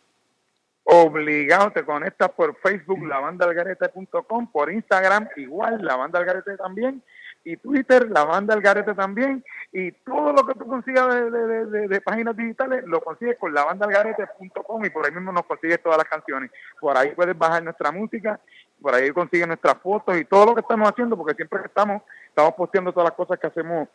Obligado, 0.84 1.70
te 1.70 1.84
conectas 1.84 2.30
por 2.30 2.56
Facebook, 2.56 3.06
lavandalgarete.com, 3.06 4.50
por 4.50 4.72
Instagram, 4.72 5.28
igual, 5.36 5.78
la 5.82 5.96
banda 5.96 6.18
Algarete 6.18 6.56
también, 6.56 7.02
y 7.44 7.56
Twitter, 7.58 8.10
la 8.10 8.24
banda 8.24 8.54
Algarete 8.54 8.94
también, 8.94 9.44
y 9.72 9.92
todo 9.92 10.32
lo 10.32 10.44
que 10.46 10.54
tú 10.54 10.66
consigas 10.66 11.14
de, 11.14 11.30
de- 11.30 11.46
de- 11.46 11.66
de- 11.66 11.88
de 11.88 12.00
páginas 12.00 12.36
digitales 12.36 12.82
lo 12.86 13.00
consigues 13.02 13.38
con 13.38 13.54
lavandalgarete.com 13.54 14.84
y 14.84 14.90
por 14.90 15.06
ahí 15.06 15.12
mismo 15.12 15.32
nos 15.32 15.44
consigues 15.46 15.80
todas 15.82 15.98
las 15.98 16.08
canciones. 16.08 16.50
Por 16.80 16.96
ahí 16.96 17.10
puedes 17.14 17.36
bajar 17.38 17.62
nuestra 17.62 17.92
música, 17.92 18.40
por 18.80 18.94
ahí 18.94 19.10
consigues 19.10 19.46
nuestras 19.46 19.76
fotos 19.78 20.16
y 20.18 20.24
todo 20.24 20.46
lo 20.46 20.54
que 20.54 20.60
estamos 20.62 20.90
haciendo, 20.90 21.16
porque 21.16 21.34
siempre 21.34 21.60
que 21.60 21.66
estamos, 21.68 22.02
estamos 22.28 22.54
posteando 22.54 22.92
todas 22.92 23.10
las 23.10 23.16
cosas 23.16 23.38
que 23.38 23.46
hacemos 23.46 23.88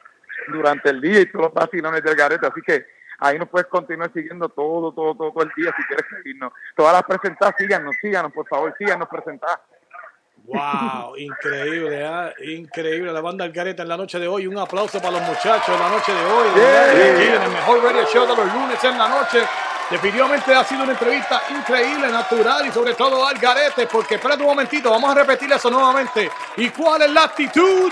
durante 0.48 0.90
el 0.92 1.02
día 1.02 1.22
y 1.22 1.26
todos 1.32 1.46
los 1.46 1.54
vacilones 1.54 2.04
del 2.04 2.16
garete, 2.16 2.46
así 2.48 2.62
que 2.62 2.86
ahí 3.20 3.40
nos 3.40 3.50
puedes 3.50 3.68
continuar 3.68 4.12
siguiendo 4.14 4.50
todo, 4.50 4.92
todo, 4.92 5.16
todo, 5.16 5.32
todo 5.32 5.44
el 5.44 5.52
día 5.56 5.74
si 5.76 5.84
quieres 5.84 6.06
seguirnos. 6.10 6.54
Todas 6.76 6.94
las 6.94 7.04
presentadas, 7.04 7.56
síganos, 7.58 7.96
síganos, 8.02 8.32
por 8.32 8.48
favor, 8.48 8.74
síganos 8.78 9.08
presentadas. 9.08 9.60
Wow, 10.48 11.18
increíble, 11.18 12.06
¿ah? 12.06 12.32
increíble 12.44 13.12
la 13.12 13.22
banda 13.22 13.46
Algareta 13.46 13.82
en 13.82 13.90
la 13.90 13.98
noche 13.98 14.20
de 14.20 14.28
hoy. 14.28 14.46
Un 14.46 14.60
aplauso 14.60 15.00
para 15.00 15.12
los 15.12 15.22
muchachos 15.24 15.70
en 15.70 15.80
la 15.80 15.90
noche 15.90 16.14
de 16.14 16.24
hoy. 16.24 16.48
Yeah. 16.56 17.36
en 17.36 17.42
el 17.42 17.52
mejor 17.52 17.84
radio 17.84 18.06
show 18.06 18.28
de 18.28 18.36
los 18.36 18.54
lunes 18.54 18.84
en 18.84 18.98
la 18.98 19.10
noche. 19.10 19.44
Definitivamente 19.90 20.54
ha 20.54 20.64
sido 20.64 20.84
una 20.84 20.94
entrevista 20.94 21.42
increíble, 21.50 22.10
natural 22.10 22.66
y 22.66 22.72
sobre 22.72 22.94
todo 22.94 23.26
Algarete, 23.26 23.88
porque 23.88 24.16
espérate 24.16 24.42
un 24.42 24.50
momentito, 24.50 24.90
vamos 24.90 25.12
a 25.12 25.16
repetir 25.16 25.52
eso 25.52 25.70
nuevamente. 25.70 26.30
¿Y 26.58 26.70
cuál 26.70 27.04
es 27.04 27.12
la 27.12 27.24
actitud? 27.24 27.92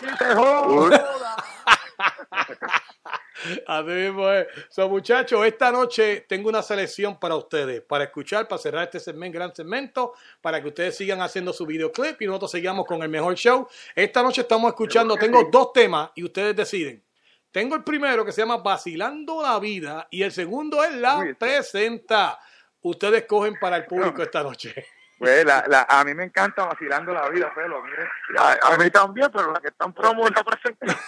Así 3.66 3.88
mismo 3.88 4.30
es. 4.30 4.46
So, 4.68 4.88
muchachos, 4.88 5.46
esta 5.46 5.72
noche 5.72 6.24
tengo 6.28 6.48
una 6.48 6.62
selección 6.62 7.18
para 7.18 7.36
ustedes, 7.36 7.82
para 7.82 8.04
escuchar, 8.04 8.48
para 8.48 8.60
cerrar 8.60 8.84
este 8.84 9.00
segmento, 9.00 9.38
gran 9.38 9.54
segmento, 9.54 10.14
para 10.40 10.60
que 10.60 10.68
ustedes 10.68 10.96
sigan 10.96 11.20
haciendo 11.20 11.52
su 11.52 11.66
videoclip 11.66 12.20
y 12.20 12.26
nosotros 12.26 12.50
sigamos 12.50 12.86
con 12.86 13.02
el 13.02 13.08
mejor 13.08 13.34
show. 13.34 13.66
Esta 13.94 14.22
noche 14.22 14.42
estamos 14.42 14.70
escuchando, 14.70 15.16
tengo 15.16 15.48
dos 15.50 15.72
temas 15.72 16.10
y 16.14 16.24
ustedes 16.24 16.54
deciden. 16.54 17.02
Tengo 17.50 17.74
el 17.74 17.82
primero 17.82 18.24
que 18.24 18.32
se 18.32 18.42
llama 18.42 18.58
Vacilando 18.58 19.42
la 19.42 19.58
Vida 19.58 20.06
y 20.10 20.22
el 20.22 20.30
segundo 20.30 20.84
es 20.84 20.94
La 20.94 21.34
Presenta. 21.38 22.38
Ustedes 22.82 23.24
cogen 23.26 23.58
para 23.60 23.76
el 23.76 23.86
público 23.86 24.22
esta 24.22 24.42
noche. 24.42 24.86
Pues 25.20 25.44
la, 25.44 25.62
la, 25.68 25.86
a 25.86 26.02
mí 26.02 26.14
me 26.14 26.24
encanta 26.24 26.64
vacilando 26.64 27.12
la 27.12 27.28
vida. 27.28 27.52
Mire. 27.54 28.08
A, 28.38 28.72
a 28.72 28.78
mí 28.78 28.90
también, 28.90 29.28
pero 29.30 29.52
la 29.52 29.60
que 29.60 29.68
están 29.68 29.92
promoviendo 29.92 30.40
la 30.40 30.44
presentación. 30.44 30.98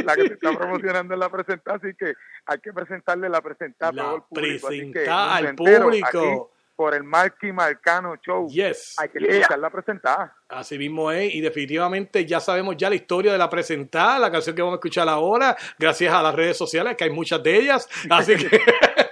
la 0.04 0.16
que 0.16 0.22
se 0.22 0.32
está 0.34 0.58
promocionando 0.58 1.14
en 1.14 1.20
la 1.20 1.28
presentada, 1.28 1.76
así 1.76 1.94
que 1.94 2.12
hay 2.44 2.58
que 2.58 2.72
presentarle 2.72 3.28
la 3.28 3.40
presentada 3.40 3.90
a 3.90 3.94
La 3.94 4.02
todo 4.02 4.16
el 4.16 4.22
público. 4.22 4.66
Así 4.66 4.92
que 4.92 5.08
al 5.08 5.46
entero, 5.46 5.84
público. 5.84 6.08
aquí, 6.08 6.52
por 6.74 6.94
el 6.94 7.04
Marky 7.04 7.52
Marcano 7.52 8.16
Show. 8.16 8.48
Yes. 8.48 8.96
Hay 8.98 9.10
que 9.10 9.18
escuchar 9.18 9.60
la 9.60 9.70
presentada. 9.70 10.36
Así 10.48 10.76
mismo 10.76 11.12
es, 11.12 11.32
y 11.32 11.40
definitivamente 11.40 12.26
ya 12.26 12.40
sabemos 12.40 12.76
ya 12.76 12.88
la 12.88 12.96
historia 12.96 13.30
de 13.30 13.38
la 13.38 13.48
presentada, 13.48 14.18
la 14.18 14.32
canción 14.32 14.56
que 14.56 14.62
vamos 14.62 14.74
a 14.74 14.78
escuchar 14.78 15.08
ahora, 15.08 15.56
gracias 15.78 16.12
a 16.12 16.20
las 16.20 16.34
redes 16.34 16.56
sociales, 16.56 16.96
que 16.96 17.04
hay 17.04 17.10
muchas 17.10 17.40
de 17.44 17.56
ellas. 17.56 17.88
Así 18.10 18.34
que, 18.48 18.60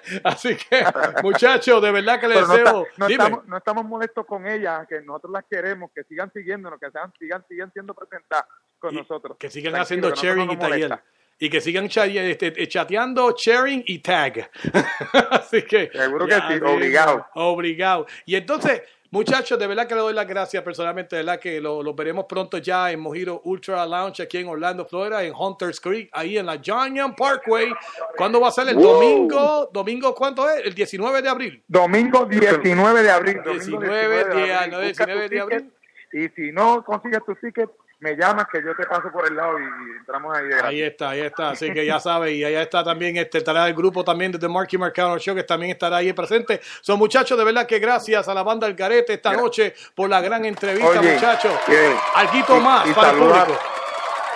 así 0.25 0.57
que 0.57 0.85
muchachos, 1.23 1.83
de 1.83 1.91
verdad 1.91 2.21
que 2.21 2.29
les 2.29 2.41
no, 2.47 2.55
deseo. 2.55 2.87
está- 2.87 2.95
no 2.97 3.07
estamos, 3.09 3.47
no 3.47 3.57
estamos 3.57 3.85
molestos 3.85 4.27
con 4.27 4.47
ellas, 4.47 4.87
que 4.89 5.01
nosotros 5.03 5.33
las 5.33 5.45
queremos, 5.45 5.91
que 5.95 6.05
sigan 6.05 6.33
siguiéndonos, 6.33 6.79
que 6.81 6.91
sean, 6.91 7.13
sigan, 7.19 7.45
sigan 7.49 7.73
siendo 7.73 7.95
presentadas 7.95 8.47
con 8.79 8.95
nosotros. 8.95 9.37
que 9.39 9.51
sigan 9.51 9.73
Tranquilo, 9.75 10.09
haciendo 10.09 10.15
sharing 10.15 10.51
y 10.51 10.57
taller. 10.57 11.01
Y 11.43 11.49
que 11.49 11.61
sigan 11.63 11.87
este, 11.87 12.69
chateando, 12.69 13.35
sharing 13.37 13.83
y 13.87 14.01
tag. 14.01 14.51
Así 15.31 15.63
que. 15.63 15.91
Seguro 15.91 16.27
que 16.27 16.35
sí, 16.35 16.61
obligado. 16.63 17.27
Obligado. 17.35 18.07
Y 18.27 18.37
entonces, 18.37 18.83
muchachos, 19.11 19.59
de 19.59 19.67
verdad 19.67 19.87
que 19.87 19.95
le 19.95 20.01
doy 20.01 20.15
las 20.15 20.27
gracias 20.27 20.63
personalmente, 20.63 21.17
de 21.17 21.23
verdad 21.23 21.41
que 21.41 21.61
lo, 21.61 21.83
lo 21.83 21.95
veremos 21.95 22.27
pronto 22.27 22.59
ya 22.59 22.91
en 22.91 23.01
Mojito 23.01 23.41
Ultra 23.45 23.85
Lounge 23.87 24.23
aquí 24.23 24.39
en 24.39 24.49
Orlando, 24.49 24.85
Florida, 24.85 25.23
en 25.23 25.35
Hunters 25.35 25.81
Creek, 25.81 26.09
ahí 26.13 26.39
en 26.39 26.47
la 26.47 26.61
John 26.65 26.95
Young 26.95 27.15
Parkway. 27.17 27.73
¿Cuándo 28.17 28.41
va 28.41 28.49
a 28.49 28.53
ser? 28.53 28.69
El 28.69 28.77
domingo. 28.77 29.69
¿Domingo 29.73 30.15
cuánto 30.15 30.49
es? 30.49 30.65
El 30.67 30.75
19 30.75 31.23
de 31.23 31.29
abril. 31.29 31.63
Domingo 31.67 32.25
19 32.27 33.03
de 33.03 33.11
abril. 33.11 33.37
domingo 33.45 33.53
19 33.53 34.09
de- 34.09 34.53
abril. 34.55 34.71
no, 34.71 34.81
Busca 34.81 35.07
19 35.07 35.29
tu 35.29 35.35
de 35.35 35.41
abril. 35.41 35.73
Y 36.13 36.29
si 36.31 36.53
no 36.53 36.85
consigues 36.85 37.21
tu 37.25 37.35
ticket, 37.37 37.71
me 38.01 38.17
llamas 38.17 38.47
que 38.51 38.63
yo 38.63 38.75
te 38.75 38.85
paso 38.87 39.11
por 39.13 39.27
el 39.29 39.37
lado 39.37 39.59
y, 39.59 39.63
y 39.63 39.97
entramos 39.99 40.37
ahí 40.37 40.47
de. 40.49 40.61
Ahí 40.63 40.83
está, 40.83 41.11
ahí 41.11 41.21
está. 41.21 41.51
Así 41.51 41.73
que 41.73 41.85
ya 41.85 42.01
sabe, 42.01 42.33
y 42.33 42.43
allá 42.45 42.63
está 42.63 42.83
también, 42.83 43.17
este, 43.19 43.39
estará 43.39 43.67
el 43.69 43.75
grupo 43.75 44.03
también 44.03 44.33
de 44.33 44.39
The 44.39 44.49
Marky 44.49 44.79
Marcano 44.79 45.19
Show, 45.19 45.35
que 45.35 45.43
también 45.45 45.73
estará 45.73 45.99
ahí 45.99 46.13
presente. 46.13 46.61
Son 46.81 46.99
muchachos, 46.99 47.37
de 47.39 47.45
verdad 47.45 47.67
que 47.67 47.79
gracias 47.79 48.27
a 48.29 48.35
la 48.35 48.43
banda 48.43 48.67
El 48.67 48.75
Garete 48.75 49.13
esta 49.15 49.33
noche 49.35 49.75
por 49.95 50.09
la 50.09 50.21
gran 50.21 50.45
entrevista, 50.45 50.89
Oye, 50.99 51.13
muchachos. 51.15 51.53
eh, 51.69 51.95
Alguito 52.15 52.57
y- 52.57 52.61
más 52.61 52.87
y 52.87 52.93
para 52.95 53.11
el 53.11 53.19
saluda- 53.19 53.45
público. 53.45 53.63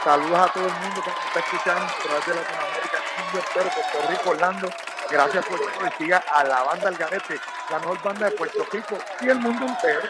Saludos 0.05 0.39
a 0.39 0.53
todo 0.53 0.67
el 0.67 0.73
mundo 0.75 1.03
que 1.03 1.11
nos 1.11 1.25
está 1.25 1.41
escuchando 1.41 1.83
a 1.85 2.03
través 2.03 2.27
de 2.27 2.35
Latinoamérica, 2.35 2.99
mundo 3.25 3.47
entero, 3.47 3.71
Puerto 3.75 4.11
Rico, 4.11 4.31
Orlando. 4.31 4.69
Gracias 5.11 5.47
por 5.47 5.59
todo 5.59 5.69
y 5.87 6.03
siga 6.03 6.19
a 6.31 6.45
la 6.45 6.63
banda 6.65 6.89
El 6.91 6.97
Garete, 6.97 7.41
la 7.71 7.79
mejor 7.79 8.03
banda 8.03 8.27
de 8.29 8.33
Puerto 8.37 8.67
Rico 8.71 8.99
y 9.23 9.29
el 9.31 9.39
mundo 9.39 9.65
entero. 9.67 10.01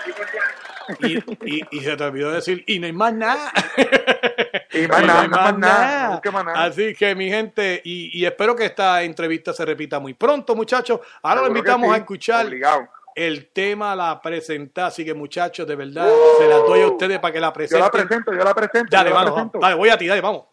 Y, 1.00 1.18
y, 1.44 1.62
y 1.70 1.80
se 1.80 1.96
te 1.96 2.04
olvidó 2.04 2.30
decir, 2.32 2.62
y 2.66 2.78
no 2.78 2.86
hay 2.86 2.92
más 2.92 3.12
nada. 3.14 3.52
Y 4.72 4.86
más 4.88 5.02
nada, 5.04 5.26
no 5.28 5.36
más 5.36 5.56
nada. 6.44 6.64
Así 6.64 6.94
que, 6.94 7.14
mi 7.14 7.28
gente, 7.28 7.80
y, 7.84 8.18
y 8.18 8.26
espero 8.26 8.54
que 8.56 8.64
esta 8.66 9.02
entrevista 9.02 9.52
se 9.52 9.64
repita 9.64 9.98
muy 10.00 10.14
pronto, 10.14 10.54
muchachos. 10.54 11.00
Ahora 11.22 11.42
lo 11.42 11.48
invitamos 11.48 11.88
sí, 11.88 11.94
a 11.94 11.96
escuchar 11.98 12.46
obligado. 12.46 12.88
el 13.14 13.48
tema, 13.52 13.94
la 13.94 14.20
presentar. 14.20 14.86
Así 14.86 15.04
que, 15.04 15.14
muchachos, 15.14 15.66
de 15.66 15.76
verdad, 15.76 16.08
se 16.38 16.48
la 16.48 16.56
doy 16.56 16.82
a 16.82 16.88
ustedes 16.88 17.18
para 17.18 17.32
que 17.32 17.40
la 17.40 17.48
Yo 17.48 17.52
presenten. 17.52 17.80
la 17.84 17.90
presento, 17.90 18.32
yo 18.32 18.44
la 18.44 18.54
presento. 18.54 18.88
Dale, 18.90 19.10
yo 19.10 19.14
vamos, 19.14 19.32
presento. 19.32 19.58
dale, 19.60 19.74
voy 19.76 19.88
a 19.88 19.96
ti, 19.96 20.06
dale, 20.06 20.20
vamos. 20.20 20.44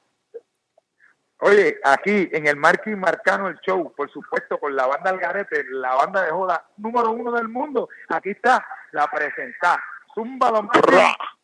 Oye, 1.44 1.80
aquí 1.84 2.30
en 2.32 2.46
el 2.46 2.56
Marky 2.56 2.92
Marcano 2.96 3.48
el 3.48 3.58
show, 3.66 3.92
por 3.98 4.12
supuesto, 4.12 4.60
con 4.60 4.76
la 4.76 4.86
banda 4.86 5.10
Algarete, 5.10 5.64
la 5.72 5.96
banda 5.96 6.22
de 6.22 6.30
joda 6.30 6.64
número 6.78 7.10
uno 7.10 7.32
del 7.32 7.48
mundo. 7.48 7.90
Aquí 8.10 8.30
está 8.30 8.64
la 8.92 9.08
presentada. 9.08 9.82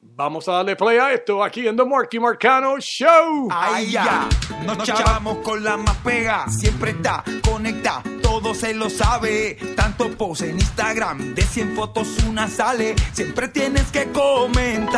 Vamos 0.01 0.47
a 0.47 0.53
darle 0.53 0.75
play 0.75 0.97
a 0.97 1.13
esto 1.13 1.43
aquí 1.43 1.67
en 1.67 1.77
The 1.77 1.85
Marky 1.85 2.19
Marcano 2.19 2.79
Show. 2.79 3.49
Ahí 3.51 3.91
ya, 3.91 4.27
nos 4.65 4.79
chavamos 4.79 5.37
con 5.39 5.63
la 5.63 5.77
más 5.77 5.95
pega, 5.97 6.47
siempre 6.49 6.91
está 6.91 7.23
conecta, 7.43 8.01
todo 8.21 8.55
se 8.55 8.73
lo 8.73 8.89
sabe, 8.89 9.57
tanto 9.75 10.09
post 10.17 10.41
en 10.41 10.55
Instagram, 10.55 11.35
de 11.35 11.43
100 11.43 11.75
fotos 11.75 12.07
una 12.27 12.47
sale, 12.47 12.95
siempre 13.13 13.47
tienes 13.47 13.91
que 13.91 14.11
comentar, 14.11 14.97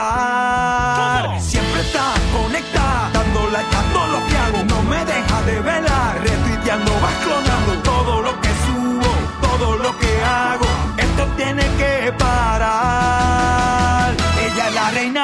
siempre 1.41 1.81
está 1.81 2.13
conecta, 2.31 3.09
dando 3.13 3.49
like 3.49 3.75
a 3.75 3.83
todo 3.93 4.07
lo 4.07 4.25
que 4.27 4.37
hago, 4.37 4.63
no 4.63 4.83
me 4.83 5.03
deja 5.05 5.41
de 5.43 5.59
velar, 5.59 6.21
retuiteando, 6.21 6.91
vas 7.01 7.15
clonando 7.25 7.81
todo 7.83 8.21
lo 8.21 8.39
que 8.41 8.49
subo, 8.65 9.11
todo 9.41 9.77
lo 9.77 9.97
que 9.97 10.23
hago, 10.23 10.65
esto 10.97 11.27
tiene 11.35 11.63
que 11.77 12.13
parar 12.13 13.58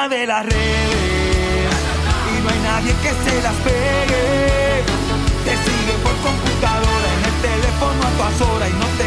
de 0.08 0.26
las 0.26 0.46
redes 0.46 1.74
y 2.30 2.42
no 2.42 2.48
hay 2.48 2.58
nadie 2.60 2.94
que 3.02 3.08
se 3.08 3.42
las 3.42 3.54
pegue. 3.56 4.84
Te 5.44 5.52
siguen 5.64 5.98
por 6.04 6.14
computadora, 6.22 7.08
en 7.16 7.24
el 7.24 7.36
teléfono 7.42 8.00
a 8.06 8.10
todas 8.16 8.40
horas 8.42 8.68
y 8.70 8.72
no 8.74 8.86
te 8.98 9.05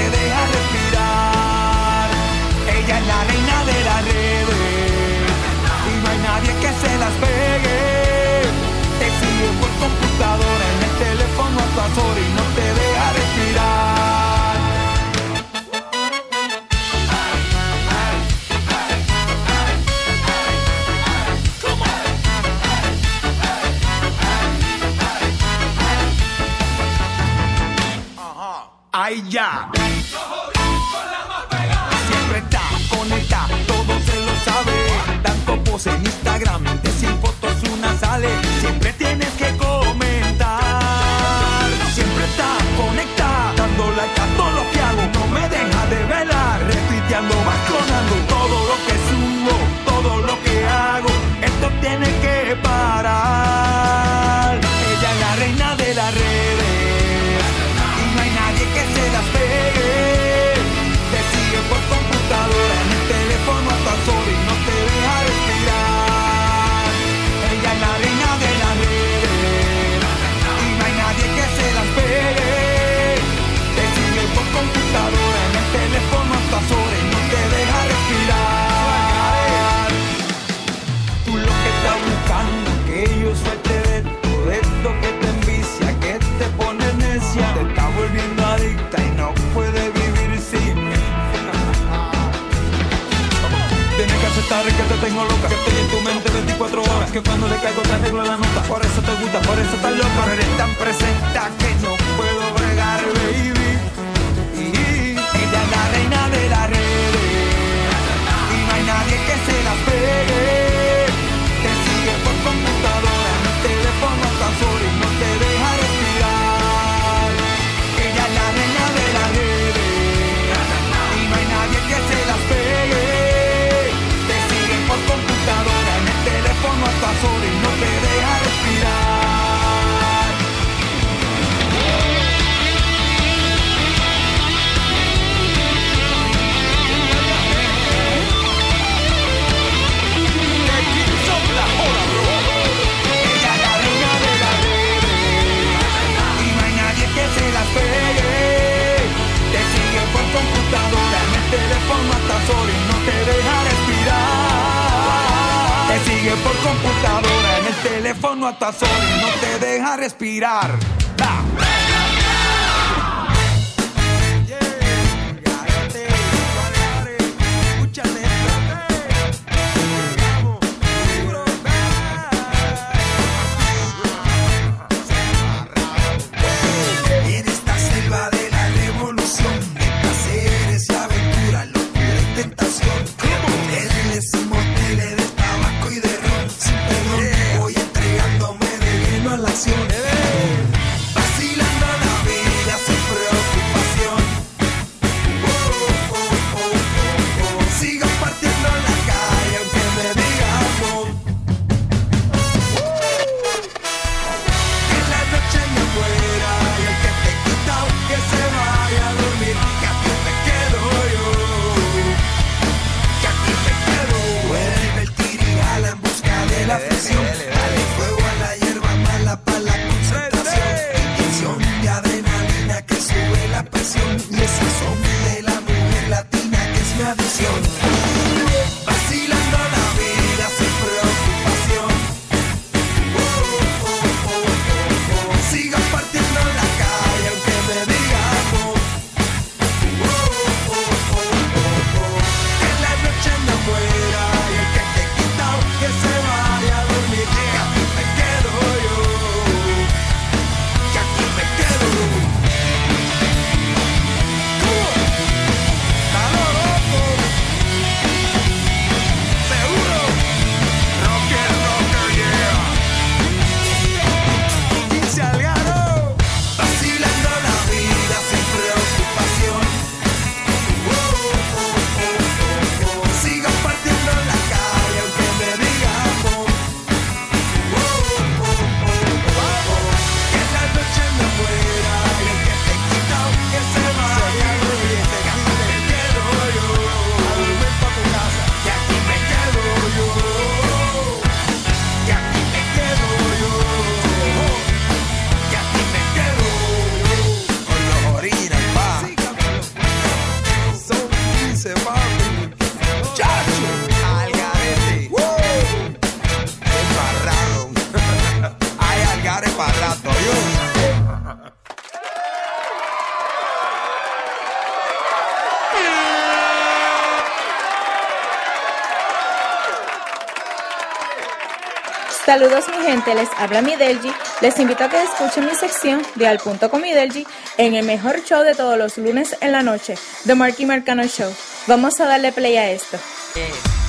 Saludos 322.30 322.66
mi 322.70 322.86
gente, 322.86 323.16
les 323.16 323.28
habla 323.40 323.64
Midelgi. 323.64 324.12
Les 324.42 324.60
invito 324.60 324.84
a 324.84 324.88
que 324.88 325.02
escuchen 325.02 325.48
mi 325.48 325.56
sección 325.56 326.04
de 326.14 326.28
Al 326.28 326.38
Punto 326.38 326.70
con 326.70 326.80
Midelgi 326.80 327.26
en 327.58 327.74
el 327.74 327.88
mejor 327.88 328.24
show 328.24 328.44
de 328.44 328.54
todos 328.54 328.78
los 328.78 329.00
lunes 329.00 329.36
en 329.42 329.52
la 329.52 329.64
noche, 329.64 329.96
The 330.28 330.36
Marky 330.36 330.68
Marcano 330.68 331.08
Show. 331.08 331.34
Vamos 331.66 332.00
a 332.00 332.06
darle 332.06 332.32
play 332.32 332.56
a 332.58 332.70
esto. 332.70 333.00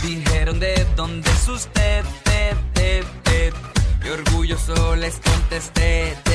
Dijeron 0.02 0.58
de 0.58 0.86
dónde 0.96 1.30
es 1.30 1.48
usted, 1.48 2.02
les 4.96 5.20
contesté. 5.20 6.29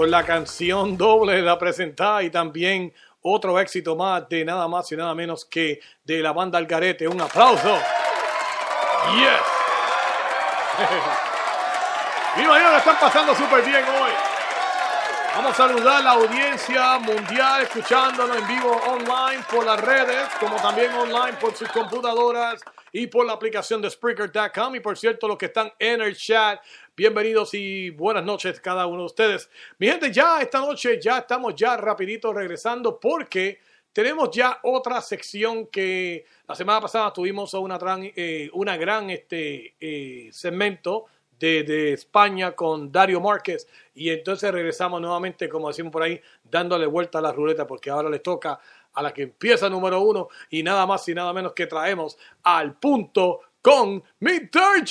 Con 0.00 0.10
la 0.10 0.24
canción 0.24 0.96
doble 0.96 1.42
la 1.42 1.58
presentada 1.58 2.22
y 2.22 2.30
también 2.30 2.90
otro 3.20 3.60
éxito 3.60 3.94
más 3.96 4.26
de 4.30 4.46
nada 4.46 4.66
más 4.66 4.90
y 4.90 4.96
nada 4.96 5.14
menos 5.14 5.44
que 5.44 5.78
de 6.02 6.22
la 6.22 6.32
banda 6.32 6.56
Algarete. 6.56 7.06
Un 7.06 7.20
aplauso. 7.20 7.78
Yes. 9.14 9.42
Me 12.38 12.44
imagino 12.44 12.76
están 12.78 12.96
pasando 12.98 13.34
súper 13.34 13.62
bien 13.62 13.84
hoy. 13.84 14.09
Vamos 15.42 15.58
a 15.58 15.68
saludar 15.68 16.00
a 16.00 16.02
la 16.02 16.10
audiencia 16.10 16.98
mundial 16.98 17.62
escuchándonos 17.62 18.36
en 18.36 18.46
vivo 18.46 18.72
online 18.88 19.42
por 19.50 19.64
las 19.64 19.80
redes, 19.80 20.28
como 20.38 20.54
también 20.56 20.92
online 20.92 21.38
por 21.40 21.54
sus 21.54 21.66
computadoras 21.70 22.60
y 22.92 23.06
por 23.06 23.24
la 23.24 23.32
aplicación 23.32 23.80
de 23.80 23.88
Spreaker.com. 23.88 24.74
Y 24.74 24.80
por 24.80 24.98
cierto, 24.98 25.26
los 25.26 25.38
que 25.38 25.46
están 25.46 25.72
en 25.78 26.02
el 26.02 26.14
chat, 26.14 26.60
bienvenidos 26.94 27.54
y 27.54 27.88
buenas 27.88 28.22
noches 28.22 28.60
cada 28.60 28.86
uno 28.86 28.98
de 28.98 29.06
ustedes. 29.06 29.48
Mi 29.78 29.86
gente, 29.86 30.12
ya 30.12 30.42
esta 30.42 30.60
noche 30.60 31.00
ya 31.00 31.20
estamos 31.20 31.54
ya 31.54 31.74
rapidito 31.78 32.34
regresando 32.34 33.00
porque 33.00 33.60
tenemos 33.94 34.30
ya 34.30 34.58
otra 34.62 35.00
sección 35.00 35.68
que 35.68 36.26
la 36.46 36.54
semana 36.54 36.82
pasada 36.82 37.14
tuvimos 37.14 37.54
una, 37.54 37.78
gran, 37.78 38.02
eh, 38.14 38.50
una 38.52 38.76
gran 38.76 39.08
este, 39.08 39.74
eh, 39.80 40.28
segmento 40.32 41.06
de, 41.40 41.64
de, 41.64 41.92
España 41.94 42.52
con 42.52 42.92
Dario 42.92 43.20
Márquez 43.20 43.66
y 43.94 44.10
entonces 44.10 44.52
regresamos 44.52 45.00
nuevamente, 45.00 45.48
como 45.48 45.68
decimos 45.68 45.90
por 45.90 46.02
ahí, 46.02 46.20
dándole 46.44 46.86
vuelta 46.86 47.18
a 47.18 47.22
la 47.22 47.32
ruleta 47.32 47.66
porque 47.66 47.90
ahora 47.90 48.08
les 48.08 48.22
toca 48.22 48.60
a 48.92 49.02
la 49.02 49.12
que 49.12 49.22
empieza 49.22 49.68
número 49.68 50.00
uno 50.00 50.28
y 50.50 50.62
nada 50.62 50.86
más 50.86 51.08
y 51.08 51.14
nada 51.14 51.32
menos 51.32 51.52
que 51.54 51.66
traemos 51.66 52.16
al 52.42 52.74
punto 52.74 53.40
con 53.62 54.02
Mr. 54.20 54.84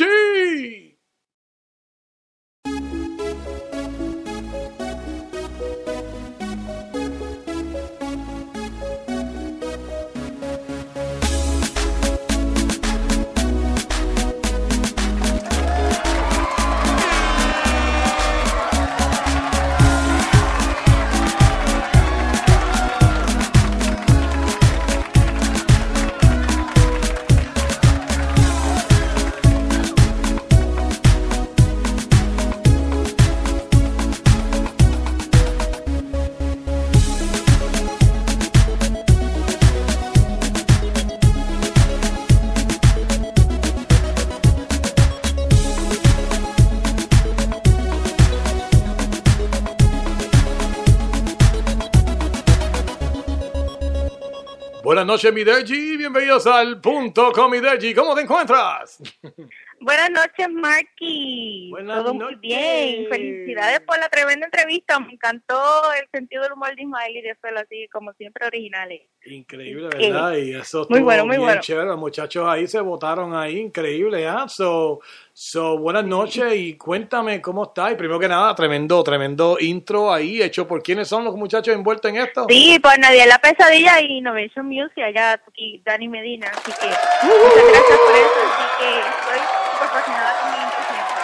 noches, 55.09 55.33
mi 55.33 55.43
Deji. 55.43 55.97
Bienvenidos 55.97 56.45
al 56.45 56.79
punto 56.79 57.31
con 57.31 57.49
mi 57.49 57.59
Deji. 57.59 57.95
¿Cómo 57.95 58.13
te 58.13 58.21
encuentras? 58.21 59.01
Buenas 59.81 60.11
noches, 60.11 60.49
Marky. 60.51 61.69
Buenas 61.71 62.03
Todo 62.03 62.13
muy 62.13 62.23
noches. 62.25 62.41
bien. 62.41 63.07
Felicidades 63.09 63.79
por 63.79 63.97
la 63.97 64.07
tremenda 64.09 64.45
entrevista. 64.45 64.99
Me 64.99 65.13
encantó 65.13 65.57
el 65.99 66.07
sentido 66.11 66.43
del 66.43 66.51
humor 66.51 66.75
de 66.75 66.83
Ismael 66.83 67.15
y 67.15 67.21
de 67.21 67.35
Suelo, 67.41 67.59
así 67.61 67.87
como 67.91 68.13
siempre 68.13 68.45
originales. 68.45 69.01
Increíble, 69.25 69.87
¿verdad? 69.87 70.33
Y 70.33 70.53
eso 70.53 70.85
Muy 70.89 70.99
bueno, 71.01 71.25
muy 71.25 71.37
bien 71.37 71.47
bueno. 71.47 71.61
chévere. 71.61 71.87
Los 71.87 71.97
muchachos 71.97 72.47
ahí 72.47 72.67
se 72.67 72.79
votaron 72.79 73.33
ahí, 73.33 73.57
increíble, 73.57 74.27
¿ah? 74.27 74.47
So, 74.47 74.99
so, 75.41 75.77
buenas 75.77 76.03
noches 76.03 76.53
y 76.53 76.75
cuéntame 76.75 77.41
cómo 77.41 77.63
está. 77.63 77.89
Y 77.91 77.95
primero 77.95 78.19
que 78.19 78.27
nada, 78.27 78.53
tremendo, 78.53 79.01
tremendo 79.05 79.55
intro 79.57 80.11
ahí 80.13 80.41
hecho 80.41 80.67
por 80.67 80.83
quiénes 80.83 81.07
son 81.07 81.23
los 81.23 81.33
muchachos 81.35 81.73
envueltos 81.73 82.11
en 82.11 82.17
esto. 82.17 82.45
Sí, 82.49 82.77
por 82.79 82.99
Nadie 82.99 83.25
La 83.25 83.37
Pesadilla 83.39 84.01
y 84.01 84.17
Innovation 84.17 84.65
Music, 84.65 85.01
allá 85.01 85.31
aquí 85.47 85.81
Dani 85.85 86.09
Medina. 86.09 86.51
Así 86.51 86.73
que 86.73 86.87
muchas 86.87 87.67
gracias 87.71 87.99
por 87.99 88.15
eso. 88.15 88.39
Así 88.49 88.83
que 88.83 88.99
estoy 88.99 89.39
súper 89.71 89.87
fascinada 89.87 90.41
con 90.41 90.51
mi 90.51 90.57
intro 90.57 90.81
siempre. 90.91 91.19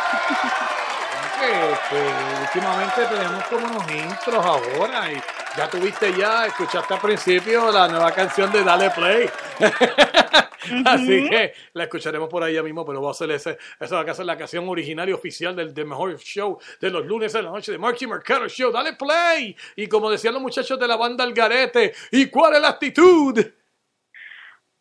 que, 1.40 1.90
que 1.90 2.42
últimamente 2.42 3.06
tenemos 3.14 3.44
como 3.48 3.66
unos 3.68 3.92
intros 3.92 4.46
ahora 4.46 5.12
y 5.12 5.45
ya 5.58 5.70
tuviste 5.70 6.14
ya, 6.14 6.46
escuchaste 6.46 6.94
al 6.94 7.00
principio 7.00 7.72
la 7.72 7.88
nueva 7.88 8.12
canción 8.12 8.52
de 8.52 8.64
Dale 8.64 8.90
Play. 8.90 9.30
Así 10.86 11.30
que 11.30 11.54
la 11.74 11.84
escucharemos 11.84 12.28
por 12.28 12.44
ahí 12.44 12.56
ya 12.56 12.64
mismo, 12.64 12.86
pero 12.86 13.02
va 13.02 13.12
a 13.12 13.14
ser 13.14 13.32
ese, 13.32 13.58
esa 13.80 14.04
va 14.04 14.12
a 14.12 14.14
ser 14.14 14.26
la 14.26 14.38
canción 14.38 14.68
original 14.68 15.08
y 15.08 15.14
oficial 15.14 15.56
del, 15.56 15.74
del 15.74 15.86
mejor 15.86 16.18
show 16.18 16.60
de 16.82 16.90
los 16.90 17.06
lunes 17.06 17.34
de 17.34 17.44
la 17.44 17.52
noche 17.52 17.72
de 17.72 17.78
Marky 17.78 18.08
Mercado 18.08 18.48
Show. 18.48 18.72
Dale 18.72 18.94
Play. 18.94 19.56
Y 19.76 19.88
como 19.88 20.10
decían 20.10 20.34
los 20.34 20.42
muchachos 20.42 20.80
de 20.80 20.88
la 20.88 20.98
banda 20.98 21.24
Algarete, 21.24 21.94
¿y 22.12 22.28
cuál 22.28 22.56
es 22.56 22.62
la 22.62 22.70
actitud? 22.70 23.46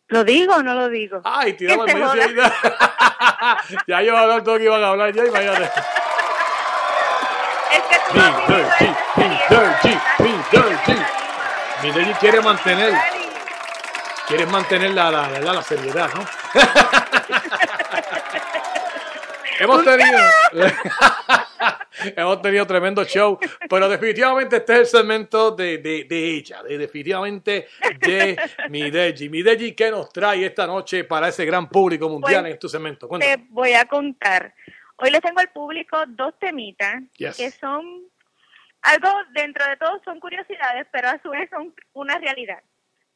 ¿Lo 0.07 0.23
digo 0.23 0.55
o 0.55 0.63
no 0.63 0.73
lo 0.73 0.89
digo? 0.89 1.21
Ay, 1.23 1.53
tiraba 1.53 1.85
el 1.85 1.95
medio 1.95 2.15
ya, 2.35 3.57
ya 3.87 4.01
yo 4.03 4.15
a 4.15 4.21
hablar 4.21 4.43
todo 4.43 4.55
lo 4.55 4.59
que 4.59 4.65
iban 4.65 4.83
a 4.83 4.89
hablar 4.89 5.13
ya, 5.13 5.25
imagínate. 5.25 5.63
Es 7.73 7.81
que 7.89 7.95
tú 8.11 8.19
no 9.95 10.13
has 10.13 10.21
vivido 10.21 10.43
esa 10.51 10.73
experiencia. 10.73 10.93
Dirty, 10.93 11.05
Mi 11.81 11.91
Lady 11.91 12.13
quiere 12.15 12.41
mantener, 12.41 12.93
quiere 14.27 14.45
mantener 14.45 14.91
la, 14.91 15.11
la, 15.11 15.29
la, 15.39 15.53
la 15.53 15.63
seriedad, 15.63 16.09
¿no? 16.13 16.25
Hemos 19.57 19.85
tenido, 19.85 20.19
hemos 22.17 22.41
tenido 22.41 22.67
tremendo 22.67 23.05
show, 23.05 23.39
pero 23.69 23.87
definitivamente 23.87 24.57
este 24.57 24.73
es 24.73 24.79
el 24.79 24.85
segmento 24.87 25.51
de, 25.51 25.77
de, 25.77 26.03
de 26.03 26.29
ella, 26.35 26.61
de, 26.61 26.77
definitivamente 26.77 27.67
de 28.01 28.37
mi 28.69 28.91
Deji. 28.91 29.29
Mi 29.29 29.41
Deji, 29.43 29.71
¿qué 29.73 29.91
nos 29.91 30.09
trae 30.11 30.45
esta 30.45 30.67
noche 30.67 31.05
para 31.05 31.29
ese 31.29 31.45
gran 31.45 31.69
público 31.69 32.09
mundial 32.09 32.41
Pues, 32.41 32.49
en 32.49 32.53
este 32.53 32.67
segmento? 32.67 33.07
Cuéntame. 33.07 33.37
Te 33.37 33.45
voy 33.49 33.71
a 33.73 33.85
contar. 33.85 34.53
Hoy 34.97 35.09
les 35.09 35.21
tengo 35.21 35.39
al 35.39 35.49
público 35.51 36.03
dos 36.07 36.33
temitas 36.37 37.01
Yes. 37.15 37.37
que 37.37 37.49
son 37.51 38.03
algo 38.85 39.09
dentro 39.33 39.65
de 39.67 39.77
todo 39.77 40.01
son 40.03 40.19
curiosidades, 40.19 40.87
pero 40.91 41.09
a 41.09 41.19
su 41.21 41.29
vez 41.29 41.49
son 41.49 41.73
una 41.93 42.17
realidad. 42.17 42.61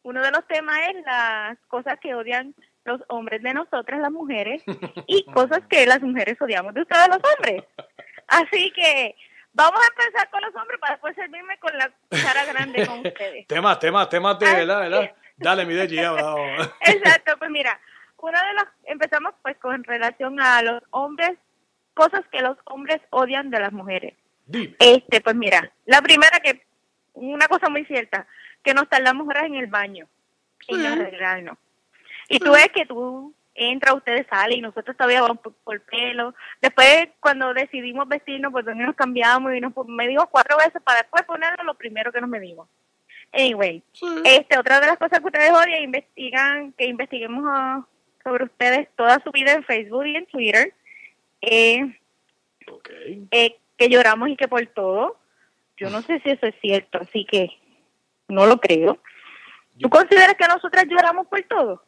Uno 0.01 0.21
de 0.21 0.31
los 0.31 0.45
temas 0.47 0.77
es 0.89 1.05
las 1.05 1.57
cosas 1.67 1.99
que 1.99 2.15
odian 2.15 2.55
los 2.85 3.01
hombres 3.09 3.43
de 3.43 3.53
nosotras, 3.53 3.99
las 3.99 4.11
mujeres, 4.11 4.63
y 5.07 5.25
cosas 5.33 5.61
que 5.69 5.85
las 5.85 6.01
mujeres 6.01 6.41
odiamos 6.41 6.73
de 6.73 6.81
ustedes, 6.81 7.07
los 7.07 7.21
hombres. 7.35 7.63
Así 8.27 8.71
que 8.71 9.15
vamos 9.53 9.79
a 9.79 10.03
empezar 10.03 10.29
con 10.29 10.41
los 10.41 10.55
hombres 10.55 10.79
para 10.79 10.93
después 10.93 11.15
servirme 11.15 11.57
con 11.59 11.77
la 11.77 11.91
cara 12.09 12.45
grande 12.45 12.87
con 12.87 13.05
ustedes. 13.05 13.45
Temas, 13.47 13.79
temas, 13.79 14.09
temas 14.09 14.39
de 14.39 14.45
verdad, 14.45 14.79
¿verdad? 14.79 15.11
Dale, 15.37 15.65
mi 15.65 15.73
Deji. 15.73 15.99
Exacto, 16.81 17.33
pues 17.37 17.49
mira, 17.51 17.79
uno 18.17 18.37
de 18.37 18.53
los, 18.53 18.65
empezamos 18.85 19.33
pues 19.41 19.57
con 19.57 19.83
relación 19.83 20.39
a 20.41 20.61
los 20.61 20.81
hombres, 20.91 21.37
cosas 21.93 22.21
que 22.31 22.41
los 22.41 22.57
hombres 22.65 22.99
odian 23.11 23.49
de 23.49 23.59
las 23.59 23.71
mujeres. 23.71 24.15
Dime. 24.49 24.75
Este, 24.79 25.21
pues 25.21 25.35
mira, 25.35 25.71
la 25.85 26.01
primera 26.01 26.39
que, 26.39 26.61
una 27.13 27.47
cosa 27.47 27.69
muy 27.69 27.85
cierta, 27.85 28.25
que 28.63 28.73
nos 28.73 28.89
tardamos 28.89 29.27
horas 29.27 29.43
en 29.45 29.55
el 29.55 29.67
baño, 29.67 30.07
en 30.67 30.85
arreglarnos. 30.85 31.57
Y 32.27 32.39
tú 32.39 32.51
ves 32.51 32.69
que 32.73 32.85
tú 32.85 33.33
entras, 33.53 33.95
ustedes 33.95 34.25
salen 34.27 34.57
y 34.57 34.61
nosotros 34.61 34.97
todavía 34.97 35.21
vamos 35.21 35.39
por, 35.39 35.53
por 35.53 35.81
pelo. 35.81 36.33
Después, 36.61 37.09
cuando 37.19 37.53
decidimos 37.53 38.07
vestirnos, 38.07 38.51
pues 38.51 38.65
también 38.65 38.87
nos 38.87 38.95
cambiamos 38.95 39.53
y 39.53 39.61
nos 39.61 39.73
medimos 39.87 40.25
cuatro 40.31 40.57
veces 40.57 40.81
para 40.83 41.01
después 41.01 41.23
ponernos 41.23 41.65
lo 41.65 41.75
primero 41.75 42.11
que 42.11 42.21
nos 42.21 42.29
medimos. 42.29 42.67
Anyway, 43.31 43.83
este, 44.25 44.57
otra 44.57 44.79
de 44.79 44.87
las 44.87 44.97
cosas 44.97 45.19
que 45.19 45.27
ustedes 45.27 45.51
odian, 45.51 45.83
investigan, 45.83 46.73
que 46.73 46.85
investiguemos 46.85 47.43
ah, 47.47 47.85
sobre 48.23 48.45
ustedes 48.45 48.87
toda 48.95 49.21
su 49.23 49.31
vida 49.31 49.53
en 49.53 49.63
Facebook 49.63 50.07
y 50.07 50.15
en 50.15 50.25
Twitter, 50.25 50.73
eh, 51.41 51.95
eh, 53.31 53.55
que 53.79 53.89
lloramos 53.89 54.29
y 54.29 54.35
que 54.35 54.47
por 54.47 54.63
todo. 54.67 55.17
Yo 55.77 55.89
no 55.89 56.01
sé 56.01 56.19
si 56.19 56.29
eso 56.29 56.45
es 56.45 56.55
cierto, 56.61 56.99
así 57.01 57.25
que 57.25 57.49
no 58.27 58.45
lo 58.45 58.59
creo. 58.59 58.99
¿Tú 59.79 59.89
consideras 59.89 60.35
que 60.35 60.47
nosotras 60.47 60.85
lloramos 60.89 61.25
por 61.27 61.41
todo? 61.43 61.81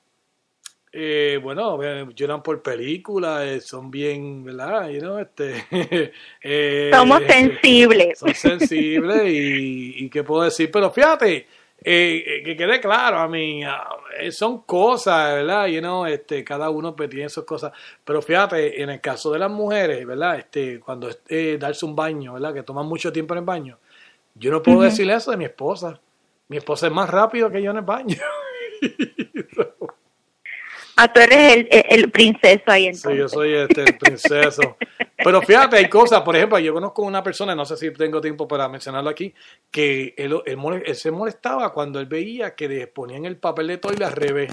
Eh, 0.94 1.40
bueno, 1.42 1.82
eh, 1.84 2.06
lloran 2.16 2.42
por 2.42 2.62
películas, 2.62 3.44
eh, 3.46 3.62
son 3.62 3.92
bien, 3.92 4.44
¿verdad? 4.44 4.90
You 4.90 5.00
know, 5.00 5.20
este, 5.20 5.66
eh, 6.42 6.92
Somos 6.94 7.22
sensibles. 7.28 8.20
Son 8.20 8.34
sensibles 8.34 9.24
y, 9.26 10.06
y 10.06 10.10
qué 10.10 10.24
puedo 10.24 10.44
decir, 10.44 10.70
pero 10.72 10.92
fíjate, 10.92 11.48
eh, 11.84 12.24
eh, 12.26 12.44
que 12.44 12.56
quede 12.56 12.80
claro, 12.80 13.18
a 13.18 13.28
mí, 13.28 13.64
eh, 13.64 14.32
son 14.32 14.62
cosas, 14.62 15.34
¿verdad? 15.34 15.66
You 15.66 15.80
know, 15.80 16.06
este, 16.06 16.44
cada 16.44 16.70
uno 16.70 16.96
pues, 16.96 17.10
tiene 17.10 17.28
sus 17.28 17.44
cosas, 17.44 17.72
pero 18.06 18.22
fíjate, 18.22 18.82
en 18.84 18.92
el 18.92 19.02
caso 19.02 19.32
de 19.32 19.40
las 19.40 19.50
mujeres, 19.50 20.06
¿verdad? 20.06 20.38
Este, 20.38 20.80
cuando 20.80 21.10
eh, 21.28 21.58
darse 21.60 21.86
un 21.86 21.96
baño, 21.96 22.34
¿verdad? 22.34 22.54
Que 22.54 22.62
toman 22.64 22.86
mucho 22.86 23.12
tiempo 23.12 23.34
en 23.34 23.40
el 23.40 23.46
baño, 23.46 23.80
yo 24.36 24.52
no 24.52 24.62
puedo 24.62 24.82
decirle 24.82 25.16
eso 25.16 25.32
de 25.32 25.38
mi 25.38 25.46
esposa. 25.46 26.00
Mi 26.48 26.58
esposa 26.58 26.88
es 26.88 26.94
más 26.94 27.10
rápido 27.10 27.50
que 27.50 27.62
yo 27.62 27.72
en 27.72 27.78
el 27.78 27.84
baño. 27.84 28.18
Ah, 30.98 31.12
tú 31.12 31.20
eres 31.20 31.54
el, 31.54 31.68
el, 31.72 31.86
el 31.90 32.12
princeso 32.12 32.64
ahí 32.68 32.86
entonces. 32.88 33.12
Sí, 33.12 33.18
yo 33.18 33.30
soy 33.30 33.54
este 33.54 33.82
el 33.82 33.98
princeso. 33.98 34.78
Pero 35.24 35.42
fíjate, 35.42 35.78
hay 35.78 35.90
cosas, 35.90 36.22
por 36.22 36.36
ejemplo, 36.36 36.60
yo 36.60 36.74
conozco 36.74 37.04
una 37.04 37.24
persona, 37.24 37.56
no 37.56 37.66
sé 37.66 37.78
si 37.78 37.92
tengo 37.94 38.20
tiempo 38.22 38.48
para 38.48 38.68
mencionarlo 38.68 39.10
aquí, 39.10 39.34
que 39.70 40.14
él, 40.18 40.36
él 40.46 40.84
él 40.86 40.96
se 40.96 41.12
molestaba 41.12 41.72
cuando 41.74 42.00
él 42.00 42.08
veía 42.08 42.56
que 42.56 42.68
le 42.68 42.88
ponían 42.88 43.26
el 43.26 43.38
papel 43.38 43.68
de 43.68 43.78
toile 43.78 44.06
al 44.06 44.14
revés. 44.14 44.52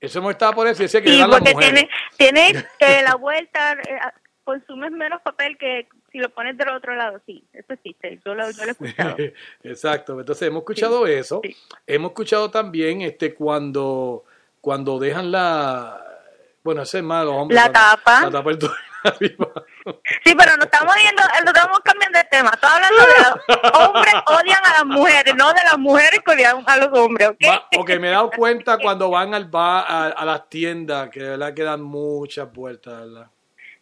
Él 0.00 0.10
se 0.10 0.20
molestaba 0.20 0.52
por 0.52 0.66
eso 0.66 0.82
y 0.82 0.86
decía 0.86 1.00
que 1.00 1.08
Sí, 1.10 1.16
eran 1.16 1.30
las 1.30 1.38
porque 1.38 1.54
mujeres. 1.54 1.86
tiene, 2.16 2.50
tiene 2.50 2.64
que 2.78 3.02
la 3.04 3.14
vuelta, 3.14 3.72
eh, 3.74 3.98
consumes 4.44 4.90
menos 4.90 5.22
papel 5.22 5.56
que 5.56 5.86
si 6.10 6.18
lo 6.18 6.28
pones 6.30 6.56
del 6.58 6.68
otro 6.70 6.94
lado. 6.96 7.20
Sí, 7.24 7.44
eso 7.52 7.72
existe. 7.72 8.18
Yo 8.24 8.34
lo, 8.34 8.50
yo 8.50 8.62
lo 8.64 8.68
he 8.68 8.70
escuchado. 8.72 9.16
Exacto, 9.62 10.18
entonces 10.18 10.48
hemos 10.48 10.62
escuchado 10.62 11.06
eso. 11.06 11.40
Hemos 11.86 12.10
escuchado 12.10 12.50
también 12.50 13.02
este 13.02 13.32
cuando 13.34 14.24
cuando 14.62 14.98
dejan 14.98 15.30
la 15.30 15.98
bueno, 16.64 16.82
ese 16.82 16.98
es 16.98 17.04
malo, 17.04 17.34
hombre. 17.34 17.56
La 17.56 17.70
tapa. 17.70 18.22
La 18.22 18.30
tapa. 18.30 18.52
Sí, 19.16 20.32
pero 20.38 20.56
no 20.56 20.62
estamos 20.62 20.94
viendo, 20.94 21.22
no 21.44 21.50
estamos 21.50 21.80
cambiando 21.80 22.18
de 22.20 22.24
tema. 22.30 22.50
Estoy 22.54 22.70
hablando 22.72 23.02
de 23.02 23.62
los 23.72 23.88
hombres 23.88 24.14
odian 24.26 24.60
a 24.64 24.72
las 24.74 24.84
mujeres, 24.86 25.34
no 25.34 25.48
de 25.52 25.60
las 25.64 25.76
mujeres 25.76 26.20
que 26.24 26.30
odian 26.32 26.62
a 26.64 26.76
los 26.76 26.96
hombres, 26.96 27.30
¿ok? 27.30 27.36
Va- 27.48 27.66
ok, 27.78 27.90
me 27.98 28.06
he 28.08 28.10
dado 28.12 28.30
cuenta 28.30 28.78
cuando 28.78 29.10
van 29.10 29.34
al 29.34 29.46
bar, 29.46 29.84
a, 29.88 30.06
a 30.06 30.24
las 30.24 30.48
tiendas, 30.48 31.10
que 31.10 31.20
de 31.20 31.30
verdad 31.30 31.52
que 31.52 31.64
dan 31.64 31.82
muchas 31.82 32.52
vueltas, 32.52 33.00
¿verdad? 33.00 33.26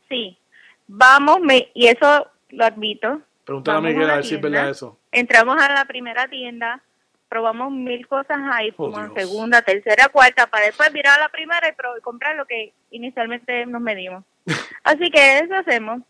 Sí. 0.08 0.38
Vamos, 0.86 1.40
me, 1.40 1.70
y 1.74 1.88
eso 1.88 2.26
lo 2.48 2.64
admito. 2.64 3.20
Pregúntale 3.44 3.76
a 3.76 3.80
Miguel 3.82 4.08
a 4.10 4.14
ver 4.14 4.24
si 4.24 4.36
es 4.36 4.40
tienda. 4.40 4.58
verdad 4.58 4.70
eso. 4.70 4.98
Entramos 5.12 5.60
a 5.62 5.70
la 5.70 5.84
primera 5.84 6.28
tienda, 6.28 6.82
probamos 7.30 7.70
mil 7.70 8.06
cosas 8.08 8.38
ahí, 8.52 8.74
Oh, 8.76 8.88
Dios. 8.88 9.12
segunda, 9.14 9.62
tercera, 9.62 10.08
cuarta, 10.08 10.48
para 10.48 10.66
después 10.66 10.92
virar 10.92 11.16
a 11.16 11.22
la 11.22 11.28
primera 11.30 11.68
y, 11.68 12.00
comprar 12.02 12.36
lo 12.36 12.44
que 12.44 12.74
inicialmente 12.90 13.64
nos 13.66 13.80
medimos. 13.80 14.24
Así 14.84 15.10
que 15.10 15.38
eso 15.38 15.54
hacemos. 15.54 16.02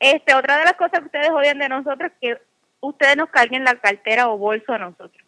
Este, 0.00 0.34
otra 0.34 0.58
de 0.58 0.64
las 0.64 0.72
cosas 0.72 1.00
que 1.00 1.06
ustedes 1.06 1.30
odian 1.30 1.58
de 1.58 1.68
nosotros 1.68 2.10
es 2.10 2.18
que 2.20 2.42
ustedes 2.80 3.16
nos 3.16 3.28
carguen 3.28 3.64
la 3.64 3.76
cartera 3.76 4.28
o 4.28 4.38
bolso 4.38 4.72
a 4.72 4.78
nosotros. 4.78 5.22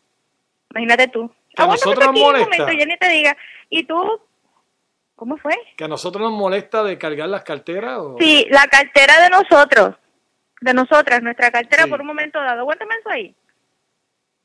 Imagínate 0.70 1.08
tú. 1.08 1.30
Que 1.54 1.62
a 1.62 1.64
Aguántame 1.66 1.90
nosotros 1.90 2.12
nos 2.12 2.20
molesta. 2.20 2.58
momento, 2.58 2.72
yo 2.80 2.86
ni 2.86 2.96
te 2.96 3.08
diga. 3.08 3.36
¿Y 3.68 3.84
tú? 3.84 4.20
¿Cómo 5.14 5.36
fue? 5.36 5.54
¿Que 5.76 5.84
a 5.84 5.88
nosotros 5.88 6.22
nos 6.22 6.32
molesta 6.32 6.82
de 6.82 6.98
cargar 6.98 7.28
las 7.28 7.44
carteras? 7.44 7.98
O... 7.98 8.16
Sí, 8.18 8.46
la 8.50 8.66
cartera 8.66 9.20
de 9.20 9.30
nosotros, 9.30 9.94
de 10.60 10.74
nosotras, 10.74 11.22
nuestra 11.22 11.50
cartera 11.52 11.86
por 11.86 12.00
un 12.00 12.08
momento 12.08 12.40
dado. 12.40 12.60
Aguántame 12.60 12.94
eso 12.96 13.10
ahí. 13.10 13.36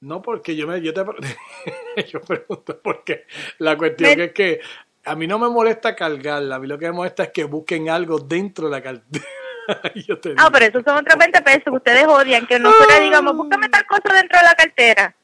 No, 0.01 0.21
porque 0.21 0.55
yo, 0.55 0.65
me, 0.67 0.81
yo 0.81 0.93
te 0.93 1.03
yo 2.11 2.21
pregunto 2.21 2.79
porque 2.81 3.25
la 3.57 3.77
cuestión 3.77 4.17
Me- 4.17 4.25
es 4.25 4.31
que 4.33 4.61
a 5.05 5.15
mí 5.15 5.27
no 5.27 5.37
me 5.39 5.49
molesta 5.49 5.95
cargarla, 5.95 6.55
a 6.55 6.59
mí 6.59 6.67
lo 6.67 6.77
que 6.77 6.85
me 6.85 6.93
molesta 6.93 7.23
es 7.23 7.29
que 7.31 7.43
busquen 7.43 7.89
algo 7.89 8.19
dentro 8.19 8.65
de 8.65 8.71
la 8.71 8.81
cartera. 8.81 9.25
yo 10.07 10.19
te 10.19 10.29
digo. 10.29 10.41
Ah, 10.41 10.49
pero 10.51 10.65
esos 10.65 10.83
son 10.83 10.97
otros 10.97 11.17
20 11.17 11.41
pesos 11.41 11.63
que 11.63 11.69
ustedes 11.71 12.05
odian, 12.07 12.47
que 12.47 12.59
nosotros 12.59 12.99
digamos, 13.01 13.35
búscame 13.35 13.67
tal 13.69 13.85
cosa 13.85 14.13
dentro 14.13 14.39
de 14.39 14.45
la 14.45 14.55
cartera. 14.55 15.15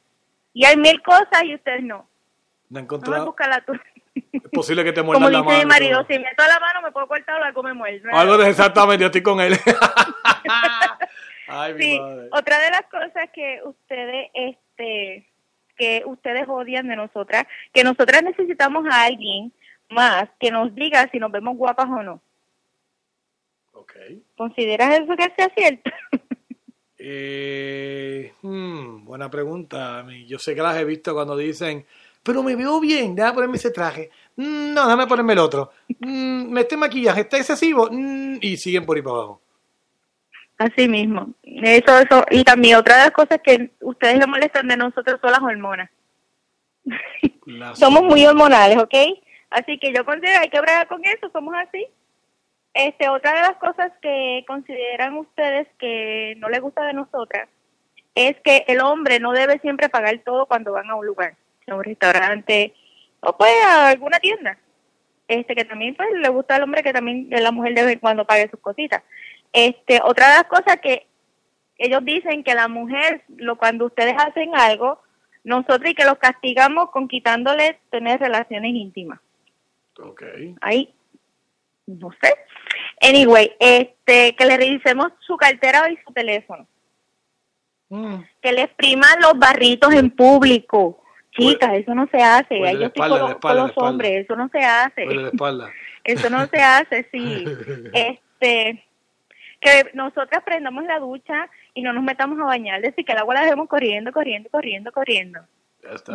Y 0.54 0.66
hay 0.66 0.78
mil 0.78 1.02
cosas 1.02 1.44
y 1.44 1.56
ustedes 1.56 1.82
no. 1.84 1.98
no 1.98 2.06
he 2.70 2.74
No, 2.74 2.80
encontrado. 2.82 3.26
búscala 3.26 3.62
tú. 3.66 3.74
Es 4.14 4.42
posible 4.52 4.84
que 4.84 4.92
te 4.94 5.02
Como 5.06 5.20
muerdan 5.20 5.32
la 5.32 5.40
dice 5.40 5.46
mano. 5.46 5.58
mi 5.58 5.64
y 5.64 5.66
marido, 5.66 6.00
todo. 6.04 6.08
si 6.14 6.20
meto 6.20 6.44
la 6.48 6.60
mano 6.60 6.82
me 6.82 6.92
puedo 6.92 7.08
cortar 7.08 7.42
o 7.42 7.44
algo 7.44 7.64
me 7.64 7.74
muerde. 7.74 8.02
Algo 8.12 8.38
de 8.38 8.50
exactamente, 8.50 9.02
yo 9.02 9.06
estoy 9.08 9.24
con 9.24 9.40
él. 9.42 9.58
Ay, 11.48 11.74
mi 11.76 11.82
Sí, 11.84 12.00
madre. 12.00 12.30
otra 12.32 12.60
de 12.60 12.70
las 12.72 12.84
cosas 12.90 13.30
que 13.34 13.60
ustedes, 13.66 14.30
este, 14.34 14.60
que 14.78 16.04
ustedes 16.06 16.46
odian 16.48 16.88
de 16.88 16.96
nosotras, 16.96 17.46
que 17.74 17.84
nosotras 17.84 18.24
necesitamos 18.24 18.86
a 18.90 19.04
alguien 19.04 19.52
más 19.90 20.30
que 20.40 20.52
nos 20.52 20.74
diga 20.74 21.10
si 21.12 21.20
nos 21.20 21.32
vemos 21.32 21.58
guapas 21.58 21.88
o 21.90 22.02
no. 22.04 22.22
¿Consideras 24.38 25.00
eso 25.00 25.16
que 25.16 25.32
sea 25.36 25.50
cierto? 25.56 25.92
Eh, 27.08 28.34
hmm, 28.42 29.04
buena 29.06 29.30
pregunta. 29.30 30.04
Yo 30.26 30.40
sé 30.40 30.56
que 30.56 30.62
las 30.62 30.76
he 30.78 30.86
visto 30.86 31.14
cuando 31.14 31.38
dicen, 31.38 31.86
pero 32.24 32.42
me 32.42 32.56
veo 32.56 32.80
bien, 32.80 33.14
déjame 33.14 33.34
ponerme 33.36 33.58
ese 33.58 33.70
traje. 33.70 34.10
Mm, 34.38 34.74
No, 34.74 34.86
déjame 34.86 35.06
ponerme 35.06 35.34
el 35.34 35.40
otro. 35.40 35.72
Mm, 36.00 36.58
Este 36.58 36.76
maquillaje 36.78 37.22
está 37.22 37.38
excesivo. 37.38 37.90
Mm, 37.92 38.38
Y 38.42 38.58
siguen 38.58 38.86
por 38.88 38.96
ahí 38.98 39.04
para 39.04 39.18
abajo. 39.18 39.42
Así 40.58 40.88
mismo. 40.88 41.30
Eso, 41.44 42.00
eso. 42.00 42.24
Y 42.32 42.44
también 42.44 42.78
otra 42.78 42.96
de 42.98 43.02
las 43.06 43.12
cosas 43.12 43.40
que 43.44 43.72
ustedes 43.82 44.18
le 44.20 44.28
molestan 44.28 44.68
de 44.68 44.78
nosotros 44.78 45.20
son 45.22 45.32
las 45.32 45.42
hormonas. 45.42 45.90
Las- 47.46 47.78
Somos 47.80 48.04
muy 48.04 48.26
hormonales, 48.26 48.78
¿ok? 48.78 48.94
Así 49.50 49.78
que 49.80 49.94
yo 49.94 50.06
considero 50.06 50.42
hay 50.42 50.50
que 50.50 50.60
bregar 50.62 50.88
con 50.88 51.04
eso, 51.06 51.30
somos 51.32 51.54
así. 51.56 51.86
Este, 52.74 53.08
otra 53.08 53.34
de 53.34 53.42
las 53.42 53.56
cosas 53.58 53.92
que 54.02 54.44
consideran 54.48 55.16
ustedes 55.16 55.68
que 55.80 56.36
no 56.38 56.50
les 56.50 56.60
gusta 56.60 56.84
de 56.86 56.94
nosotras 56.94 57.48
es 58.16 58.36
que 58.44 58.66
el 58.68 58.82
hombre 58.82 59.20
no 59.20 59.32
debe 59.32 59.60
siempre 59.60 59.88
pagar 59.90 60.20
todo 60.26 60.46
cuando 60.46 60.74
van 60.74 60.90
a 60.90 60.96
un 60.96 61.06
lugar, 61.06 61.36
a 61.68 61.76
un 61.76 61.84
restaurante 61.84 62.74
o 63.22 63.38
pues 63.38 63.52
a 63.66 63.90
alguna 63.90 64.20
tienda. 64.20 64.58
Este, 65.28 65.56
que 65.56 65.66
también 65.66 65.96
pues 65.96 66.10
le 66.14 66.28
gusta 66.30 66.56
al 66.56 66.64
hombre 66.64 66.84
que 66.84 66.94
también 66.94 67.28
la 67.32 67.52
mujer 67.52 67.74
de 67.74 67.84
vez 67.84 67.94
en 67.94 68.00
cuando 68.00 68.26
pague 68.26 68.50
sus 68.50 68.60
cositas. 68.60 69.02
Este, 69.56 70.02
otra 70.04 70.28
de 70.28 70.34
las 70.36 70.44
cosas 70.48 70.82
que 70.82 71.08
ellos 71.78 72.04
dicen 72.04 72.44
que 72.44 72.54
la 72.54 72.68
mujer, 72.68 73.24
lo 73.38 73.58
cuando 73.58 73.86
ustedes 73.86 74.14
hacen 74.18 74.54
algo, 74.54 75.02
nosotros 75.46 75.90
y 75.90 75.96
que 75.96 76.04
los 76.04 76.18
castigamos 76.18 76.92
con 76.92 77.08
quitándoles 77.08 77.76
tener 77.90 78.20
relaciones 78.20 78.74
íntimas. 78.74 79.22
Ok. 79.98 80.24
Ahí, 80.60 80.94
no 81.86 82.10
sé. 82.22 82.36
Anyway, 83.02 83.54
este, 83.60 84.36
que 84.36 84.46
le 84.46 84.58
revisemos 84.58 85.14
su 85.20 85.38
cartera 85.38 85.90
y 85.90 85.98
su 86.06 86.12
teléfono. 86.12 86.68
Mm. 87.88 88.16
Que 88.42 88.52
le 88.52 88.64
expriman 88.64 89.22
los 89.22 89.40
barritos 89.40 89.94
en 89.94 90.10
público. 90.10 91.02
Chicas, 91.32 91.76
eso 91.76 91.96
no 91.96 92.08
se 92.12 92.22
hace. 92.22 92.60
Yo 92.60 92.66
estoy 92.66 92.84
espalda, 92.84 93.20
con, 93.20 93.32
espalda, 93.32 93.62
con 93.62 93.68
los 93.68 93.78
hombres, 93.78 94.26
eso 94.26 94.36
no 94.36 94.50
se 94.50 94.60
hace. 94.60 95.06
Duele 95.06 95.22
la 95.22 95.30
espalda. 95.30 95.72
Eso 96.06 96.30
no 96.30 96.46
se 96.46 96.58
hace, 96.62 97.08
sí. 97.12 97.46
Este, 97.94 98.85
que 99.60 99.92
nosotras 99.94 100.44
prendamos 100.44 100.84
la 100.86 101.00
ducha 101.00 101.50
y 101.74 101.82
no 101.82 101.94
nos 101.94 102.04
metamos 102.04 102.40
a 102.40 102.46
bañar, 102.46 102.82
decir, 102.82 103.06
que 103.06 103.12
el 103.12 103.20
agua 103.20 103.36
la 103.36 103.44
dejemos 103.44 103.68
corriendo, 103.68 104.12
corriendo, 104.12 104.50
corriendo, 104.50 104.92
corriendo. 104.92 105.42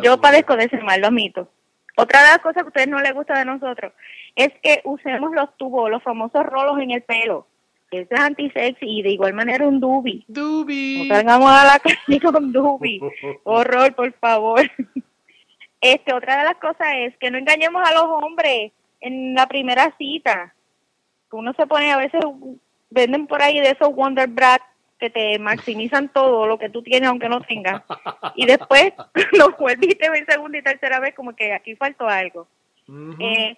Yo 0.03 0.19
padezco 0.19 0.55
de 0.55 0.65
ese 0.65 0.77
mal, 0.79 1.01
lo 1.01 1.07
admito. 1.07 1.49
Otra 1.97 2.21
de 2.23 2.27
las 2.29 2.39
cosas 2.39 2.63
que 2.63 2.67
a 2.67 2.67
ustedes 2.67 2.87
no 2.87 2.99
les 2.99 3.13
gusta 3.13 3.37
de 3.37 3.45
nosotros 3.45 3.93
es 4.35 4.49
que 4.63 4.81
usemos 4.85 5.31
los 5.33 5.55
tubos, 5.57 5.89
los 5.89 6.03
famosos 6.03 6.45
rolos 6.45 6.79
en 6.79 6.91
el 6.91 7.03
pelo. 7.03 7.47
Eso 7.91 8.07
es 8.09 8.19
antisexy 8.21 8.99
y 8.99 9.01
de 9.01 9.09
igual 9.09 9.33
manera 9.33 9.67
un 9.67 9.81
dubi. 9.81 10.23
Dubi. 10.27 11.07
No 11.09 11.15
salgamos 11.15 11.51
a 11.51 11.65
la 11.65 11.79
calle 11.79 12.19
con 12.31 12.51
dubi. 12.53 13.01
Horror, 13.43 13.93
por 13.93 14.13
favor. 14.13 14.61
Este, 15.81 16.13
otra 16.13 16.37
de 16.37 16.43
las 16.45 16.55
cosas 16.55 16.87
es 16.95 17.17
que 17.17 17.29
no 17.31 17.37
engañemos 17.37 17.81
a 17.85 17.93
los 17.93 18.03
hombres 18.03 18.71
en 19.01 19.33
la 19.33 19.47
primera 19.47 19.93
cita. 19.97 20.53
Uno 21.31 21.53
se 21.53 21.67
pone 21.67 21.91
a 21.91 21.97
veces, 21.97 22.21
venden 22.91 23.25
por 23.25 23.41
ahí 23.41 23.59
de 23.59 23.71
esos 23.71 23.93
Wonder 23.95 24.27
Brat 24.27 24.61
que 24.99 25.09
te 25.09 25.39
maximizan 25.39 26.09
todo 26.09 26.45
lo 26.45 26.59
que 26.59 26.69
tú 26.69 26.83
tienes 26.83 27.09
aunque 27.09 27.27
no 27.27 27.41
tengas. 27.41 27.81
Y 28.35 28.45
después 28.45 28.93
lo 29.31 29.49
vuelves 29.57 29.89
y 29.89 29.95
te 29.95 30.09
ven 30.11 30.25
segunda 30.29 30.59
y 30.59 30.61
tercera 30.61 30.99
vez 30.99 31.15
como 31.15 31.35
que 31.35 31.53
aquí 31.53 31.75
faltó 31.75 32.07
algo. 32.07 32.47
Eh, 33.19 33.57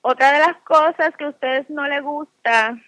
otra 0.00 0.32
de 0.32 0.38
las 0.38 0.56
cosas 0.58 1.14
que 1.18 1.24
a 1.24 1.28
ustedes 1.28 1.68
no 1.68 1.86
les 1.86 2.02
gusta 2.02 2.80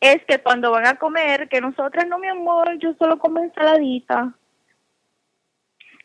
es 0.00 0.24
que 0.26 0.38
cuando 0.38 0.70
van 0.70 0.86
a 0.86 0.94
comer, 0.94 1.48
que 1.48 1.60
nosotras 1.60 2.06
no, 2.06 2.18
mi 2.18 2.28
amor, 2.28 2.78
yo 2.78 2.94
solo 2.94 3.18
como 3.18 3.40
ensaladita. 3.40 4.32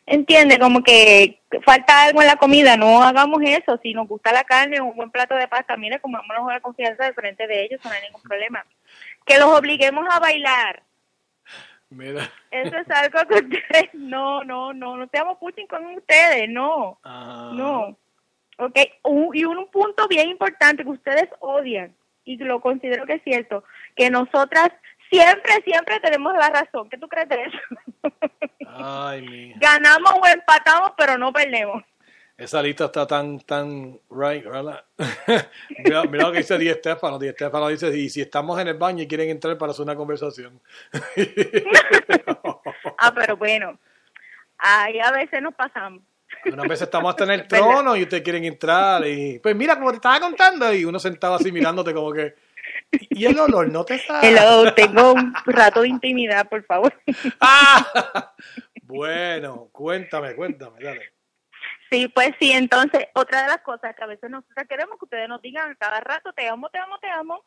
Entiende, 0.06 0.58
como 0.58 0.82
que 0.82 1.40
falta 1.64 2.02
algo 2.04 2.20
en 2.20 2.26
la 2.26 2.36
comida, 2.36 2.76
no 2.76 3.02
hagamos 3.02 3.40
eso. 3.42 3.78
Si 3.82 3.94
nos 3.94 4.06
gusta 4.06 4.32
la 4.32 4.44
carne 4.44 4.80
un 4.80 4.94
buen 4.94 5.10
plato 5.10 5.34
de 5.34 5.48
pasta, 5.48 5.76
mire, 5.78 5.98
comámonos 6.00 6.46
la 6.52 6.60
confianza 6.60 7.04
de 7.04 7.14
frente 7.14 7.46
de 7.46 7.64
ellos, 7.64 7.80
no 7.84 7.90
hay 7.90 8.02
ningún 8.02 8.20
problema. 8.22 8.64
Que 9.24 9.38
los 9.38 9.48
obliguemos 9.48 10.04
a 10.10 10.20
bailar. 10.20 10.82
Mira. 11.90 12.30
Eso 12.50 12.76
es 12.76 12.90
algo 12.90 13.18
que 13.28 13.34
ustedes, 13.56 13.94
no, 13.94 14.44
no, 14.44 14.72
no, 14.72 14.96
no 14.96 15.08
seamos 15.08 15.38
Putin 15.38 15.66
con 15.66 15.84
ustedes, 15.94 16.48
no, 16.48 16.98
Ah. 17.04 17.52
no. 17.54 17.96
Ok, 18.58 18.78
un- 19.04 19.34
y 19.34 19.44
un 19.44 19.66
punto 19.70 20.06
bien 20.06 20.28
importante 20.28 20.84
que 20.84 20.90
ustedes 20.90 21.28
odian, 21.40 21.94
y 22.24 22.36
lo 22.38 22.60
considero 22.60 23.04
que 23.06 23.14
es 23.14 23.22
cierto, 23.24 23.64
que 23.96 24.10
nosotras 24.10 24.68
siempre, 25.14 25.62
siempre 25.64 26.00
tenemos 26.00 26.34
la 26.34 26.50
razón. 26.50 26.88
¿Qué 26.88 26.98
tú 26.98 27.08
crees 27.08 27.28
de 27.28 27.42
eso? 27.42 27.58
Ay, 28.76 29.22
mija. 29.22 29.58
Ganamos 29.60 30.12
o 30.20 30.26
empatamos, 30.26 30.92
pero 30.96 31.16
no 31.18 31.32
perdemos. 31.32 31.82
Esa 32.36 32.60
lista 32.60 32.86
está 32.86 33.06
tan, 33.06 33.38
tan 33.40 34.00
right, 34.10 34.44
¿verdad? 34.44 34.84
mira, 35.84 36.02
mira 36.04 36.24
lo 36.24 36.32
que 36.32 36.38
dice 36.38 36.58
Di 36.58 36.68
Estefano. 36.68 37.16
Di 37.16 37.28
Estefano 37.28 37.68
dice, 37.68 37.96
y 37.96 38.08
si 38.08 38.22
estamos 38.22 38.60
en 38.60 38.66
el 38.68 38.74
baño 38.74 39.04
y 39.04 39.06
quieren 39.06 39.30
entrar 39.30 39.56
para 39.56 39.70
hacer 39.70 39.84
una 39.84 39.96
conversación. 39.96 40.60
Ah, 42.96 43.12
pero 43.12 43.36
bueno, 43.36 43.78
ahí 44.56 44.98
a 45.00 45.10
veces 45.10 45.42
nos 45.42 45.52
pasamos. 45.54 46.00
Unas 46.46 46.68
veces 46.68 46.82
estamos 46.82 47.10
hasta 47.10 47.24
en 47.24 47.32
el 47.32 47.48
trono 47.48 47.96
y 47.96 48.02
ustedes 48.02 48.22
quieren 48.22 48.44
entrar 48.44 49.06
y... 49.06 49.38
Pues 49.40 49.54
mira, 49.54 49.76
como 49.76 49.90
te 49.90 49.96
estaba 49.96 50.20
contando, 50.20 50.72
y 50.72 50.84
uno 50.84 50.98
sentado 50.98 51.34
así 51.34 51.52
mirándote 51.52 51.92
como 51.92 52.12
que... 52.12 52.34
Y 53.10 53.26
el 53.26 53.38
olor 53.38 53.70
no 53.70 53.84
te 53.84 53.94
está... 53.96 54.20
Hello, 54.22 54.72
tengo 54.74 55.12
un 55.14 55.34
rato 55.46 55.82
de 55.82 55.88
intimidad, 55.88 56.48
por 56.48 56.64
favor. 56.64 56.92
Bueno, 58.86 59.70
cuéntame, 59.72 60.34
cuéntame, 60.34 60.78
dale. 60.82 61.12
Sí, 61.90 62.06
pues 62.08 62.32
sí, 62.38 62.52
entonces, 62.52 63.06
otra 63.14 63.42
de 63.42 63.48
las 63.48 63.62
cosas 63.62 63.96
que 63.96 64.04
a 64.04 64.06
veces 64.06 64.30
nosotros 64.30 64.66
queremos 64.68 64.98
que 64.98 65.06
ustedes 65.06 65.28
nos 65.28 65.40
digan 65.40 65.74
cada 65.78 66.00
rato, 66.00 66.32
te 66.32 66.46
amo, 66.46 66.68
te 66.68 66.78
amo, 66.78 66.98
te 66.98 67.08
amo. 67.08 67.44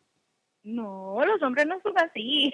No, 0.64 1.24
los 1.26 1.41
hombres 1.44 1.68
no 1.68 1.80
son 1.82 1.98
así. 1.98 2.53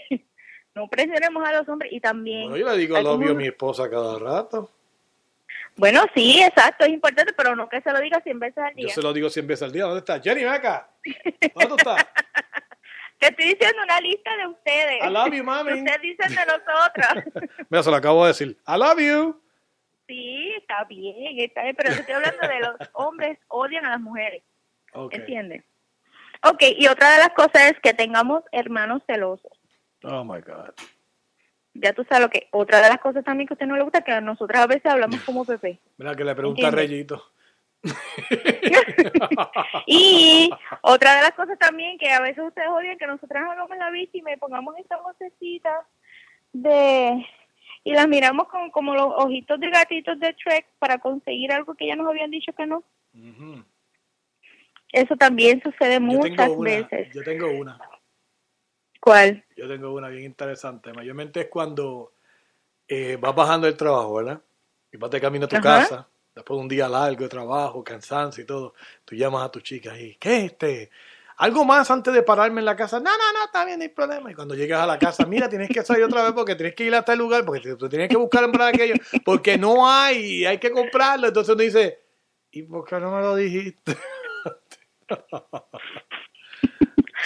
No 0.75 0.87
presionemos 0.87 1.47
a 1.47 1.53
los 1.53 1.69
hombres 1.69 1.93
y 1.93 1.99
también... 1.99 2.49
Bueno, 2.49 2.57
yo 2.57 2.71
le 2.71 2.77
digo 2.77 2.99
lo 2.99 3.11
obvio 3.11 3.31
a 3.31 3.35
mi 3.35 3.45
esposa 3.45 3.89
cada 3.89 4.17
rato. 4.17 4.71
Bueno, 5.75 6.03
sí, 6.15 6.41
exacto, 6.41 6.85
es 6.85 6.91
importante, 6.91 7.31
pero 7.33 7.55
no 7.55 7.69
que 7.69 7.79
se 7.81 7.91
lo 7.91 7.99
diga 7.99 8.19
100 8.21 8.39
veces 8.39 8.57
al 8.57 8.71
Yo 8.71 8.85
día. 8.85 8.89
se 8.93 9.01
lo 9.01 9.13
digo 9.13 9.29
100 9.29 9.47
veces 9.47 9.63
al 9.63 9.71
día. 9.71 9.83
¿Dónde 9.83 9.99
está? 9.99 10.19
Jenny, 10.19 10.43
ven 10.43 10.53
acá. 10.53 10.89
¿Dónde 11.53 11.67
tú 11.67 11.75
estás? 11.77 12.05
Te 13.23 13.29
estoy 13.29 13.45
diciendo 13.45 13.83
una 13.83 14.01
lista 14.01 14.35
de 14.35 14.47
ustedes. 14.47 14.97
I 15.01 15.09
love 15.09 15.33
you, 15.33 15.43
mami. 15.43 15.73
Ustedes 15.73 16.01
dicen 16.01 16.35
de 16.35 16.45
nosotros. 16.45 17.49
Mira, 17.69 17.83
se 17.83 17.89
lo 17.89 17.95
acabo 17.95 18.23
de 18.23 18.27
decir. 18.29 18.57
I 18.67 18.77
love 18.77 18.99
you. 18.99 19.41
Sí, 20.07 20.53
está 20.57 20.83
bien, 20.83 21.39
está 21.39 21.63
bien, 21.63 21.75
pero 21.77 21.93
te 21.93 22.01
estoy 22.01 22.15
hablando 22.15 22.45
de 22.45 22.59
los 22.59 22.89
hombres 22.91 23.39
odian 23.47 23.85
a 23.85 23.91
las 23.91 24.01
mujeres, 24.01 24.43
Ok. 24.93 25.13
¿entiendes? 25.13 25.63
Ok, 26.43 26.61
y 26.77 26.87
otra 26.87 27.11
de 27.11 27.19
las 27.19 27.29
cosas 27.29 27.71
es 27.71 27.79
que 27.81 27.93
tengamos 27.93 28.43
hermanos 28.51 29.01
celosos. 29.07 29.51
Oh, 30.03 30.25
my 30.25 30.41
God. 30.41 30.71
Ya 31.75 31.93
tú 31.93 32.03
sabes 32.03 32.25
lo 32.25 32.29
que, 32.29 32.49
otra 32.51 32.81
de 32.81 32.89
las 32.89 32.99
cosas 32.99 33.23
también 33.23 33.47
que 33.47 33.53
a 33.53 33.55
usted 33.55 33.65
no 33.65 33.77
le 33.77 33.83
gusta, 33.83 34.01
que 34.01 34.11
a 34.11 34.19
nosotros 34.19 34.59
a 34.59 34.67
veces 34.67 34.85
hablamos 34.87 35.21
como 35.25 35.45
Pepe. 35.45 35.79
Mira 35.97 36.13
que 36.13 36.25
le 36.25 36.35
pregunta 36.35 36.67
a. 36.67 36.71
Reyito. 36.71 37.31
Y 39.85 40.49
otra 40.81 41.15
de 41.15 41.21
las 41.21 41.33
cosas 41.33 41.57
también 41.59 41.97
que 41.97 42.09
a 42.11 42.21
veces 42.21 42.43
ustedes 42.45 42.69
odian 42.69 42.97
que 42.97 43.07
nosotras 43.07 43.43
hagamos 43.43 43.77
la 43.77 43.89
víctima 43.91 44.31
y 44.31 44.37
pongamos 44.37 44.75
esta 44.77 44.97
vocecita 44.97 45.85
de 46.53 47.25
y 47.83 47.93
las 47.93 48.07
miramos 48.07 48.47
con 48.47 48.69
como 48.71 48.93
los 48.93 49.07
ojitos 49.17 49.59
de 49.59 49.69
gatitos 49.69 50.19
de 50.19 50.33
Shrek 50.33 50.67
para 50.79 50.99
conseguir 50.99 51.51
algo 51.51 51.75
que 51.75 51.87
ya 51.87 51.95
nos 51.95 52.07
habían 52.07 52.31
dicho 52.31 52.53
que 52.53 52.65
no. 52.65 52.83
Eso 54.91 55.15
también 55.17 55.61
sucede 55.61 55.95
Yo 55.95 56.01
muchas 56.01 56.49
una. 56.49 56.69
veces. 56.69 57.13
Yo 57.13 57.23
tengo 57.23 57.49
una. 57.49 57.79
¿Cuál? 59.01 59.43
Yo 59.57 59.67
tengo 59.67 59.93
una 59.93 60.07
bien 60.07 60.23
interesante. 60.23 60.93
Mayormente 60.93 61.41
es 61.41 61.47
cuando 61.47 62.13
eh, 62.87 63.17
vas 63.19 63.35
bajando 63.35 63.67
el 63.67 63.75
trabajo, 63.75 64.15
¿verdad? 64.15 64.41
Y 64.91 64.97
vas 64.97 65.11
de 65.11 65.19
camino 65.19 65.45
a 65.45 65.49
tu 65.49 65.57
Ajá. 65.57 65.63
casa, 65.63 66.07
después 66.35 66.57
de 66.57 66.61
un 66.61 66.67
día 66.67 66.89
largo 66.89 67.23
de 67.23 67.29
trabajo, 67.29 67.83
cansancio 67.83 68.43
y 68.43 68.47
todo. 68.47 68.73
Tú 69.05 69.15
llamas 69.15 69.45
a 69.45 69.51
tu 69.51 69.59
chica 69.59 69.97
y, 69.99 70.15
¿qué 70.15 70.45
este? 70.45 70.89
Algo 71.37 71.65
más 71.65 71.89
antes 71.89 72.13
de 72.13 72.21
pararme 72.21 72.61
en 72.61 72.65
la 72.65 72.75
casa. 72.75 72.99
No, 72.99 73.09
no, 73.09 73.33
no, 73.33 73.45
está 73.45 73.65
bien, 73.65 73.79
no 73.79 73.83
hay 73.83 73.89
problema. 73.89 74.31
Y 74.31 74.35
cuando 74.35 74.55
llegas 74.55 74.81
a 74.81 74.85
la 74.85 74.99
casa, 74.99 75.25
mira, 75.25 75.49
tienes 75.49 75.69
que 75.69 75.83
salir 75.83 76.03
otra 76.03 76.23
vez 76.23 76.33
porque 76.33 76.55
tienes 76.55 76.75
que 76.75 76.85
ir 76.85 76.95
hasta 76.95 77.13
el 77.13 77.19
lugar, 77.19 77.43
porque 77.43 77.75
tú 77.75 77.89
tienes 77.89 78.09
que 78.09 78.17
buscar 78.17 78.43
en 78.43 78.61
aquello, 78.61 78.95
porque 79.25 79.57
no 79.57 79.89
hay 79.89 80.45
hay 80.45 80.59
que 80.59 80.71
comprarlo. 80.71 81.27
Entonces 81.27 81.53
uno 81.53 81.63
dice, 81.63 81.99
¿y 82.51 82.63
por 82.63 82.85
qué 82.85 82.99
no 82.99 83.15
me 83.15 83.21
lo 83.21 83.35
dijiste? 83.35 83.97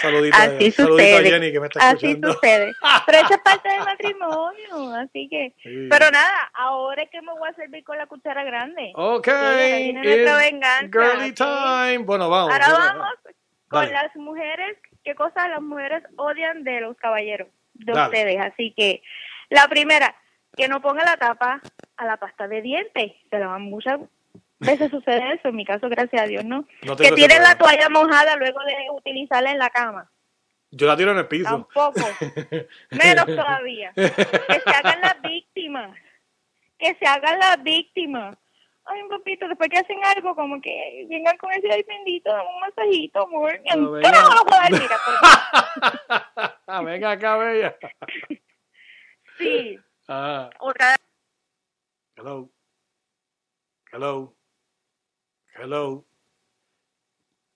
Saludito, 0.00 0.36
a- 0.36 0.42
Así 0.42 0.70
saludito 0.72 1.02
a 1.04 1.16
sucede. 1.18 1.30
Jenny 1.30 1.52
que 1.52 1.60
me 1.60 1.66
está 1.66 1.88
Así 1.90 2.20
sucede. 2.22 2.72
Pero 3.06 3.18
eso 3.18 3.34
es 3.34 3.38
parte 3.40 3.68
del 3.68 3.78
matrimonio, 3.84 4.94
así 4.96 5.28
que. 5.28 5.54
Sí. 5.62 5.88
Pero 5.90 6.10
nada, 6.10 6.50
ahora 6.54 7.02
es 7.02 7.10
que 7.10 7.20
me 7.22 7.32
voy 7.32 7.48
a 7.48 7.54
servir 7.54 7.84
con 7.84 7.98
la 7.98 8.06
cuchara 8.06 8.44
grande. 8.44 8.92
Ok, 8.94 9.28
Sí, 9.28 9.92
nuestra 9.92 10.36
venganza, 10.36 10.88
girly 11.12 11.32
time. 11.32 11.98
Bueno, 11.98 12.28
vamos. 12.30 12.52
Ahora 12.52 12.68
vamos. 12.72 13.08
con 13.68 13.80
Dale. 13.82 13.92
las 13.92 14.16
mujeres. 14.16 14.76
¿Qué 15.04 15.14
cosas 15.14 15.48
las 15.48 15.62
mujeres 15.62 16.02
odian 16.16 16.64
de 16.64 16.80
los 16.80 16.96
caballeros? 16.96 17.48
De 17.74 17.92
Dale. 17.92 18.06
ustedes. 18.06 18.40
Así 18.40 18.74
que, 18.76 19.02
la 19.50 19.68
primera, 19.68 20.14
que 20.56 20.68
no 20.68 20.80
ponga 20.82 21.04
la 21.04 21.16
tapa 21.16 21.60
a 21.96 22.04
la 22.04 22.16
pasta 22.16 22.48
de 22.48 22.60
dientes. 22.62 23.12
Se 23.30 23.38
la 23.38 23.56
muchas 23.58 24.00
veces 24.58 24.90
sucede 24.90 25.34
eso. 25.34 25.48
En 25.48 25.56
mi 25.56 25.64
caso, 25.64 25.88
gracias 25.88 26.22
a 26.22 26.26
Dios, 26.26 26.44
¿no? 26.44 26.66
No 26.82 26.96
que 26.96 27.12
tienen 27.12 27.42
la 27.42 27.56
toalla 27.56 27.88
mojada 27.88 28.36
luego 28.36 28.58
de 28.64 28.74
utilizarla 28.92 29.52
en 29.52 29.58
la 29.58 29.70
cama. 29.70 30.10
Yo 30.70 30.86
la 30.86 30.96
tiro 30.96 31.12
en 31.12 31.18
el 31.18 31.28
piso. 31.28 31.44
Tampoco. 31.48 32.00
Menos 32.90 33.24
todavía. 33.26 33.92
Que 33.94 34.08
se 34.08 34.70
hagan 34.70 35.00
las 35.00 35.20
víctimas. 35.22 35.96
Que 36.78 36.94
se 36.94 37.06
hagan 37.06 37.38
las 37.38 37.62
víctimas. 37.62 38.36
Ay, 38.90 39.02
papito, 39.10 39.46
después 39.48 39.68
que 39.68 39.78
hacen 39.78 39.98
algo, 40.02 40.34
como 40.34 40.60
que 40.62 41.06
vengan 41.10 41.36
con 41.36 41.52
ese, 41.52 41.70
ay, 41.70 41.82
bendito, 41.86 42.30
dame 42.32 42.48
un 42.48 42.60
masajito, 42.60 43.22
amor. 43.22 43.60
No, 43.76 43.90
por- 43.90 44.02
Ah, 46.66 46.82
venga 46.84 47.10
acá, 47.10 47.36
bella. 47.36 47.76
Sí. 49.36 49.78
Ah, 50.08 50.48
Otra 50.60 50.96
hello. 52.16 52.48
Hello. 53.92 54.34
Hello. 55.60 56.04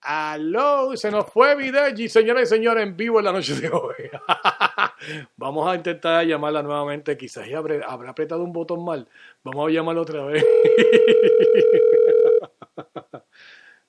Aló, 0.00 0.96
se 0.96 1.12
nos 1.12 1.30
fue 1.30 1.54
Videji, 1.54 2.08
señoras 2.08 2.42
y 2.42 2.46
señores, 2.46 2.82
en 2.82 2.96
vivo 2.96 3.20
en 3.20 3.24
la 3.24 3.32
noche 3.32 3.54
de 3.54 3.68
hoy. 3.68 4.10
Vamos 5.36 5.70
a 5.70 5.76
intentar 5.76 6.26
llamarla 6.26 6.64
nuevamente. 6.64 7.16
Quizás 7.16 7.46
ella 7.46 7.58
habrá, 7.58 7.86
apretado 7.86 8.42
un 8.42 8.52
botón 8.52 8.84
mal. 8.84 9.06
Vamos 9.44 9.68
a 9.68 9.70
llamarla 9.70 10.00
otra 10.00 10.24
vez. 10.24 10.44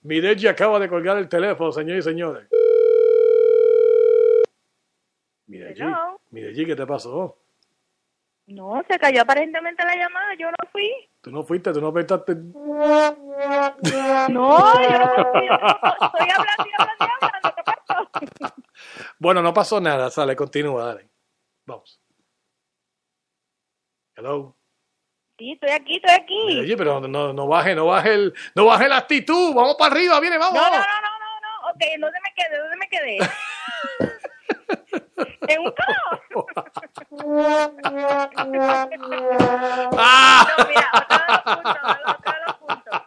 Videji 0.02 0.46
acaba 0.46 0.80
de 0.80 0.88
colgar 0.88 1.18
el 1.18 1.28
teléfono, 1.28 1.72
señores 1.72 2.06
y 2.06 2.10
señores. 2.10 2.48
Videji. 5.48 5.84
Videji, 6.30 6.66
¿qué 6.68 6.76
te 6.76 6.86
pasó? 6.86 7.40
No, 8.46 8.84
se 8.88 9.00
cayó 9.00 9.24
aparentemente 9.24 9.84
la 9.84 9.96
llamada, 9.96 10.36
yo 10.38 10.52
no 10.52 10.70
fui. 10.72 10.92
Tú 11.24 11.32
no 11.32 11.42
fuiste, 11.42 11.72
tú 11.72 11.80
no 11.80 11.88
apretaste. 11.88 12.36
No, 12.36 12.52
yo 14.28 14.92
fui, 15.32 15.46
estoy 15.46 16.30
hablando 16.30 16.66
y 16.66 16.74
hablando 16.78 17.00
y 17.00 17.10
hablando, 17.18 17.56
¿qué 17.56 17.64
pasó? 17.64 18.54
Bueno, 19.20 19.42
no 19.42 19.54
pasó 19.54 19.80
nada, 19.80 20.12
sale, 20.12 20.36
continúa, 20.36 20.84
dale. 20.88 21.10
Vamos. 21.66 22.02
Hello. 24.18 24.58
Sí, 25.40 25.54
estoy 25.54 25.70
aquí, 25.70 25.96
estoy 25.96 26.14
aquí. 26.14 26.60
Oye, 26.60 26.76
pero 26.76 27.00
no, 27.00 27.32
no 27.32 27.48
baje, 27.48 27.74
no 27.74 27.86
baje 27.86 28.16
el, 28.16 28.34
no 28.54 28.66
baje 28.66 28.90
la 28.90 28.98
actitud, 28.98 29.54
vamos 29.56 29.76
para 29.80 29.96
arriba, 29.96 30.20
viene, 30.20 30.38
vamos. 30.38 30.62
No, 30.62 30.70
no, 30.70 30.78
no, 30.78 30.78
no, 30.78 31.20
no, 31.20 31.40
no. 31.40 31.70
Ok, 31.70 31.80
¿dónde 32.02 32.20
me 32.22 32.34
quedé? 32.36 32.58
¿Dónde 32.60 32.78
me 32.78 32.90
quedé? 32.90 33.18
en 35.48 35.60
un. 35.62 35.74
¡Ah! 39.98 40.48
No, 40.58 40.66
mira, 40.68 40.90
otro 40.94 42.32
de 42.32 42.40
los 42.46 42.56
puntos. 42.58 43.02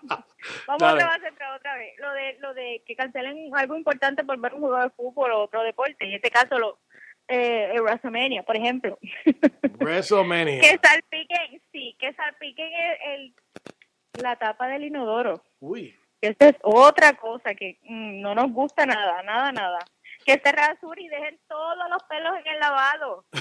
Vamos 0.67 0.81
Dale. 0.83 1.03
a 1.03 1.19
centrar 1.21 1.57
otra 1.57 1.77
vez. 1.77 1.95
Lo 1.99 2.13
de, 2.13 2.37
lo 2.41 2.55
de 2.55 2.83
que 2.87 2.97
cancelen 2.97 3.51
algo 3.55 3.77
importante 3.77 4.25
por 4.25 4.39
ver 4.39 4.55
un 4.55 4.61
juego 4.61 4.79
de 4.81 4.91
fútbol 4.91 5.33
o 5.33 5.43
otro 5.45 5.63
deporte. 5.63 5.97
En 6.01 6.13
este 6.13 6.31
caso, 6.31 6.59
lo, 6.59 6.79
eh, 7.29 7.71
el 7.75 7.81
WrestleMania, 7.83 8.43
por 8.43 8.57
ejemplo. 8.57 8.99
WrestleMania. 9.81 10.61
Que 10.61 10.79
salpiquen, 10.83 11.63
sí, 11.73 11.97
que 11.99 12.13
salpiquen 12.15 12.71
el, 12.73 12.97
el- 13.13 13.35
la 14.23 14.37
tapa 14.37 14.67
del 14.69 14.85
inodoro. 14.85 15.43
Uy. 15.61 15.95
Esta 16.23 16.49
es 16.49 16.57
otra 16.63 17.13
cosa 17.15 17.55
que 17.55 17.79
mm, 17.83 18.21
no 18.23 18.35
nos 18.35 18.51
gusta 18.51 18.87
nada, 18.87 19.23
nada, 19.23 19.53
nada. 19.53 19.79
Que 20.27 20.41
se 20.45 20.53
rasuren 20.53 21.05
y 21.05 21.09
dejen 21.09 21.41
todos 21.49 21.77
los 21.89 22.03
pelos 22.05 22.33
en 22.45 22.55
el 22.55 22.61
lavado. 22.61 23.25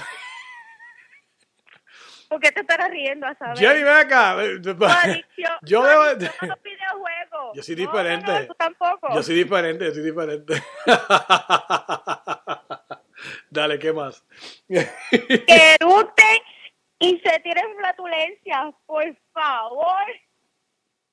¿Por 2.28 2.40
qué 2.40 2.50
te 2.50 2.60
estarás 2.60 2.90
riendo 2.90 3.26
a 3.26 3.34
saber? 3.36 3.56
Jenny, 3.58 3.82
ven 3.84 3.96
acá. 3.96 4.32
Adicción, 4.32 5.52
Yo 5.62 5.82
debo- 5.84 6.14
los 6.14 6.62
videojuegos. 6.62 7.52
Yo 7.54 7.62
soy 7.62 7.76
no, 7.76 7.80
diferente. 7.82 8.32
no, 8.32 8.46
tú 8.46 8.54
tampoco. 8.54 9.14
Yo 9.14 9.22
soy 9.22 9.34
diferente, 9.36 9.84
yo 9.84 9.94
soy 9.94 10.02
diferente. 10.02 10.54
Dale, 13.50 13.78
¿qué 13.78 13.92
más? 13.92 14.24
que 14.68 14.88
eructen 15.80 16.38
Y 16.98 17.18
se 17.18 17.40
tiren 17.40 17.76
flatulencias, 17.78 18.74
por 18.86 19.04
favor. 19.32 20.04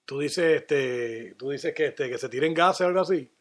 Tú 0.05 0.19
dices, 0.19 0.61
este, 0.61 1.35
tú 1.37 1.49
dices 1.51 1.73
que, 1.73 1.87
este, 1.87 2.09
que 2.09 2.17
se 2.17 2.29
tiren 2.29 2.53
gases 2.53 2.81
o 2.81 2.87
algo 2.87 3.01
así. 3.01 3.31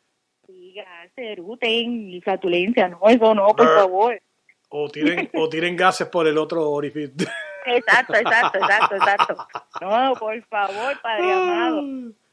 Diga, 0.54 0.86
seruten 1.14 2.10
y 2.10 2.20
flatulencias, 2.20 2.90
no, 2.90 2.98
eso 3.08 3.34
no, 3.34 3.48
por 3.48 3.66
favor. 3.66 4.20
O 4.68 4.88
tiren, 4.88 5.30
o 5.34 5.48
tiren 5.48 5.76
gases 5.76 6.08
por 6.08 6.26
el 6.26 6.38
otro 6.38 6.70
orificio. 6.70 7.28
Exacto, 7.64 8.14
exacto, 8.14 8.58
exacto, 8.58 8.94
exacto. 8.96 9.46
No, 9.80 10.14
por 10.14 10.42
favor, 10.46 11.00
padre 11.00 11.32
amado. 11.32 11.82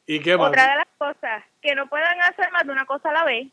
¿Y 0.05 0.19
qué 0.19 0.37
más? 0.37 0.49
Otra 0.49 0.71
de 0.71 0.75
las 0.77 0.87
cosas, 0.97 1.43
que 1.61 1.75
no 1.75 1.87
puedan 1.87 2.19
hacer 2.21 2.51
más 2.51 2.65
de 2.65 2.71
una 2.71 2.85
cosa 2.85 3.09
a 3.09 3.13
la 3.13 3.23
vez. 3.25 3.47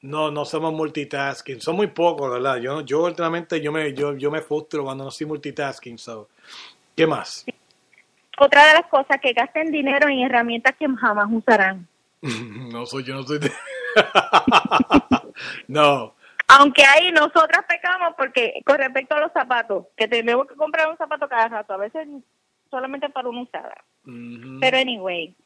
No, 0.00 0.30
no 0.30 0.44
somos 0.44 0.72
multitasking. 0.72 1.60
Son 1.60 1.74
muy 1.74 1.88
pocos, 1.88 2.30
¿verdad? 2.30 2.56
Yo, 2.58 2.82
yo 2.82 3.04
últimamente 3.04 3.60
yo 3.60 3.72
me, 3.72 3.92
yo, 3.92 4.14
yo 4.14 4.30
me 4.30 4.40
frustro 4.40 4.84
cuando 4.84 5.04
no 5.04 5.10
soy 5.10 5.26
multitasking. 5.26 5.98
So. 5.98 6.28
¿Qué 6.94 7.06
más? 7.06 7.44
Otra 8.38 8.66
de 8.68 8.74
las 8.74 8.86
cosas, 8.86 9.20
que 9.20 9.32
gasten 9.32 9.72
dinero 9.72 10.08
en 10.08 10.20
herramientas 10.20 10.76
que 10.78 10.86
jamás 10.86 11.26
usarán. 11.30 11.88
no 12.72 12.86
soy, 12.86 13.04
yo 13.04 13.14
no 13.14 13.22
soy 13.22 13.38
de... 13.38 13.52
no. 15.68 16.14
Aunque 16.48 16.84
ahí 16.84 17.12
nosotras 17.12 17.64
pecamos 17.68 18.14
porque 18.16 18.60
con 18.64 18.78
respecto 18.78 19.14
a 19.14 19.20
los 19.20 19.32
zapatos, 19.32 19.86
que 19.96 20.08
tenemos 20.08 20.46
que 20.46 20.54
comprar 20.54 20.88
un 20.88 20.96
zapato 20.96 21.28
cada 21.28 21.48
rato, 21.48 21.74
a 21.74 21.76
veces 21.76 22.08
solamente 22.70 23.08
para 23.10 23.28
una 23.28 23.42
usada. 23.42 23.84
Pero 24.60 24.78
anyway, 24.78 25.36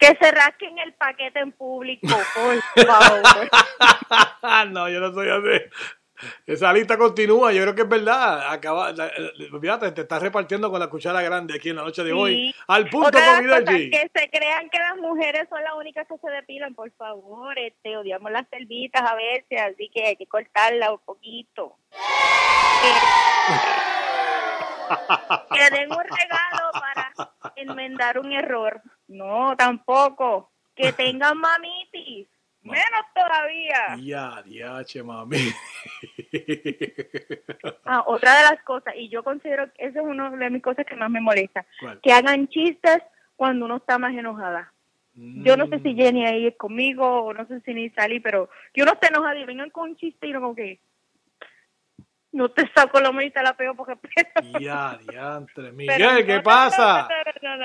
que 0.00 0.16
se 0.20 0.30
rasquen 0.32 0.78
el 0.78 0.94
paquete 0.94 1.38
en 1.38 1.52
público, 1.52 2.08
por 2.34 2.86
favor. 2.86 4.70
no, 4.70 4.88
yo 4.88 4.98
no 4.98 5.12
soy 5.12 5.28
así. 5.28 5.64
Esa 6.46 6.72
lista 6.72 6.96
continúa, 6.98 7.52
yo 7.52 7.62
creo 7.62 7.74
que 7.74 7.82
es 7.82 7.88
verdad. 7.88 8.50
Acaba, 8.52 8.92
la- 8.92 9.10
la- 9.16 9.60
fíjate, 9.60 9.92
te 9.92 10.02
estás 10.02 10.22
repartiendo 10.22 10.70
con 10.70 10.80
la 10.80 10.88
cuchara 10.88 11.22
grande 11.22 11.54
aquí 11.54 11.70
en 11.70 11.76
la 11.76 11.82
noche 11.82 12.02
de 12.04 12.12
hoy. 12.12 12.54
Al 12.68 12.88
punto 12.88 13.08
Otra 13.08 13.20
cosas, 13.42 13.64
G. 13.64 13.90
que 13.90 14.10
se 14.14 14.30
crean 14.30 14.68
que 14.70 14.78
las 14.78 14.96
mujeres 14.96 15.46
son 15.48 15.62
las 15.62 15.74
únicas 15.74 16.06
que 16.06 16.16
se 16.18 16.30
depilan, 16.30 16.74
por 16.74 16.90
favor, 16.92 17.58
este, 17.58 17.96
odiamos 17.96 18.30
las 18.32 18.46
cervitas 18.48 19.02
a 19.02 19.14
veces, 19.14 19.60
así 19.60 19.90
que 19.94 20.04
hay 20.06 20.16
que 20.16 20.26
cortarla 20.26 20.92
un 20.92 20.98
poquito. 21.00 21.76
Que, 22.82 22.90
que 25.54 25.70
den 25.76 25.90
un 25.90 25.98
regalo 26.04 26.70
para 26.72 27.12
enmendar 27.56 28.18
un 28.18 28.32
error. 28.32 28.80
No, 29.08 29.54
tampoco. 29.56 30.50
Que 30.74 30.92
tengan 30.92 31.36
mamitis. 31.38 32.28
Menos 32.62 33.04
todavía. 33.14 33.96
Ya, 34.00 34.42
diache, 34.42 35.02
mami. 35.02 35.38
Ah, 37.84 38.04
otra 38.06 38.36
de 38.36 38.42
las 38.54 38.62
cosas, 38.62 38.94
y 38.96 39.08
yo 39.08 39.24
considero 39.24 39.72
que 39.72 39.86
eso 39.86 40.00
es 40.00 40.06
una 40.06 40.30
de 40.30 40.50
mis 40.50 40.62
cosas 40.62 40.86
que 40.86 40.94
más 40.94 41.10
me 41.10 41.20
molesta, 41.20 41.66
¿Cuál? 41.80 42.00
que 42.00 42.12
hagan 42.12 42.46
chistes 42.48 42.98
cuando 43.36 43.64
uno 43.64 43.78
está 43.78 43.98
más 43.98 44.14
enojada. 44.14 44.72
Yo 45.14 45.56
no 45.56 45.66
sé 45.66 45.78
Mm. 45.78 45.82
si 45.82 45.94
Jenny 45.96 46.24
ahí 46.26 46.46
es 46.46 46.56
conmigo 46.56 47.04
o 47.24 47.34
no 47.34 47.44
sé 47.46 47.60
si 47.62 47.74
ni 47.74 47.90
salí, 47.90 48.20
pero 48.20 48.48
que 48.72 48.82
uno 48.82 48.92
esté 48.92 49.08
enojado 49.08 49.38
y 49.38 49.44
vengan 49.44 49.70
con 49.70 49.90
un 49.90 49.96
chiste 49.96 50.26
y 50.26 50.30
uno 50.30 50.40
como 50.40 50.54
que 50.54 50.80
no 52.32 52.48
te 52.50 52.70
saco 52.74 53.00
la 53.00 53.10
manita 53.12 53.42
la 53.42 53.54
pego 53.56 53.74
porque 53.74 53.98
Ya, 54.60 54.98
diantre. 55.08 55.54
Pero 55.54 55.72
Miguel, 55.74 56.26
¿qué 56.26 56.36
no, 56.36 56.42
pasa? 56.42 57.08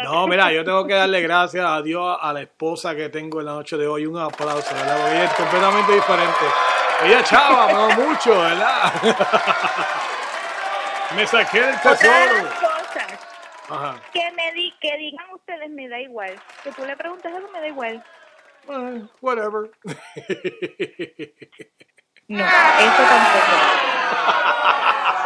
no, 0.04 0.28
mira, 0.28 0.52
yo 0.52 0.64
tengo 0.64 0.86
que 0.88 0.94
darle 0.96 1.22
gracias 1.22 1.66
a 1.66 1.82
Dios 1.82 2.18
a 2.20 2.34
la 2.34 2.42
esposa 2.42 2.96
que 2.96 3.10
tengo 3.10 3.40
en 3.40 3.46
la 3.46 3.54
noche 3.54 3.78
de 3.78 3.88
hoy. 3.88 4.06
Un 4.06 4.18
aplauso, 4.18 4.74
¿verdad? 4.74 4.98
Porque 4.98 5.16
ella 5.16 5.24
es 5.26 5.34
completamente 5.34 5.94
diferente. 5.94 6.46
Ella 7.04 7.24
chava, 7.24 7.72
no 7.74 7.90
mucho, 7.92 8.40
¿verdad? 8.40 8.94
Me 11.16 11.28
saqué 11.28 11.62
del 11.62 11.80
tesoro. 11.82 12.44
las 12.44 12.54
cosas 12.56 13.20
Ajá. 13.70 13.96
que 14.12 14.32
me 14.32 14.52
di, 14.54 14.74
que 14.82 14.98
digan 14.98 15.26
ustedes 15.34 15.70
me 15.70 15.88
da 15.88 16.00
igual. 16.00 16.34
Que 16.64 16.72
tú 16.72 16.84
le 16.86 16.96
preguntes 16.98 17.32
algo 17.34 17.48
me 17.52 17.60
da 17.62 17.68
igual. 17.68 18.04
whatever. 19.22 19.70
No, 22.28 22.44
eso 22.44 23.04
tampoco. 23.10 23.56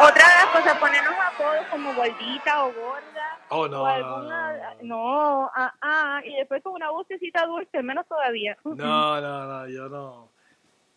Otra 0.02 0.28
de 0.28 0.34
las 0.34 0.46
cosas, 0.46 0.78
ponernos 0.78 1.14
apodos 1.32 1.66
como 1.70 1.94
gordita 1.94 2.64
o 2.64 2.72
gorda. 2.72 3.38
Oh, 3.50 3.68
no, 3.68 3.82
o 3.82 3.86
no, 3.86 3.86
alguna, 3.86 4.74
no, 4.82 5.50
ah, 5.54 5.72
ah, 5.82 6.20
y 6.24 6.34
después 6.36 6.62
con 6.62 6.72
una 6.74 6.90
vocecita 6.90 7.44
dulce, 7.46 7.82
menos 7.82 8.06
todavía. 8.06 8.56
No, 8.64 9.20
no, 9.20 9.44
no, 9.46 9.68
yo 9.68 9.88
no. 9.88 10.30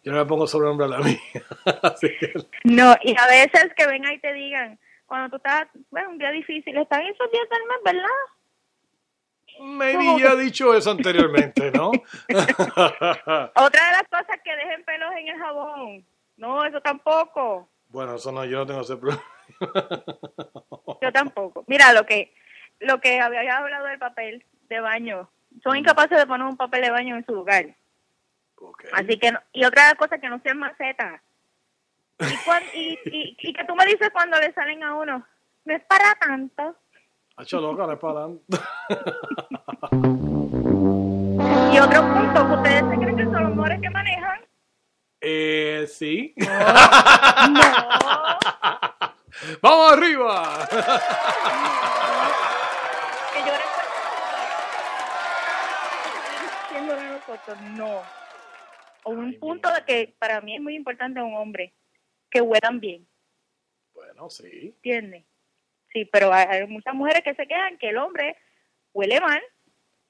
Yo 0.04 0.12
no 0.12 0.18
me 0.20 0.26
pongo 0.26 0.46
sobrenombre 0.48 0.86
a 0.86 0.90
la 0.90 1.00
mía. 1.00 1.18
Así 1.84 2.10
que- 2.20 2.34
No, 2.66 2.94
y 3.04 3.16
a 3.18 3.28
veces 3.28 3.72
que 3.76 3.88
vengan 3.88 4.14
y 4.14 4.20
te 4.20 4.34
digan, 4.34 4.78
cuando 5.06 5.30
tú 5.30 5.36
estás, 5.38 5.68
bueno, 5.92 6.10
un 6.10 6.18
día 6.18 6.32
difícil, 6.32 6.78
están 6.78 7.02
esos 7.02 7.32
días 7.32 7.48
del 7.50 7.64
mes, 7.68 7.78
¿verdad? 7.86 8.10
Maybe 9.60 10.20
ya 10.20 10.32
he 10.34 10.38
dicho 10.38 10.74
eso 10.76 10.92
anteriormente, 10.92 11.72
¿no? 11.72 11.92
Otra 12.30 13.86
de 13.86 13.92
las 13.92 14.04
cosas 14.10 14.40
que 14.44 14.56
dejen 14.56 14.84
pelos 14.86 15.12
en 15.18 15.28
el 15.28 15.38
jabón. 15.40 16.06
No, 16.38 16.66
eso 16.66 16.82
tampoco. 16.82 17.70
bueno, 17.90 18.16
eso 18.16 18.32
no, 18.32 18.44
yo 18.46 18.60
no 18.60 18.66
tengo 18.66 18.82
ese 18.82 18.98
problema. 18.98 19.24
Yo 21.02 21.12
tampoco. 21.12 21.64
Mira, 21.68 21.92
lo 21.94 22.06
que 22.06 22.34
lo 22.80 23.00
que 23.02 23.20
había 23.20 23.58
hablado 23.58 23.86
del 23.86 24.00
papel 24.00 24.46
de 24.70 24.80
baño. 24.80 25.30
Son 25.62 25.76
incapaces 25.78 26.18
de 26.18 26.26
poner 26.26 26.48
un 26.48 26.58
papel 26.58 26.82
de 26.82 26.90
baño 26.92 27.16
en 27.16 27.26
su 27.26 27.34
lugar. 27.34 27.76
Así 28.94 29.20
que, 29.20 29.32
no- 29.32 29.40
y 29.52 29.66
otra 29.66 29.94
cosa 29.96 30.18
que 30.18 30.30
no 30.30 30.40
sean 30.40 30.58
macetas. 30.58 31.22
Y, 32.20 32.36
cuan- 32.46 32.64
y, 32.74 32.98
y, 33.06 33.38
y 33.40 33.54
que 33.54 33.64
tú 33.66 33.76
me 33.76 33.86
dices 33.86 34.10
cuando 34.12 34.40
le 34.40 34.54
salen 34.54 34.84
a 34.84 34.96
uno, 34.96 35.26
no 35.66 35.76
es 35.76 35.84
para 35.86 36.16
tanto. 36.16 36.76
Hacho 37.36 37.60
loca, 37.60 37.88
no 37.88 37.94
es 37.94 38.00
para. 38.00 38.28
Y 41.74 41.80
otro 41.80 42.02
punto, 42.14 42.48
que 42.48 42.54
ustedes 42.54 42.84
se 42.90 42.98
creen 42.98 43.18
que 43.18 43.24
son 43.24 43.44
los 43.44 43.56
mores 43.56 43.82
que 43.82 43.90
manejan. 43.90 44.42
Eh, 45.22 45.88
sí. 45.90 46.36
¡Vamos 49.62 49.94
arriba! 49.94 50.68
Que 53.34 53.40
yo 53.40 53.54
haciéndolo 56.68 57.02
a 57.02 57.04
nosotros, 57.14 57.62
no. 57.78 58.02
O 59.06 59.12
un 59.12 59.40
punto 59.40 59.74
de 59.74 59.84
que 59.86 60.16
para 60.20 60.40
mí 60.42 60.56
es 60.56 60.62
muy 60.62 60.76
importante 60.76 61.20
a 61.20 61.24
un 61.24 61.36
hombre, 61.36 61.74
que 62.30 62.42
huelan 62.42 62.80
bien, 62.80 63.08
Bueno, 63.94 64.30
sí. 64.30 64.74
¿entiendes? 64.76 65.26
Sí, 65.94 66.06
pero 66.12 66.34
hay, 66.34 66.66
muchas 66.68 66.94
mujeres 66.96 67.22
que 67.24 67.36
se 67.36 67.48
quejan 67.48 67.78
que 67.78 67.90
el 67.90 67.98
hombre 67.98 68.36
huele 68.94 69.20
mal. 69.22 69.42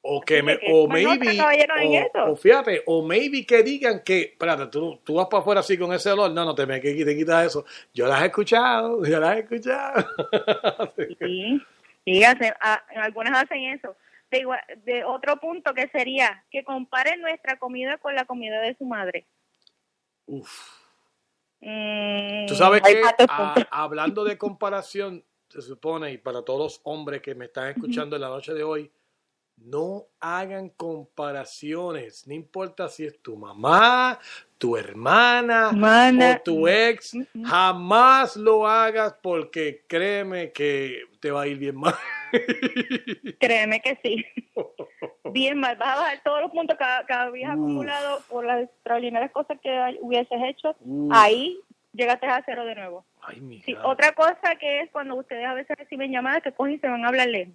O 0.06 0.20
que 0.22 0.44
me, 0.44 0.60
que 0.60 0.68
o 0.72 0.86
maybe, 0.88 1.40
o, 1.42 1.50
eso. 1.50 2.26
o 2.32 2.36
fíjate, 2.36 2.84
o 2.86 3.02
maybe 3.06 3.46
que 3.46 3.64
digan 3.64 4.02
que, 4.04 4.22
espérate, 4.22 4.68
tú, 4.68 5.00
tú 5.04 5.16
vas 5.16 5.28
para 5.28 5.40
afuera 5.42 5.60
así 5.62 5.78
con 5.78 5.94
ese 5.94 6.12
olor, 6.12 6.32
no, 6.32 6.44
no 6.44 6.54
te 6.54 6.66
me 6.66 6.82
que 6.82 6.94
te 7.06 7.16
quitas 7.16 7.46
eso. 7.48 7.66
Yo 7.94 8.08
las 8.08 8.22
he 8.22 8.26
escuchado, 8.26 9.02
yo 9.06 9.20
las 9.20 9.38
he 9.38 9.40
escuchado. 9.40 10.06
Sí, 11.20 11.62
sí, 12.06 12.24
hacen- 12.24 12.54
a- 12.60 12.84
algunas 12.98 13.44
hacen 13.44 13.62
eso. 13.64 13.96
De, 14.30 14.40
igual- 14.40 14.64
de 14.84 15.06
otro 15.06 15.38
punto 15.38 15.74
que 15.74 15.88
sería 15.88 16.44
que 16.52 16.64
comparen 16.66 17.22
nuestra 17.22 17.58
comida 17.58 17.98
con 17.98 18.14
la 18.16 18.26
comida 18.26 18.60
de 18.60 18.76
su 18.76 18.86
madre. 18.86 19.26
Uf. 20.26 20.50
Mm, 21.62 22.46
Tú 22.48 22.56
sabes 22.56 22.82
que 22.82 23.02
a- 23.30 23.56
hablando 23.72 24.26
de 24.26 24.38
comparación, 24.38 25.24
se 25.54 25.62
supone, 25.62 26.12
y 26.12 26.18
para 26.18 26.42
todos 26.42 26.60
los 26.60 26.82
hombres 26.84 27.22
que 27.22 27.36
me 27.36 27.46
están 27.46 27.70
escuchando 27.70 28.16
en 28.16 28.22
la 28.24 28.30
noche 28.30 28.54
de 28.54 28.64
hoy, 28.64 28.92
no 29.58 30.08
hagan 30.20 30.70
comparaciones, 30.70 32.28
no 32.28 32.34
importa 32.34 32.90
si 32.90 33.06
es 33.06 33.22
tu 33.22 33.38
mamá, 33.38 34.20
tu 34.58 34.76
hermana 34.76 35.72
Mana. 35.72 36.38
o 36.40 36.44
tu 36.44 36.68
ex, 36.68 37.16
jamás 37.46 38.36
lo 38.36 38.68
hagas 38.68 39.16
porque 39.22 39.86
créeme 39.88 40.52
que 40.52 41.04
te 41.20 41.30
va 41.30 41.44
a 41.44 41.48
ir 41.48 41.58
bien 41.58 41.76
mal. 41.76 41.94
Créeme 43.40 43.80
que 43.80 44.00
sí. 44.02 44.26
Bien 45.32 45.60
mal. 45.60 45.76
Vas 45.78 45.98
a 45.98 46.02
bajar 46.02 46.22
todos 46.24 46.42
los 46.42 46.52
puntos 46.52 46.78
que, 46.78 46.86
que 47.08 47.14
habías 47.14 47.52
acumulado 47.52 48.22
por 48.30 48.46
las 48.46 48.64
extraordinarias 48.64 49.32
cosas 49.32 49.58
que 49.62 49.98
hubieses 50.02 50.38
hecho. 50.44 50.76
Uf. 50.82 51.12
Ahí 51.12 51.60
llegaste 51.94 52.28
a 52.28 52.44
cero 52.46 52.66
de 52.66 52.76
nuevo. 52.76 53.06
Ay, 53.26 53.42
mi 53.42 53.62
Sí, 53.62 53.76
otra 53.84 54.12
cosa 54.14 54.56
que 54.60 54.82
es 54.82 54.92
cuando 54.92 55.16
ustedes 55.16 55.46
a 55.46 55.54
veces 55.54 55.78
reciben 55.78 56.12
llamadas 56.12 56.44
que 56.44 56.52
cogen 56.52 56.74
y 56.74 56.80
se 56.80 56.88
van 56.88 57.06
a 57.06 57.08
hablar 57.08 57.28
lejos. 57.28 57.54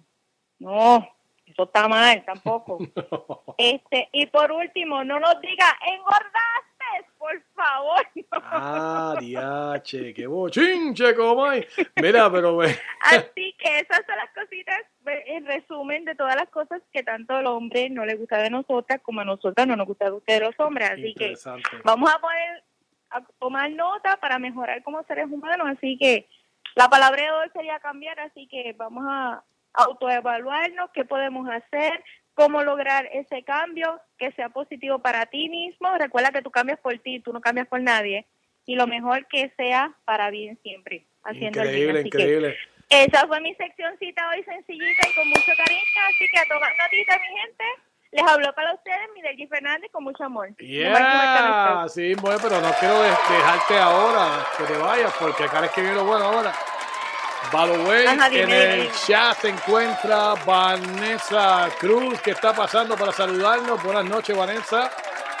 No, 0.59 1.07
eso 1.45 1.63
está 1.63 1.87
mal 1.87 2.23
tampoco. 2.25 2.77
este 3.57 4.09
Y 4.11 4.25
por 4.27 4.51
último, 4.51 5.03
no 5.03 5.19
nos 5.19 5.39
diga, 5.41 5.77
engordaste, 5.87 7.11
por 7.17 7.41
favor. 7.55 8.07
Ah, 8.51 9.15
diache, 9.19 10.13
qué 10.13 10.25
bochinche, 10.25 11.15
como 11.15 11.45
hay. 11.45 11.65
Mira, 12.01 12.31
pero 12.31 12.57
ve. 12.57 12.75
Así 13.01 13.55
que 13.57 13.79
esas 13.79 14.05
son 14.05 14.15
las 14.17 14.29
cositas, 14.33 14.81
en 15.05 15.45
resumen 15.45 16.05
de 16.05 16.15
todas 16.15 16.35
las 16.35 16.49
cosas 16.49 16.81
que 16.91 17.03
tanto 17.03 17.35
al 17.35 17.47
hombre 17.47 17.89
no 17.89 18.05
le 18.05 18.15
gusta 18.15 18.37
de 18.37 18.49
nosotras 18.49 19.01
como 19.01 19.21
a 19.21 19.25
nosotras 19.25 19.67
no 19.67 19.75
nos 19.75 19.87
gusta 19.87 20.05
de 20.05 20.11
ustedes 20.11 20.41
los 20.41 20.59
hombres. 20.59 20.91
Así 20.91 21.13
que 21.13 21.35
vamos 21.83 22.11
a 22.13 22.19
poner 22.19 22.63
a 23.11 23.21
tomar 23.39 23.71
nota 23.71 24.17
para 24.17 24.39
mejorar 24.39 24.83
como 24.83 25.03
seres 25.03 25.27
humanos. 25.29 25.67
Así 25.75 25.97
que 25.97 26.27
la 26.75 26.87
palabra 26.89 27.23
de 27.23 27.31
hoy 27.31 27.47
sería 27.53 27.79
cambiar, 27.79 28.19
así 28.19 28.47
que 28.47 28.73
vamos 28.77 29.05
a 29.07 29.43
autoevaluarnos, 29.73 30.89
qué 30.91 31.05
podemos 31.05 31.47
hacer, 31.49 32.03
cómo 32.33 32.63
lograr 32.63 33.07
ese 33.13 33.43
cambio 33.43 33.99
que 34.17 34.31
sea 34.31 34.49
positivo 34.49 34.99
para 34.99 35.25
ti 35.25 35.49
mismo. 35.49 35.89
Recuerda 35.97 36.31
que 36.31 36.41
tú 36.41 36.51
cambias 36.51 36.79
por 36.79 36.97
ti, 36.99 37.19
tú 37.19 37.33
no 37.33 37.41
cambias 37.41 37.67
por 37.67 37.81
nadie. 37.81 38.25
Y 38.65 38.75
lo 38.75 38.87
mejor 38.87 39.27
que 39.27 39.51
sea 39.57 39.93
para 40.05 40.29
bien 40.29 40.59
siempre, 40.61 41.05
haciendo 41.23 41.61
el 41.61 41.69
bien. 41.69 41.89
Increíble, 41.89 41.99
Así 41.99 42.09
que 42.09 42.21
increíble. 42.21 42.57
esa 42.89 43.27
fue 43.27 43.41
mi 43.41 43.55
seccioncita 43.55 44.29
hoy 44.29 44.43
sencillita 44.43 45.09
y 45.09 45.13
con 45.15 45.27
mucho 45.27 45.51
cariño. 45.57 45.81
Así 46.07 46.25
que 46.31 46.39
a 46.39 46.45
tomar 46.45 46.71
notita, 46.77 47.17
mi 47.17 47.39
gente. 47.39 47.63
Les 48.11 48.23
habló 48.27 48.51
para 48.55 48.73
ustedes 48.73 49.07
Midelgi 49.13 49.45
Fernández 49.47 49.91
con 49.91 50.03
mucho 50.03 50.23
amor. 50.23 50.49
Yeah, 50.57 51.85
sí, 51.89 52.15
bueno, 52.15 52.39
pero 52.41 52.59
no 52.59 52.71
quiero 52.79 53.01
de- 53.03 53.09
dejarte 53.09 53.77
ahora 53.77 54.45
que 54.57 54.63
te 54.63 54.77
vayas 54.77 55.13
porque 55.19 55.43
acá 55.43 55.63
es 55.65 55.71
que 55.71 55.81
viene 55.81 55.95
lo 55.95 56.05
bueno 56.05 56.25
ahora. 56.25 56.53
By 57.53 57.71
the 57.71 57.77
way, 57.87 58.05
Ajá, 58.07 58.27
en 58.27 58.33
dime, 58.33 58.63
el 58.63 58.81
dime. 58.81 58.91
chat 59.07 59.37
se 59.37 59.49
encuentra 59.49 60.33
Vanessa 60.45 61.69
Cruz 61.79 62.19
que 62.21 62.31
está 62.31 62.53
pasando 62.53 62.97
para 62.97 63.11
saludarnos. 63.11 63.81
Buenas 63.83 64.05
noches, 64.05 64.35
Vanessa. 64.35 64.91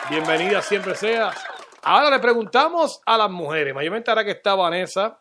Bienvenida 0.09 0.61
siempre 0.61 0.95
seas. 0.95 1.35
Ahora 1.83 2.09
le 2.09 2.19
preguntamos 2.19 3.01
a 3.05 3.17
las 3.17 3.29
mujeres, 3.29 3.73
mayormente 3.73 4.11
ahora 4.11 4.23
que 4.23 4.31
está 4.31 4.53
Vanessa, 4.55 5.19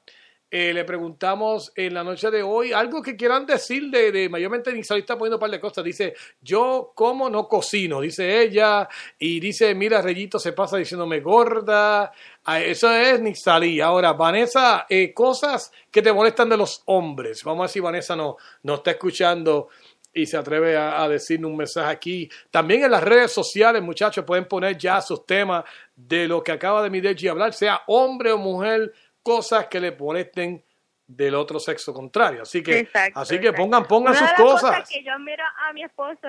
eh, 0.51 0.73
le 0.73 0.85
preguntamos 0.85 1.73
en 1.77 1.93
la 1.93 2.03
noche 2.03 2.31
de 2.31 2.43
hoy 2.43 2.73
algo 2.73 3.03
que 3.03 3.17
quieran 3.17 3.45
decir 3.45 3.91
de, 3.91 4.29
mayormente 4.31 4.73
Nixali 4.73 5.01
está 5.01 5.19
poniendo 5.19 5.37
un 5.37 5.41
par 5.41 5.51
de 5.51 5.61
cosas. 5.61 5.85
Dice, 5.85 6.15
yo 6.41 6.93
como 6.95 7.29
no 7.29 7.47
cocino, 7.47 8.01
dice 8.01 8.41
ella, 8.41 8.89
y 9.19 9.41
dice, 9.41 9.75
mira, 9.75 10.01
Reyito 10.01 10.39
se 10.39 10.55
pasa 10.55 10.79
diciéndome 10.79 11.21
gorda. 11.21 12.13
Ah, 12.45 12.61
Eso 12.61 12.91
es 12.91 13.21
Nixali. 13.21 13.81
Ahora, 13.81 14.15
Vanessa, 14.15 14.87
eh, 14.89 15.13
cosas 15.13 15.71
que 15.91 16.01
te 16.01 16.13
molestan 16.13 16.49
de 16.49 16.57
los 16.57 16.83
hombres. 16.87 17.45
Vamos 17.45 17.61
a 17.61 17.63
ver 17.65 17.71
si 17.71 17.81
Vanessa 17.81 18.17
no, 18.17 18.37
no 18.63 18.77
está 18.77 18.93
escuchando 18.93 19.69
y 20.15 20.25
se 20.25 20.39
atreve 20.39 20.77
a, 20.77 21.03
a 21.03 21.09
decirnos 21.09 21.51
un 21.51 21.59
mensaje 21.59 21.91
aquí. 21.91 22.31
También 22.51 22.85
en 22.85 22.91
las 22.91 23.05
redes 23.05 23.33
sociales, 23.33 23.83
muchachos, 23.83 24.25
pueden 24.25 24.47
poner 24.47 24.79
ya 24.79 25.03
sus 25.03 25.27
temas 25.27 25.65
de 25.95 26.27
lo 26.27 26.43
que 26.43 26.53
acaba 26.53 26.83
de 26.83 26.89
Mideji 26.89 27.29
hablar, 27.29 27.53
sea 27.53 27.83
hombre 27.87 28.33
o 28.33 28.39
mujer, 28.39 28.93
cosas 29.29 29.67
que 29.67 29.79
le 29.79 29.93
molesten 29.93 30.65
del 31.07 31.35
otro 31.35 31.61
sexo 31.61 31.93
contrario. 31.93 32.43
Así 32.43 32.63
que, 32.63 32.79
Exacto, 32.79 33.21
así 33.21 33.39
que 33.39 33.53
pongan, 33.53 33.85
pongan 33.85 34.13
Una 34.13 34.19
sus 34.21 34.29
de 34.29 34.33
las 34.33 34.41
cosas. 34.43 34.89
que 34.89 35.05
yo 35.05 35.13
admiro 35.13 35.45
a 35.67 35.73
mi 35.75 35.83
esposo 35.83 36.29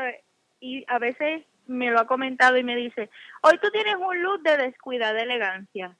y 0.59 0.84
a 0.88 0.99
veces 0.99 1.43
me 1.67 1.89
lo 1.91 1.99
ha 2.01 2.07
comentado 2.07 2.57
y 2.57 2.63
me 2.63 2.76
dice, 2.76 3.09
hoy 3.41 3.57
tú 3.61 3.71
tienes 3.71 3.95
un 3.95 4.21
look 4.21 4.41
de 4.41 4.57
descuida, 4.57 5.13
de 5.13 5.21
elegancia. 5.21 5.95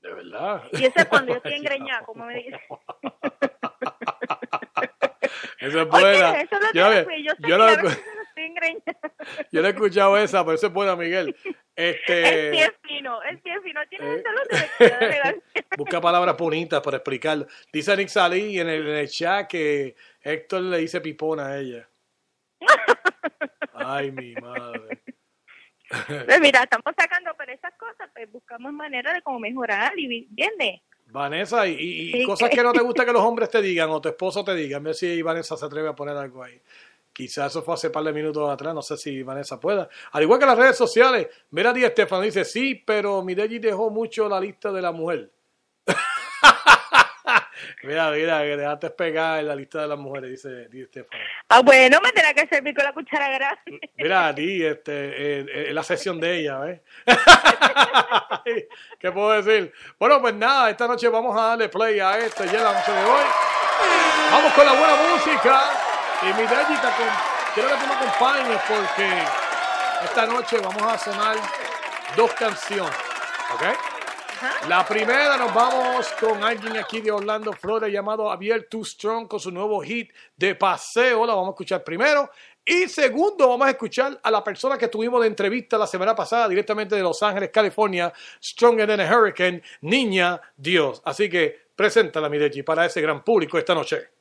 De 0.00 0.12
verdad. 0.12 0.62
Y 0.72 0.84
eso 0.84 0.94
es 0.96 1.06
cuando 1.06 1.32
yo 1.32 1.36
estoy 1.36 1.54
engreñada, 1.62 2.02
como 2.04 2.26
me 2.26 2.34
dice. 2.34 2.60
Eso 5.60 5.82
es 5.82 5.88
buena. 5.88 6.30
Oye, 6.32 6.42
eso 6.42 6.58
lo 6.58 6.72
Yo, 6.72 7.56
yo 9.52 9.62
no 9.62 9.68
he 9.68 9.70
escuchado 9.70 10.16
esa, 10.16 10.44
pero 10.44 10.54
eso 10.54 10.66
es 10.68 10.72
buena, 10.72 10.96
Miguel. 10.96 11.34
Este, 11.76 12.50
fino, 12.82 13.20
fino. 13.62 13.80
Tienes 13.88 14.22
Eh. 14.78 15.42
de. 15.58 15.64
Busca 15.76 16.00
palabras 16.00 16.36
bonitas 16.36 16.80
para 16.82 16.98
explicarlo. 16.98 17.46
Dice 17.72 17.96
Nick 17.96 18.08
Salí 18.08 18.58
en 18.58 18.68
el, 18.68 18.86
en 18.88 18.96
el 18.96 19.08
chat 19.08 19.46
que 19.48 19.94
Héctor 20.22 20.62
le 20.62 20.78
dice 20.78 21.00
pipona 21.00 21.46
a 21.48 21.58
ella. 21.58 21.88
Ay, 23.74 24.10
mi 24.12 24.34
madre. 24.34 25.02
Pues 25.88 26.40
mira, 26.40 26.62
estamos 26.62 26.94
sacando 26.96 27.34
por 27.34 27.48
esas 27.50 27.72
cosas, 27.76 28.08
pues 28.14 28.30
buscamos 28.30 28.72
manera 28.72 29.12
de 29.12 29.22
cómo 29.22 29.40
mejorar 29.40 29.98
y 29.98 30.28
¿entiendes? 30.28 30.80
Vanessa, 31.06 31.66
y, 31.66 31.72
y- 31.72 32.08
y 32.10 32.12
Sí, 32.20 32.24
cosas 32.24 32.48
que- 32.50 32.56
que 32.58 32.62
no 32.62 32.72
te 32.72 32.80
gusta 32.82 33.04
que 33.04 33.12
los 33.12 33.22
hombres 33.22 33.50
te 33.50 33.60
digan 33.60 33.90
o 33.90 34.00
tu 34.00 34.08
esposo 34.08 34.44
te 34.44 34.54
diga. 34.54 34.76
A 34.76 34.80
ver 34.80 34.94
si 34.94 35.20
Vanessa 35.22 35.56
se 35.56 35.66
atreve 35.66 35.88
a 35.88 35.94
poner 35.96 36.16
algo 36.16 36.44
ahí. 36.44 36.60
Quizás 37.20 37.50
eso 37.50 37.62
fue 37.62 37.74
hace 37.74 37.90
par 37.90 38.02
de 38.02 38.14
minutos 38.14 38.48
atrás, 38.48 38.74
no 38.74 38.80
sé 38.80 38.96
si 38.96 39.22
Vanessa 39.22 39.60
pueda. 39.60 39.90
Al 40.12 40.22
igual 40.22 40.40
que 40.40 40.46
las 40.46 40.56
redes 40.56 40.78
sociales, 40.78 41.28
mira 41.50 41.70
Di 41.70 41.84
Estefano 41.84 42.22
dice, 42.22 42.46
sí, 42.46 42.74
pero 42.74 43.22
Mireji 43.22 43.58
dejó 43.58 43.90
mucho 43.90 44.26
la 44.26 44.40
lista 44.40 44.72
de 44.72 44.80
la 44.80 44.90
mujer. 44.90 45.30
mira, 47.82 48.10
mira, 48.10 48.40
que 48.40 48.56
dejaste 48.56 48.88
pegar 48.88 49.40
en 49.40 49.48
la 49.48 49.54
lista 49.54 49.82
de 49.82 49.88
las 49.88 49.98
mujeres, 49.98 50.30
dice 50.30 50.66
Di 50.70 50.80
Estefano. 50.80 51.22
Ah, 51.50 51.60
bueno, 51.60 51.98
me 52.02 52.10
tendrá 52.10 52.32
que 52.32 52.46
servir 52.48 52.74
con 52.74 52.84
la 52.84 52.94
cuchara 52.94 53.28
grande. 53.28 53.90
Mira, 53.98 54.32
Di, 54.32 54.64
este, 54.64 54.92
eh, 54.92 55.46
eh, 55.68 55.74
la 55.74 55.82
sesión 55.82 56.18
de 56.18 56.38
ella, 56.38 56.58
¿ves? 56.60 56.80
¿Qué 58.98 59.12
puedo 59.12 59.42
decir? 59.42 59.74
Bueno, 59.98 60.22
pues 60.22 60.32
nada, 60.32 60.70
esta 60.70 60.86
noche 60.86 61.06
vamos 61.10 61.38
a 61.38 61.48
darle 61.48 61.68
play 61.68 62.00
a 62.00 62.16
esto 62.16 62.46
ya 62.46 62.62
la 62.62 62.72
noche 62.72 62.92
de 62.92 63.04
hoy. 63.04 63.24
Vamos 64.30 64.54
con 64.54 64.64
la 64.64 64.72
buena 64.72 64.96
música. 65.12 65.89
Y 66.22 66.26
mi 66.26 66.46
quiero 67.54 67.68
que 67.68 67.76
tú 67.76 67.86
me 67.86 67.94
acompañes 67.94 68.60
porque 68.68 69.08
esta 70.04 70.26
noche 70.26 70.58
vamos 70.58 70.82
a 70.82 70.98
sonar 70.98 71.36
dos 72.14 72.32
canciones, 72.34 72.94
¿ok? 73.54 73.62
La 74.68 74.86
primera 74.86 75.38
nos 75.38 75.52
vamos 75.54 76.08
con 76.20 76.44
alguien 76.44 76.76
aquí 76.76 77.00
de 77.00 77.10
Orlando, 77.10 77.52
Florida, 77.54 77.88
llamado 77.88 78.28
Javier 78.28 78.68
Too 78.68 78.84
Strong 78.84 79.28
con 79.28 79.40
su 79.40 79.50
nuevo 79.50 79.80
hit 79.80 80.12
de 80.36 80.54
paseo. 80.54 81.24
La 81.24 81.34
vamos 81.34 81.48
a 81.48 81.52
escuchar 81.52 81.82
primero. 81.84 82.30
Y 82.64 82.86
segundo, 82.88 83.48
vamos 83.48 83.66
a 83.68 83.70
escuchar 83.70 84.20
a 84.22 84.30
la 84.30 84.44
persona 84.44 84.76
que 84.76 84.88
tuvimos 84.88 85.22
de 85.22 85.26
entrevista 85.26 85.78
la 85.78 85.86
semana 85.86 86.14
pasada 86.14 86.48
directamente 86.48 86.94
de 86.96 87.02
Los 87.02 87.22
Ángeles, 87.22 87.50
California, 87.50 88.12
Stronger 88.42 88.86
Than 88.86 89.00
a 89.00 89.16
Hurricane, 89.16 89.62
Niña 89.80 90.40
Dios. 90.54 91.00
Así 91.04 91.30
que 91.30 91.68
preséntala, 91.74 92.28
mi 92.28 92.36
Deji, 92.36 92.62
para 92.62 92.84
ese 92.84 93.00
gran 93.00 93.24
público 93.24 93.56
esta 93.56 93.74
noche. 93.74 94.19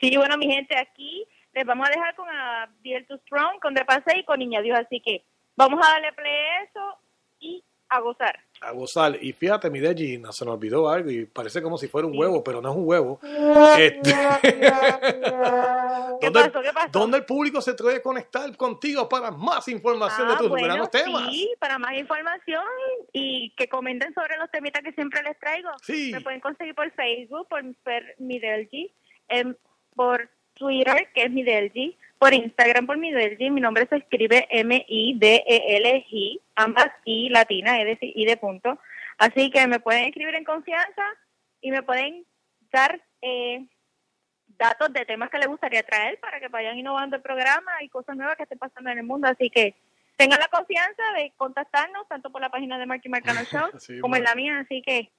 Sí, 0.00 0.16
bueno, 0.16 0.36
mi 0.38 0.46
gente, 0.50 0.76
aquí 0.76 1.26
les 1.52 1.66
vamos 1.66 1.86
a 1.86 1.90
dejar 1.90 2.14
con 2.14 2.28
a 2.28 2.70
to 3.08 3.18
Strong, 3.18 3.60
con 3.60 3.74
De 3.74 3.84
Paseo 3.84 4.18
y 4.18 4.24
con 4.24 4.38
Niña 4.38 4.62
Dios. 4.62 4.78
Así 4.78 5.00
que 5.00 5.24
vamos 5.56 5.84
a 5.86 5.90
darle 5.92 6.12
play 6.12 6.32
a 6.32 6.62
eso 6.62 6.98
y 7.40 7.64
a 7.88 7.98
gozar. 8.00 8.38
A 8.60 8.70
gozar. 8.70 9.18
Y 9.20 9.32
fíjate, 9.32 9.68
mi 9.68 9.80
Deji, 9.80 10.18
no, 10.18 10.32
se 10.32 10.44
nos 10.44 10.54
olvidó 10.54 10.88
algo 10.88 11.10
y 11.10 11.26
parece 11.26 11.60
como 11.60 11.76
si 11.76 11.88
fuera 11.88 12.06
un 12.06 12.16
huevo, 12.16 12.42
pero 12.44 12.62
no 12.62 12.70
es 12.70 12.76
un 12.76 12.86
huevo. 12.86 13.18
Este- 13.78 14.14
¿Dónde, 16.20 16.30
pasó? 16.32 16.62
¿Qué 16.62 16.72
pasó? 16.72 16.88
dónde 16.92 17.18
el 17.18 17.24
público 17.24 17.60
se 17.60 17.74
puede 17.74 18.02
conectar 18.02 18.54
contigo 18.56 19.08
para 19.08 19.30
más 19.30 19.66
información 19.68 20.28
de 20.28 20.34
Ah, 20.34 20.38
tus 20.38 20.48
bueno, 20.48 20.66
veranos 20.68 20.90
temas? 20.90 21.30
Sí, 21.32 21.50
para 21.58 21.78
más 21.78 21.92
información 21.94 22.64
y 23.12 23.50
que 23.56 23.68
comenten 23.68 24.12
sobre 24.14 24.36
los 24.36 24.50
temitas 24.50 24.82
que 24.82 24.92
siempre 24.92 25.22
les 25.22 25.38
traigo. 25.38 25.70
Sí. 25.82 26.10
Me 26.12 26.20
pueden 26.20 26.40
conseguir 26.40 26.74
por 26.74 26.90
Facebook, 26.92 27.48
por 27.48 27.62
Midelgi, 28.18 28.92
em, 29.28 29.54
por 30.00 30.30
Twitter, 30.54 31.08
que 31.12 31.24
es 31.24 31.30
Midelgi, 31.30 31.94
por 32.18 32.32
Instagram 32.32 32.86
por 32.86 32.96
Midelgi. 32.96 33.50
Mi 33.50 33.60
nombre 33.60 33.86
se 33.86 33.96
escribe 33.96 34.48
M-I-D-E-L-G, 34.48 36.40
ambas 36.54 36.90
I 37.04 37.28
latina, 37.28 37.78
es 37.82 37.84
decir, 37.84 38.10
I 38.14 38.24
de 38.24 38.38
punto. 38.38 38.78
Así 39.18 39.50
que 39.50 39.66
me 39.66 39.78
pueden 39.78 40.06
escribir 40.06 40.34
en 40.36 40.44
confianza 40.44 41.04
y 41.60 41.70
me 41.70 41.82
pueden 41.82 42.24
dar 42.72 42.98
eh, 43.20 43.66
datos 44.56 44.90
de 44.90 45.04
temas 45.04 45.28
que 45.28 45.36
les 45.36 45.48
gustaría 45.48 45.82
traer 45.82 46.18
para 46.18 46.40
que 46.40 46.48
vayan 46.48 46.78
innovando 46.78 47.16
el 47.16 47.22
programa 47.22 47.82
y 47.82 47.90
cosas 47.90 48.16
nuevas 48.16 48.38
que 48.38 48.44
estén 48.44 48.58
pasando 48.58 48.88
en 48.88 49.00
el 49.00 49.04
mundo. 49.04 49.28
Así 49.28 49.50
que 49.50 49.74
tengan 50.16 50.40
la 50.40 50.48
confianza 50.48 51.02
de 51.14 51.30
contactarnos 51.36 52.08
tanto 52.08 52.30
por 52.30 52.40
la 52.40 52.48
página 52.48 52.78
de 52.78 52.86
Marky 52.86 53.10
Marcano 53.10 53.40
Show 53.52 53.68
Sí, 53.78 54.00
como 54.00 54.16
en 54.16 54.24
la 54.24 54.34
mía. 54.34 54.60
Así 54.60 54.80
que 54.80 55.10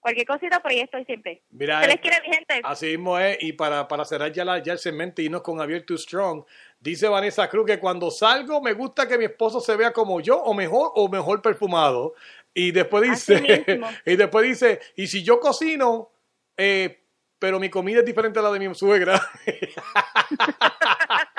cualquier 0.00 0.26
cosita 0.26 0.60
por 0.60 0.70
ahí 0.70 0.80
estoy 0.80 1.04
siempre. 1.04 1.42
Mira, 1.50 1.82
Se 1.82 1.88
les 1.88 2.00
quiere, 2.00 2.20
mi 2.26 2.34
gente. 2.34 2.60
Así 2.64 2.86
mismo 2.86 3.18
es, 3.18 3.38
y 3.40 3.52
para, 3.52 3.86
para 3.86 4.04
cerrar 4.04 4.32
ya, 4.32 4.44
la, 4.44 4.62
ya 4.62 4.72
el 4.72 4.78
segmento 4.78 5.22
y 5.22 5.26
irnos 5.26 5.42
con 5.42 5.58
Javier 5.58 5.84
Too 5.84 5.98
Strong, 5.98 6.44
dice 6.80 7.08
Vanessa 7.08 7.48
Cruz 7.48 7.66
que 7.66 7.78
cuando 7.78 8.10
salgo 8.10 8.60
me 8.60 8.72
gusta 8.72 9.06
que 9.06 9.18
mi 9.18 9.26
esposo 9.26 9.60
se 9.60 9.76
vea 9.76 9.92
como 9.92 10.20
yo, 10.20 10.38
o 10.42 10.54
mejor, 10.54 10.92
o 10.94 11.08
mejor 11.08 11.42
perfumado. 11.42 12.14
Y 12.52 12.72
después 12.72 13.08
dice, 13.08 13.64
y 14.04 14.16
después 14.16 14.44
dice, 14.46 14.80
y 14.96 15.06
si 15.06 15.22
yo 15.22 15.38
cocino, 15.38 16.10
eh, 16.56 17.00
pero 17.38 17.58
mi 17.58 17.70
comida 17.70 18.00
es 18.00 18.04
diferente 18.04 18.38
a 18.38 18.42
la 18.42 18.52
de 18.52 18.68
mi 18.68 18.74
suegra. 18.74 19.20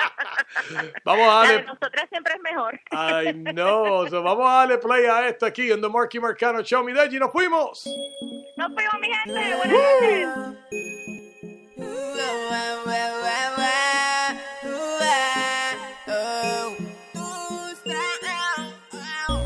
Vamos 1.04 1.24
a 1.24 1.28
La 1.28 1.34
darle 1.34 1.54
de 1.58 1.62
nosotras 1.64 2.06
siempre 2.10 2.34
es 2.34 2.40
mejor. 2.40 2.80
Ay, 2.90 3.34
no. 3.34 4.08
So, 4.08 4.22
vamos 4.22 4.48
a 4.48 4.52
darle 4.58 4.78
play 4.78 5.06
a 5.06 5.28
esto 5.28 5.46
aquí 5.46 5.70
en 5.70 5.80
The 5.80 5.88
Marky 5.88 6.20
Marcano 6.20 6.62
Show. 6.62 6.84
Mi 6.84 6.92
Deji, 6.92 7.18
nos 7.18 7.32
fuimos. 7.32 7.84
Nos 8.56 8.72
fuimos, 8.74 8.94
mi 9.00 9.08
gente. 9.08 9.56
Buenas 9.56 9.68
noches. 9.68 10.28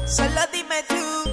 Solo 0.06 0.40
dime 0.52 0.82
tú, 0.88 1.25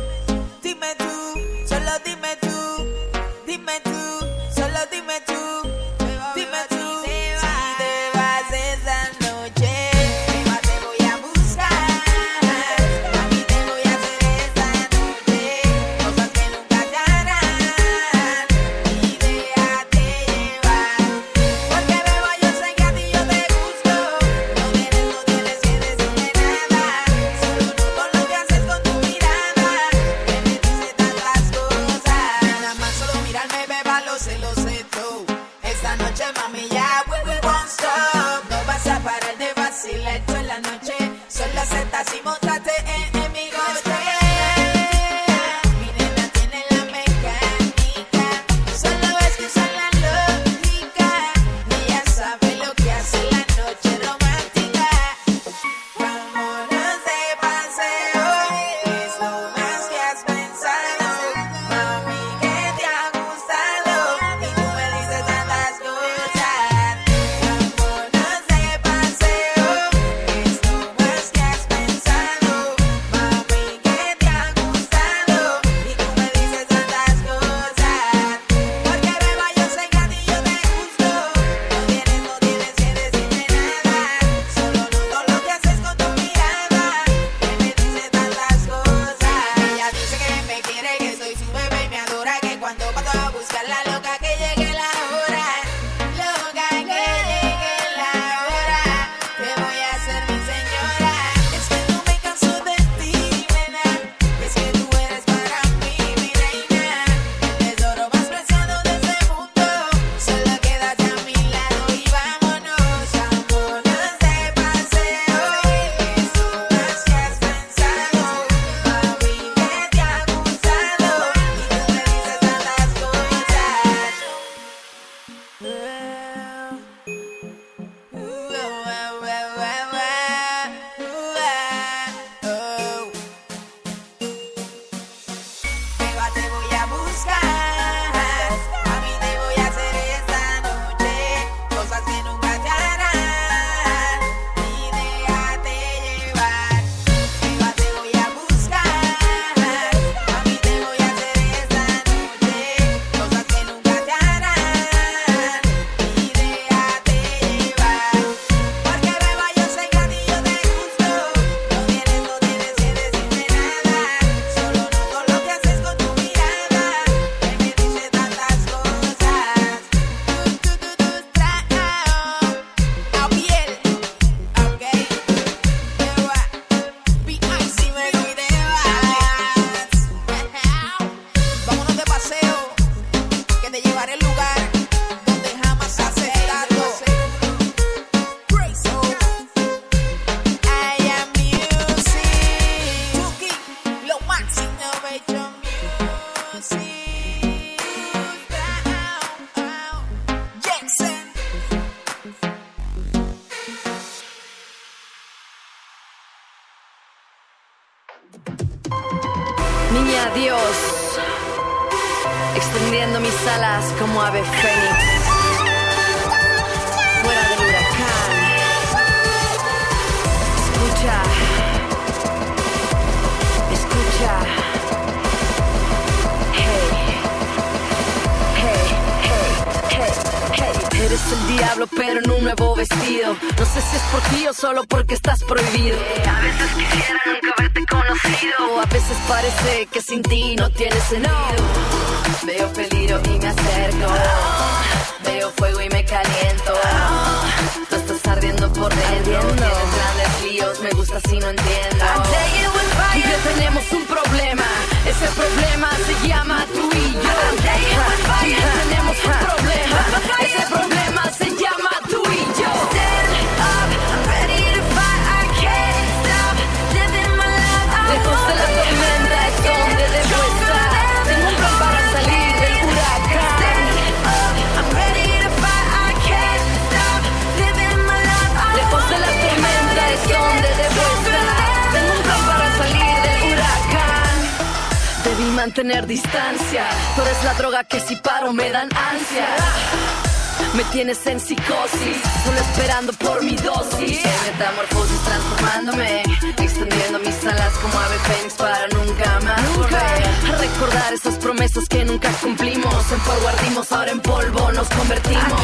nunca 302.05 302.29
cumplimos. 302.41 303.11
En 303.11 303.19
polvo 303.19 303.47
ardimos, 303.47 303.91
ahora 303.91 304.11
en 304.11 304.19
polvo 304.21 304.71
nos 304.71 304.89
convertimos. 304.89 305.61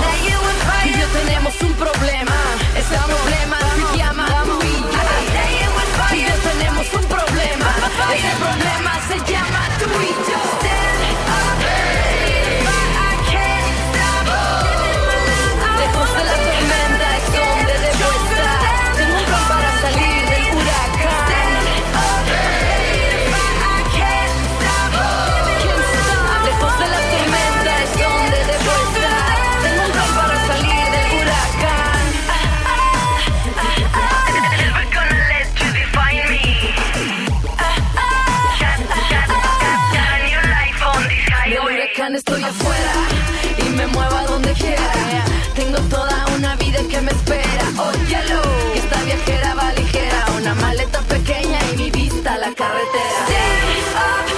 Y 0.86 1.00
yo 1.00 1.08
tenemos 1.08 1.62
un 1.62 1.74
problema. 1.74 2.36
Ese 2.76 2.96
vamos, 2.96 3.18
problema 3.18 3.58
se 3.92 3.98
llama 3.98 4.28
vamos. 4.30 4.64
Y 6.12 6.22
yo 6.22 6.36
tenemos 6.50 6.94
un 6.94 7.06
problema. 7.06 7.76
Ese 8.14 8.36
problema 8.38 8.92
se 9.08 9.16
llama 9.18 9.29
que 46.90 47.02
me 47.02 47.12
espera. 47.12 47.66
Óyelo, 47.78 48.42
que 48.74 48.80
esta 48.80 49.04
viajera 49.04 49.54
va 49.54 49.72
ligera. 49.74 50.26
Una 50.38 50.56
maleta 50.56 51.00
pequeña 51.02 51.60
y 51.72 51.78
mi 51.78 51.92
vista 51.92 52.34
a 52.34 52.38
la 52.38 52.54
carretera. 52.54 53.20
Up, 53.96 54.29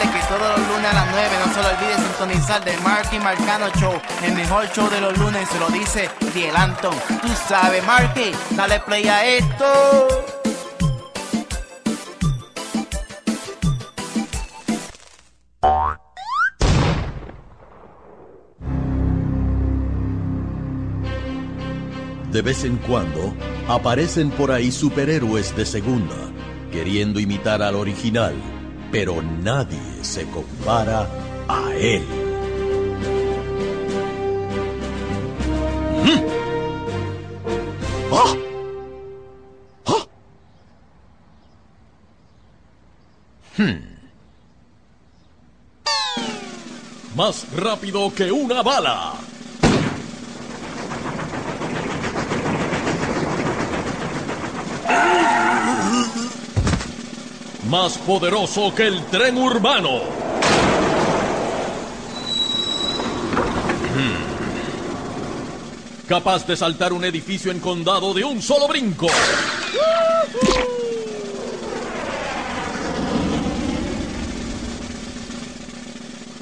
que 0.00 0.20
todos 0.28 0.58
los 0.58 0.68
lunes 0.68 0.90
a 0.90 0.94
las 0.94 1.10
9 1.10 1.28
no 1.44 1.54
se 1.54 1.62
lo 1.62 1.68
olvide 1.68 1.94
sintonizar 1.96 2.64
de 2.64 2.76
Marky 2.78 3.18
Marcano 3.18 3.68
Show, 3.78 3.94
el 4.22 4.34
mejor 4.34 4.68
show 4.72 4.88
de 4.90 5.00
los 5.00 5.16
lunes, 5.18 5.48
se 5.48 5.58
lo 5.58 5.68
dice 5.68 6.10
Diel 6.34 6.56
Anton. 6.56 6.94
Tú 7.22 7.28
sabes, 7.48 7.84
Marky, 7.84 8.32
dale 8.56 8.80
play 8.80 9.08
a 9.08 9.24
esto. 9.24 10.34
De 22.30 22.42
vez 22.42 22.64
en 22.64 22.76
cuando 22.76 23.34
aparecen 23.66 24.30
por 24.30 24.52
ahí 24.52 24.70
superhéroes 24.70 25.56
de 25.56 25.64
segunda, 25.64 26.14
queriendo 26.70 27.18
imitar 27.18 27.62
al 27.62 27.74
original, 27.74 28.34
pero 28.90 29.22
nadie 29.22 29.78
se 30.02 30.24
compara 30.26 31.08
a 31.48 31.74
él. 31.74 32.04
¡Mm! 36.04 36.20
¡Ah! 38.12 38.34
¡Ah! 39.86 40.06
Hmm. 43.56 43.96
Más 47.16 47.46
rápido 47.56 48.12
que 48.14 48.30
una 48.30 48.62
bala. 48.62 49.14
Más 57.68 57.98
poderoso 57.98 58.72
que 58.74 58.86
el 58.86 59.04
tren 59.06 59.36
urbano. 59.36 59.98
Hmm. 63.94 64.26
Capaz 66.06 66.46
de 66.46 66.56
saltar 66.56 66.92
un 66.92 67.04
edificio 67.04 67.50
en 67.50 67.58
condado 67.58 68.14
de 68.14 68.22
un 68.22 68.40
solo 68.40 68.68
brinco. 68.68 69.08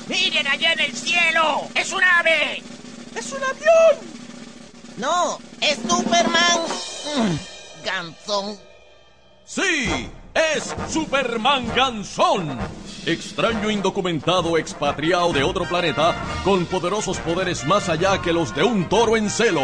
¡Miren 0.08 0.46
allá 0.46 0.72
en 0.74 0.80
el 0.80 0.94
cielo! 0.94 1.68
¡Es 1.74 1.90
un 1.92 2.04
ave! 2.04 2.62
¡Es 3.14 3.32
un 3.32 3.42
avión! 3.42 4.14
No, 4.98 5.38
es 5.62 5.78
Superman. 5.88 6.60
Mm, 7.16 7.36
Ganzón. 7.82 8.58
Sí, 9.46 10.10
es 10.34 10.74
Superman 10.88 11.66
Ganzón. 11.74 12.58
Extraño 13.06 13.70
indocumentado 13.70 14.58
expatriado 14.58 15.32
de 15.32 15.44
otro 15.44 15.66
planeta 15.66 16.14
con 16.44 16.66
poderosos 16.66 17.18
poderes 17.18 17.64
más 17.64 17.88
allá 17.88 18.20
que 18.20 18.32
los 18.32 18.54
de 18.54 18.64
un 18.64 18.88
toro 18.88 19.16
en 19.16 19.30
celo. 19.30 19.62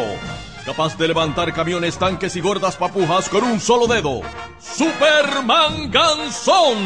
Capaz 0.64 0.96
de 0.96 1.08
levantar 1.08 1.52
camiones, 1.52 1.98
tanques 1.98 2.36
y 2.36 2.40
gordas 2.40 2.76
papujas 2.76 3.28
con 3.28 3.44
un 3.44 3.60
solo 3.60 3.86
dedo. 3.86 4.20
Superman 4.60 5.90
Ganzón. 5.90 6.78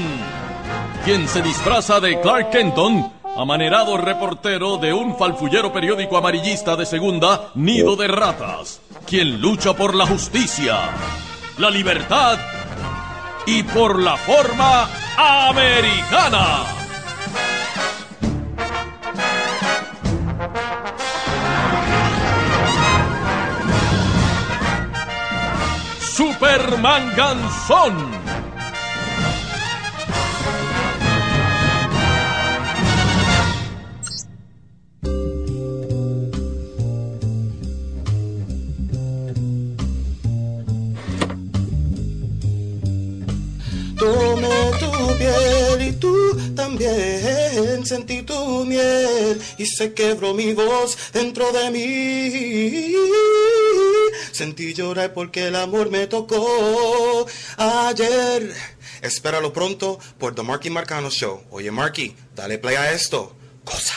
Quien 1.05 1.29
se 1.29 1.43
disfraza 1.43 2.01
de 2.01 2.21
Clark 2.21 2.51
Kenton, 2.51 3.13
amanerado 3.37 3.99
reportero 3.99 4.79
de 4.79 4.93
un 4.93 5.17
falfullero 5.19 5.73
periódico 5.73 6.17
amarillista 6.17 6.77
de 6.77 6.87
segunda, 6.87 7.51
Nido 7.55 7.97
de 7.97 8.09
Ratas. 8.09 8.81
Quien 9.07 9.41
lucha 9.41 9.75
por 9.75 9.95
la 9.95 10.07
justicia, 10.07 10.79
la 11.59 11.69
libertad 11.69 12.39
y 13.47 13.63
por 13.63 13.99
la 13.99 14.17
forma 14.17 14.89
americana. 15.17 16.65
Superman 26.01 27.13
Ganzón. 27.17 28.24
Tú 46.05 46.55
también 46.55 47.85
sentí 47.87 48.23
tu 48.23 48.65
miel 48.65 49.41
y 49.59 49.67
se 49.67 49.95
quebró 49.95 50.35
mi 50.35 50.53
voz 50.53 50.97
dentro 51.13 51.51
de 51.53 51.71
mí. 51.71 52.95
Sentí 54.33 54.75
llorar 54.75 55.15
porque 55.15 55.49
el 55.49 55.57
amor 55.57 55.91
me 55.91 56.07
tocó 56.07 57.27
ayer. 57.57 58.55
Espéralo 59.01 59.53
pronto 59.53 59.99
por 60.19 60.35
The 60.35 60.43
Marky 60.43 60.71
Marcano 60.71 61.11
Show. 61.11 61.43
Oye, 61.51 61.71
Marky, 61.71 62.15
dale 62.35 62.59
play 62.59 62.77
a 62.77 62.93
esto. 62.93 63.35
Cosa. 63.65 63.95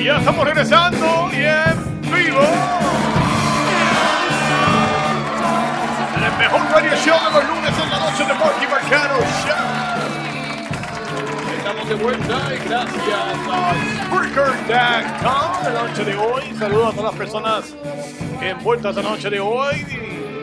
¡Wow! 0.00 0.06
Ya 0.06 0.18
estamos 0.18 0.46
regresando 0.46 1.30
y 1.32 1.44
en 1.44 2.00
vivo. 2.10 2.40
El 6.16 6.38
mejor 6.38 6.60
radio 6.72 6.96
show 6.96 7.18
de 7.18 7.30
los 7.34 7.48
lunes 7.48 7.72
en 7.82 7.90
la 7.90 7.98
noche 7.98 8.24
de 8.24 8.34
Marky 8.34 8.66
Marcano 8.66 9.14
Show. 9.44 9.56
Estamos 11.58 11.88
de 11.88 11.94
vuelta 11.96 12.54
y 12.54 12.68
gracias 12.68 13.38
a 13.50 13.74
Spreaker.com 14.06 15.74
la 15.74 15.82
noche 15.82 16.04
de 16.04 16.16
hoy. 16.16 16.42
Saludos 16.58 16.88
a 16.88 16.96
todas 16.96 17.12
las 17.12 17.14
personas 17.14 17.74
envueltas 18.40 18.96
la 18.96 19.02
noche 19.02 19.28
de 19.28 19.40
hoy 19.40 19.86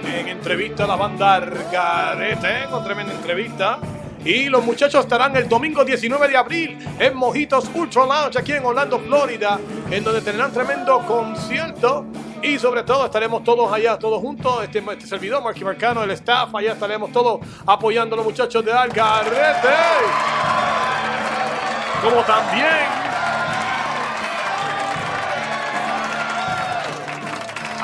en 0.05 0.27
entrevista 0.27 0.83
a 0.83 0.87
la 0.87 0.95
banda 0.95 1.35
Argarete, 1.35 2.67
con 2.69 2.83
tremenda 2.83 3.13
entrevista. 3.13 3.79
Y 4.25 4.49
los 4.49 4.63
muchachos 4.63 5.05
estarán 5.05 5.35
el 5.35 5.47
domingo 5.47 5.85
19 5.85 6.27
de 6.27 6.37
abril 6.37 6.77
en 6.99 7.15
Mojitos 7.15 7.69
Ultra 7.73 8.05
Lounge 8.05 8.37
aquí 8.37 8.53
en 8.53 8.65
Orlando, 8.65 8.99
Florida, 8.99 9.59
en 9.89 10.03
donde 10.03 10.21
tendrán 10.21 10.51
tremendo 10.51 10.99
concierto. 11.07 12.05
Y 12.41 12.59
sobre 12.59 12.83
todo 12.83 13.05
estaremos 13.05 13.43
todos 13.43 13.71
allá, 13.71 13.97
todos 13.97 14.21
juntos, 14.21 14.63
este, 14.63 14.79
este 14.79 15.07
servidor, 15.07 15.43
Marky 15.43 15.63
Marcano, 15.63 16.03
el 16.03 16.11
staff, 16.11 16.53
allá 16.53 16.73
estaremos 16.73 17.11
todos 17.11 17.39
apoyando 17.65 18.15
a 18.15 18.17
los 18.17 18.25
muchachos 18.25 18.63
de 18.63 18.71
Algarrete. 18.71 19.75
Como 22.03 22.21
también 22.23 23.07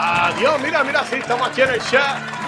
Adiós, 0.05 0.59
mira, 0.61 0.83
mira, 0.83 1.03
sí, 1.05 1.15
estamos 1.15 1.47
aquí 1.47 1.61
en 1.61 1.69
el 1.69 1.81
chat. 1.81 2.42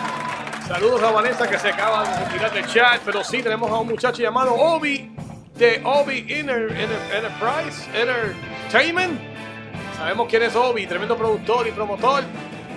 Saludos 0.68 1.04
a 1.04 1.12
Vanessa 1.12 1.48
que 1.48 1.60
se 1.60 1.70
acaba 1.70 2.04
de 2.04 2.26
retirar 2.26 2.52
del 2.52 2.66
chat, 2.66 3.00
pero 3.06 3.24
sí, 3.24 3.44
tenemos 3.44 3.70
a 3.70 3.78
un 3.78 3.88
muchacho 3.88 4.24
llamado 4.24 4.56
Obi 4.56 5.12
de 5.56 5.80
Obi 5.86 6.26
Inner, 6.28 6.72
Enterprise 6.72 7.88
Entertainment. 7.94 9.20
Sabemos 9.96 10.28
quién 10.28 10.42
es 10.42 10.56
Obi, 10.56 10.88
tremendo 10.88 11.16
productor 11.16 11.68
y 11.68 11.72
promotor. 11.72 12.24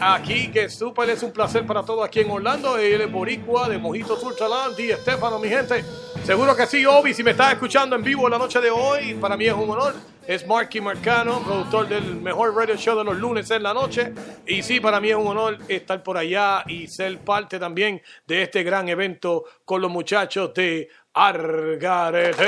Aquí, 0.01 0.49
que 0.49 0.69
súper 0.69 1.11
es 1.11 1.23
un 1.25 1.33
placer 1.33 1.67
para 1.67 1.83
todos 1.83 2.05
aquí 2.07 2.21
en 2.21 2.31
Orlando. 2.31 2.79
Él 2.79 3.01
es 3.01 3.11
Boricua 3.11 3.69
de 3.69 3.79
Mojitos 3.79 4.23
Ultraland, 4.23 4.77
Di 4.77 4.93
Estefano, 4.93 5.39
mi 5.41 5.49
gente. 5.49 5.85
Seguro 6.25 6.55
que 6.55 6.67
sí, 6.67 6.87
Obi, 6.87 7.13
si 7.13 7.25
me 7.25 7.33
estás 7.33 7.55
escuchando 7.55 7.97
en 7.97 8.03
vivo 8.03 8.29
la 8.29 8.39
noche 8.39 8.61
de 8.61 8.71
hoy, 8.71 9.15
para 9.15 9.37
mí 9.37 9.47
es 9.47 9.55
un 9.55 9.71
honor. 9.71 9.95
Es 10.27 10.47
Marky 10.47 10.81
Marcano, 10.81 11.41
productor 11.41 11.89
del 11.89 12.17
mejor 12.17 12.55
radio 12.55 12.77
show 12.77 12.97
de 12.97 13.05
los 13.05 13.17
lunes 13.17 13.51
en 13.51 13.63
la 13.63 13.75
noche. 13.75 14.13
Y 14.47 14.63
sí, 14.63 14.79
para 14.79 15.01
mí 15.01 15.11
es 15.11 15.17
un 15.17 15.27
honor 15.27 15.59
estar 15.67 16.03
por 16.03 16.17
allá 16.17 16.63
y 16.69 16.87
ser 16.87 17.19
parte 17.19 17.59
también 17.59 18.01
de 18.27 18.43
este 18.43 18.63
gran 18.63 18.89
evento 18.89 19.45
con 19.65 19.81
los 19.81 19.91
muchachos 19.91 20.53
de 20.55 20.89
Argarete. 21.15 22.45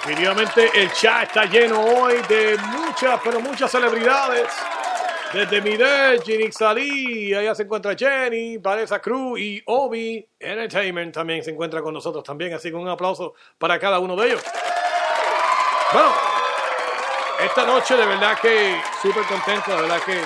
Definitivamente 0.00 0.70
el 0.72 0.90
chat 0.92 1.24
está 1.24 1.44
lleno 1.44 1.78
hoy 1.78 2.14
de 2.26 2.56
muchas, 2.56 3.20
pero 3.22 3.38
muchas 3.38 3.70
celebridades. 3.70 4.48
Desde 5.30 5.60
Midel, 5.60 6.22
Ginny 6.22 6.50
Salí, 6.50 7.34
allá 7.34 7.54
se 7.54 7.64
encuentra 7.64 7.94
Jenny, 7.94 8.56
Vanessa 8.56 8.98
Cruz 8.98 9.38
y 9.38 9.62
Obi 9.66 10.26
Entertainment 10.38 11.14
también 11.14 11.44
se 11.44 11.50
encuentra 11.50 11.82
con 11.82 11.92
nosotros 11.92 12.24
también. 12.24 12.54
Así 12.54 12.70
que 12.70 12.76
un 12.76 12.88
aplauso 12.88 13.34
para 13.58 13.78
cada 13.78 13.98
uno 13.98 14.16
de 14.16 14.28
ellos. 14.28 14.42
Bueno, 15.92 16.08
esta 17.44 17.66
noche 17.66 17.94
de 17.94 18.06
verdad 18.06 18.38
que 18.40 18.80
súper 19.02 19.24
contento, 19.24 19.76
de 19.76 19.82
verdad 19.82 20.00
que 20.00 20.18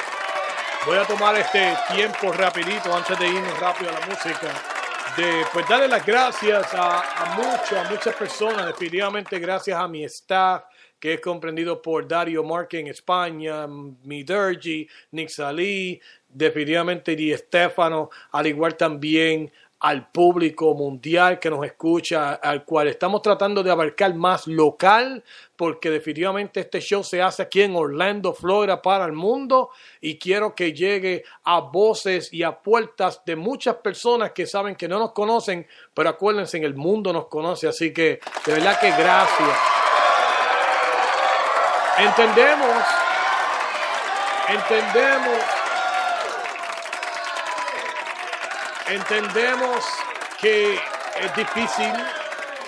voy 0.86 0.98
a 0.98 1.04
tomar 1.04 1.36
este 1.36 1.76
tiempo 1.92 2.30
rapidito 2.32 2.94
antes 2.94 3.18
de 3.18 3.26
irnos 3.26 3.58
rápido 3.58 3.90
a 3.90 3.94
la 3.94 4.06
música 4.06 4.73
de 5.16 5.44
pues 5.52 5.68
darle 5.68 5.86
las 5.88 6.04
gracias 6.04 6.74
a, 6.74 7.00
a 7.00 7.34
muchas, 7.36 7.90
muchas 7.90 8.14
personas, 8.16 8.66
definitivamente 8.66 9.38
gracias 9.38 9.78
a 9.78 9.86
mi 9.86 10.04
staff, 10.04 10.64
que 10.98 11.14
es 11.14 11.20
comprendido 11.20 11.80
por 11.80 12.08
Dario 12.08 12.42
Marque 12.42 12.80
en 12.80 12.88
España, 12.88 13.66
mi 13.68 14.24
Dergi, 14.24 14.88
Nick 15.12 15.28
Salí, 15.28 16.00
definitivamente 16.28 17.14
Di 17.14 17.36
Stefano, 17.36 18.10
al 18.32 18.46
igual 18.46 18.76
también 18.76 19.52
al 19.84 20.08
público 20.08 20.74
mundial 20.74 21.38
que 21.38 21.50
nos 21.50 21.62
escucha, 21.62 22.36
al 22.36 22.64
cual 22.64 22.88
estamos 22.88 23.20
tratando 23.20 23.62
de 23.62 23.70
abarcar 23.70 24.14
más 24.14 24.46
local, 24.46 25.22
porque 25.56 25.90
definitivamente 25.90 26.60
este 26.60 26.80
show 26.80 27.04
se 27.04 27.20
hace 27.20 27.42
aquí 27.42 27.60
en 27.60 27.76
Orlando, 27.76 28.32
Florida, 28.32 28.80
para 28.80 29.04
el 29.04 29.12
mundo, 29.12 29.68
y 30.00 30.18
quiero 30.18 30.54
que 30.54 30.72
llegue 30.72 31.22
a 31.42 31.60
voces 31.60 32.32
y 32.32 32.42
a 32.44 32.62
puertas 32.62 33.20
de 33.26 33.36
muchas 33.36 33.74
personas 33.76 34.32
que 34.32 34.46
saben 34.46 34.74
que 34.74 34.88
no 34.88 34.98
nos 34.98 35.12
conocen, 35.12 35.66
pero 35.92 36.08
acuérdense, 36.08 36.56
en 36.56 36.64
el 36.64 36.74
mundo 36.74 37.12
nos 37.12 37.26
conoce, 37.26 37.68
así 37.68 37.92
que 37.92 38.20
de 38.46 38.52
verdad 38.54 38.80
que 38.80 38.88
gracias. 38.88 39.58
Entendemos, 41.98 42.84
entendemos 44.48 45.63
Entendemos 48.88 49.82
que 50.40 50.74
es 50.74 51.36
difícil 51.36 51.90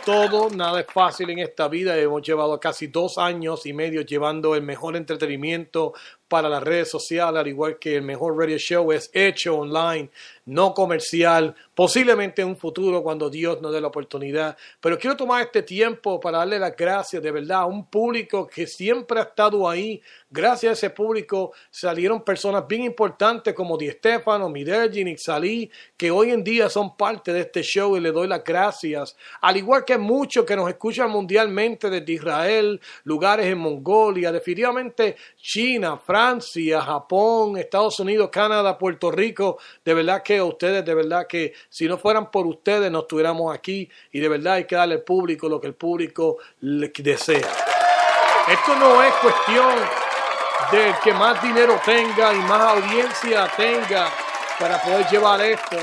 todo, 0.07 0.49
nada 0.49 0.81
es 0.81 0.87
fácil 0.87 1.29
en 1.29 1.41
esta 1.41 1.69
vida. 1.69 1.95
Hemos 1.99 2.23
llevado 2.23 2.59
casi 2.59 2.87
dos 2.87 3.19
años 3.19 3.67
y 3.67 3.75
medio 3.75 4.01
llevando 4.01 4.55
el 4.55 4.63
mejor 4.63 4.97
entretenimiento 4.97 5.93
para 6.29 6.49
las 6.49 6.63
redes 6.63 6.91
sociales, 6.91 7.39
al 7.39 7.47
igual 7.47 7.79
que 7.79 7.97
el 7.97 8.03
mejor 8.03 8.37
radio 8.37 8.59
show 8.59 8.91
es 8.93 9.11
hecho 9.13 9.59
online, 9.59 10.11
no 10.47 10.75
comercial, 10.75 11.55
posiblemente 11.75 12.43
en 12.43 12.49
un 12.49 12.57
futuro 12.57 13.03
cuando 13.03 13.29
Dios 13.31 13.61
nos 13.61 13.73
dé 13.73 13.81
la 13.81 13.89
oportunidad. 13.89 14.57
Pero 14.81 14.99
quiero 14.99 15.17
tomar 15.17 15.43
este 15.43 15.63
tiempo 15.63 16.19
para 16.21 16.39
darle 16.39 16.59
las 16.59 16.77
gracias 16.77 17.23
de 17.23 17.31
verdad 17.31 17.63
a 17.63 17.67
un 17.67 17.87
público 17.87 18.47
que 18.47 18.67
siempre 18.67 19.21
ha 19.21 19.25
estado 19.25 19.69
ahí. 19.69 20.01
Gracias 20.31 20.71
a 20.71 20.73
ese 20.73 20.91
público 20.91 21.53
salieron 21.71 22.23
personas 22.23 22.67
bien 22.67 22.83
importantes 22.83 23.55
como 23.55 23.77
Di 23.77 23.91
Stefano, 23.91 24.49
Midergi, 24.49 25.05
Nick 25.05 25.19
Salí, 25.19 25.71
que 25.97 26.11
hoy 26.11 26.31
en 26.31 26.43
día 26.43 26.69
son 26.69 26.97
parte 26.97 27.33
de 27.33 27.41
este 27.41 27.63
show 27.63 27.97
y 27.97 28.01
le 28.01 28.13
doy 28.13 28.27
las 28.27 28.43
gracias. 28.43 29.17
Al 29.41 29.57
igual 29.57 29.85
que 29.85 29.99
muchos 29.99 30.45
que 30.45 30.57
nos 30.57 30.69
escuchan 30.69 31.11
mundialmente 31.11 31.89
desde 31.91 32.13
Israel, 32.13 32.81
lugares 33.05 33.47
en 33.47 33.59
Mongolia, 33.59 34.33
definitivamente 34.33 35.17
China, 35.41 35.97
Francia, 35.99 36.16
Japón, 36.81 37.57
Estados 37.57 38.01
Unidos, 38.01 38.31
Canadá, 38.33 38.79
Puerto 38.79 39.11
Rico. 39.11 39.59
De 39.85 39.95
verdad 39.95 40.23
que 40.23 40.41
ustedes, 40.41 40.85
de 40.85 40.95
verdad 40.95 41.27
que 41.27 41.53
si 41.69 41.87
no 41.87 41.99
fueran 41.99 42.31
por 42.31 42.47
ustedes 42.47 42.91
no 42.91 43.01
estuviéramos 43.01 43.55
aquí 43.55 43.89
y 44.13 44.21
de 44.21 44.29
verdad 44.29 44.55
hay 44.55 44.65
que 44.65 44.77
darle 44.77 44.95
al 44.97 45.03
público 45.03 45.49
lo 45.49 45.61
que 45.61 45.67
el 45.69 45.75
público 45.75 46.39
desea. 46.61 47.49
Esto 48.49 48.77
no 48.77 49.03
es 49.03 49.13
cuestión 49.15 49.75
del 50.71 50.95
que 51.03 51.13
más 51.13 51.43
dinero 51.43 51.81
tenga 51.85 52.33
y 52.33 52.39
más 52.39 52.61
audiencia 52.61 53.51
tenga 53.57 54.09
para 54.59 54.81
poder 54.83 55.07
llevar 55.09 55.41
esto. 55.41 55.77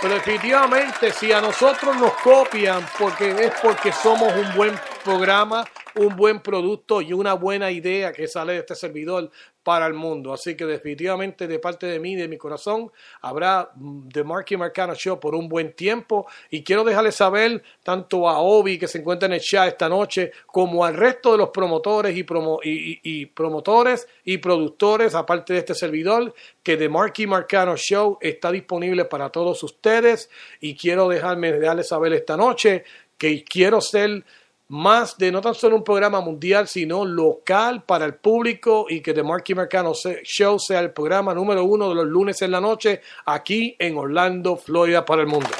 Pero 0.00 0.14
definitivamente 0.14 1.12
si 1.12 1.32
a 1.32 1.40
nosotros 1.40 1.96
nos 1.96 2.12
copian 2.14 2.84
porque 2.98 3.30
es 3.30 3.52
porque 3.62 3.92
somos 3.92 4.32
un 4.34 4.54
buen 4.54 4.78
programa, 5.04 5.64
un 5.96 6.16
buen 6.16 6.40
producto 6.40 7.00
y 7.02 7.12
una 7.12 7.34
buena 7.34 7.70
idea 7.70 8.12
que 8.12 8.26
sale 8.28 8.54
de 8.54 8.58
este 8.60 8.74
servidor 8.74 9.30
para 9.62 9.86
el 9.86 9.94
mundo. 9.94 10.32
Así 10.32 10.56
que 10.56 10.64
definitivamente 10.66 11.46
de 11.46 11.58
parte 11.60 11.86
de 11.86 12.00
mí, 12.00 12.16
de 12.16 12.26
mi 12.26 12.36
corazón, 12.36 12.90
habrá 13.20 13.70
mm, 13.76 14.08
The 14.08 14.24
Marky 14.24 14.56
Marcano 14.56 14.94
Show 14.94 15.20
por 15.20 15.34
un 15.36 15.48
buen 15.48 15.74
tiempo 15.74 16.26
y 16.50 16.64
quiero 16.64 16.82
dejarles 16.82 17.14
saber 17.14 17.62
tanto 17.84 18.28
a 18.28 18.40
Obi 18.40 18.76
que 18.78 18.88
se 18.88 18.98
encuentra 18.98 19.26
en 19.26 19.34
el 19.34 19.40
chat 19.40 19.68
esta 19.68 19.88
noche 19.88 20.32
como 20.46 20.84
al 20.84 20.94
resto 20.96 21.32
de 21.32 21.38
los 21.38 21.50
promotores 21.50 22.16
y, 22.16 22.24
promo- 22.24 22.58
y 22.64 23.26
promotores 23.26 24.08
y 24.24 24.38
productores 24.38 25.14
aparte 25.14 25.52
de 25.52 25.60
este 25.60 25.74
servidor 25.76 26.34
que 26.62 26.76
The 26.76 26.88
Marky 26.88 27.26
Marcano 27.28 27.76
Show 27.76 28.18
está 28.20 28.50
disponible 28.50 29.04
para 29.04 29.30
todos 29.30 29.62
ustedes 29.62 30.28
y 30.60 30.74
quiero 30.76 31.08
dejarme 31.08 31.52
dejarles 31.52 31.86
saber 31.88 32.12
esta 32.14 32.36
noche 32.36 32.84
que 33.16 33.44
quiero 33.44 33.80
ser 33.80 34.24
más 34.72 35.18
de 35.18 35.30
no 35.30 35.42
tan 35.42 35.54
solo 35.54 35.76
un 35.76 35.84
programa 35.84 36.22
mundial, 36.22 36.66
sino 36.66 37.04
local 37.04 37.82
para 37.84 38.06
el 38.06 38.14
público 38.14 38.86
y 38.88 39.02
que 39.02 39.12
The 39.12 39.22
Marky 39.22 39.54
Marcano 39.54 39.92
se- 39.92 40.22
Show 40.24 40.58
sea 40.58 40.80
el 40.80 40.92
programa 40.92 41.34
número 41.34 41.62
uno 41.64 41.90
de 41.90 41.94
los 41.94 42.06
lunes 42.06 42.40
en 42.40 42.52
la 42.52 42.60
noche 42.60 43.02
aquí 43.26 43.76
en 43.78 43.98
Orlando, 43.98 44.56
Florida, 44.56 45.04
para 45.04 45.20
el 45.20 45.28
mundo. 45.28 45.50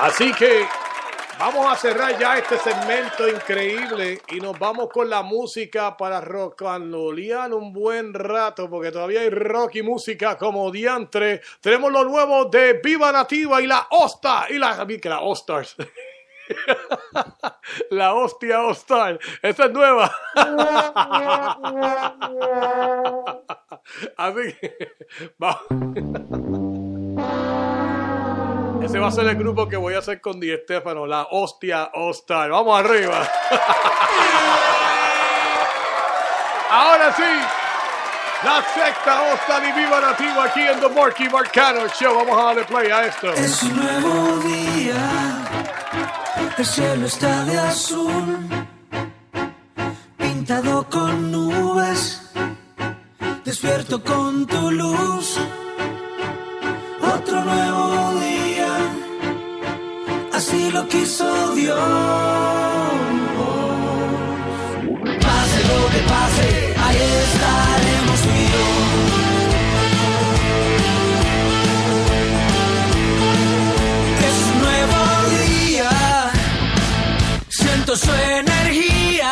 Así 0.00 0.32
que 0.32 0.66
vamos 1.38 1.72
a 1.72 1.76
cerrar 1.76 2.18
ya 2.18 2.38
este 2.38 2.58
segmento 2.58 3.28
increíble 3.28 4.20
y 4.28 4.40
nos 4.40 4.58
vamos 4.58 4.88
con 4.88 5.08
la 5.08 5.22
música 5.22 5.96
para 5.96 6.20
rollear 6.20 7.52
un 7.52 7.72
buen 7.72 8.14
rato 8.14 8.68
porque 8.68 8.92
todavía 8.92 9.20
hay 9.20 9.30
rock 9.30 9.76
y 9.76 9.82
música 9.82 10.36
como 10.36 10.70
diantre. 10.70 11.40
Tenemos 11.60 11.92
lo 11.92 12.04
nuevo 12.04 12.46
de 12.46 12.74
Viva 12.74 13.12
Nativa 13.12 13.60
y 13.60 13.66
la 13.66 13.86
Osta 13.90 14.46
y 14.50 14.58
la, 14.58 14.86
que 14.86 15.08
la 15.08 15.20
Ostars. 15.20 15.76
La 17.90 18.14
hostia 18.14 18.62
hostal. 18.62 19.18
Esa 19.42 19.66
es 19.66 19.72
nueva. 19.72 20.10
Así 24.16 24.54
que 24.60 24.92
vamos. 25.38 26.40
Ese 28.82 28.98
va 28.98 29.08
a 29.08 29.12
ser 29.12 29.26
el 29.26 29.36
grupo 29.36 29.68
que 29.68 29.76
voy 29.76 29.94
a 29.94 29.98
hacer 29.98 30.20
con 30.20 30.40
Di 30.40 30.52
Stefano, 30.64 31.06
la 31.06 31.28
hostia 31.30 31.90
hostal. 31.94 32.50
Vamos 32.50 32.80
arriba. 32.80 33.26
Ahora 36.70 37.12
sí, 37.14 37.22
la 38.44 38.62
secta 38.74 39.22
hostal 39.32 39.62
y 39.68 39.72
viva 39.72 40.00
nativa 40.00 40.44
aquí 40.44 40.62
en 40.62 40.80
The 40.80 40.88
Marky 40.88 41.28
Marcano 41.28 41.86
Show. 41.88 42.14
Vamos 42.14 42.36
a 42.38 42.44
darle 42.46 42.64
play 42.64 42.90
a 42.90 43.06
esto. 43.06 43.32
Es 43.32 43.62
un 43.62 43.76
nuevo 43.76 44.38
día, 44.38 44.96
el 46.58 46.66
cielo 46.66 47.06
está 47.06 47.44
de 47.44 47.58
azul, 47.58 48.48
pintado 50.16 50.88
con 50.90 51.30
nubes, 51.30 52.32
despierto 53.44 54.02
con 54.02 54.46
tu 54.46 54.70
luz. 54.70 55.38
Otro 57.00 57.44
nuevo 57.44 58.12
día, 58.20 58.41
así 60.42 60.70
lo 60.70 60.82
quiso 60.88 61.54
Dios. 61.54 61.78
Pase 65.26 65.58
lo 65.70 65.80
que 65.92 66.00
pase, 66.12 66.48
ahí 66.84 67.00
estaremos. 67.26 68.20
Es 74.28 74.36
un 74.50 74.56
nuevo 74.66 75.00
día, 75.46 75.92
siento 77.48 77.96
su 77.96 78.12
energía, 78.40 79.30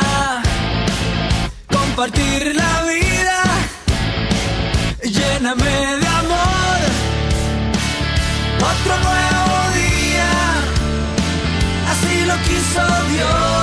compartir 1.76 2.54
la 2.54 2.72
vida, 2.84 2.99
lo 12.74 12.80
quiso 12.82 13.08
Dios. 13.08 13.59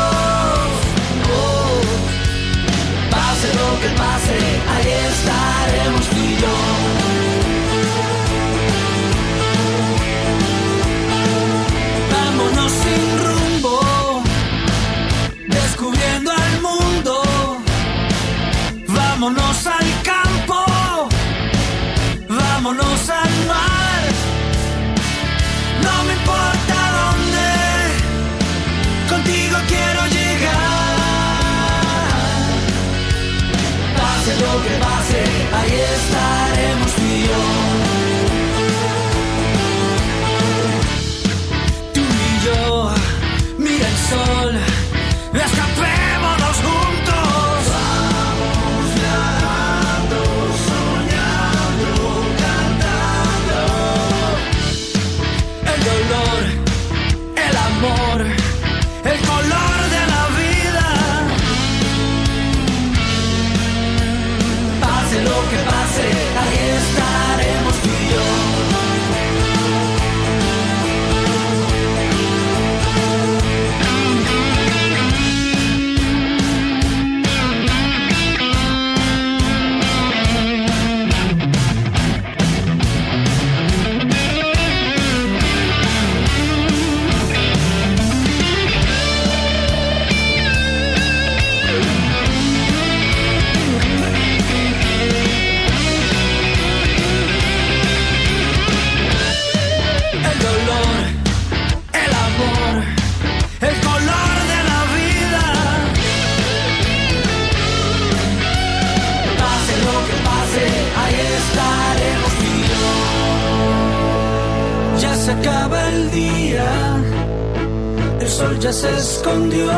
Sol 118.38 118.60
ya 118.60 118.72
se 118.72 118.90
escondió. 118.96 119.72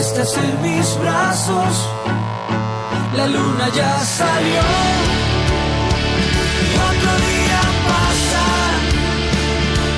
Estás 0.00 0.36
en 0.36 0.52
mis 0.62 0.86
brazos, 1.02 1.74
la 3.16 3.26
luna 3.34 3.66
ya 3.78 3.92
salió. 4.18 4.64
Y 6.66 6.72
otro 6.90 7.12
día 7.28 7.60
pasa, 7.90 8.44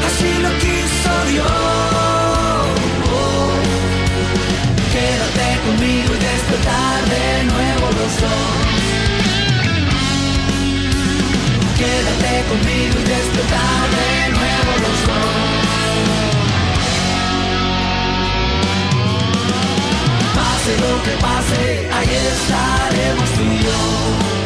así 0.09 0.31
lo 0.45 0.53
quiso 0.65 1.13
Dios. 1.33 1.47
Quédate 4.95 5.49
conmigo 5.67 6.11
y 6.17 6.21
despertar 6.31 7.01
de 7.15 7.27
nuevo 7.53 7.87
los 7.99 8.13
dos. 8.25 8.77
Quédate 11.81 12.33
conmigo 12.51 12.97
y 13.03 13.07
despertar 13.15 13.87
de 13.99 14.11
nuevo 14.37 14.71
los 14.85 14.99
dos. 15.09 15.66
Pase 20.67 20.81
lo 20.81 21.03
que 21.05 21.11
pase, 21.23 21.89
ahí 21.93 22.09
estaremos 22.11 23.31
tú 23.31 23.43
y 23.43 23.59
yo. 23.63 24.46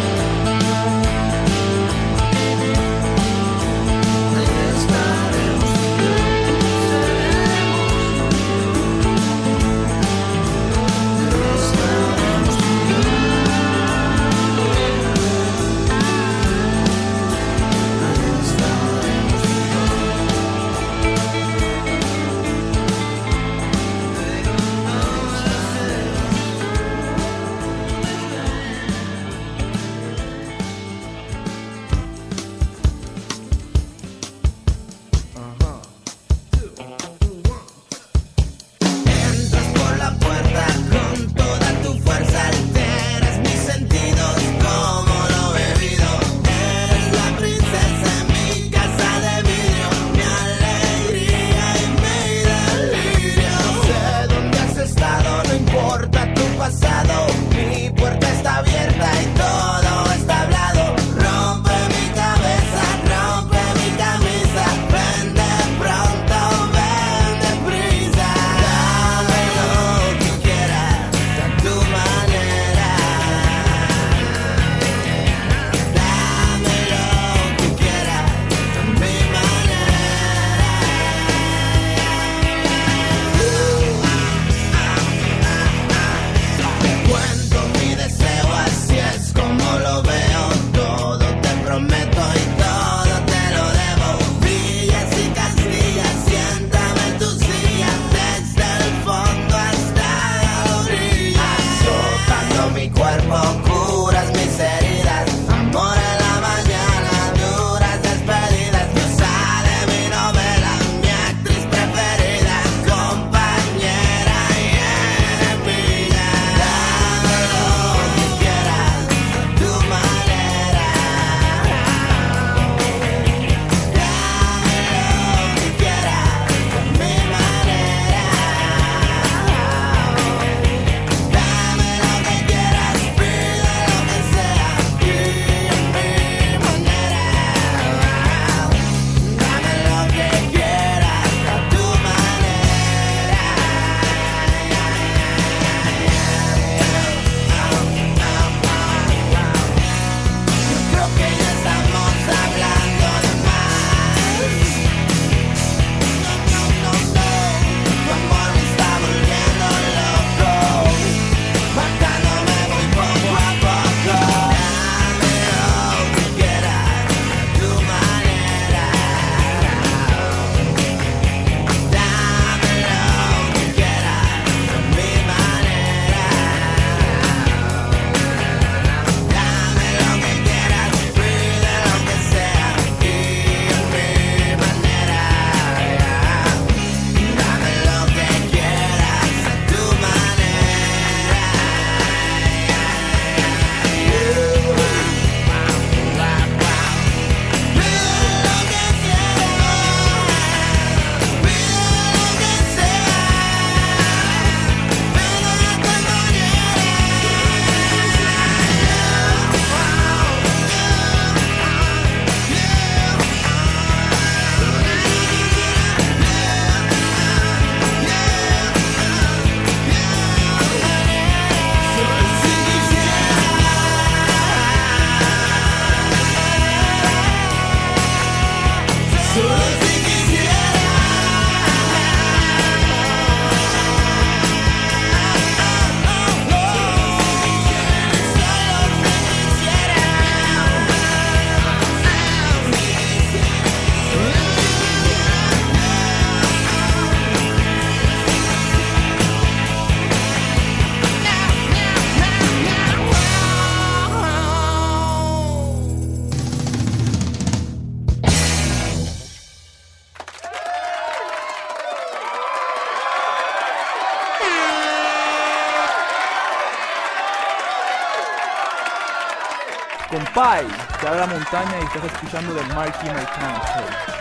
Sale 271.11 271.23
a 271.23 271.27
la 271.27 271.33
montaña 271.35 271.73
y 271.81 271.85
estás 271.85 272.05
escuchando 272.05 272.55
del 272.55 272.69
Marky 272.69 273.07
Show. 273.07 273.15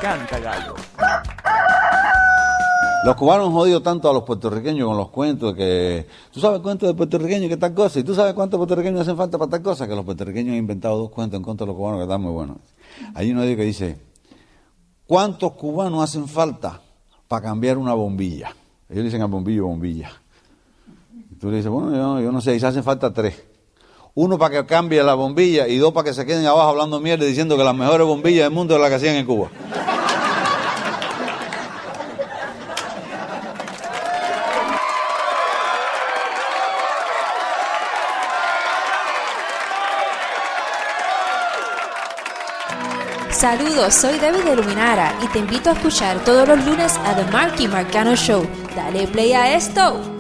Canta, 0.01 0.40
gallo. 0.40 0.74
Los 3.06 3.16
cubanos 3.16 3.48
han 3.48 3.53
jodido 3.53 3.82
tanto 3.82 4.09
a 4.09 4.14
los 4.14 4.24
puertorriqueños 4.24 4.88
con 4.88 4.98
los 4.98 5.09
cuentos 5.09 5.56
que... 5.56 6.08
¿Tú 6.32 6.40
sabes 6.40 6.61
cuentos 6.61 6.90
de 6.90 6.95
puertorriqueños 6.95 7.48
que 7.48 7.58
tal 7.58 7.76
cosa? 7.76 8.00
¿Y 8.00 8.03
tú 8.03 8.16
sabes 8.16 8.34
cuántos 8.34 8.58
puertorriqueños 8.58 9.01
hacen 9.01 9.16
falta 9.16 9.38
para 9.38 9.51
tal 9.51 9.61
cosa? 9.61 9.88
Que 9.88 9.95
los 9.95 10.03
puertorriqueños 10.03 10.53
han 10.53 10.58
inventado 10.58 10.98
dos 10.98 11.11
cuentos 11.11 11.38
en 11.38 11.43
contra 11.43 11.66
de 11.66 11.68
los 11.68 11.77
cubanos 11.77 12.00
que 12.00 12.03
están 12.03 12.22
muy 12.22 12.32
buenos. 12.32 12.58
Hay 13.14 13.32
uno 13.32 13.43
de 13.43 13.56
que 13.56 13.64
dice, 13.64 14.01
¿cuántos 15.06 15.53
cubanos 15.53 16.03
hacen 16.03 16.27
falta 16.27 16.82
para 17.27 17.43
cambiar 17.43 17.77
una 17.77 17.93
bombilla? 17.93 18.56
Ellos 18.90 19.03
dicen 19.03 19.22
a 19.22 19.26
bombillo, 19.26 19.68
bombilla. 19.68 20.09
Y 21.32 21.35
tú 21.35 21.51
le 21.51 21.58
dices, 21.58 21.72
bueno, 21.72 21.95
yo, 21.95 22.19
yo 22.19 22.32
no 22.32 22.42
sé, 22.42 22.59
se 22.59 22.66
hacen 22.66 22.84
falta 22.84 23.14
tres. 23.14 23.49
Uno 24.22 24.38
para 24.38 24.51
que 24.53 24.65
cambie 24.65 25.01
la 25.01 25.14
bombilla 25.14 25.65
y 25.65 25.77
dos 25.77 25.93
para 25.93 26.03
que 26.03 26.14
se 26.14 26.25
queden 26.25 26.45
abajo 26.45 26.72
hablando 26.72 26.99
mierda 26.99 27.23
diciendo 27.23 27.56
que 27.56 27.64
las 27.64 27.73
mejores 27.73 28.06
bombillas 28.06 28.43
del 28.43 28.51
mundo 28.51 28.73
son 28.73 28.81
las 28.81 28.89
que 28.89 28.95
hacían 28.98 29.15
en 29.15 29.25
Cuba. 29.25 29.48
Saludos, 43.31 43.93
soy 43.93 44.19
David 44.19 44.43
de 44.43 44.56
Luminara 44.57 45.14
y 45.23 45.27
te 45.27 45.39
invito 45.39 45.69
a 45.69 45.73
escuchar 45.75 46.19
todos 46.25 46.45
los 46.45 46.65
lunes 46.65 46.99
a 47.06 47.15
The 47.15 47.23
Marky 47.31 47.69
Marcano 47.69 48.17
Show. 48.17 48.45
Dale 48.75 49.07
play 49.07 49.31
a 49.31 49.56
esto. 49.56 50.18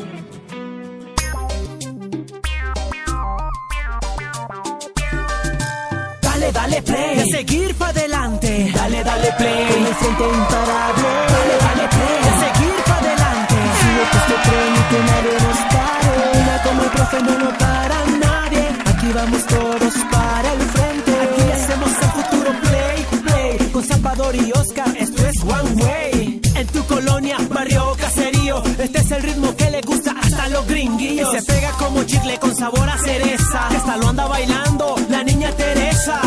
Seguir 7.39 7.73
para 7.75 7.91
adelante. 7.91 8.71
Dale, 8.75 9.03
dale 9.03 9.31
play. 9.37 9.67
Con 9.71 9.85
el 9.85 9.95
frente 10.01 10.23
imparable. 10.23 11.09
Dale, 11.33 11.55
dale 11.65 11.85
play. 11.95 12.17
De 12.25 12.31
seguir 12.43 12.77
para 12.89 12.99
adelante. 13.07 13.55
Súbete 13.79 14.17
este 14.21 14.35
tren 14.45 14.71
y 14.79 14.83
que 14.89 14.99
nadie 15.09 15.35
nos 15.47 15.59
pare. 15.73 16.11
Mira 16.35 16.55
como 16.65 16.83
el 16.83 16.89
profe 16.89 17.17
no 17.27 17.33
lo 17.43 17.51
para 17.63 17.97
nadie. 18.25 18.65
Aquí 18.91 19.07
vamos 19.19 19.43
todos 19.45 19.93
para 20.11 20.53
el 20.53 20.61
frente. 20.75 21.11
Aquí 21.25 21.43
hacemos 21.57 21.91
el 22.05 22.09
futuro 22.17 22.49
play, 22.65 22.97
play. 23.25 23.69
Con 23.71 23.83
Salvador 23.87 24.35
y 24.35 24.51
Oscar, 24.51 24.91
esto 24.99 25.27
es 25.27 25.37
One 25.41 25.83
Way. 25.83 26.41
En 26.55 26.67
tu 26.67 26.83
colonia, 26.87 27.37
barrio 27.49 27.91
o 27.91 27.95
caserío. 27.95 28.61
Este 28.77 28.99
es 28.99 29.11
el 29.11 29.21
ritmo 29.23 29.55
que 29.55 29.71
le 29.71 29.81
gusta 29.81 30.13
hasta 30.21 30.49
los 30.49 30.67
gringuillos. 30.67 31.33
Y 31.33 31.39
se 31.39 31.45
pega 31.45 31.71
como 31.83 32.03
chicle 32.03 32.37
con 32.37 32.53
sabor 32.53 32.89
a 32.89 32.97
cereza. 32.97 33.59
Que 33.69 33.77
hasta 33.77 33.95
lo 33.95 34.09
anda 34.09 34.25
bailando 34.27 34.95
la 35.09 35.23
niña 35.23 35.51
Teresa. 35.51 36.19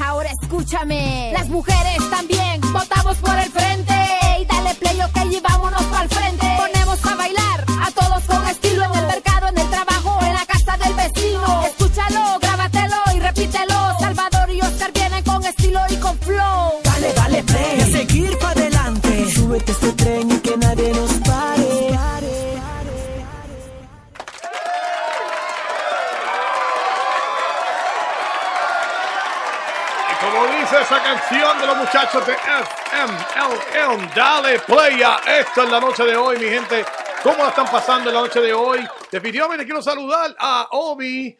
Ahora 0.00 0.30
escúchame, 0.40 1.30
las 1.32 1.48
mujeres 1.48 1.98
también 2.10 2.60
votamos 2.72 3.16
por 3.18 3.38
el 3.38 3.50
frente 3.50 3.94
y 4.40 4.44
dale 4.44 4.74
play 4.74 5.00
ok 5.00 5.16
y 5.30 5.40
vámonos 5.40 5.82
para 5.84 6.04
el 6.04 6.08
frente. 6.08 6.46
Ponemos 6.56 7.04
a 7.04 7.14
bailar 7.14 7.64
a 7.80 7.90
todos 7.92 8.24
con 8.24 8.46
estilo 8.46 8.84
en 8.84 8.94
el 8.98 9.06
mercado, 9.06 9.48
en 9.48 9.58
el 9.58 9.70
trabajo, 9.70 10.18
en 10.22 10.34
la 10.34 10.44
casa 10.46 10.76
del 10.76 10.94
vecino. 10.94 11.64
Escúchalo, 11.66 12.38
grábatelo 12.40 12.96
y 13.14 13.20
repítelo. 13.20 13.98
Salvador 14.00 14.50
y 14.50 14.60
Oscar 14.60 14.92
vienen 14.92 15.22
con 15.22 15.44
estilo 15.44 15.80
y 15.88 15.96
con 15.96 16.18
flow. 16.18 16.72
Dale, 16.82 17.12
dale 17.14 17.42
play. 17.44 17.78
Y 17.78 17.82
a 17.82 17.86
seguir 17.86 18.38
para 18.38 18.52
adelante. 18.52 19.32
Súbete 19.32 19.72
este 19.72 19.92
tren 19.92 20.30
y 20.30 20.38
que 20.40 20.56
nadie 20.56 20.73
esa 30.80 31.02
canción 31.02 31.60
de 31.60 31.66
los 31.66 31.76
muchachos 31.76 32.26
de 32.26 32.34
FMLM, 32.34 34.10
dale 34.14 34.58
play 34.60 35.02
a 35.02 35.20
esto 35.40 35.62
en 35.62 35.70
la 35.70 35.80
noche 35.80 36.04
de 36.04 36.16
hoy, 36.16 36.38
mi 36.38 36.46
gente. 36.46 36.84
¿Cómo 37.22 37.38
la 37.38 37.50
están 37.50 37.66
pasando 37.66 38.10
en 38.10 38.16
la 38.16 38.22
noche 38.22 38.40
de 38.40 38.52
hoy? 38.52 38.80
Definitivamente 39.10 39.64
quiero 39.64 39.80
saludar 39.80 40.34
a 40.38 40.68
Obi. 40.72 41.36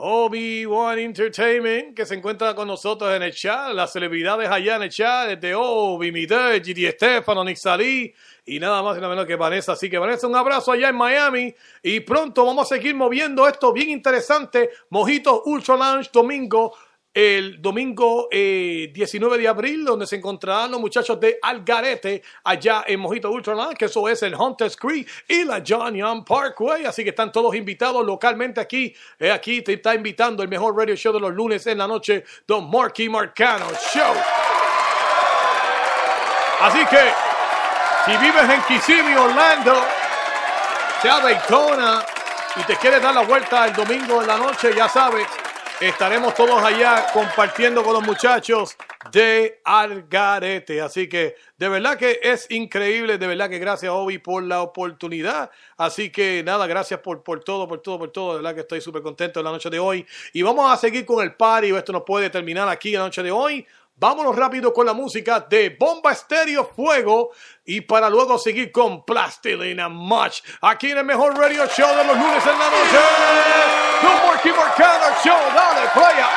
Obi-Wan 0.00 0.96
Entertainment, 0.96 1.92
que 1.92 2.06
se 2.06 2.14
encuentra 2.14 2.54
con 2.54 2.68
nosotros 2.68 3.12
en 3.16 3.20
el 3.20 3.34
chat, 3.34 3.72
las 3.72 3.92
celebridades 3.92 4.48
allá 4.48 4.76
en 4.76 4.82
el 4.84 4.90
chat, 4.90 5.28
desde 5.28 5.56
Obi, 5.56 6.12
Midel, 6.12 6.62
Gigi 6.62 6.86
Estefano, 6.86 7.42
Nixalí 7.42 8.14
y 8.46 8.60
nada 8.60 8.80
más 8.80 8.96
y 8.96 9.00
nada 9.00 9.10
menos 9.10 9.26
que 9.26 9.34
Vanessa. 9.34 9.72
Así 9.72 9.90
que 9.90 9.98
Vanessa, 9.98 10.28
un 10.28 10.36
abrazo 10.36 10.70
allá 10.70 10.90
en 10.90 10.96
Miami 10.96 11.52
y 11.82 11.98
pronto 11.98 12.46
vamos 12.46 12.70
a 12.70 12.76
seguir 12.76 12.94
moviendo 12.94 13.48
esto 13.48 13.72
bien 13.72 13.90
interesante. 13.90 14.70
Mojitos 14.90 15.40
Ultra 15.46 15.76
Lounge 15.76 16.10
domingo, 16.12 16.76
el 17.12 17.60
domingo 17.60 18.28
eh, 18.30 18.90
19 18.92 19.38
de 19.38 19.48
abril, 19.48 19.84
donde 19.84 20.06
se 20.06 20.16
encontrarán 20.16 20.70
los 20.70 20.80
muchachos 20.80 21.18
de 21.18 21.38
Algarete 21.42 22.22
allá 22.44 22.84
en 22.86 23.00
Mojito 23.00 23.30
Ultra 23.30 23.54
Lounge, 23.54 23.76
que 23.76 23.86
eso 23.86 24.08
es 24.08 24.22
el 24.22 24.34
Hunters 24.34 24.76
Creek 24.76 25.08
y 25.26 25.44
la 25.44 25.62
John 25.66 25.94
Young 25.94 26.24
Parkway. 26.24 26.84
Así 26.84 27.02
que 27.02 27.10
están 27.10 27.32
todos 27.32 27.54
invitados 27.54 28.04
localmente 28.04 28.60
aquí. 28.60 28.94
Eh, 29.18 29.30
aquí 29.30 29.62
te 29.62 29.74
está 29.74 29.94
invitando 29.94 30.42
el 30.42 30.48
mejor 30.48 30.76
radio 30.76 30.94
show 30.94 31.12
de 31.12 31.20
los 31.20 31.32
lunes 31.32 31.66
en 31.66 31.78
la 31.78 31.88
noche, 31.88 32.24
Don 32.46 32.70
Marky 32.70 33.08
Marcano 33.08 33.66
Show. 33.92 34.14
Así 36.60 36.84
que, 36.86 37.12
si 38.04 38.16
vives 38.16 38.50
en 38.50 38.62
Kissimmee, 38.62 39.16
Orlando, 39.16 39.80
sea 41.00 41.20
Daytona 41.20 42.04
y 42.56 42.62
te 42.64 42.76
quieres 42.76 43.00
dar 43.00 43.14
la 43.14 43.22
vuelta 43.22 43.66
el 43.66 43.74
domingo 43.74 44.20
en 44.20 44.26
la 44.26 44.36
noche, 44.36 44.72
ya 44.76 44.88
sabes, 44.88 45.26
estaremos 45.80 46.34
todos 46.34 46.62
allá 46.62 47.06
compartiendo 47.12 47.84
con 47.84 47.92
los 47.94 48.02
muchachos 48.02 48.76
de 49.12 49.60
Algarete. 49.64 50.80
Así 50.80 51.08
que 51.08 51.36
de 51.56 51.68
verdad 51.68 51.96
que 51.96 52.18
es 52.22 52.50
increíble, 52.50 53.18
de 53.18 53.26
verdad 53.26 53.48
que 53.48 53.58
gracias 53.58 53.92
Obi 53.92 54.18
por 54.18 54.42
la 54.42 54.62
oportunidad. 54.62 55.50
Así 55.76 56.10
que 56.10 56.42
nada, 56.44 56.66
gracias 56.66 57.00
por, 57.00 57.22
por 57.22 57.44
todo, 57.44 57.68
por 57.68 57.80
todo, 57.80 57.98
por 57.98 58.10
todo. 58.10 58.30
De 58.32 58.36
verdad 58.42 58.54
que 58.54 58.62
estoy 58.62 58.80
súper 58.80 59.02
contento 59.02 59.40
en 59.40 59.44
la 59.44 59.52
noche 59.52 59.70
de 59.70 59.78
hoy. 59.78 60.04
Y 60.32 60.42
vamos 60.42 60.70
a 60.70 60.76
seguir 60.76 61.04
con 61.04 61.22
el 61.22 61.34
party. 61.34 61.70
Esto 61.70 61.92
no 61.92 62.04
puede 62.04 62.30
terminar 62.30 62.68
aquí 62.68 62.94
en 62.94 63.00
la 63.00 63.06
noche 63.06 63.22
de 63.22 63.30
hoy. 63.30 63.66
Vámonos 64.00 64.36
rápido 64.36 64.72
con 64.72 64.86
la 64.86 64.92
música 64.92 65.40
de 65.40 65.70
Bomba 65.70 66.12
Estéreo 66.12 66.64
Fuego 66.64 67.30
y 67.64 67.80
para 67.80 68.08
luego 68.08 68.38
seguir 68.38 68.70
con 68.70 69.04
Plastilina 69.04 69.88
Much 69.88 70.40
aquí 70.60 70.92
en 70.92 70.98
el 70.98 71.04
mejor 71.04 71.36
radio 71.36 71.66
show 71.66 71.88
de 71.96 72.04
los 72.04 72.16
lunes 72.16 72.46
en 72.46 72.58
la 72.58 72.70
noche. 72.70 72.98
No 74.02 74.10
Show, 75.24 75.38
dale, 75.52 75.88
playa, 75.92 76.28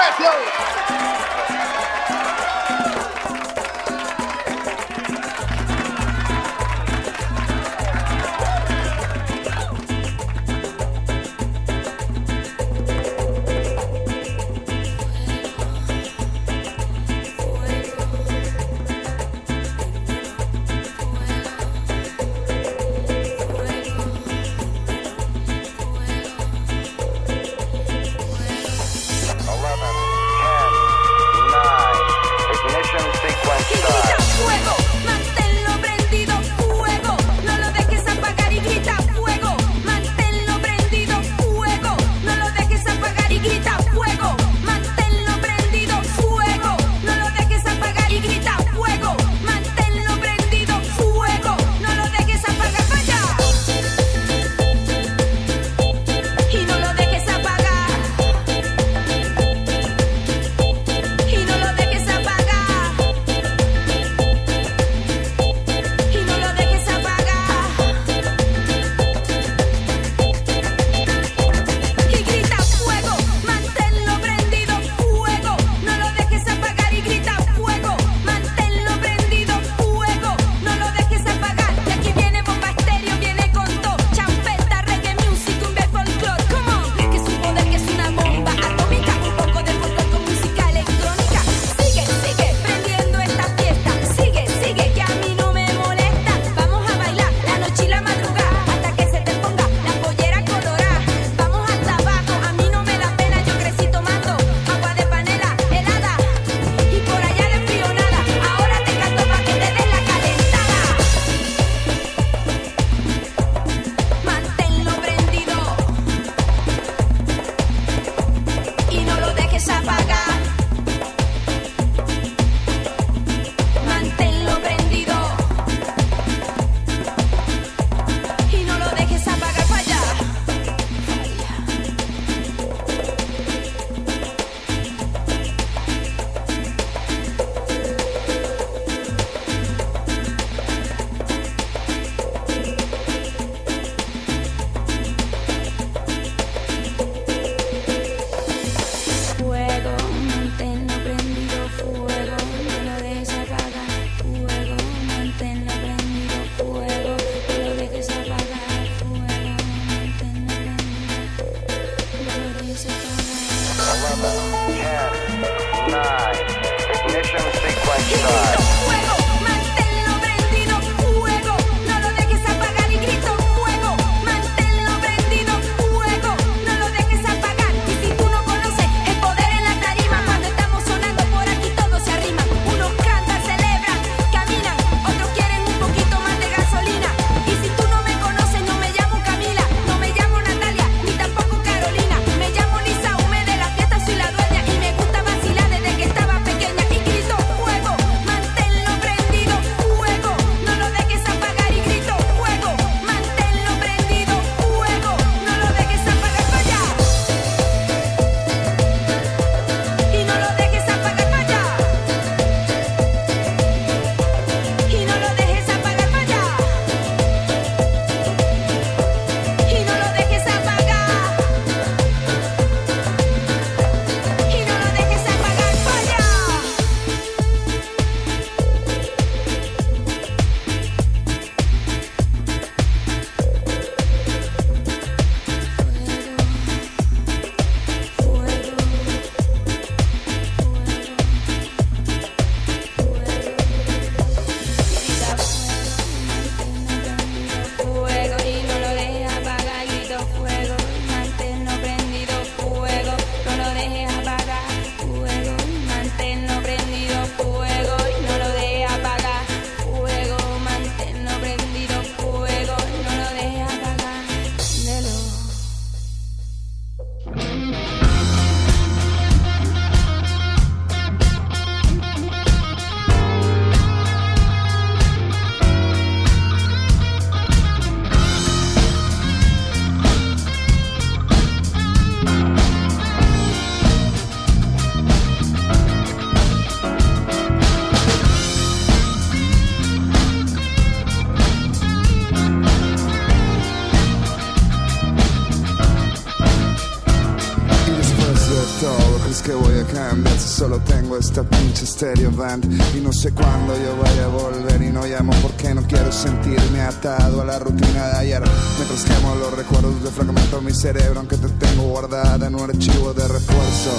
stereo 302.01 302.31
band. 302.31 302.65
Y 302.97 303.01
no 303.01 303.13
sé 303.13 303.31
cuándo 303.31 303.75
yo 303.77 303.95
vaya 304.01 304.25
a 304.25 304.27
volver 304.27 304.81
y 304.81 304.89
no 304.89 305.05
llamo 305.05 305.33
porque 305.43 305.71
no 305.75 305.83
quiero 305.83 306.11
sentirme 306.11 306.81
atado 306.81 307.41
a 307.41 307.45
la 307.45 307.59
rutina 307.59 308.07
de 308.07 308.17
ayer. 308.17 308.43
Mientras 308.77 309.03
quemo 309.03 309.35
los 309.35 309.53
recuerdos 309.53 310.01
de 310.03 310.09
fragmento 310.09 310.61
mi 310.61 310.73
cerebro 310.73 311.19
aunque 311.19 311.37
te 311.37 311.47
tengo 311.47 311.83
guardada 311.83 312.47
en 312.47 312.55
un 312.55 312.71
archivo 312.71 313.13
de 313.13 313.27
refuerzo. 313.27 313.91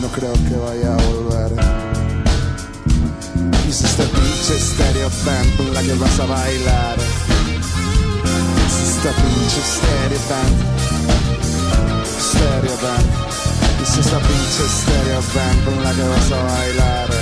No 0.00 0.06
creo 0.08 0.32
que 0.34 0.56
vaya 0.56 0.94
a 0.94 0.98
volver. 1.02 1.52
Es 3.68 3.82
esta 3.82 4.04
pinche 4.04 4.60
stereo 4.60 5.10
band 5.26 5.56
con 5.56 5.74
la 5.74 5.82
que 5.82 5.94
vas 5.94 6.20
a 6.20 6.26
bailar. 6.26 6.96
Es 8.68 8.88
esta 8.88 9.10
pinche 9.18 9.60
stereo 9.74 10.20
band. 10.30 10.56
Stereo 12.22 12.76
band. 12.84 13.08
Es 13.82 13.98
esta 13.98 14.18
pinche 14.20 14.62
stereo 14.78 15.20
band 15.34 15.64
con 15.64 15.82
la 15.82 15.92
que 15.92 16.02
vas 16.02 16.32
a 16.32 16.42
bailar 16.44 17.17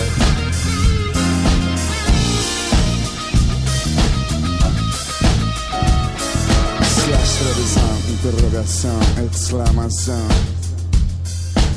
slash 7.06 7.42
revision, 7.46 7.96
interrogación, 8.10 9.00
exclamación 9.24 10.28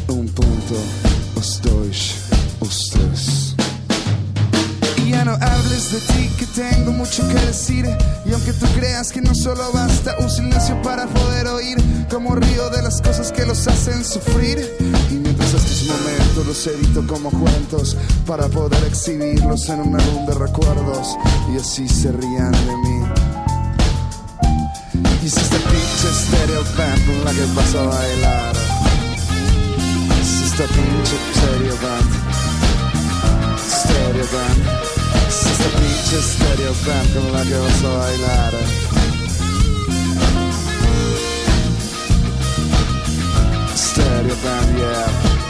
un 0.08 0.28
punto, 0.30 0.76
os 1.36 1.60
dois, 1.62 2.16
os 2.60 2.90
tres 2.90 3.56
y 5.06 5.12
ya 5.12 5.24
no 5.24 5.34
hables 5.34 5.92
de 5.92 6.00
ti 6.00 6.30
que 6.38 6.46
tengo 6.48 6.92
mucho 6.92 7.28
que 7.28 7.34
decir. 7.46 7.86
Y 8.26 8.34
aunque 8.34 8.54
tú 8.54 8.66
creas 8.76 9.12
que 9.12 9.22
no 9.22 9.34
solo 9.34 9.72
basta 9.72 10.16
un 10.20 10.30
silencio 10.30 10.80
para 10.82 11.08
poder 11.08 11.48
oír 11.48 11.78
como 12.10 12.36
río 12.36 12.70
de 12.70 12.82
las 12.82 13.02
cosas 13.02 13.32
que 13.32 13.46
los 13.46 13.68
hacen 13.68 14.04
sufrir. 14.04 14.60
Y 15.10 15.14
mientras 15.16 15.54
estos 15.54 15.84
momentos 15.88 16.46
los 16.46 16.68
edito 16.68 17.08
como 17.08 17.32
cuentos 17.32 17.98
para 18.28 18.48
poder 18.50 18.84
exhibirlos 18.84 19.68
en 19.70 19.80
un 19.80 20.00
álbum 20.00 20.26
de 20.28 20.34
recuerdos. 20.34 21.18
Y 21.54 21.58
así 21.58 21.88
se 21.88 22.12
rían 22.12 22.52
de 22.52 22.78
mí 22.84 23.19
y 25.22 25.26
es 25.26 25.38
esta 25.38 25.58
pinche 25.58 26.10
stereo 26.14 26.64
band 26.78 27.26
la 27.26 27.32
que 27.32 27.46
vas 27.56 27.76
a 27.76 27.84
bailar 27.84 28.56
esta 30.22 30.66
pinche 30.66 31.18
stereo 31.34 31.76
band 31.84 32.12
stereo 33.58 34.28
band 34.34 34.62
esta 35.28 35.70
pinche 35.80 36.22
stereo 36.22 36.74
band 36.86 37.14
con 37.14 37.34
la 37.34 37.44
que 37.44 37.58
vas 37.58 37.84
a 37.84 37.98
bailar 37.98 38.54
Stereo 43.76 44.36
band, 44.44 44.78
yeah 44.78 45.49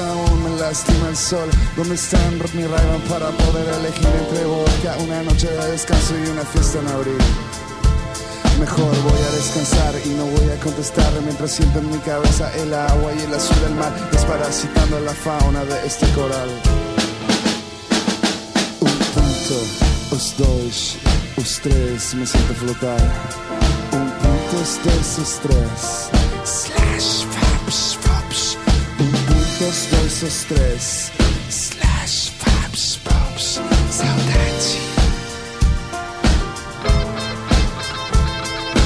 aún 0.00 0.42
me 0.44 0.60
lastima 0.60 1.08
el 1.08 1.16
sol. 1.16 1.48
¿Dónde 1.76 1.94
están 1.94 2.34
mi 2.54 2.64
Rayban 2.66 3.00
para 3.08 3.28
poder 3.30 3.68
elegir 3.80 4.06
entre 4.06 4.44
vodka 4.44 4.96
Una 5.02 5.22
noche 5.22 5.48
de 5.48 5.70
descanso 5.72 6.14
y 6.18 6.28
una 6.30 6.42
fiesta 6.42 6.78
en 6.80 6.88
abril. 6.88 7.18
Mejor 8.60 9.02
voy 9.02 9.20
a 9.20 9.36
descansar 9.36 9.94
y 10.04 10.08
no 10.10 10.24
voy 10.26 10.50
a 10.50 10.60
contestar. 10.60 11.12
Mientras 11.22 11.52
siento 11.52 11.78
en 11.78 11.90
mi 11.90 11.98
cabeza 11.98 12.52
el 12.56 12.72
agua 12.72 13.12
y 13.14 13.20
el 13.20 13.34
azul 13.34 13.60
del 13.60 13.74
mar 13.74 13.92
Desparasitando 14.10 15.00
la 15.00 15.12
fauna 15.12 15.64
de 15.64 15.86
este 15.86 16.06
coral. 16.12 16.50
Un 18.80 18.98
punto, 19.14 20.14
os 20.14 20.34
dois, 20.36 20.96
os 21.36 21.60
tres, 21.62 22.14
me 22.14 22.26
siento 22.26 22.54
flotar. 22.54 23.00
Un 23.92 24.10
punto, 24.20 24.62
os 24.62 24.80
dois, 24.84 25.18
os 25.18 25.40
tres. 25.42 26.10
Slash, 26.44 27.26
Um 27.68 28.05
punto, 29.66 29.68
os 29.68 29.86
dois, 29.86 30.22
os 30.22 30.44
três 30.44 31.10
Slash, 31.50 32.32
faps, 32.38 32.98
faps 33.04 33.60
Saudade. 33.90 34.78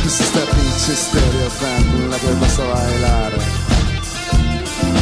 Es 0.06 0.20
esta 0.20 0.40
pinche 0.40 0.94
stereo 0.96 1.50
con 1.60 2.10
la 2.10 2.18
que 2.18 2.32
vas 2.40 2.58
a 2.58 2.64
bailar 2.64 3.32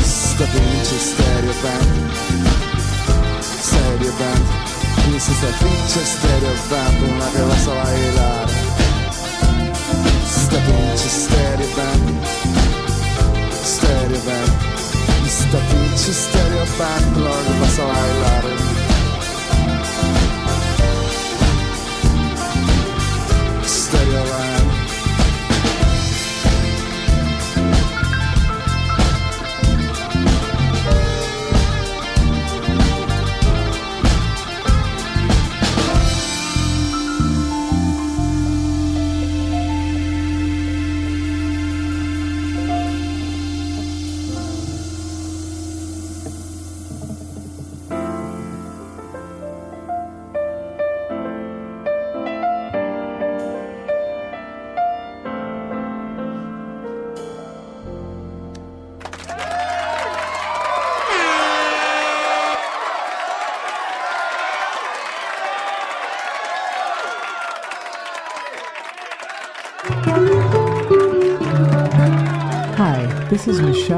Es 0.00 0.24
esta 0.24 0.46
pinche 0.46 0.98
stereo 0.98 1.54
band 1.62 2.10
Stereo 3.62 4.12
es 5.16 5.28
esta 5.28 5.46
pinche 5.58 6.00
stereo 6.04 6.54
con 7.00 7.18
la 7.18 7.28
que 7.30 7.42
vas 7.42 7.66
a 7.66 7.74
bailar 7.74 8.48
Es 10.24 10.36
esta 10.42 10.58
pinche 10.66 11.08
stereo 11.08 11.68
band 11.76 12.06
Stereo 13.64 14.20
band 14.26 14.87
Y 15.28 15.30
es 15.30 15.40
esta 15.40 15.58
pinche 15.58 16.10
stereo 16.14 16.64
band 16.78 17.12
con 17.12 17.24
la 17.24 17.30
que 17.30 17.60
vas 17.60 17.78
a 17.78 17.84
bailar 17.84 18.67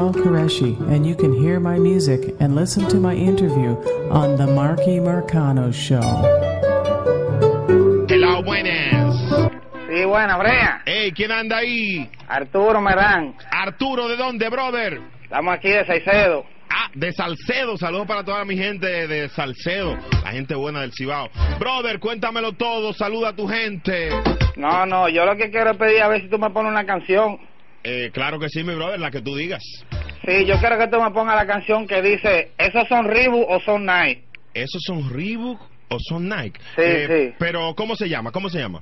Michelle 0.01 0.23
Qureshi, 0.23 0.79
and 0.89 1.05
you 1.05 1.15
can 1.15 1.31
hear 1.31 1.59
my 1.59 1.77
music 1.77 2.35
and 2.39 2.55
listen 2.55 2.87
to 2.89 2.97
my 2.97 3.13
interview 3.13 3.77
on 4.09 4.35
The 4.35 4.47
Marky 4.47 4.99
Marcano 4.99 5.71
Show. 5.71 6.01
Hello, 8.09 8.41
buenas. 8.41 9.15
Sí, 9.87 10.03
buena, 10.05 10.37
Brea. 10.39 10.81
Hey, 10.85 11.11
¿quién 11.11 11.29
anda 11.31 11.57
ahí? 11.57 12.09
Arturo 12.27 12.81
Merán. 12.81 13.35
Arturo, 13.51 14.07
¿de 14.07 14.15
dónde, 14.15 14.49
brother? 14.49 14.99
Estamos 15.23 15.53
aquí 15.53 15.69
de 15.69 15.85
Saicedo. 15.85 16.45
Ah, 16.71 16.89
de 16.95 17.11
Salcedo. 17.11 17.77
Saludos 17.77 18.07
para 18.07 18.23
toda 18.23 18.43
mi 18.43 18.57
gente 18.57 19.07
de 19.07 19.29
Salcedo, 19.29 19.97
la 20.23 20.31
gente 20.31 20.55
buena 20.55 20.81
del 20.81 20.93
Cibao. 20.93 21.29
Brother, 21.59 21.99
cuéntamelo 21.99 22.53
todo. 22.53 22.91
Saluda 22.93 23.29
a 23.29 23.35
tu 23.35 23.47
gente. 23.47 24.09
No, 24.55 24.85
no, 24.87 25.09
yo 25.09 25.25
lo 25.25 25.35
que 25.35 25.51
quiero 25.51 25.71
es 25.71 25.77
pedir 25.77 26.01
a 26.01 26.07
ver 26.07 26.21
si 26.21 26.29
tú 26.29 26.39
me 26.39 26.49
pones 26.49 26.71
una 26.71 26.85
canción. 26.85 27.50
Eh, 27.83 28.11
claro 28.13 28.39
que 28.39 28.49
sí, 28.49 28.63
mi 28.63 28.75
brother, 28.75 28.99
la 28.99 29.09
que 29.11 29.21
tú 29.21 29.35
digas. 29.35 29.63
Sí, 30.25 30.45
yo 30.45 30.59
quiero 30.59 30.77
que 30.77 30.87
tú 30.87 31.01
me 31.01 31.09
pongas 31.11 31.35
la 31.35 31.47
canción 31.47 31.87
que 31.87 32.01
dice, 32.01 32.51
¿esos 32.57 32.87
son 32.87 33.05
Reebok 33.07 33.49
o 33.49 33.59
son 33.59 33.85
Nike? 33.85 34.23
¿Esos 34.53 34.81
son 34.85 35.09
Reebok 35.09 35.59
o 35.89 35.97
son 35.99 36.29
Nike? 36.29 36.59
Sí, 36.75 36.81
Eh, 36.83 37.07
sí. 37.31 37.35
Pero, 37.39 37.73
¿cómo 37.75 37.95
se 37.95 38.07
llama? 38.07 38.31
¿Cómo 38.31 38.49
se 38.49 38.59
llama? 38.59 38.81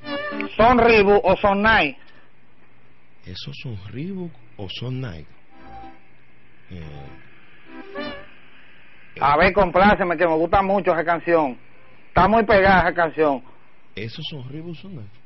¿Son 0.57 0.77
Reebok 0.77 1.23
o 1.25 1.37
son 1.37 1.61
Nike? 1.63 1.97
¿Esos 3.25 3.55
son 3.63 3.77
Reebok 3.89 4.33
o 4.57 4.67
son 4.69 4.99
Nike? 4.99 5.27
Eh, 6.71 7.09
A 9.21 9.37
ver, 9.37 9.53
compláceme, 9.53 10.17
que 10.17 10.27
me 10.27 10.35
gusta 10.35 10.61
mucho 10.61 10.91
esa 10.91 11.03
canción. 11.05 11.57
Está 12.07 12.27
muy 12.27 12.43
pegada 12.43 12.81
esa 12.81 12.93
canción. 12.93 13.43
¿Esos 13.95 14.25
son 14.29 14.47
Reebok 14.49 14.71
o 14.71 14.75
son 14.75 14.95
Nike? 14.95 15.19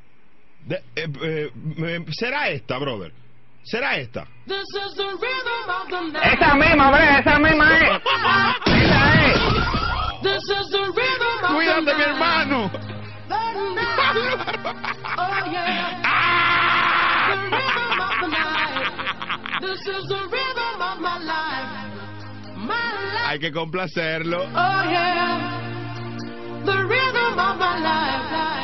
De- 0.60 0.76
eh, 0.96 1.08
eh, 1.22 1.50
eh, 1.78 2.04
¿Será 2.12 2.48
esta, 2.48 2.78
brother? 2.78 3.12
¿Será 3.64 3.96
esta? 3.96 4.26
Esa 4.46 6.54
misma, 6.54 6.90
Brea, 6.90 7.18
esa 7.18 7.38
misma 7.38 7.78
es. 7.78 8.00
Esa 8.66 9.26
es. 9.26 9.38
Cuídate, 11.48 11.94
mi 11.94 12.02
hermano. 12.02 12.70
This 19.60 19.80
is 19.86 20.06
the 20.08 20.20
rhythm 20.30 20.82
of 20.82 20.98
my 21.00 21.18
life. 21.24 21.70
My 22.56 22.92
life. 23.14 23.28
Hay 23.28 23.38
que 23.38 23.50
complacerlo. 23.50 24.42
Oh 24.42 24.82
yeah. 24.90 25.60
The 26.64 26.84
rhythm 26.86 27.38
of 27.38 27.56
my 27.58 27.78
life. 27.80 28.63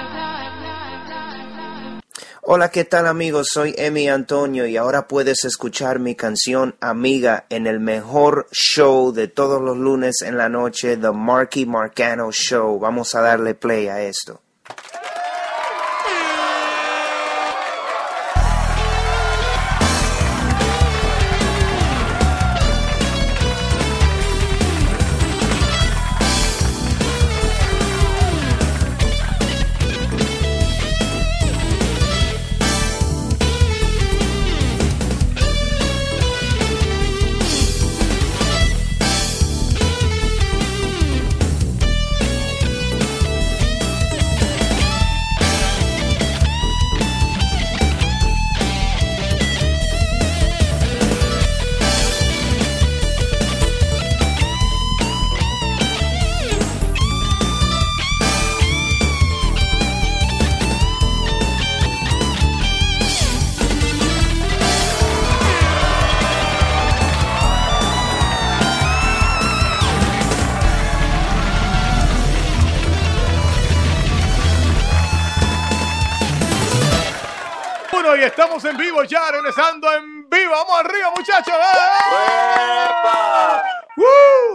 Hola, 2.43 2.71
¿qué 2.71 2.87
tal 2.87 3.07
amigos? 3.07 3.49
Soy 3.53 3.75
Emi 3.77 4.09
Antonio 4.09 4.67
y 4.67 4.79
ahora 4.79 5.07
puedes 5.07 5.45
escuchar 5.45 5.99
mi 5.99 6.15
canción 6.15 6.75
Amiga 6.81 7.45
en 7.51 7.67
el 7.67 7.81
mejor 7.81 8.49
show 8.51 9.13
de 9.13 9.29
todos 9.29 9.61
los 9.61 9.77
lunes 9.77 10.23
en 10.23 10.39
la 10.39 10.49
noche, 10.49 10.97
The 10.97 11.11
Marky 11.11 11.67
Marcano 11.67 12.31
Show. 12.33 12.79
Vamos 12.79 13.15
a 13.15 13.21
darle 13.21 13.55
play 13.55 13.89
a 13.89 14.01
esto. 14.01 14.41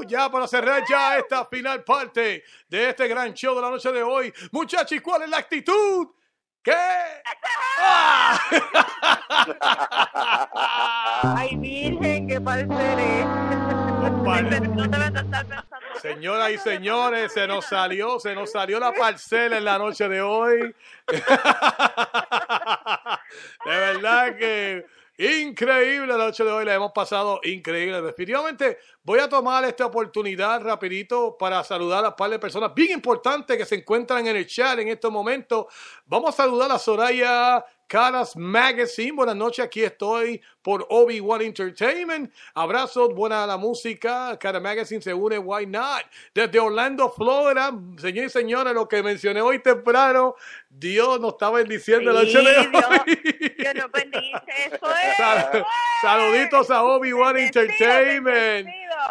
Ya 0.07 0.29
para 0.29 0.47
cerrar 0.47 0.83
ya 0.89 1.17
esta 1.17 1.45
final 1.45 1.83
parte 1.83 2.43
de 2.67 2.89
este 2.89 3.07
gran 3.07 3.33
show 3.33 3.55
de 3.55 3.61
la 3.61 3.69
noche 3.69 3.91
de 3.91 4.03
hoy. 4.03 4.33
Muchachos, 4.51 4.91
¿y 4.93 4.99
cuál 4.99 5.23
es 5.23 5.29
la 5.29 5.37
actitud? 5.37 6.07
¿Qué? 6.63 6.73
¡Ah! 7.79 8.39
Ay, 11.37 11.55
virgen, 11.57 12.27
qué 12.27 12.41
parceré. 12.41 13.25
Señoras 16.01 16.51
y 16.51 16.57
señores, 16.57 17.31
se 17.33 17.47
nos 17.47 17.65
salió, 17.65 18.19
se 18.19 18.35
nos 18.35 18.51
salió 18.51 18.79
la 18.79 18.91
parcela 18.93 19.57
en 19.57 19.65
la 19.65 19.77
noche 19.77 20.07
de 20.07 20.21
hoy. 20.21 20.75
De 21.07 21.15
verdad 23.65 24.35
que 24.37 24.85
increíble 25.17 26.07
la 26.07 26.17
noche 26.17 26.43
de 26.43 26.51
hoy, 26.51 26.65
la 26.65 26.75
hemos 26.75 26.91
pasado 26.91 27.39
increíble. 27.43 28.01
Definitivamente 28.01 28.77
voy 29.03 29.19
a 29.19 29.29
tomar 29.29 29.63
esta 29.65 29.85
oportunidad 29.85 30.61
rapidito 30.61 31.37
para 31.37 31.63
saludar 31.63 32.03
a 32.05 32.09
un 32.09 32.15
par 32.15 32.29
de 32.29 32.39
personas 32.39 32.73
bien 32.73 32.91
importantes 32.91 33.57
que 33.57 33.65
se 33.65 33.75
encuentran 33.75 34.27
en 34.27 34.35
el 34.35 34.47
chat 34.47 34.77
en 34.79 34.89
estos 34.89 35.11
momentos. 35.11 35.67
Vamos 36.05 36.33
a 36.33 36.43
saludar 36.43 36.71
a 36.71 36.79
Soraya 36.79 37.65
Caras 37.87 38.35
Magazine. 38.35 39.11
Buenas 39.11 39.35
noches, 39.35 39.63
aquí 39.63 39.83
estoy 39.83 40.41
por 40.61 40.85
Obi-Wan 40.89 41.41
Entertainment. 41.41 42.31
Abrazos, 42.55 43.13
buena 43.13 43.45
la 43.45 43.57
música. 43.57 44.37
Cara 44.39 44.59
Magazine 44.59 45.01
se 45.01 45.13
une, 45.13 45.37
why 45.37 45.65
not? 45.67 46.01
Desde 46.33 46.59
Orlando, 46.59 47.09
Florida. 47.11 47.71
Señores 47.97 48.35
y 48.35 48.39
señores, 48.39 48.73
lo 48.73 48.87
que 48.87 49.03
mencioné 49.03 49.41
hoy 49.41 49.59
temprano, 49.59 50.35
Dios 50.69 51.19
nos 51.19 51.33
está 51.33 51.51
bendiciendo 51.51 52.11
la 52.11 52.21
noche 52.23 52.41
de 52.41 52.57
hoy. 52.57 53.55
Dios 53.57 53.75
nos 53.75 53.91
bendice. 53.91 54.79
Sal- 55.17 55.65
saluditos 56.01 56.71
a 56.71 56.83
Obi-Wan 56.83 57.37
Entertainment. 57.37 58.67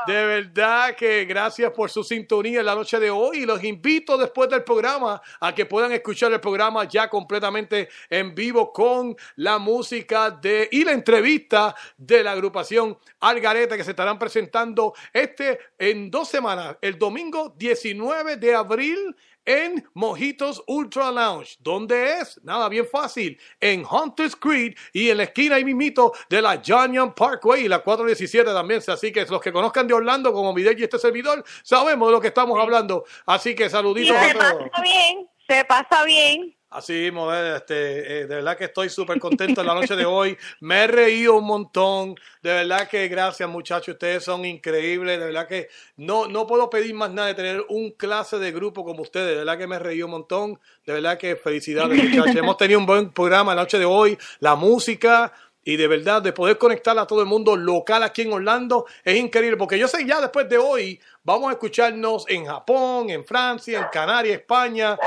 De 0.06 0.26
verdad 0.26 0.94
que 0.94 1.24
gracias 1.24 1.72
por 1.72 1.90
su 1.90 2.04
sintonía 2.04 2.60
en 2.60 2.66
la 2.66 2.74
noche 2.74 2.98
de 3.00 3.10
hoy. 3.10 3.38
Y 3.38 3.46
los 3.46 3.62
invito 3.64 4.18
después 4.18 4.50
del 4.50 4.62
programa 4.62 5.20
a 5.40 5.54
que 5.54 5.66
puedan 5.66 5.92
escuchar 5.92 6.32
el 6.32 6.40
programa 6.40 6.84
ya 6.84 7.08
completamente 7.08 7.88
en 8.10 8.34
vivo 8.34 8.72
con 8.72 9.16
la 9.36 9.58
música 9.58 10.30
de 10.30 10.68
y 10.70 10.84
la 10.84 10.92
entrevista 10.92 11.74
de 11.96 12.22
la 12.22 12.32
agrupación 12.32 12.98
Algareta 13.20 13.76
que 13.76 13.84
se 13.84 13.90
estarán 13.90 14.18
presentando 14.18 14.94
este 15.12 15.58
en 15.78 16.10
dos 16.10 16.28
semanas, 16.28 16.76
el 16.80 16.98
domingo 16.98 17.54
19 17.56 18.36
de 18.36 18.54
abril 18.54 19.16
en 19.44 19.86
Mojitos 19.94 20.62
Ultra 20.66 21.10
Lounge. 21.10 21.56
¿Dónde 21.60 22.18
es? 22.20 22.40
Nada, 22.42 22.68
bien 22.68 22.86
fácil. 22.86 23.38
En 23.60 23.84
Hunters 23.84 24.36
Creek 24.36 24.78
y 24.92 25.10
en 25.10 25.18
la 25.18 25.24
esquina 25.24 25.56
ahí 25.56 25.64
mismito 25.64 26.12
de 26.28 26.42
la 26.42 26.62
John 26.66 26.92
Young 26.92 27.14
Parkway 27.14 27.64
y 27.64 27.68
la 27.68 27.80
417 27.80 28.52
también. 28.52 28.82
Así 28.86 29.12
que 29.12 29.24
los 29.26 29.40
que 29.40 29.52
conozcan 29.52 29.86
de 29.86 29.94
Orlando 29.94 30.32
como 30.32 30.52
Midel 30.52 30.78
y 30.78 30.84
este 30.84 30.98
servidor, 30.98 31.44
sabemos 31.62 32.08
de 32.08 32.12
lo 32.12 32.20
que 32.20 32.28
estamos 32.28 32.58
hablando. 32.60 33.04
Así 33.26 33.54
que 33.54 33.66
Y 33.66 33.70
saluditos 33.70 34.16
se 34.16 34.30
a 34.30 34.32
todos. 34.32 34.70
pasa 34.70 34.82
bien, 34.82 35.28
se 35.48 35.64
pasa 35.64 36.04
bien. 36.04 36.56
Así 36.74 36.92
mismo, 36.92 37.32
eh, 37.32 37.58
este, 37.58 37.74
eh, 38.00 38.26
de 38.26 38.34
verdad 38.34 38.58
que 38.58 38.64
estoy 38.64 38.88
súper 38.88 39.20
contento 39.20 39.60
en 39.60 39.66
la 39.68 39.74
noche 39.74 39.94
de 39.94 40.04
hoy. 40.04 40.36
Me 40.58 40.82
he 40.82 40.86
reído 40.88 41.36
un 41.36 41.44
montón. 41.44 42.16
De 42.42 42.52
verdad 42.52 42.88
que 42.88 43.06
gracias, 43.06 43.48
muchachos. 43.48 43.92
Ustedes 43.92 44.24
son 44.24 44.44
increíbles. 44.44 45.20
De 45.20 45.26
verdad 45.26 45.46
que 45.46 45.68
no, 45.98 46.26
no 46.26 46.48
puedo 46.48 46.68
pedir 46.68 46.92
más 46.92 47.12
nada 47.12 47.28
de 47.28 47.34
tener 47.34 47.64
un 47.68 47.92
clase 47.92 48.40
de 48.40 48.50
grupo 48.50 48.84
como 48.84 49.02
ustedes. 49.02 49.28
De 49.28 49.36
verdad 49.36 49.56
que 49.56 49.68
me 49.68 49.76
he 49.76 49.78
reído 49.78 50.06
un 50.06 50.12
montón. 50.12 50.58
De 50.84 50.94
verdad 50.94 51.16
que 51.16 51.36
felicidades, 51.36 51.96
muchachos. 51.96 52.34
Hemos 52.34 52.56
tenido 52.56 52.80
un 52.80 52.86
buen 52.86 53.12
programa 53.12 53.54
la 53.54 53.62
noche 53.62 53.78
de 53.78 53.84
hoy. 53.84 54.18
La 54.40 54.56
música. 54.56 55.32
Y 55.62 55.76
de 55.76 55.86
verdad, 55.86 56.22
de 56.22 56.32
poder 56.32 56.58
conectar 56.58 56.98
a 56.98 57.06
todo 57.06 57.20
el 57.20 57.26
mundo 57.26 57.56
local 57.56 58.02
aquí 58.02 58.22
en 58.22 58.32
Orlando 58.32 58.84
es 59.02 59.16
increíble, 59.16 59.56
porque 59.56 59.78
yo 59.78 59.88
sé 59.88 60.04
ya 60.04 60.20
después 60.20 60.46
de 60.46 60.58
hoy 60.58 61.00
vamos 61.22 61.48
a 61.48 61.52
escucharnos 61.52 62.26
en 62.28 62.44
Japón, 62.44 63.08
en 63.08 63.24
Francia, 63.24 63.78
en 63.78 63.86
Canarias, 63.90 64.40
España, 64.40 64.98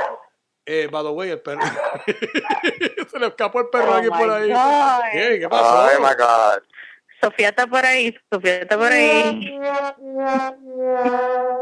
eh, 0.67 0.87
by 0.91 1.03
the 1.03 1.09
way, 1.09 1.29
el 1.31 1.39
perro. 1.39 1.61
Se 3.09 3.19
le 3.19 3.27
escapó 3.27 3.61
el 3.61 3.69
perro 3.69 3.93
Oh 3.93 3.95
aquí 3.95 4.09
por 4.09 4.29
ahí. 4.29 4.51
God. 4.51 5.01
¿Qué? 5.13 5.39
¿Qué 5.39 5.49
pasó? 5.49 5.97
Oh 5.97 6.01
my 6.01 6.13
God. 6.17 6.61
Sofía 7.19 7.49
está 7.49 7.65
por 7.65 7.83
ahí, 7.83 8.15
Sofía 8.31 8.57
está 8.61 8.77
por 8.77 8.91
ahí. 8.91 9.59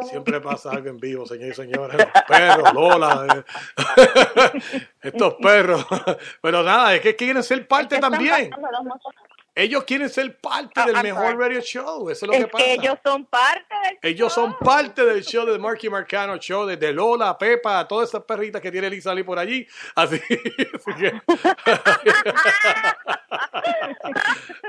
Siempre 0.10 0.42
pasa 0.42 0.72
algo 0.72 0.90
en 0.90 0.98
vivo, 0.98 1.26
señores 1.26 1.58
y 1.58 1.62
señores. 1.62 1.98
Los 1.98 2.24
perros, 2.28 2.74
Lola. 2.74 3.46
eh. 3.78 4.82
Estos 5.02 5.36
perros. 5.36 5.86
Pero 6.42 6.62
nada, 6.64 6.96
es 6.96 7.02
que 7.02 7.16
quieren 7.16 7.42
ser 7.42 7.66
parte 7.68 8.00
también. 8.00 8.50
Ellos 9.58 9.86
quieren 9.86 10.10
ser 10.10 10.38
parte 10.38 10.82
del 10.86 11.02
mejor 11.02 11.38
radio 11.38 11.62
show. 11.62 12.10
Eso 12.10 12.26
es 12.26 12.32
lo 12.32 12.38
que 12.38 12.48
pasa. 12.48 12.66
que 12.66 12.74
ellos 12.74 12.98
son 13.02 13.26
parte 13.26 13.74
del 13.74 13.98
Ellos 14.02 14.34
son 14.34 14.58
parte 14.58 15.06
del 15.06 15.24
show 15.24 15.46
de 15.46 15.58
Marky 15.58 15.90
Marcano 15.90 16.36
Show, 16.38 16.66
desde 16.66 16.92
Lola, 16.92 17.38
Pepa, 17.38 17.88
todas 17.88 18.10
esas 18.10 18.24
perritas 18.24 18.62
que 18.62 18.70
tiene 18.70 18.90
Lisa 18.90 19.16
Lee 19.16 19.24
por 19.24 19.40
allí. 19.40 19.66
Así, 19.96 20.20
así 20.76 20.94
que. 21.00 21.12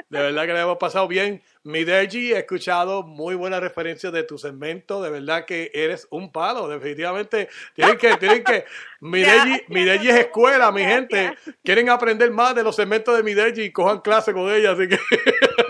de 0.08 0.20
verdad 0.20 0.46
que 0.46 0.52
le 0.52 0.60
hemos 0.60 0.78
pasado 0.78 1.08
bien. 1.08 1.42
Mi 1.66 1.82
Deji, 1.82 2.32
he 2.32 2.38
escuchado 2.38 3.02
muy 3.02 3.34
buenas 3.34 3.60
referencias 3.60 4.12
de 4.12 4.22
tu 4.22 4.38
segmento. 4.38 5.02
De 5.02 5.10
verdad 5.10 5.44
que 5.44 5.72
eres 5.74 6.06
un 6.10 6.30
palo. 6.30 6.68
Definitivamente 6.68 7.48
tienen 7.74 7.98
que, 7.98 8.16
tienen 8.18 8.44
que. 8.44 8.64
Mi 9.00 9.20
Deji, 9.24 9.62
mi 9.66 9.84
Deji 9.84 10.10
es 10.10 10.16
escuela, 10.16 10.70
mi 10.70 10.82
gente. 10.82 11.34
Quieren 11.64 11.90
aprender 11.90 12.30
más 12.30 12.54
de 12.54 12.62
los 12.62 12.76
segmentos 12.76 13.16
de 13.16 13.24
mi 13.24 13.34
Deji 13.34 13.62
y 13.62 13.72
cojan 13.72 14.00
clase 14.00 14.32
con 14.32 14.48
ella. 14.48 14.72
Así 14.72 14.88
que. 14.88 14.96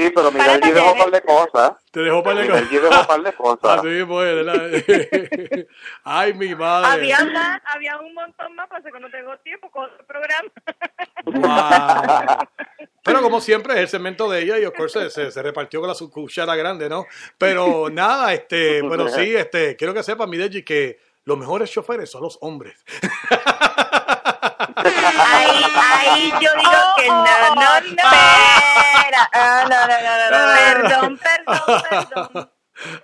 Sí, 0.00 0.10
pero 0.14 0.32
mira, 0.32 0.52
allí 0.54 0.72
dejó 0.72 0.92
un 0.92 0.98
par 0.98 1.10
de 1.10 1.22
cosas. 1.22 1.72
Te 1.90 2.00
dejó 2.00 2.22
par 2.22 2.36
de 2.36 2.42
Mira, 2.42 2.56
allí 2.56 2.78
dejó 2.78 3.00
un 3.00 3.06
par 3.06 3.22
de 3.22 3.32
cosas. 3.32 3.64
Así 3.78 3.86
mismo 3.86 4.22
es, 4.22 4.34
¿verdad? 4.34 5.66
Ay, 6.04 6.34
mi 6.34 6.54
madre. 6.54 6.88
Había, 6.88 7.24
más, 7.24 7.60
había 7.66 7.98
un 7.98 8.14
montón 8.14 8.54
más, 8.54 8.68
pasa 8.68 8.90
que 8.90 9.00
no 9.00 9.10
tengo 9.10 9.36
tiempo 9.38 9.70
con 9.70 9.90
el 9.90 10.04
programa. 10.06 10.50
Wow. 11.24 12.48
Pero 13.02 13.22
como 13.22 13.40
siempre, 13.40 13.74
es 13.74 13.80
el 13.80 13.88
segmento 13.88 14.30
de 14.30 14.42
ella 14.42 14.58
y 14.58 14.64
of 14.64 14.74
course 14.76 15.10
se, 15.10 15.30
se, 15.30 15.42
repartió 15.42 15.80
con 15.80 15.88
la 15.88 15.94
cuchara 15.94 16.54
grande, 16.54 16.88
¿no? 16.88 17.06
Pero 17.38 17.88
nada, 17.90 18.32
este, 18.32 18.82
bueno, 18.82 19.08
sí, 19.08 19.34
este, 19.34 19.74
quiero 19.76 19.94
que 19.94 20.02
sepa, 20.02 20.26
mi 20.26 20.36
Deji, 20.36 20.62
que 20.62 20.98
los 21.24 21.38
mejores 21.38 21.70
choferes 21.70 22.10
son 22.10 22.22
los 22.22 22.38
hombres. 22.40 22.84
Ahí, 24.84 25.64
ahí 25.90 26.32
yo 26.40 26.50
digo 26.54 26.94
que 26.96 27.08
no, 27.08 27.24
no, 27.24 27.54
no. 27.54 27.76
Espera. 27.78 29.30
Ah, 29.32 29.64
no, 29.68 29.86
no, 29.86 29.96
no, 30.00 30.12
no, 30.18 30.26
no. 30.30 30.54
Perdón, 30.54 31.18
perdón, 31.18 31.82
perdón. 31.88 32.50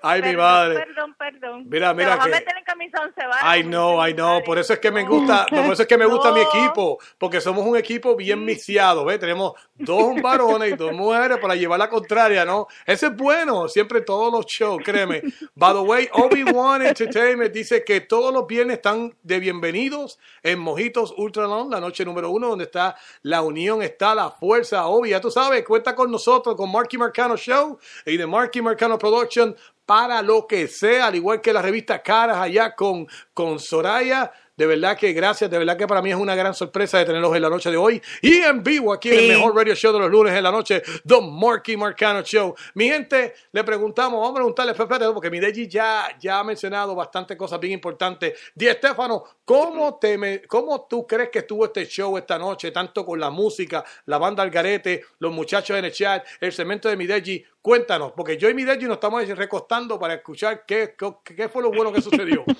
Ay, 0.02 0.22
mi 0.22 0.36
madre. 0.36 0.74
Perdón, 0.86 1.14
perdón. 1.18 1.64
Mira, 1.68 1.92
mira 1.94 2.12
Te 2.12 2.16
vas 2.18 2.26
que- 2.26 2.32
a 2.34 2.38
meter 2.40 2.56
en 2.58 2.64
camisón, 2.64 3.12
se 3.16 3.26
va. 3.26 3.56
I 3.58 3.62
know, 3.62 4.06
I 4.06 4.12
know. 4.14 4.42
Por 4.44 4.58
eso 4.58 4.72
es 4.72 4.78
que 4.78 4.90
me 4.90 5.02
gusta, 5.04 5.46
por 5.48 5.58
eso 5.72 5.82
es 5.82 5.88
que 5.88 5.96
me 5.98 6.06
gusta 6.06 6.32
mi 6.32 6.40
equipo, 6.42 6.98
porque 7.18 7.40
somos 7.40 7.64
un 7.66 7.76
equipo 7.76 8.16
bien 8.16 8.44
mixeado, 8.44 9.04
¿ves? 9.04 9.18
Tenemos 9.18 9.52
dos 9.74 10.20
varones 10.22 10.72
y 10.72 10.76
dos 10.76 10.92
mujeres 10.92 11.38
para 11.38 11.54
llevar 11.54 11.78
la 11.78 11.88
contraria, 11.88 12.44
¿no? 12.44 12.66
Eso 12.86 13.06
es 13.08 13.16
bueno, 13.16 13.68
siempre 13.68 14.00
todos 14.00 14.32
los 14.32 14.46
shows, 14.46 14.82
créeme. 14.84 15.22
By 15.54 15.72
the 15.74 15.80
way, 15.80 16.08
Obi-Wan 16.12 16.82
Entertainment 16.86 17.52
dice 17.52 17.84
que 17.84 18.00
todos 18.00 18.32
los 18.32 18.46
viernes 18.46 18.76
están 18.76 19.14
de 19.22 19.38
bienvenidos 19.40 20.18
en 20.42 20.58
Mojitos 20.58 21.12
Ultra 21.16 21.44
Long, 21.46 21.70
la 21.70 21.80
noche 21.80 22.04
número 22.04 22.30
uno, 22.30 22.48
donde 22.48 22.64
está 22.64 22.96
la 23.22 23.42
unión, 23.42 23.82
está 23.82 24.14
la 24.14 24.30
fuerza, 24.30 24.86
Obi, 24.86 25.10
ya 25.10 25.20
tú 25.20 25.30
sabes, 25.30 25.64
cuenta 25.64 25.94
con 25.94 26.10
nosotros, 26.10 26.54
con 26.56 26.70
Marky 26.70 26.98
Marcano 26.98 27.36
Show 27.36 27.78
y 28.04 28.16
de 28.16 28.26
Marky 28.26 28.60
Marcano 28.62 28.98
Production 28.98 29.54
para 29.86 30.20
lo 30.20 30.46
que 30.46 30.68
sea, 30.68 31.06
al 31.06 31.14
igual 31.14 31.40
que 31.40 31.52
la 31.52 31.62
revista 31.62 32.02
Caras 32.02 32.38
allá 32.38 32.74
con, 32.74 33.06
con 33.32 33.58
Soraya. 33.58 34.32
De 34.56 34.64
verdad 34.64 34.96
que 34.96 35.12
gracias, 35.12 35.50
de 35.50 35.58
verdad 35.58 35.76
que 35.76 35.86
para 35.86 36.00
mí 36.00 36.08
es 36.10 36.16
una 36.16 36.34
gran 36.34 36.54
sorpresa 36.54 36.96
de 36.96 37.04
tenerlos 37.04 37.36
en 37.36 37.42
la 37.42 37.50
noche 37.50 37.70
de 37.70 37.76
hoy 37.76 38.00
y 38.22 38.36
en 38.38 38.62
vivo 38.62 38.90
aquí 38.90 39.10
en 39.10 39.18
el 39.18 39.28
mejor 39.36 39.54
radio 39.54 39.74
show 39.74 39.92
de 39.92 39.98
los 39.98 40.10
lunes 40.10 40.32
en 40.34 40.42
la 40.42 40.50
noche, 40.50 40.82
The 41.06 41.20
Marky 41.20 41.76
Marcano 41.76 42.22
Show. 42.22 42.54
Mi 42.72 42.88
gente, 42.88 43.34
le 43.52 43.62
preguntamos, 43.64 44.18
vamos 44.18 44.30
a 44.30 44.34
preguntarle, 44.36 44.72
espérate, 44.72 45.04
porque 45.12 45.28
mi 45.28 45.40
Deji 45.40 45.68
ya, 45.68 46.08
ya 46.18 46.38
ha 46.38 46.42
mencionado 46.44 46.94
bastante 46.94 47.36
cosas 47.36 47.60
bien 47.60 47.74
importantes. 47.74 48.32
Di 48.54 48.66
Estefano, 48.66 49.24
¿cómo, 49.44 49.98
te 49.98 50.16
me- 50.16 50.40
¿cómo 50.48 50.86
tú 50.88 51.06
crees 51.06 51.28
que 51.28 51.40
estuvo 51.40 51.66
este 51.66 51.84
show 51.84 52.16
esta 52.16 52.38
noche, 52.38 52.70
tanto 52.70 53.04
con 53.04 53.20
la 53.20 53.28
música, 53.28 53.84
la 54.06 54.16
banda 54.16 54.42
Algarete, 54.42 55.04
los 55.18 55.34
muchachos 55.34 55.76
en 55.76 55.84
el 55.84 55.92
chat, 55.92 56.24
el 56.40 56.50
cemento 56.54 56.88
de 56.88 56.96
mi 56.96 57.04
Deji? 57.06 57.44
Cuéntanos, 57.66 58.12
porque 58.12 58.38
yo 58.38 58.48
y 58.48 58.54
mi 58.54 58.62
Deji 58.62 58.84
nos 58.84 58.98
estamos 58.98 59.26
recostando 59.26 59.98
para 59.98 60.14
escuchar 60.14 60.64
qué, 60.64 60.94
qué, 60.96 61.34
qué 61.34 61.48
fue 61.48 61.64
lo 61.64 61.72
bueno 61.72 61.92
que 61.92 62.00
sucedió. 62.00 62.44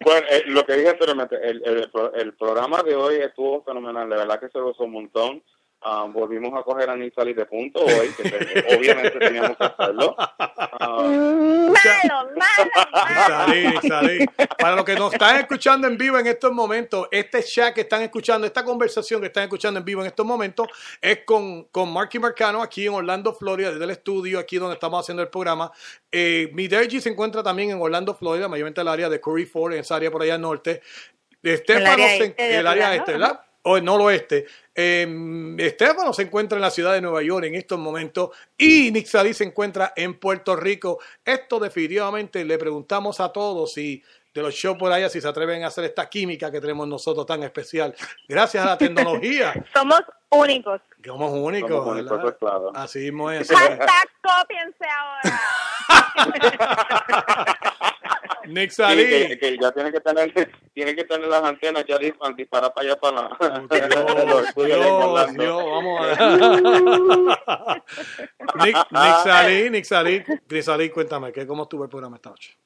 Bueno, 0.00 0.26
eh, 0.30 0.42
lo 0.46 0.64
que 0.66 0.74
dije 0.74 0.90
anteriormente, 0.90 1.36
el, 1.42 1.62
el, 1.64 1.90
el 2.14 2.32
programa 2.34 2.82
de 2.82 2.94
hoy 2.94 3.16
estuvo 3.16 3.62
fenomenal, 3.62 4.08
de 4.08 4.16
verdad 4.16 4.38
que 4.38 4.50
se 4.50 4.60
gozó 4.60 4.84
un 4.84 4.92
montón. 4.92 5.42
Ah, 5.86 6.06
volvimos 6.08 6.58
a 6.58 6.62
coger 6.62 6.88
a 6.88 6.96
Nick 6.96 7.14
Salis 7.14 7.36
de 7.36 7.44
punto 7.44 7.80
hoy, 7.84 8.08
que 8.16 8.30
te- 8.30 8.76
obviamente 8.76 9.18
teníamos 9.18 9.54
que 9.56 9.64
hacerlo. 9.64 10.16
Ah, 10.18 11.02
Malo, 11.02 12.30
malo. 12.36 12.70
Salí, 13.26 13.88
salí. 13.88 14.26
Para 14.58 14.76
los 14.76 14.84
que 14.86 14.94
nos 14.94 15.12
están 15.12 15.36
escuchando 15.36 15.86
en 15.86 15.98
vivo 15.98 16.18
en 16.18 16.26
estos 16.26 16.52
momentos, 16.52 17.06
este 17.10 17.42
chat 17.42 17.74
que 17.74 17.82
están 17.82 18.00
escuchando, 18.02 18.46
esta 18.46 18.64
conversación 18.64 19.20
que 19.20 19.26
están 19.26 19.42
escuchando 19.44 19.78
en 19.78 19.84
vivo 19.84 20.00
en 20.00 20.06
estos 20.06 20.24
momentos, 20.24 20.68
es 21.02 21.20
con, 21.26 21.64
con 21.64 21.92
Marky 21.92 22.18
Marcano 22.18 22.62
aquí 22.62 22.86
en 22.86 22.94
Orlando, 22.94 23.34
Florida, 23.34 23.70
desde 23.70 23.84
el 23.84 23.90
estudio, 23.90 24.38
aquí 24.38 24.56
donde 24.56 24.74
estamos 24.74 25.00
haciendo 25.00 25.22
el 25.22 25.28
programa. 25.28 25.70
Eh, 26.10 26.48
mi 26.54 26.66
Deji 26.66 27.00
se 27.02 27.10
encuentra 27.10 27.42
también 27.42 27.70
en 27.72 27.80
Orlando, 27.82 28.14
Florida, 28.14 28.48
mayormente 28.48 28.80
el 28.80 28.88
área 28.88 29.10
de 29.10 29.20
Curry 29.20 29.44
Ford, 29.44 29.74
en 29.74 29.80
esa 29.80 29.96
área 29.96 30.10
por 30.10 30.22
allá 30.22 30.36
al 30.36 30.40
norte. 30.40 30.80
Estefano, 31.42 31.92
área 31.92 32.14
este 32.16 32.56
el 32.58 32.66
área 32.66 32.94
este. 32.94 33.12
¿verdad? 33.12 33.40
O 33.64 33.76
el 33.76 33.84
noroeste. 33.84 34.46
Eh, 34.74 35.56
Estefano 35.58 36.12
se 36.12 36.22
encuentra 36.22 36.56
en 36.56 36.62
la 36.62 36.70
ciudad 36.70 36.92
de 36.92 37.00
Nueva 37.00 37.22
York 37.22 37.46
en 37.46 37.54
estos 37.54 37.78
momentos 37.78 38.30
y 38.56 38.90
Nick 38.90 39.06
Salí 39.06 39.32
se 39.34 39.44
encuentra 39.44 39.92
en 39.96 40.18
Puerto 40.18 40.56
Rico. 40.56 40.98
Esto 41.24 41.58
definitivamente 41.60 42.44
le 42.44 42.58
preguntamos 42.58 43.20
a 43.20 43.32
todos 43.32 43.72
si 43.72 44.02
de 44.34 44.42
los 44.42 44.52
shows 44.52 44.76
por 44.76 44.90
allá 44.92 45.08
si 45.08 45.20
se 45.20 45.28
atreven 45.28 45.62
a 45.62 45.68
hacer 45.68 45.84
esta 45.84 46.10
química 46.10 46.50
que 46.50 46.60
tenemos 46.60 46.88
nosotros 46.88 47.24
tan 47.24 47.44
especial. 47.44 47.94
Gracias 48.28 48.64
a 48.64 48.70
la 48.70 48.78
tecnología. 48.78 49.54
Somos 49.72 50.02
únicos. 50.28 50.80
Somos 51.04 51.32
únicos. 51.32 51.70
Somos 51.70 51.86
únicos, 51.86 52.20
pues, 52.20 52.34
claro. 52.34 52.72
Así 52.74 52.98
mismo 52.98 53.30
es. 53.30 53.48
Hashtag 53.48 54.08
cópiense 54.20 54.84
ahora. 54.84 55.40
Nick 58.46 58.70
sí, 58.70 58.76
Salí. 58.76 59.04
que, 59.04 59.38
que 59.38 59.58
ya 59.60 59.72
tiene 59.72 59.92
que 59.92 60.00
tener, 60.00 60.32
tiene 60.74 60.94
que 60.94 61.04
tener 61.04 61.28
las 61.28 61.42
antenas 61.42 61.84
ya 61.86 61.98
disparan 61.98 62.36
disparar 62.36 62.72
para 62.72 62.86
allá 62.86 62.96
para 63.00 63.22
la. 63.22 63.36
Dios, 64.66 64.86
Orlando. 64.90 65.42
Dios, 65.42 65.64
vamos 65.64 66.00
a 66.00 67.82
Nick, 68.64 68.76
Nick 68.90 69.16
Salí, 69.24 69.70
Nick 69.70 69.84
Salí, 69.84 70.24
Nick 70.50 70.62
Salí, 70.62 70.90
cuéntame, 70.90 71.32
¿qué, 71.32 71.46
¿cómo 71.46 71.64
estuvo 71.64 71.84
el 71.84 71.90
programa 71.90 72.16
esta 72.16 72.30
noche? 72.30 72.56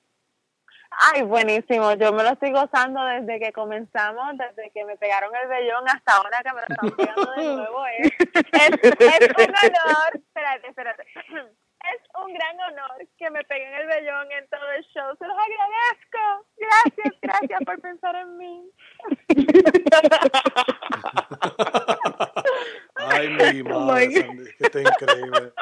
Ay, 1.13 1.23
buenísimo. 1.23 1.95
Yo 1.95 2.13
me 2.13 2.25
lo 2.25 2.31
estoy 2.31 2.51
gozando 2.51 3.05
desde 3.05 3.39
que 3.39 3.53
comenzamos, 3.53 4.37
desde 4.37 4.71
que 4.71 4.85
me 4.85 4.97
pegaron 4.97 5.31
el 5.37 5.49
vellón 5.49 5.89
hasta 5.89 6.15
ahora 6.15 6.43
que 6.43 6.53
me 6.53 6.61
lo 6.61 6.67
están 6.69 6.91
pegando 6.97 7.31
de 7.37 7.57
nuevo. 7.57 7.87
Es, 7.99 8.13
es, 8.53 8.71
es 8.83 9.31
un 9.37 9.45
honor. 9.45 10.15
Espérate, 10.15 10.67
espérate. 10.69 11.05
Es 11.95 12.03
un 12.23 12.33
gran 12.35 12.61
honor 12.61 13.07
que 13.17 13.31
me 13.31 13.43
peguen 13.45 13.73
el 13.75 13.87
vellón 13.87 14.31
en 14.33 14.49
todo 14.49 14.71
el 14.73 14.85
show. 14.85 15.17
Se 15.19 15.27
los 15.27 15.37
agradezco. 15.37 16.47
Gracias, 16.57 17.15
gracias 17.23 17.61
por 17.65 17.81
pensar 17.81 18.17
en 18.17 18.37
mí. 18.37 18.71
Ay, 22.97 23.29
mi 23.29 23.61
Oh 23.71 23.81
madre, 23.81 24.09
my 24.09 24.15
Sandy, 24.15 24.45
que 24.57 24.65
está 24.65 24.81
increíble. 24.81 25.53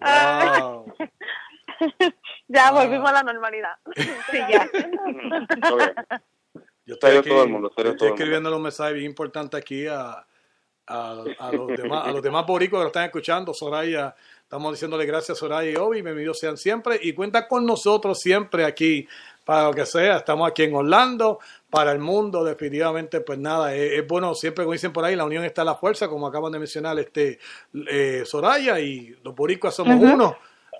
Wow. 0.00 0.94
Ya 2.48 2.70
volvimos 2.70 3.10
a 3.10 3.12
la 3.12 3.22
normalidad. 3.22 3.76
Sí, 4.30 4.38
ya. 4.48 4.68
Yo 6.86 6.94
estoy 6.94 7.16
aquí, 7.16 7.28
todo 7.28 7.42
el 7.42 7.50
mundo, 7.50 7.68
estoy 7.68 7.84
todo 7.84 7.92
el 7.92 7.98
mundo. 7.98 8.14
escribiendo 8.14 8.56
un 8.56 8.62
mensaje 8.62 8.92
bien 8.92 9.06
importante 9.06 9.56
aquí 9.56 9.86
a, 9.88 10.24
a, 10.86 11.24
a 11.38 11.52
los 11.52 11.66
demás 11.68 12.06
a 12.06 12.12
los 12.12 12.22
demás 12.22 12.46
boricos 12.46 12.78
que 12.78 12.82
lo 12.82 12.86
están 12.88 13.04
escuchando. 13.04 13.52
Soraya, 13.52 14.14
estamos 14.42 14.72
diciéndole 14.72 15.04
gracias 15.06 15.38
a 15.38 15.40
Soraya 15.40 15.70
y 15.70 15.76
Obi, 15.76 16.02
bienvenidos 16.02 16.38
sean 16.38 16.56
siempre 16.56 16.98
y 17.02 17.12
cuenta 17.12 17.48
con 17.48 17.66
nosotros 17.66 18.20
siempre 18.20 18.64
aquí 18.64 19.06
para 19.44 19.64
lo 19.64 19.74
que 19.74 19.86
sea. 19.86 20.18
Estamos 20.18 20.48
aquí 20.48 20.64
en 20.64 20.74
Orlando, 20.74 21.38
para 21.70 21.92
el 21.92 21.98
mundo, 21.98 22.42
definitivamente, 22.44 23.20
pues 23.20 23.38
nada, 23.38 23.74
es, 23.74 24.00
es 24.00 24.06
bueno, 24.06 24.34
siempre 24.34 24.64
como 24.64 24.72
dicen 24.72 24.92
por 24.92 25.04
ahí, 25.04 25.14
la 25.16 25.24
unión 25.24 25.44
está 25.44 25.62
en 25.62 25.66
la 25.66 25.74
fuerza, 25.76 26.08
como 26.08 26.26
acaban 26.26 26.52
de 26.52 26.58
mencionar 26.58 26.98
este 26.98 27.38
eh, 27.88 28.22
Soraya 28.24 28.80
y 28.80 29.16
los 29.22 29.34
boricuas 29.34 29.74
somos 29.74 29.96
Ujú. 29.96 30.14
uno. 30.14 30.36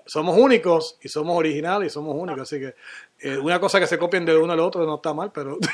Somos 0.07 0.37
únicos 0.37 0.97
y 1.01 1.09
somos 1.09 1.37
originales 1.37 1.91
y 1.91 1.93
somos 1.93 2.15
únicos, 2.15 2.41
así 2.43 2.59
que 2.59 2.73
eh, 3.19 3.37
una 3.37 3.59
cosa 3.59 3.79
que 3.79 3.87
se 3.87 3.97
copien 3.99 4.25
de 4.25 4.35
uno 4.37 4.53
al 4.53 4.59
otro 4.61 4.85
no 4.85 4.95
está 4.95 5.13
mal, 5.13 5.31
pero 5.33 5.57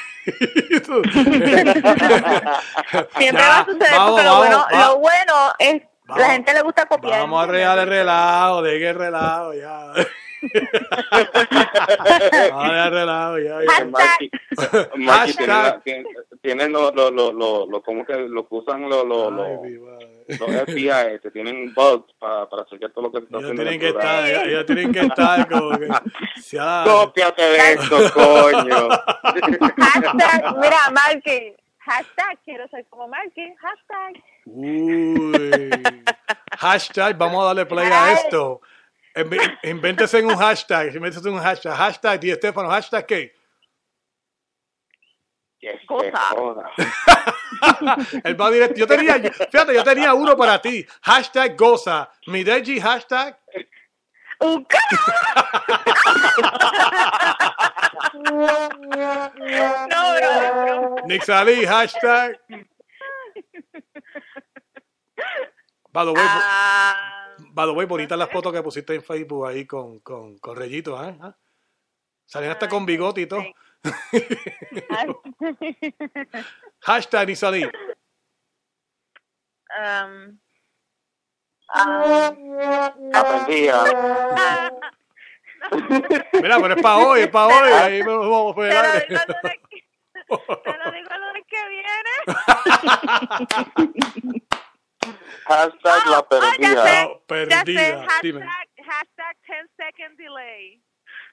Siempre 3.18 3.44
va 3.44 3.60
a 3.60 3.66
suceder 3.66 3.92
vamos, 3.96 4.12
porque 4.12 4.24
lo, 4.24 4.32
vamos, 4.32 4.40
bueno, 4.40 4.66
va- 4.74 4.86
lo 4.88 4.98
bueno 5.00 5.34
es 5.60 5.82
la 6.08 6.30
gente 6.32 6.54
le 6.54 6.62
gusta 6.62 6.86
copiar. 6.86 7.22
Vamos 7.22 7.44
a 7.44 7.48
regar 7.48 7.80
el 7.80 7.88
relajo, 7.88 8.62
de 8.62 8.90
el 8.90 8.96
relajo, 8.96 9.54
ya. 9.54 9.94
Vamos 12.52 12.66
a 12.66 12.72
dejar 12.72 12.88
el 12.88 12.92
relajo, 12.94 13.40
ya. 13.40 13.60
ya. 13.62 13.86
Marky, 13.86 14.32
Marky 14.98 14.98
tiene, 14.98 15.08
Hashtag. 15.12 15.48
la- 15.48 15.82
tiene, 15.82 16.06
tiene 16.42 16.70
lo, 16.70 16.92
lo, 16.92 17.12
lo, 17.12 17.32
lo, 17.32 17.66
lo- 17.68 17.82
como 17.82 18.06
que 18.06 18.14
lo 18.16 18.48
que 18.48 18.56
usan 18.56 18.82
los 18.90 19.06
lo, 19.06 19.32
lo, 19.32 19.62
los 19.64 20.66
FBI, 20.66 21.20
te 21.22 21.32
tienen 21.32 21.74
bugs 21.74 22.14
para, 22.20 22.48
para 22.50 22.66
chequear 22.66 22.92
todo 22.92 23.06
lo 23.06 23.12
que 23.12 23.20
se 23.20 23.26
está 23.26 23.38
Ellos 23.40 23.52
haciendo. 23.52 23.64
tienen 23.64 23.74
en 23.74 23.80
que 23.80 23.88
estar, 23.90 24.26
ellos, 24.30 24.44
ellos 24.46 24.66
tienen 24.66 24.92
que 24.92 25.00
estar 25.02 25.50
como 25.50 25.78
que. 25.78 25.88
ha- 26.60 26.84
Cópiate 26.86 27.42
de 27.42 27.72
esto, 27.74 27.98
coño. 28.14 28.90
Hashtag, 29.78 30.58
mira, 30.58 30.90
Marky. 30.92 31.54
Hashtag, 31.80 32.38
quiero 32.46 32.66
ser 32.70 32.86
como 32.90 33.08
Marky. 33.10 33.54
Hashtag. 33.60 34.24
Uy. 34.46 35.70
Hashtag, 36.58 37.18
vamos 37.18 37.44
a 37.44 37.48
darle 37.48 37.66
play 37.66 37.90
a 37.92 38.14
esto. 38.14 38.62
Invéntese 39.64 40.20
en 40.20 40.26
un 40.26 40.36
hashtag, 40.38 40.96
invéntese 40.96 41.28
en 41.28 41.36
un 41.36 41.42
hashtag. 41.42 41.74
Hashtag 41.76 42.20
Di 42.20 42.32
Estefano, 42.32 42.70
hashtag 42.70 43.06
qué? 43.06 43.34
Cosa. 45.88 46.70
Él 48.24 48.36
va 48.42 48.52
directo. 48.52 48.76
Yo 48.78 48.86
tenía, 48.88 49.16
fíjate, 49.16 49.74
yo 49.74 49.84
tenía 49.84 50.14
uno 50.14 50.36
para 50.36 50.62
ti. 50.62 50.86
Hashtag 51.04 51.56
goza. 51.56 52.10
Mi 52.28 52.44
Deji, 52.44 52.80
hashtag. 52.82 53.40
Un 54.40 54.68
No. 59.90 60.96
Nick 61.06 61.24
Salí, 61.24 61.66
hashtag. 61.66 62.38
By 65.94 66.06
the 66.06 66.12
way, 66.12 66.26
Ah. 66.26 67.33
By 67.54 67.66
the 67.68 67.72
way, 67.74 67.86
bonita 67.86 68.18
la 68.18 68.28
foto 68.28 68.52
que 68.52 68.62
pusiste 68.64 68.96
en 68.96 69.04
Facebook 69.04 69.48
ahí 69.48 69.66
con, 69.66 70.00
con, 70.00 70.38
con 70.40 70.56
Reyito, 70.58 71.02
¿eh? 71.04 71.16
¿Ah? 71.22 71.34
Salen 72.26 72.50
hasta 72.52 72.68
con 72.68 72.86
bigote 72.86 73.22
y 73.22 73.28
todo. 73.28 73.44
Hashtag 76.82 77.28
Nick 77.28 77.36
Salí. 77.38 77.64
Um, 79.76 80.38
ah, 81.70 82.32
Aprendía. 83.14 83.84
Mira, 86.34 86.60
pero 86.62 86.74
es 86.76 86.82
para 86.82 86.98
hoy, 86.98 87.22
es 87.22 87.30
para 87.30 87.48
hoy. 87.48 87.72
Ahí 87.72 88.04
me 88.04 88.10
vamos 88.16 88.54
por 88.54 88.66
el 88.66 88.72
Te 88.72 88.78
lo 88.78 88.84
aire. 88.84 89.06
digo 89.08 89.22
el 89.22 89.28
lunes 89.42 89.60
que- 89.70 89.84
te 90.64 90.78
lo 90.78 90.92
digo 90.92 91.10
el 91.12 91.22
lunes 91.22 91.44
que 91.48 91.70
viene. 91.70 92.12
Hashtag 95.46 96.06
la 96.08 96.20
Oh, 96.20 96.28
ya 96.30 96.30
perdida. 96.30 96.58
sé, 96.58 96.74
No, 96.74 96.78
ya 96.80 96.84
sé. 97.08 97.22
perdida, 97.28 97.64
dime. 98.22 98.42
Hashtag, 98.42 98.68
hashtag 98.86 99.36
10 99.46 99.68
second 99.78 100.18
delay. 100.18 100.80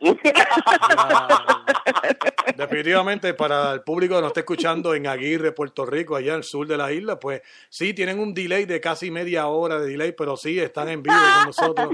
Definitivamente 2.57 3.35
para 3.35 3.75
el 3.75 3.83
público 3.83 4.17
que 4.17 4.23
nos 4.23 4.31
está 4.31 4.41
escuchando 4.41 4.95
en 4.95 5.07
Aguirre, 5.07 5.53
Puerto 5.53 5.85
Rico, 5.85 6.17
allá 6.17 6.35
el 6.35 6.45
sur 6.45 6.67
de 6.67 6.77
la 6.77 6.93
isla, 6.93 7.21
pues 7.21 7.43
sí, 7.69 7.95
tienen 7.95 8.19
un 8.19 8.35
delay 8.35 8.65
de 8.65 8.81
casi 8.81 9.11
media 9.11 9.49
hora 9.49 9.79
de 9.79 9.89
delay, 9.89 10.13
pero 10.13 10.37
sí, 10.37 10.59
están 10.59 10.89
en 10.89 11.03
vivo 11.03 11.17
con 11.17 11.47
nosotros. 11.47 11.91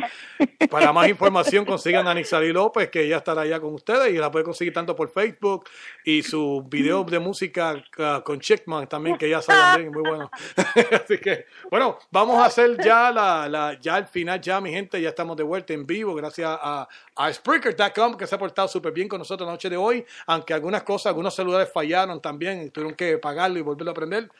Para 0.70 0.92
más 0.92 1.08
información 1.08 1.64
consigan 1.64 2.06
a 2.06 2.14
Nixali 2.14 2.52
López, 2.52 2.90
que 2.90 3.08
ya 3.08 3.16
estará 3.18 3.42
allá 3.42 3.60
con 3.60 3.74
ustedes 3.74 4.14
y 4.14 4.18
la 4.18 4.30
puede 4.30 4.44
conseguir 4.44 4.72
tanto 4.72 4.94
por 4.94 5.10
Facebook 5.10 5.64
y 6.04 6.22
su 6.22 6.64
video 6.68 7.02
de 7.04 7.18
música 7.18 7.82
ah, 7.98 8.22
con 8.24 8.38
Chickman 8.40 8.88
también, 8.88 9.18
que 9.18 9.28
ya 9.28 9.42
saben 9.42 9.90
muy 9.92 10.08
bueno. 10.08 10.30
Así 11.04 11.18
que, 11.18 11.46
bueno, 11.70 11.98
vamos 12.10 12.38
a 12.38 12.46
hacer 12.46 12.82
ya 12.82 13.10
la 13.10 13.76
ya 13.80 13.96
al 13.96 14.06
final, 14.06 14.40
ya 14.40 14.60
mi 14.60 14.70
gente, 14.70 15.00
ya 15.00 15.08
estamos 15.10 15.36
de 15.36 15.42
vuelta 15.42 15.72
en 15.72 15.86
vivo, 15.86 16.14
gracias 16.14 16.56
a, 16.60 16.88
a 17.16 17.32
Spreaker.com 17.32 17.95
que 18.18 18.26
se 18.26 18.34
ha 18.34 18.38
portado 18.38 18.68
súper 18.68 18.92
bien 18.92 19.08
con 19.08 19.18
nosotros 19.18 19.46
la 19.46 19.52
noche 19.52 19.70
de 19.70 19.76
hoy, 19.76 20.04
aunque 20.26 20.52
algunas 20.54 20.82
cosas, 20.82 21.06
algunos 21.06 21.34
celulares 21.34 21.70
fallaron 21.72 22.20
también, 22.20 22.70
tuvieron 22.70 22.94
que 22.94 23.18
pagarlo 23.18 23.58
y 23.58 23.62
volverlo 23.62 23.90
a 23.90 23.92
aprender. 23.92 24.30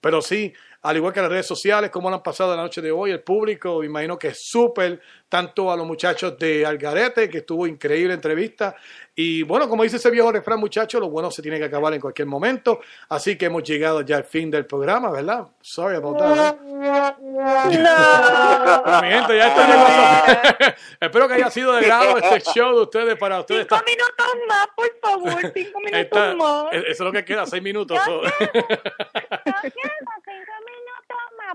Pero 0.00 0.22
sí, 0.22 0.52
al 0.82 0.96
igual 0.96 1.12
que 1.12 1.20
las 1.20 1.30
redes 1.30 1.46
sociales, 1.46 1.90
como 1.90 2.08
lo 2.08 2.16
han 2.16 2.22
pasado 2.22 2.56
la 2.56 2.62
noche 2.62 2.80
de 2.80 2.90
hoy, 2.90 3.10
el 3.10 3.22
público, 3.22 3.80
me 3.80 3.86
imagino 3.86 4.18
que 4.18 4.28
es 4.28 4.48
súper, 4.48 4.98
tanto 5.28 5.70
a 5.70 5.76
los 5.76 5.86
muchachos 5.86 6.36
de 6.38 6.64
Algarete, 6.66 7.28
que 7.28 7.38
estuvo 7.38 7.66
increíble 7.66 8.14
entrevista. 8.14 8.74
Y 9.14 9.42
bueno, 9.42 9.68
como 9.68 9.82
dice 9.82 9.96
ese 9.96 10.10
viejo 10.10 10.32
refrán, 10.32 10.58
muchachos, 10.58 10.98
lo 11.00 11.10
bueno 11.10 11.30
se 11.30 11.42
tiene 11.42 11.58
que 11.58 11.66
acabar 11.66 11.92
en 11.92 12.00
cualquier 12.00 12.26
momento. 12.26 12.80
Así 13.08 13.36
que 13.36 13.44
hemos 13.46 13.62
llegado 13.62 14.00
ya 14.00 14.16
al 14.16 14.24
fin 14.24 14.50
del 14.50 14.66
programa, 14.66 15.10
¿verdad? 15.10 15.46
Sorry 15.60 15.96
about 15.96 16.18
that. 16.18 16.56
¿eh? 16.56 16.60
Mi 19.02 19.08
gente, 19.08 19.36
ya 19.36 19.48
esto 19.48 19.60
llegó. 19.66 19.86
Espero 21.00 21.28
que 21.28 21.34
haya 21.34 21.50
sido 21.50 21.74
de 21.74 21.82
grado 21.82 22.16
este 22.18 22.40
show 22.52 22.74
de 22.74 22.82
ustedes 22.82 23.18
para 23.18 23.40
ustedes. 23.40 23.66
Cinco 23.68 23.82
minutos 23.86 24.26
más, 24.48 24.66
por 24.74 24.90
favor. 25.00 25.52
Cinco 25.54 25.80
minutos 25.80 26.36
más. 26.36 26.66
eso 26.72 26.86
es 26.88 27.00
lo 27.00 27.12
que 27.12 27.22
queda, 27.24 27.46
seis 27.46 27.62
minutos. 27.62 27.98
Cinco 28.04 28.22
minutos 28.24 28.80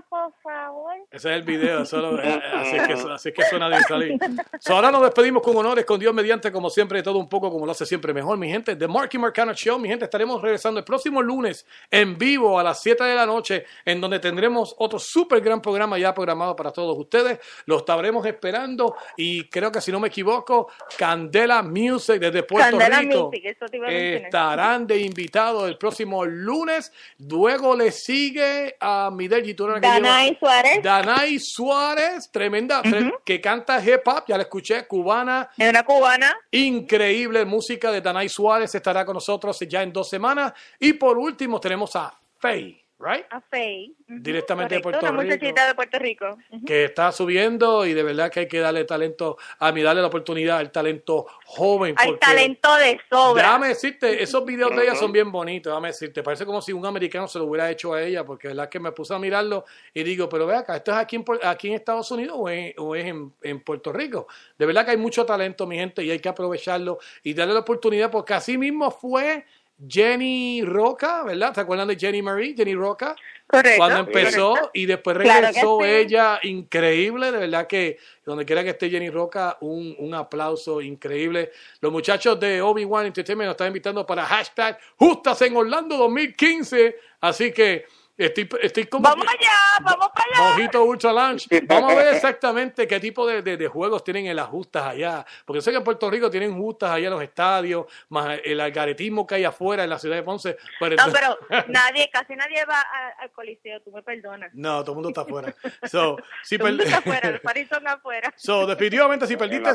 por 0.08 0.32
favor. 0.42 0.94
Ese 1.10 1.30
es 1.30 1.36
el 1.36 1.42
video, 1.42 1.84
solo, 1.84 2.20
eh, 2.22 2.42
así, 2.54 2.76
es 2.76 2.86
que, 2.86 2.92
así 2.92 3.28
es 3.30 3.34
que 3.34 3.44
suena 3.44 3.68
de 3.68 3.80
salir. 3.82 4.18
So, 4.60 4.74
ahora 4.74 4.90
nos 4.90 5.02
despedimos 5.02 5.42
con 5.42 5.56
honores, 5.56 5.84
con 5.84 6.00
Dios 6.00 6.12
mediante, 6.14 6.50
como 6.50 6.70
siempre, 6.70 6.98
de 6.98 7.02
todo 7.02 7.18
un 7.18 7.28
poco, 7.28 7.50
como 7.50 7.66
lo 7.66 7.72
hace 7.72 7.86
siempre 7.86 8.12
mejor, 8.12 8.36
mi 8.38 8.48
gente. 8.48 8.74
The 8.74 8.88
Marky 8.88 9.18
Marcano 9.18 9.52
Show, 9.52 9.78
mi 9.78 9.88
gente, 9.88 10.04
estaremos 10.04 10.40
regresando 10.40 10.78
el 10.78 10.84
próximo 10.84 11.22
lunes 11.22 11.66
en 11.90 12.16
vivo 12.16 12.58
a 12.58 12.62
las 12.62 12.80
7 12.82 13.04
de 13.04 13.14
la 13.14 13.26
noche, 13.26 13.64
en 13.84 14.00
donde 14.00 14.18
tendremos 14.18 14.74
otro 14.78 14.98
súper 14.98 15.40
gran 15.40 15.60
programa 15.60 15.98
ya 15.98 16.12
programado 16.14 16.56
para 16.56 16.70
todos 16.72 16.96
ustedes. 16.98 17.38
Los 17.66 17.78
estaremos 17.78 18.26
esperando 18.26 18.96
y 19.16 19.48
creo 19.48 19.70
que 19.70 19.80
si 19.80 19.92
no 19.92 20.00
me 20.00 20.08
equivoco, 20.08 20.68
Candela 20.98 21.62
Music 21.62 22.18
desde 22.18 22.42
Puerto 22.42 22.70
Candela 22.70 23.00
Rico 23.00 23.26
Music, 23.26 23.44
eso 23.44 23.66
te 23.66 23.76
iba 23.76 23.88
a 23.88 23.92
estarán 23.92 24.86
de 24.86 24.98
invitados 25.00 25.68
el 25.68 25.78
próximo 25.78 26.24
lunes. 26.24 26.92
Luego 27.18 27.76
le 27.76 27.92
sigue 27.92 28.76
a 28.80 29.10
Midel 29.12 29.44
Gitura, 29.44 29.80
que 29.80 29.85
Danay 29.86 30.36
Suárez. 30.38 30.82
Danay 30.82 31.38
Suárez, 31.38 32.30
tremenda, 32.30 32.82
tre- 32.82 33.12
que 33.24 33.40
canta 33.40 33.80
hip 33.82 34.06
hop, 34.06 34.24
ya 34.28 34.36
la 34.36 34.42
escuché, 34.44 34.86
cubana. 34.86 35.48
Es 35.56 35.68
una 35.68 35.82
cubana. 35.84 36.34
Increíble 36.50 37.44
música 37.44 37.90
de 37.92 38.00
Danay 38.00 38.28
Suárez, 38.28 38.74
estará 38.74 39.04
con 39.04 39.14
nosotros 39.14 39.58
ya 39.68 39.82
en 39.82 39.92
dos 39.92 40.08
semanas. 40.08 40.52
Y 40.78 40.94
por 40.94 41.18
último 41.18 41.60
tenemos 41.60 41.94
a 41.96 42.12
Faye, 42.38 42.84
right? 42.98 43.24
A 43.30 43.40
Faye. 43.40 43.92
Directamente 44.08 44.76
de 44.76 44.80
Puerto 44.80 45.00
Una 45.00 45.10
Rico. 45.10 45.22
muchachita 45.22 45.66
de 45.66 45.74
Puerto 45.74 45.98
Rico. 45.98 46.38
que 46.66 46.84
está 46.86 47.12
subiendo 47.12 47.84
y 47.86 47.92
de 47.92 48.02
verdad 48.02 48.30
que 48.30 48.40
hay 48.40 48.48
que 48.48 48.58
darle 48.58 48.84
talento, 48.84 49.36
a 49.58 49.70
mí 49.72 49.82
darle 49.82 50.00
la 50.00 50.08
oportunidad 50.08 50.58
al 50.58 50.70
talento 50.70 51.26
joven. 51.44 51.94
Hay 51.98 52.08
porque- 52.12 52.26
talento 52.26 52.74
de 52.76 53.00
sobra. 53.10 53.42
Déjame 53.42 53.68
decirte, 53.68 54.22
esos 54.22 54.44
videos 54.44 54.74
de 54.74 54.82
ella 54.84 54.94
son 54.94 55.12
bien 55.12 55.30
bonitos, 55.30 55.70
déjame 55.72 55.88
decirte. 55.88 56.22
Parece 56.22 56.46
como 56.46 56.62
si 56.62 56.72
un 56.72 56.86
americano 56.86 57.28
se 57.28 57.38
lo 57.38 57.44
hubiera 57.46 57.70
hecho 57.70 57.92
a 57.94 58.02
ella, 58.02 58.24
porque 58.24 58.54
la 58.54 58.70
que 58.70 58.80
me 58.80 58.92
puse 58.92 59.14
a 59.14 59.18
mirarlo 59.18 59.64
y 59.92 60.02
digo, 60.02 60.28
pero 60.28 60.46
ve 60.46 60.56
acá, 60.56 60.76
¿esto 60.76 60.92
es 60.92 60.96
aquí 60.96 61.16
en, 61.16 61.24
aquí 61.42 61.68
en 61.68 61.74
Estados 61.74 62.10
Unidos 62.10 62.36
o, 62.38 62.48
en- 62.48 62.72
o 62.78 62.94
es 62.96 63.04
en, 63.06 63.32
en 63.42 63.60
Puerto 63.60 63.92
Rico? 63.92 64.26
De 64.58 64.64
verdad 64.66 64.84
que 64.84 64.92
hay 64.92 64.96
mucho 64.96 65.26
talento, 65.26 65.66
mi 65.66 65.76
gente, 65.76 66.02
y 66.02 66.10
hay 66.10 66.18
que 66.18 66.28
aprovecharlo 66.28 66.98
y 67.22 67.34
darle 67.34 67.54
la 67.54 67.60
oportunidad, 67.60 68.10
porque 68.10 68.34
así 68.34 68.56
mismo 68.56 68.90
fue 68.90 69.44
Jenny 69.88 70.62
Roca, 70.62 71.22
¿verdad? 71.22 71.54
¿Se 71.54 71.60
acuerdan 71.60 71.88
de 71.88 71.96
Jenny 71.96 72.22
Marie? 72.22 72.54
Jenny 72.56 72.74
Roca. 72.74 73.14
Correcto. 73.46 73.76
Cuando 73.78 73.98
empezó 74.00 74.48
Correcto. 74.50 74.70
y 74.74 74.86
después 74.86 75.18
Claro 75.18 75.46
regresó 75.48 75.78
sí. 75.80 75.88
ella, 75.88 76.40
increíble, 76.42 77.30
de 77.30 77.38
verdad 77.38 77.66
que 77.66 77.98
donde 78.24 78.44
quiera 78.44 78.64
que 78.64 78.70
esté 78.70 78.90
Jenny 78.90 79.10
Roca, 79.10 79.58
un, 79.60 79.94
un 79.98 80.14
aplauso 80.14 80.80
increíble. 80.80 81.52
Los 81.80 81.92
muchachos 81.92 82.40
de 82.40 82.60
Obi-Wan 82.62 83.06
Entertainment 83.06 83.46
nos 83.46 83.52
están 83.54 83.68
invitando 83.68 84.04
para 84.06 84.24
hashtag 84.24 84.78
Justas 84.96 85.40
en 85.42 85.56
Orlando 85.56 85.96
2015, 85.96 86.96
así 87.20 87.52
que 87.52 87.84
estoy, 88.16 88.48
estoy 88.62 88.86
como... 88.86 89.02
Vamos 89.08 89.26
allá, 89.28 89.50
vamos 89.82 90.08
para 90.14 90.24
allá. 90.44 90.50
Mojito 90.56 90.84
Ultra 90.84 91.12
Lunch. 91.12 91.48
Vamos 91.66 91.92
a 91.92 91.94
ver 91.96 92.14
exactamente 92.14 92.86
qué 92.86 93.00
tipo 93.00 93.26
de, 93.26 93.42
de- 93.42 93.56
de 93.56 93.68
juegos 93.68 94.02
tienen 94.04 94.26
en 94.26 94.36
las 94.36 94.46
justas 94.48 94.84
allá. 94.86 95.24
Porque 95.44 95.60
sé 95.62 95.70
que 95.70 95.78
en 95.78 95.84
Puerto 95.84 96.10
Rico 96.10 96.30
tienen 96.30 96.56
justas 96.56 96.90
allá 96.90 97.06
en 97.08 97.12
los 97.14 97.22
estadios, 97.22 97.86
más 98.08 98.38
el 98.44 98.60
algaretismo 98.60 99.26
que 99.26 99.36
hay 99.36 99.44
afuera 99.44 99.84
en 99.84 99.90
la 99.90 99.98
ciudad 99.98 100.16
de 100.16 100.22
Ponce. 100.22 100.56
Pero 100.80 100.96
No, 100.96 101.12
pero 101.12 101.38
nadie, 101.68 102.08
casi 102.12 102.34
nadie 102.36 102.64
va 102.64 102.80
a- 102.80 103.22
al 103.22 103.30
coliseo, 103.32 103.80
tú 103.82 103.90
me 103.92 104.02
perdonas. 104.02 104.50
No, 104.54 104.80
todo 104.82 104.92
el 104.92 104.94
mundo 104.96 105.08
está 105.10 105.20
afuera. 105.22 105.54
So, 105.90 106.16
si 106.42 106.58
Todo 106.58 106.68
el 106.68 106.74
mundo 106.74 106.84
está 106.84 106.98
afuera, 106.98 107.30
los 107.30 107.40
paris 107.40 107.68
son 107.68 107.86
afuera. 107.86 108.32
So, 108.36 108.66
definitivamente, 108.66 109.26
si 109.26 109.36
perdiste, 109.36 109.70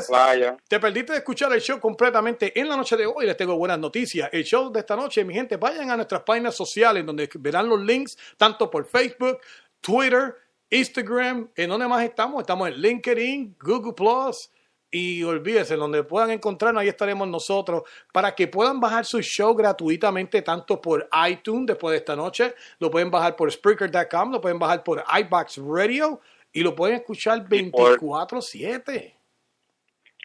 te 0.68 0.80
perdiste 0.80 1.12
de 1.12 1.18
escuchar 1.18 1.52
el 1.52 1.60
show 1.60 1.78
completamente 1.80 2.58
en 2.58 2.68
la 2.68 2.76
noche 2.76 2.96
de 2.96 3.06
hoy, 3.06 3.26
les 3.26 3.36
tengo 3.36 3.56
buenas 3.56 3.78
noticias. 3.78 4.28
El 4.32 4.44
show 4.44 4.70
de 4.72 4.80
esta 4.80 4.96
noche, 4.96 5.24
mi 5.24 5.34
gente, 5.34 5.56
vayan 5.56 5.90
a 5.90 5.96
nuestras 5.96 6.22
páginas 6.22 6.54
sociales 6.56 7.04
donde 7.04 7.28
verán 7.34 7.68
los 7.68 7.80
links, 7.80 8.16
tanto 8.36 8.70
por 8.70 8.84
Facebook, 8.84 9.38
Twitter, 9.80 10.36
Instagram, 10.70 11.50
en 11.54 11.70
donde 11.70 11.88
más 11.88 12.02
estamos. 12.04 12.40
Estamos 12.40 12.68
en 12.68 12.80
LinkedIn, 12.80 13.56
Google 13.60 13.92
Plus. 13.92 14.50
Y 14.94 15.22
olvídense, 15.22 15.74
donde 15.74 16.04
puedan 16.04 16.30
encontrarnos, 16.30 16.82
ahí 16.82 16.88
estaremos 16.88 17.26
nosotros 17.26 17.82
para 18.12 18.34
que 18.34 18.46
puedan 18.46 18.78
bajar 18.78 19.06
su 19.06 19.22
show 19.22 19.54
gratuitamente, 19.54 20.42
tanto 20.42 20.82
por 20.82 21.08
iTunes 21.28 21.66
después 21.68 21.92
de 21.92 21.98
esta 21.98 22.14
noche, 22.14 22.54
lo 22.78 22.90
pueden 22.90 23.10
bajar 23.10 23.34
por 23.34 23.50
Spreaker.com, 23.50 24.32
lo 24.32 24.40
pueden 24.42 24.58
bajar 24.58 24.84
por 24.84 25.02
iBox 25.20 25.56
Radio 25.66 26.20
y 26.52 26.62
lo 26.62 26.74
pueden 26.74 26.96
escuchar 26.96 27.48
24-7. 27.48 29.14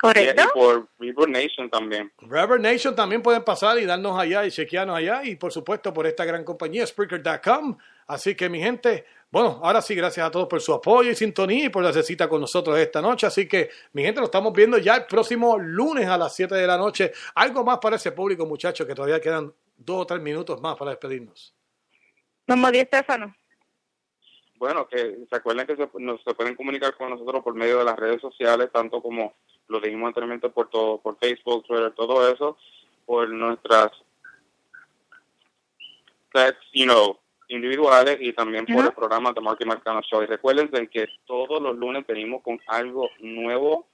Correcto. 0.02 0.44
Y 0.44 0.54
por 0.54 0.88
Reverb 1.00 1.30
Nation 1.30 1.70
también. 1.70 2.12
Reverb 2.20 2.62
Nation 2.62 2.94
también 2.94 3.22
pueden 3.22 3.44
pasar 3.44 3.80
y 3.80 3.86
darnos 3.86 4.20
allá 4.20 4.46
y 4.46 4.52
chequearnos 4.52 4.98
allá 4.98 5.24
y 5.24 5.38
por 5.38 5.54
supuesto 5.54 5.94
por 5.94 6.06
esta 6.06 6.26
gran 6.26 6.44
compañía 6.44 6.86
Spreaker.com. 6.86 7.78
Así 8.08 8.36
que 8.36 8.50
mi 8.50 8.60
gente, 8.60 9.06
bueno, 9.30 9.60
ahora 9.62 9.82
sí, 9.82 9.94
gracias 9.94 10.26
a 10.26 10.32
todos 10.32 10.48
por 10.48 10.62
su 10.62 10.74
apoyo 10.74 11.12
y 11.12 11.16
sintonía 11.16 11.66
y 11.66 11.70
por 11.70 11.84
la 11.84 11.92
cita 11.92 12.30
con 12.30 12.40
nosotros 12.42 12.78
esta 12.80 13.02
noche. 13.02 13.28
Así 13.28 13.48
que 13.48 13.70
mi 13.94 14.04
gente, 14.04 14.22
nos 14.22 14.28
estamos 14.28 14.54
viendo 14.54 14.78
ya 14.78 14.96
el 14.96 15.06
próximo 15.06 15.58
lunes 15.58 16.08
a 16.08 16.18
las 16.18 16.34
7 16.34 16.56
de 16.56 16.68
la 16.68 16.78
noche. 16.78 17.12
Algo 17.36 17.64
más 17.64 17.80
para 17.80 17.98
ese 17.98 18.14
público, 18.14 18.46
muchachos, 18.46 18.88
que 18.88 18.96
todavía 18.96 19.20
quedan 19.20 19.54
dos 19.76 20.02
o 20.02 20.06
tres 20.06 20.22
minutos 20.22 20.62
más 20.62 20.78
para 20.78 20.92
despedirnos. 20.92 21.54
Vamos, 22.48 22.72
Di 22.72 22.80
Estefano. 22.80 23.36
Bueno, 24.56 24.88
que 24.88 25.18
se 25.30 25.36
acuerden 25.36 25.68
que 25.68 25.76
se, 25.76 25.88
nos, 26.00 26.24
se 26.24 26.34
pueden 26.34 26.56
comunicar 26.56 26.96
con 26.96 27.10
nosotros 27.10 27.44
por 27.44 27.54
medio 27.54 27.78
de 27.80 27.84
las 27.84 27.98
redes 27.98 28.22
sociales, 28.22 28.70
tanto 28.72 29.02
como 29.02 29.36
lo 29.68 29.80
dijimos 29.80 30.08
anteriormente 30.08 30.50
por 30.50 30.70
todo, 30.70 31.00
por 31.00 31.18
Facebook, 31.20 31.66
Twitter, 31.66 31.92
todo 31.92 32.28
eso, 32.32 32.58
por 33.06 33.30
nuestras 33.30 33.92
you 36.74 36.86
know, 36.86 37.18
individuales 37.48 38.18
y 38.20 38.34
también 38.34 38.66
por 38.66 38.86
el 38.86 38.92
programa 38.94 39.32
de 39.34 39.42
Marky 39.42 39.66
Marcano 39.66 40.02
Show. 40.02 40.24
Y 40.24 40.26
recuerden 40.26 40.70
que 40.88 41.08
todos 41.26 41.62
los 41.62 41.76
lunes 41.76 42.06
venimos 42.08 42.42
con 42.44 42.60
algo 42.68 43.10
nuevo 43.20 43.90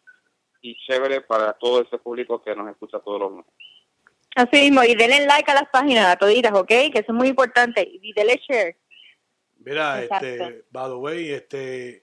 y 0.62 0.76
chévere 0.86 1.22
para 1.22 1.54
todo 1.54 1.82
ese 1.82 1.98
público 1.98 2.42
que 2.42 2.56
nos 2.56 2.70
escucha 2.70 3.00
todos 3.00 3.20
los 3.20 3.32
lunes. 3.32 3.46
Así 4.36 4.62
mismo, 4.62 4.84
y 4.84 4.96
denle 4.96 5.28
like 5.28 5.52
a 5.52 5.54
las 5.54 5.70
páginas, 5.70 6.08
a 6.08 6.16
toditas, 6.16 6.52
¿ok? 6.54 6.68
Que 6.68 6.92
eso 6.94 7.12
es 7.12 7.14
muy 7.14 7.28
importante. 7.28 7.88
Y 7.88 8.14
denle 8.14 8.42
share. 8.48 8.78
Mira, 9.60 10.02
Exacto. 10.04 10.26
este, 10.26 10.66
by 10.72 10.90
the 10.90 10.96
way, 10.96 11.30
este, 11.30 12.03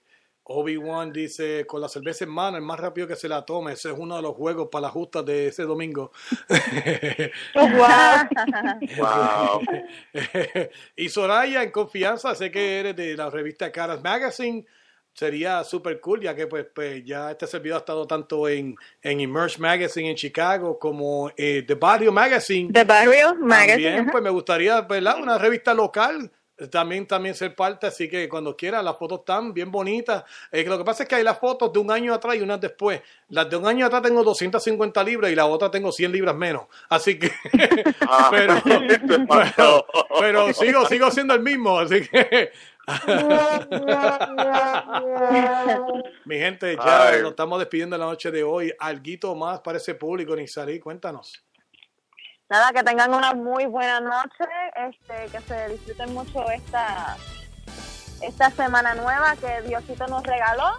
Obi-Wan 0.53 1.11
dice, 1.11 1.65
con 1.65 1.81
la 1.81 1.89
cerveza 1.89 2.25
en 2.25 2.31
mano, 2.31 2.57
el 2.57 2.63
más 2.63 2.79
rápido 2.79 3.07
que 3.07 3.15
se 3.15 3.27
la 3.27 3.45
tome. 3.45 3.73
Ese 3.73 3.89
es 3.91 3.95
uno 3.97 4.15
de 4.15 4.21
los 4.21 4.35
juegos 4.35 4.69
para 4.71 4.83
las 4.83 4.91
justas 4.91 5.25
de 5.25 5.47
ese 5.47 5.63
domingo. 5.63 6.11
Wow. 8.97 9.61
y 10.95 11.09
Soraya, 11.09 11.63
en 11.63 11.71
confianza, 11.71 12.35
sé 12.35 12.51
que 12.51 12.79
eres 12.79 12.95
de 12.95 13.15
la 13.15 13.29
revista 13.29 13.71
Caras 13.71 14.01
Magazine. 14.01 14.65
sería 15.13 15.63
super 15.63 15.99
cool, 15.99 16.21
ya 16.21 16.35
que 16.35 16.47
pues, 16.47 16.65
pues, 16.73 17.03
ya 17.05 17.31
este 17.31 17.47
servidor 17.47 17.77
ha 17.77 17.79
estado 17.79 18.07
tanto 18.07 18.47
en, 18.47 18.75
en 19.01 19.19
Emerge 19.19 19.59
Magazine 19.59 20.09
en 20.09 20.15
Chicago 20.15 20.79
como 20.79 21.31
eh, 21.35 21.63
The 21.67 21.75
Barrio 21.75 22.11
Magazine. 22.11 22.71
The 22.71 22.83
Barrio 22.83 23.35
Magazine, 23.35 23.83
También, 23.83 24.11
pues 24.11 24.23
me 24.23 24.29
gustaría, 24.29 24.81
¿verdad? 24.81 25.21
Una 25.21 25.37
revista 25.37 25.73
local. 25.73 26.31
También, 26.69 27.07
también 27.07 27.33
ser 27.33 27.55
parte, 27.55 27.87
así 27.87 28.07
que 28.07 28.29
cuando 28.29 28.55
quiera, 28.55 28.83
las 28.83 28.97
fotos 28.97 29.19
están 29.19 29.53
bien 29.53 29.71
bonitas. 29.71 30.23
Eh, 30.51 30.63
lo 30.65 30.77
que 30.77 30.83
pasa 30.83 31.03
es 31.03 31.09
que 31.09 31.15
hay 31.15 31.23
las 31.23 31.39
fotos 31.39 31.73
de 31.73 31.79
un 31.79 31.89
año 31.89 32.13
atrás 32.13 32.35
y 32.35 32.41
unas 32.41 32.61
después. 32.61 33.01
Las 33.29 33.49
de 33.49 33.55
un 33.55 33.65
año 33.65 33.85
atrás 33.85 34.01
tengo 34.01 34.23
250 34.23 35.03
libras 35.03 35.31
y 35.31 35.35
la 35.35 35.45
otra 35.45 35.71
tengo 35.71 35.91
100 35.91 36.11
libras 36.11 36.35
menos. 36.35 36.63
Así 36.89 37.17
que, 37.17 37.31
pero, 38.31 38.61
pero, 39.29 39.85
pero 40.19 40.53
sigo, 40.53 40.85
sigo 40.85 41.09
siendo 41.11 41.33
el 41.33 41.41
mismo, 41.41 41.79
así 41.79 42.01
que. 42.07 42.51
Mi 46.25 46.37
gente, 46.37 46.75
ya 46.75 47.07
Ay. 47.07 47.21
nos 47.21 47.31
estamos 47.31 47.59
despidiendo 47.59 47.97
la 47.97 48.05
noche 48.05 48.31
de 48.31 48.43
hoy. 48.43 48.73
Alguito 48.79 49.33
más 49.35 49.59
para 49.61 49.77
ese 49.77 49.95
público, 49.95 50.35
Nixalí, 50.35 50.79
cuéntanos. 50.79 51.43
Nada, 52.51 52.73
que 52.73 52.83
tengan 52.83 53.13
una 53.13 53.33
muy 53.33 53.65
buena 53.65 54.01
noche, 54.01 54.43
este, 54.75 55.31
que 55.31 55.39
se 55.47 55.69
disfruten 55.69 56.13
mucho 56.13 56.51
esta, 56.51 57.15
esta 58.21 58.51
semana 58.51 58.93
nueva 58.93 59.37
que 59.37 59.61
Diosito 59.61 60.05
nos 60.07 60.21
regaló. 60.23 60.69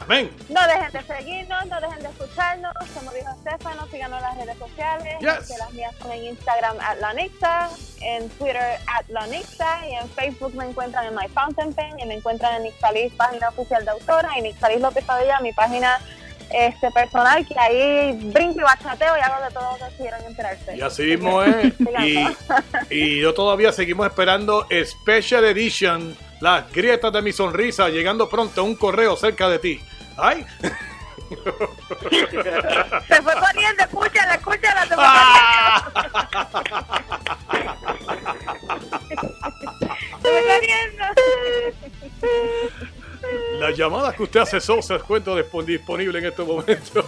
Amén. 0.00 0.30
No 0.50 0.60
dejen 0.66 0.92
de 0.92 1.02
seguirnos, 1.02 1.64
no 1.64 1.80
dejen 1.80 2.00
de 2.00 2.08
escucharnos. 2.10 2.74
Como 2.92 3.10
dijo 3.12 3.30
Estefano, 3.38 3.86
síganos 3.86 4.18
en 4.18 4.22
las 4.22 4.36
redes 4.36 4.58
sociales. 4.58 5.16
Yes. 5.20 5.48
Que 5.48 5.56
las 5.56 5.72
mías 5.72 5.94
son 5.98 6.12
en 6.12 6.24
Instagram, 6.24 6.76
at 6.80 6.98
Lanixa, 7.00 7.70
en 8.02 8.28
Twitter, 8.28 8.78
at 8.86 9.08
Lanixa, 9.08 9.88
y 9.88 9.94
en 9.94 10.10
Facebook 10.10 10.54
me 10.54 10.66
encuentran 10.66 11.06
en 11.06 11.14
My 11.14 11.28
Fountain 11.28 11.72
Pen, 11.72 11.98
y 12.00 12.04
me 12.04 12.16
encuentran 12.16 12.56
en 12.56 12.64
Nixalis, 12.64 13.14
página 13.14 13.48
oficial 13.48 13.82
de 13.82 13.92
autora, 13.92 14.28
y 14.36 14.42
Nixalis 14.42 14.82
López 14.82 15.02
Padilla, 15.06 15.40
mi 15.40 15.54
página 15.54 15.98
este 16.54 16.90
personal, 16.90 17.46
que 17.46 17.58
ahí 17.58 18.12
brinco 18.32 18.60
y 18.60 18.62
bachateo 18.62 19.16
y 19.16 19.20
hago 19.20 19.44
de 19.44 19.50
todo 19.50 19.78
lo 19.78 19.88
que 19.88 19.96
quieran 19.96 20.24
enterarse. 20.24 20.76
Y 20.76 20.80
así 20.80 21.02
mismo 21.02 21.42
es. 21.42 21.72
Y, 22.90 23.20
yo 23.20 23.34
todavía 23.34 23.72
seguimos 23.72 24.06
esperando 24.06 24.66
Special 24.84 25.44
Edition, 25.44 26.16
las 26.40 26.70
grietas 26.72 27.12
de 27.12 27.22
mi 27.22 27.32
sonrisa, 27.32 27.88
llegando 27.88 28.28
pronto 28.28 28.62
un 28.64 28.76
correo 28.76 29.16
cerca 29.16 29.48
de 29.48 29.58
ti. 29.58 29.80
¡Ay! 30.16 30.46
Se 33.08 33.22
fue 33.22 33.34
corriendo, 33.34 33.82
escúchala, 33.82 34.34
escúchala, 34.34 34.86
se 34.86 34.94
fue 34.94 35.04
corriendo. 35.04 36.04
Se 40.22 40.28
fue 40.28 40.42
corriendo. 40.46 41.04
Las 43.58 43.76
llamadas 43.76 44.14
que 44.14 44.22
usted 44.24 44.40
hace 44.40 44.60
son 44.60 44.82
se 44.82 44.94
encuentran 44.94 45.36
dispon- 45.38 45.64
disponibles 45.64 46.22
en 46.22 46.28
estos 46.30 46.46
momentos. 46.46 47.04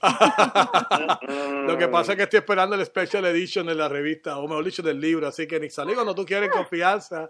Lo 1.66 1.76
que 1.78 1.88
pasa 1.88 2.12
es 2.12 2.16
que 2.16 2.22
estoy 2.24 2.38
esperando 2.38 2.74
el 2.76 2.84
Special 2.84 3.24
Edition 3.26 3.66
de 3.66 3.74
la 3.74 3.88
revista, 3.88 4.38
o 4.38 4.42
mejor 4.48 4.64
dicho, 4.64 4.82
del 4.82 5.00
libro. 5.00 5.26
Así 5.26 5.46
que, 5.46 5.58
Nixalí, 5.60 5.94
cuando 5.94 6.14
tú 6.14 6.24
quieres 6.24 6.50
confianza. 6.50 7.28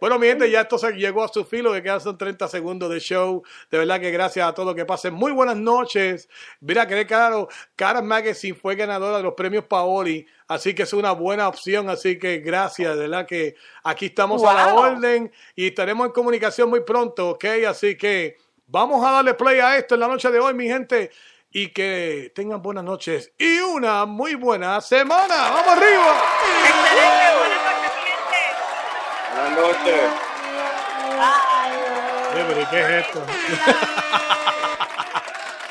Bueno, 0.00 0.18
mi 0.18 0.26
gente, 0.26 0.50
ya 0.50 0.62
esto 0.62 0.78
se 0.78 0.92
llegó 0.92 1.24
a 1.24 1.28
su 1.28 1.44
filo, 1.44 1.72
que 1.72 1.82
quedan 1.82 2.00
son 2.00 2.18
30 2.18 2.48
segundos 2.48 2.90
de 2.90 3.00
show. 3.00 3.42
De 3.70 3.78
verdad 3.78 4.00
que 4.00 4.10
gracias 4.10 4.46
a 4.46 4.52
todos, 4.54 4.74
que 4.74 4.84
pasen 4.84 5.14
muy 5.14 5.32
buenas 5.32 5.56
noches. 5.56 6.28
Mira, 6.60 6.86
que 6.86 7.06
claro, 7.06 7.48
Cara 7.76 8.02
Magazine 8.02 8.54
fue 8.54 8.74
ganadora 8.76 9.18
de 9.18 9.22
los 9.22 9.34
premios 9.34 9.64
Paoli, 9.64 10.26
así 10.50 10.74
que 10.74 10.82
es 10.82 10.92
una 10.92 11.12
buena 11.12 11.48
opción. 11.48 11.88
Así 11.88 12.18
que 12.18 12.38
gracias, 12.38 12.96
de 12.96 13.02
verdad 13.02 13.24
que 13.24 13.54
aquí 13.84 14.06
estamos 14.06 14.42
a 14.44 14.52
la 14.52 14.74
orden 14.74 15.30
y 15.54 15.68
estaremos 15.68 16.08
en 16.08 16.12
comunicación 16.12 16.68
muy 16.68 16.80
pronto, 16.80 17.30
¿ok? 17.30 17.44
Así 17.68 17.96
que 17.96 18.36
vamos 18.66 19.06
a 19.06 19.12
darle 19.12 19.34
play 19.34 19.60
a 19.60 19.78
esto 19.78 19.94
en 19.94 20.00
la 20.00 20.08
noche 20.08 20.28
de 20.30 20.40
hoy, 20.40 20.52
mi 20.54 20.66
gente, 20.66 21.12
y 21.52 21.68
que 21.68 22.32
tengan 22.34 22.60
buenas 22.60 22.82
noches 22.82 23.32
y 23.38 23.60
una 23.60 24.04
muy 24.06 24.34
buena 24.34 24.80
semana. 24.80 25.50
¡Vamos 25.50 25.68
arriba! 25.68 26.16
Buenas 29.32 29.52
noches. 29.58 30.00
Oye, 32.32 32.44
pero 32.48 32.60
¿y 32.60 32.66
¿qué 32.66 32.80
es 32.80 32.88
esto? 33.06 33.24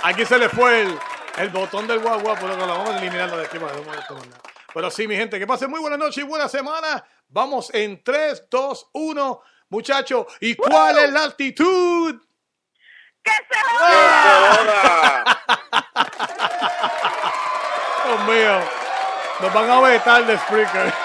Aquí 0.03 0.25
se 0.25 0.37
le 0.37 0.47
fue 0.47 0.83
el, 0.83 0.97
el 1.37 1.49
botón 1.49 1.85
del 1.85 1.99
guau 1.99 2.21
guau, 2.21 2.37
pero 2.39 2.55
la 2.55 2.65
vamos 2.65 2.91
a 2.91 2.97
eliminarlo 2.97 3.35
de 3.37 3.45
aquí. 3.45 3.59
para 3.59 3.73
no 3.73 3.83
molestar 3.83 4.15
nada. 4.15 4.39
Pero 4.73 4.91
sí, 4.91 5.07
mi 5.07 5.15
gente, 5.15 5.39
que 5.39 5.47
pasen 5.47 5.69
muy 5.69 5.79
buena 5.79 5.95
noche 5.97 6.21
y 6.21 6.23
buena 6.23 6.47
semana. 6.47 7.03
Vamos 7.27 7.73
en 7.73 8.03
3, 8.03 8.45
2, 8.49 8.89
1. 8.93 9.41
Muchachos, 9.69 10.25
¿y 10.39 10.55
cuál 10.55 10.97
es 10.97 11.11
la 11.11 11.23
altitud? 11.25 12.15
¡Que 13.21 13.31
se 13.31 13.47
Dios 18.05 18.19
mío, 18.27 18.59
nos 19.41 19.53
van 19.53 19.69
a 19.69 19.81
vetar 19.81 20.25
de 20.25 20.37
Spreaker. 20.37 20.93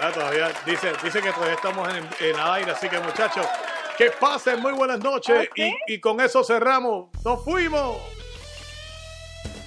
Ya, 0.00 0.10
todavía 0.12 0.50
dice, 0.64 0.94
dice 1.02 1.20
que 1.20 1.30
todavía 1.30 1.56
estamos 1.56 1.86
en, 1.90 2.08
en 2.20 2.40
aire, 2.40 2.70
así 2.70 2.88
que 2.88 2.98
muchachos, 3.00 3.46
que 3.98 4.10
pasen 4.10 4.58
muy 4.60 4.72
buenas 4.72 4.98
noches 5.00 5.50
y, 5.54 5.76
y 5.86 6.00
con 6.00 6.18
eso 6.22 6.42
cerramos. 6.42 7.10
¡Nos 7.22 7.44
fuimos! 7.44 7.98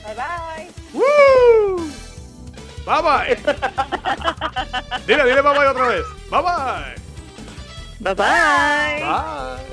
Bye 0.04 0.16
bye. 0.16 0.68
¡Woo! 0.94 1.90
Bye 2.86 3.02
bye. 3.02 3.36
dile, 5.08 5.24
dile 5.24 5.42
bye 5.42 5.54
bye 5.56 5.68
otra 5.68 5.88
vez. 5.88 6.06
Bye 6.30 6.42
bye. 6.42 6.96
Bye 8.02 8.14
bye. 8.14 9.00
Bye. 9.02 9.73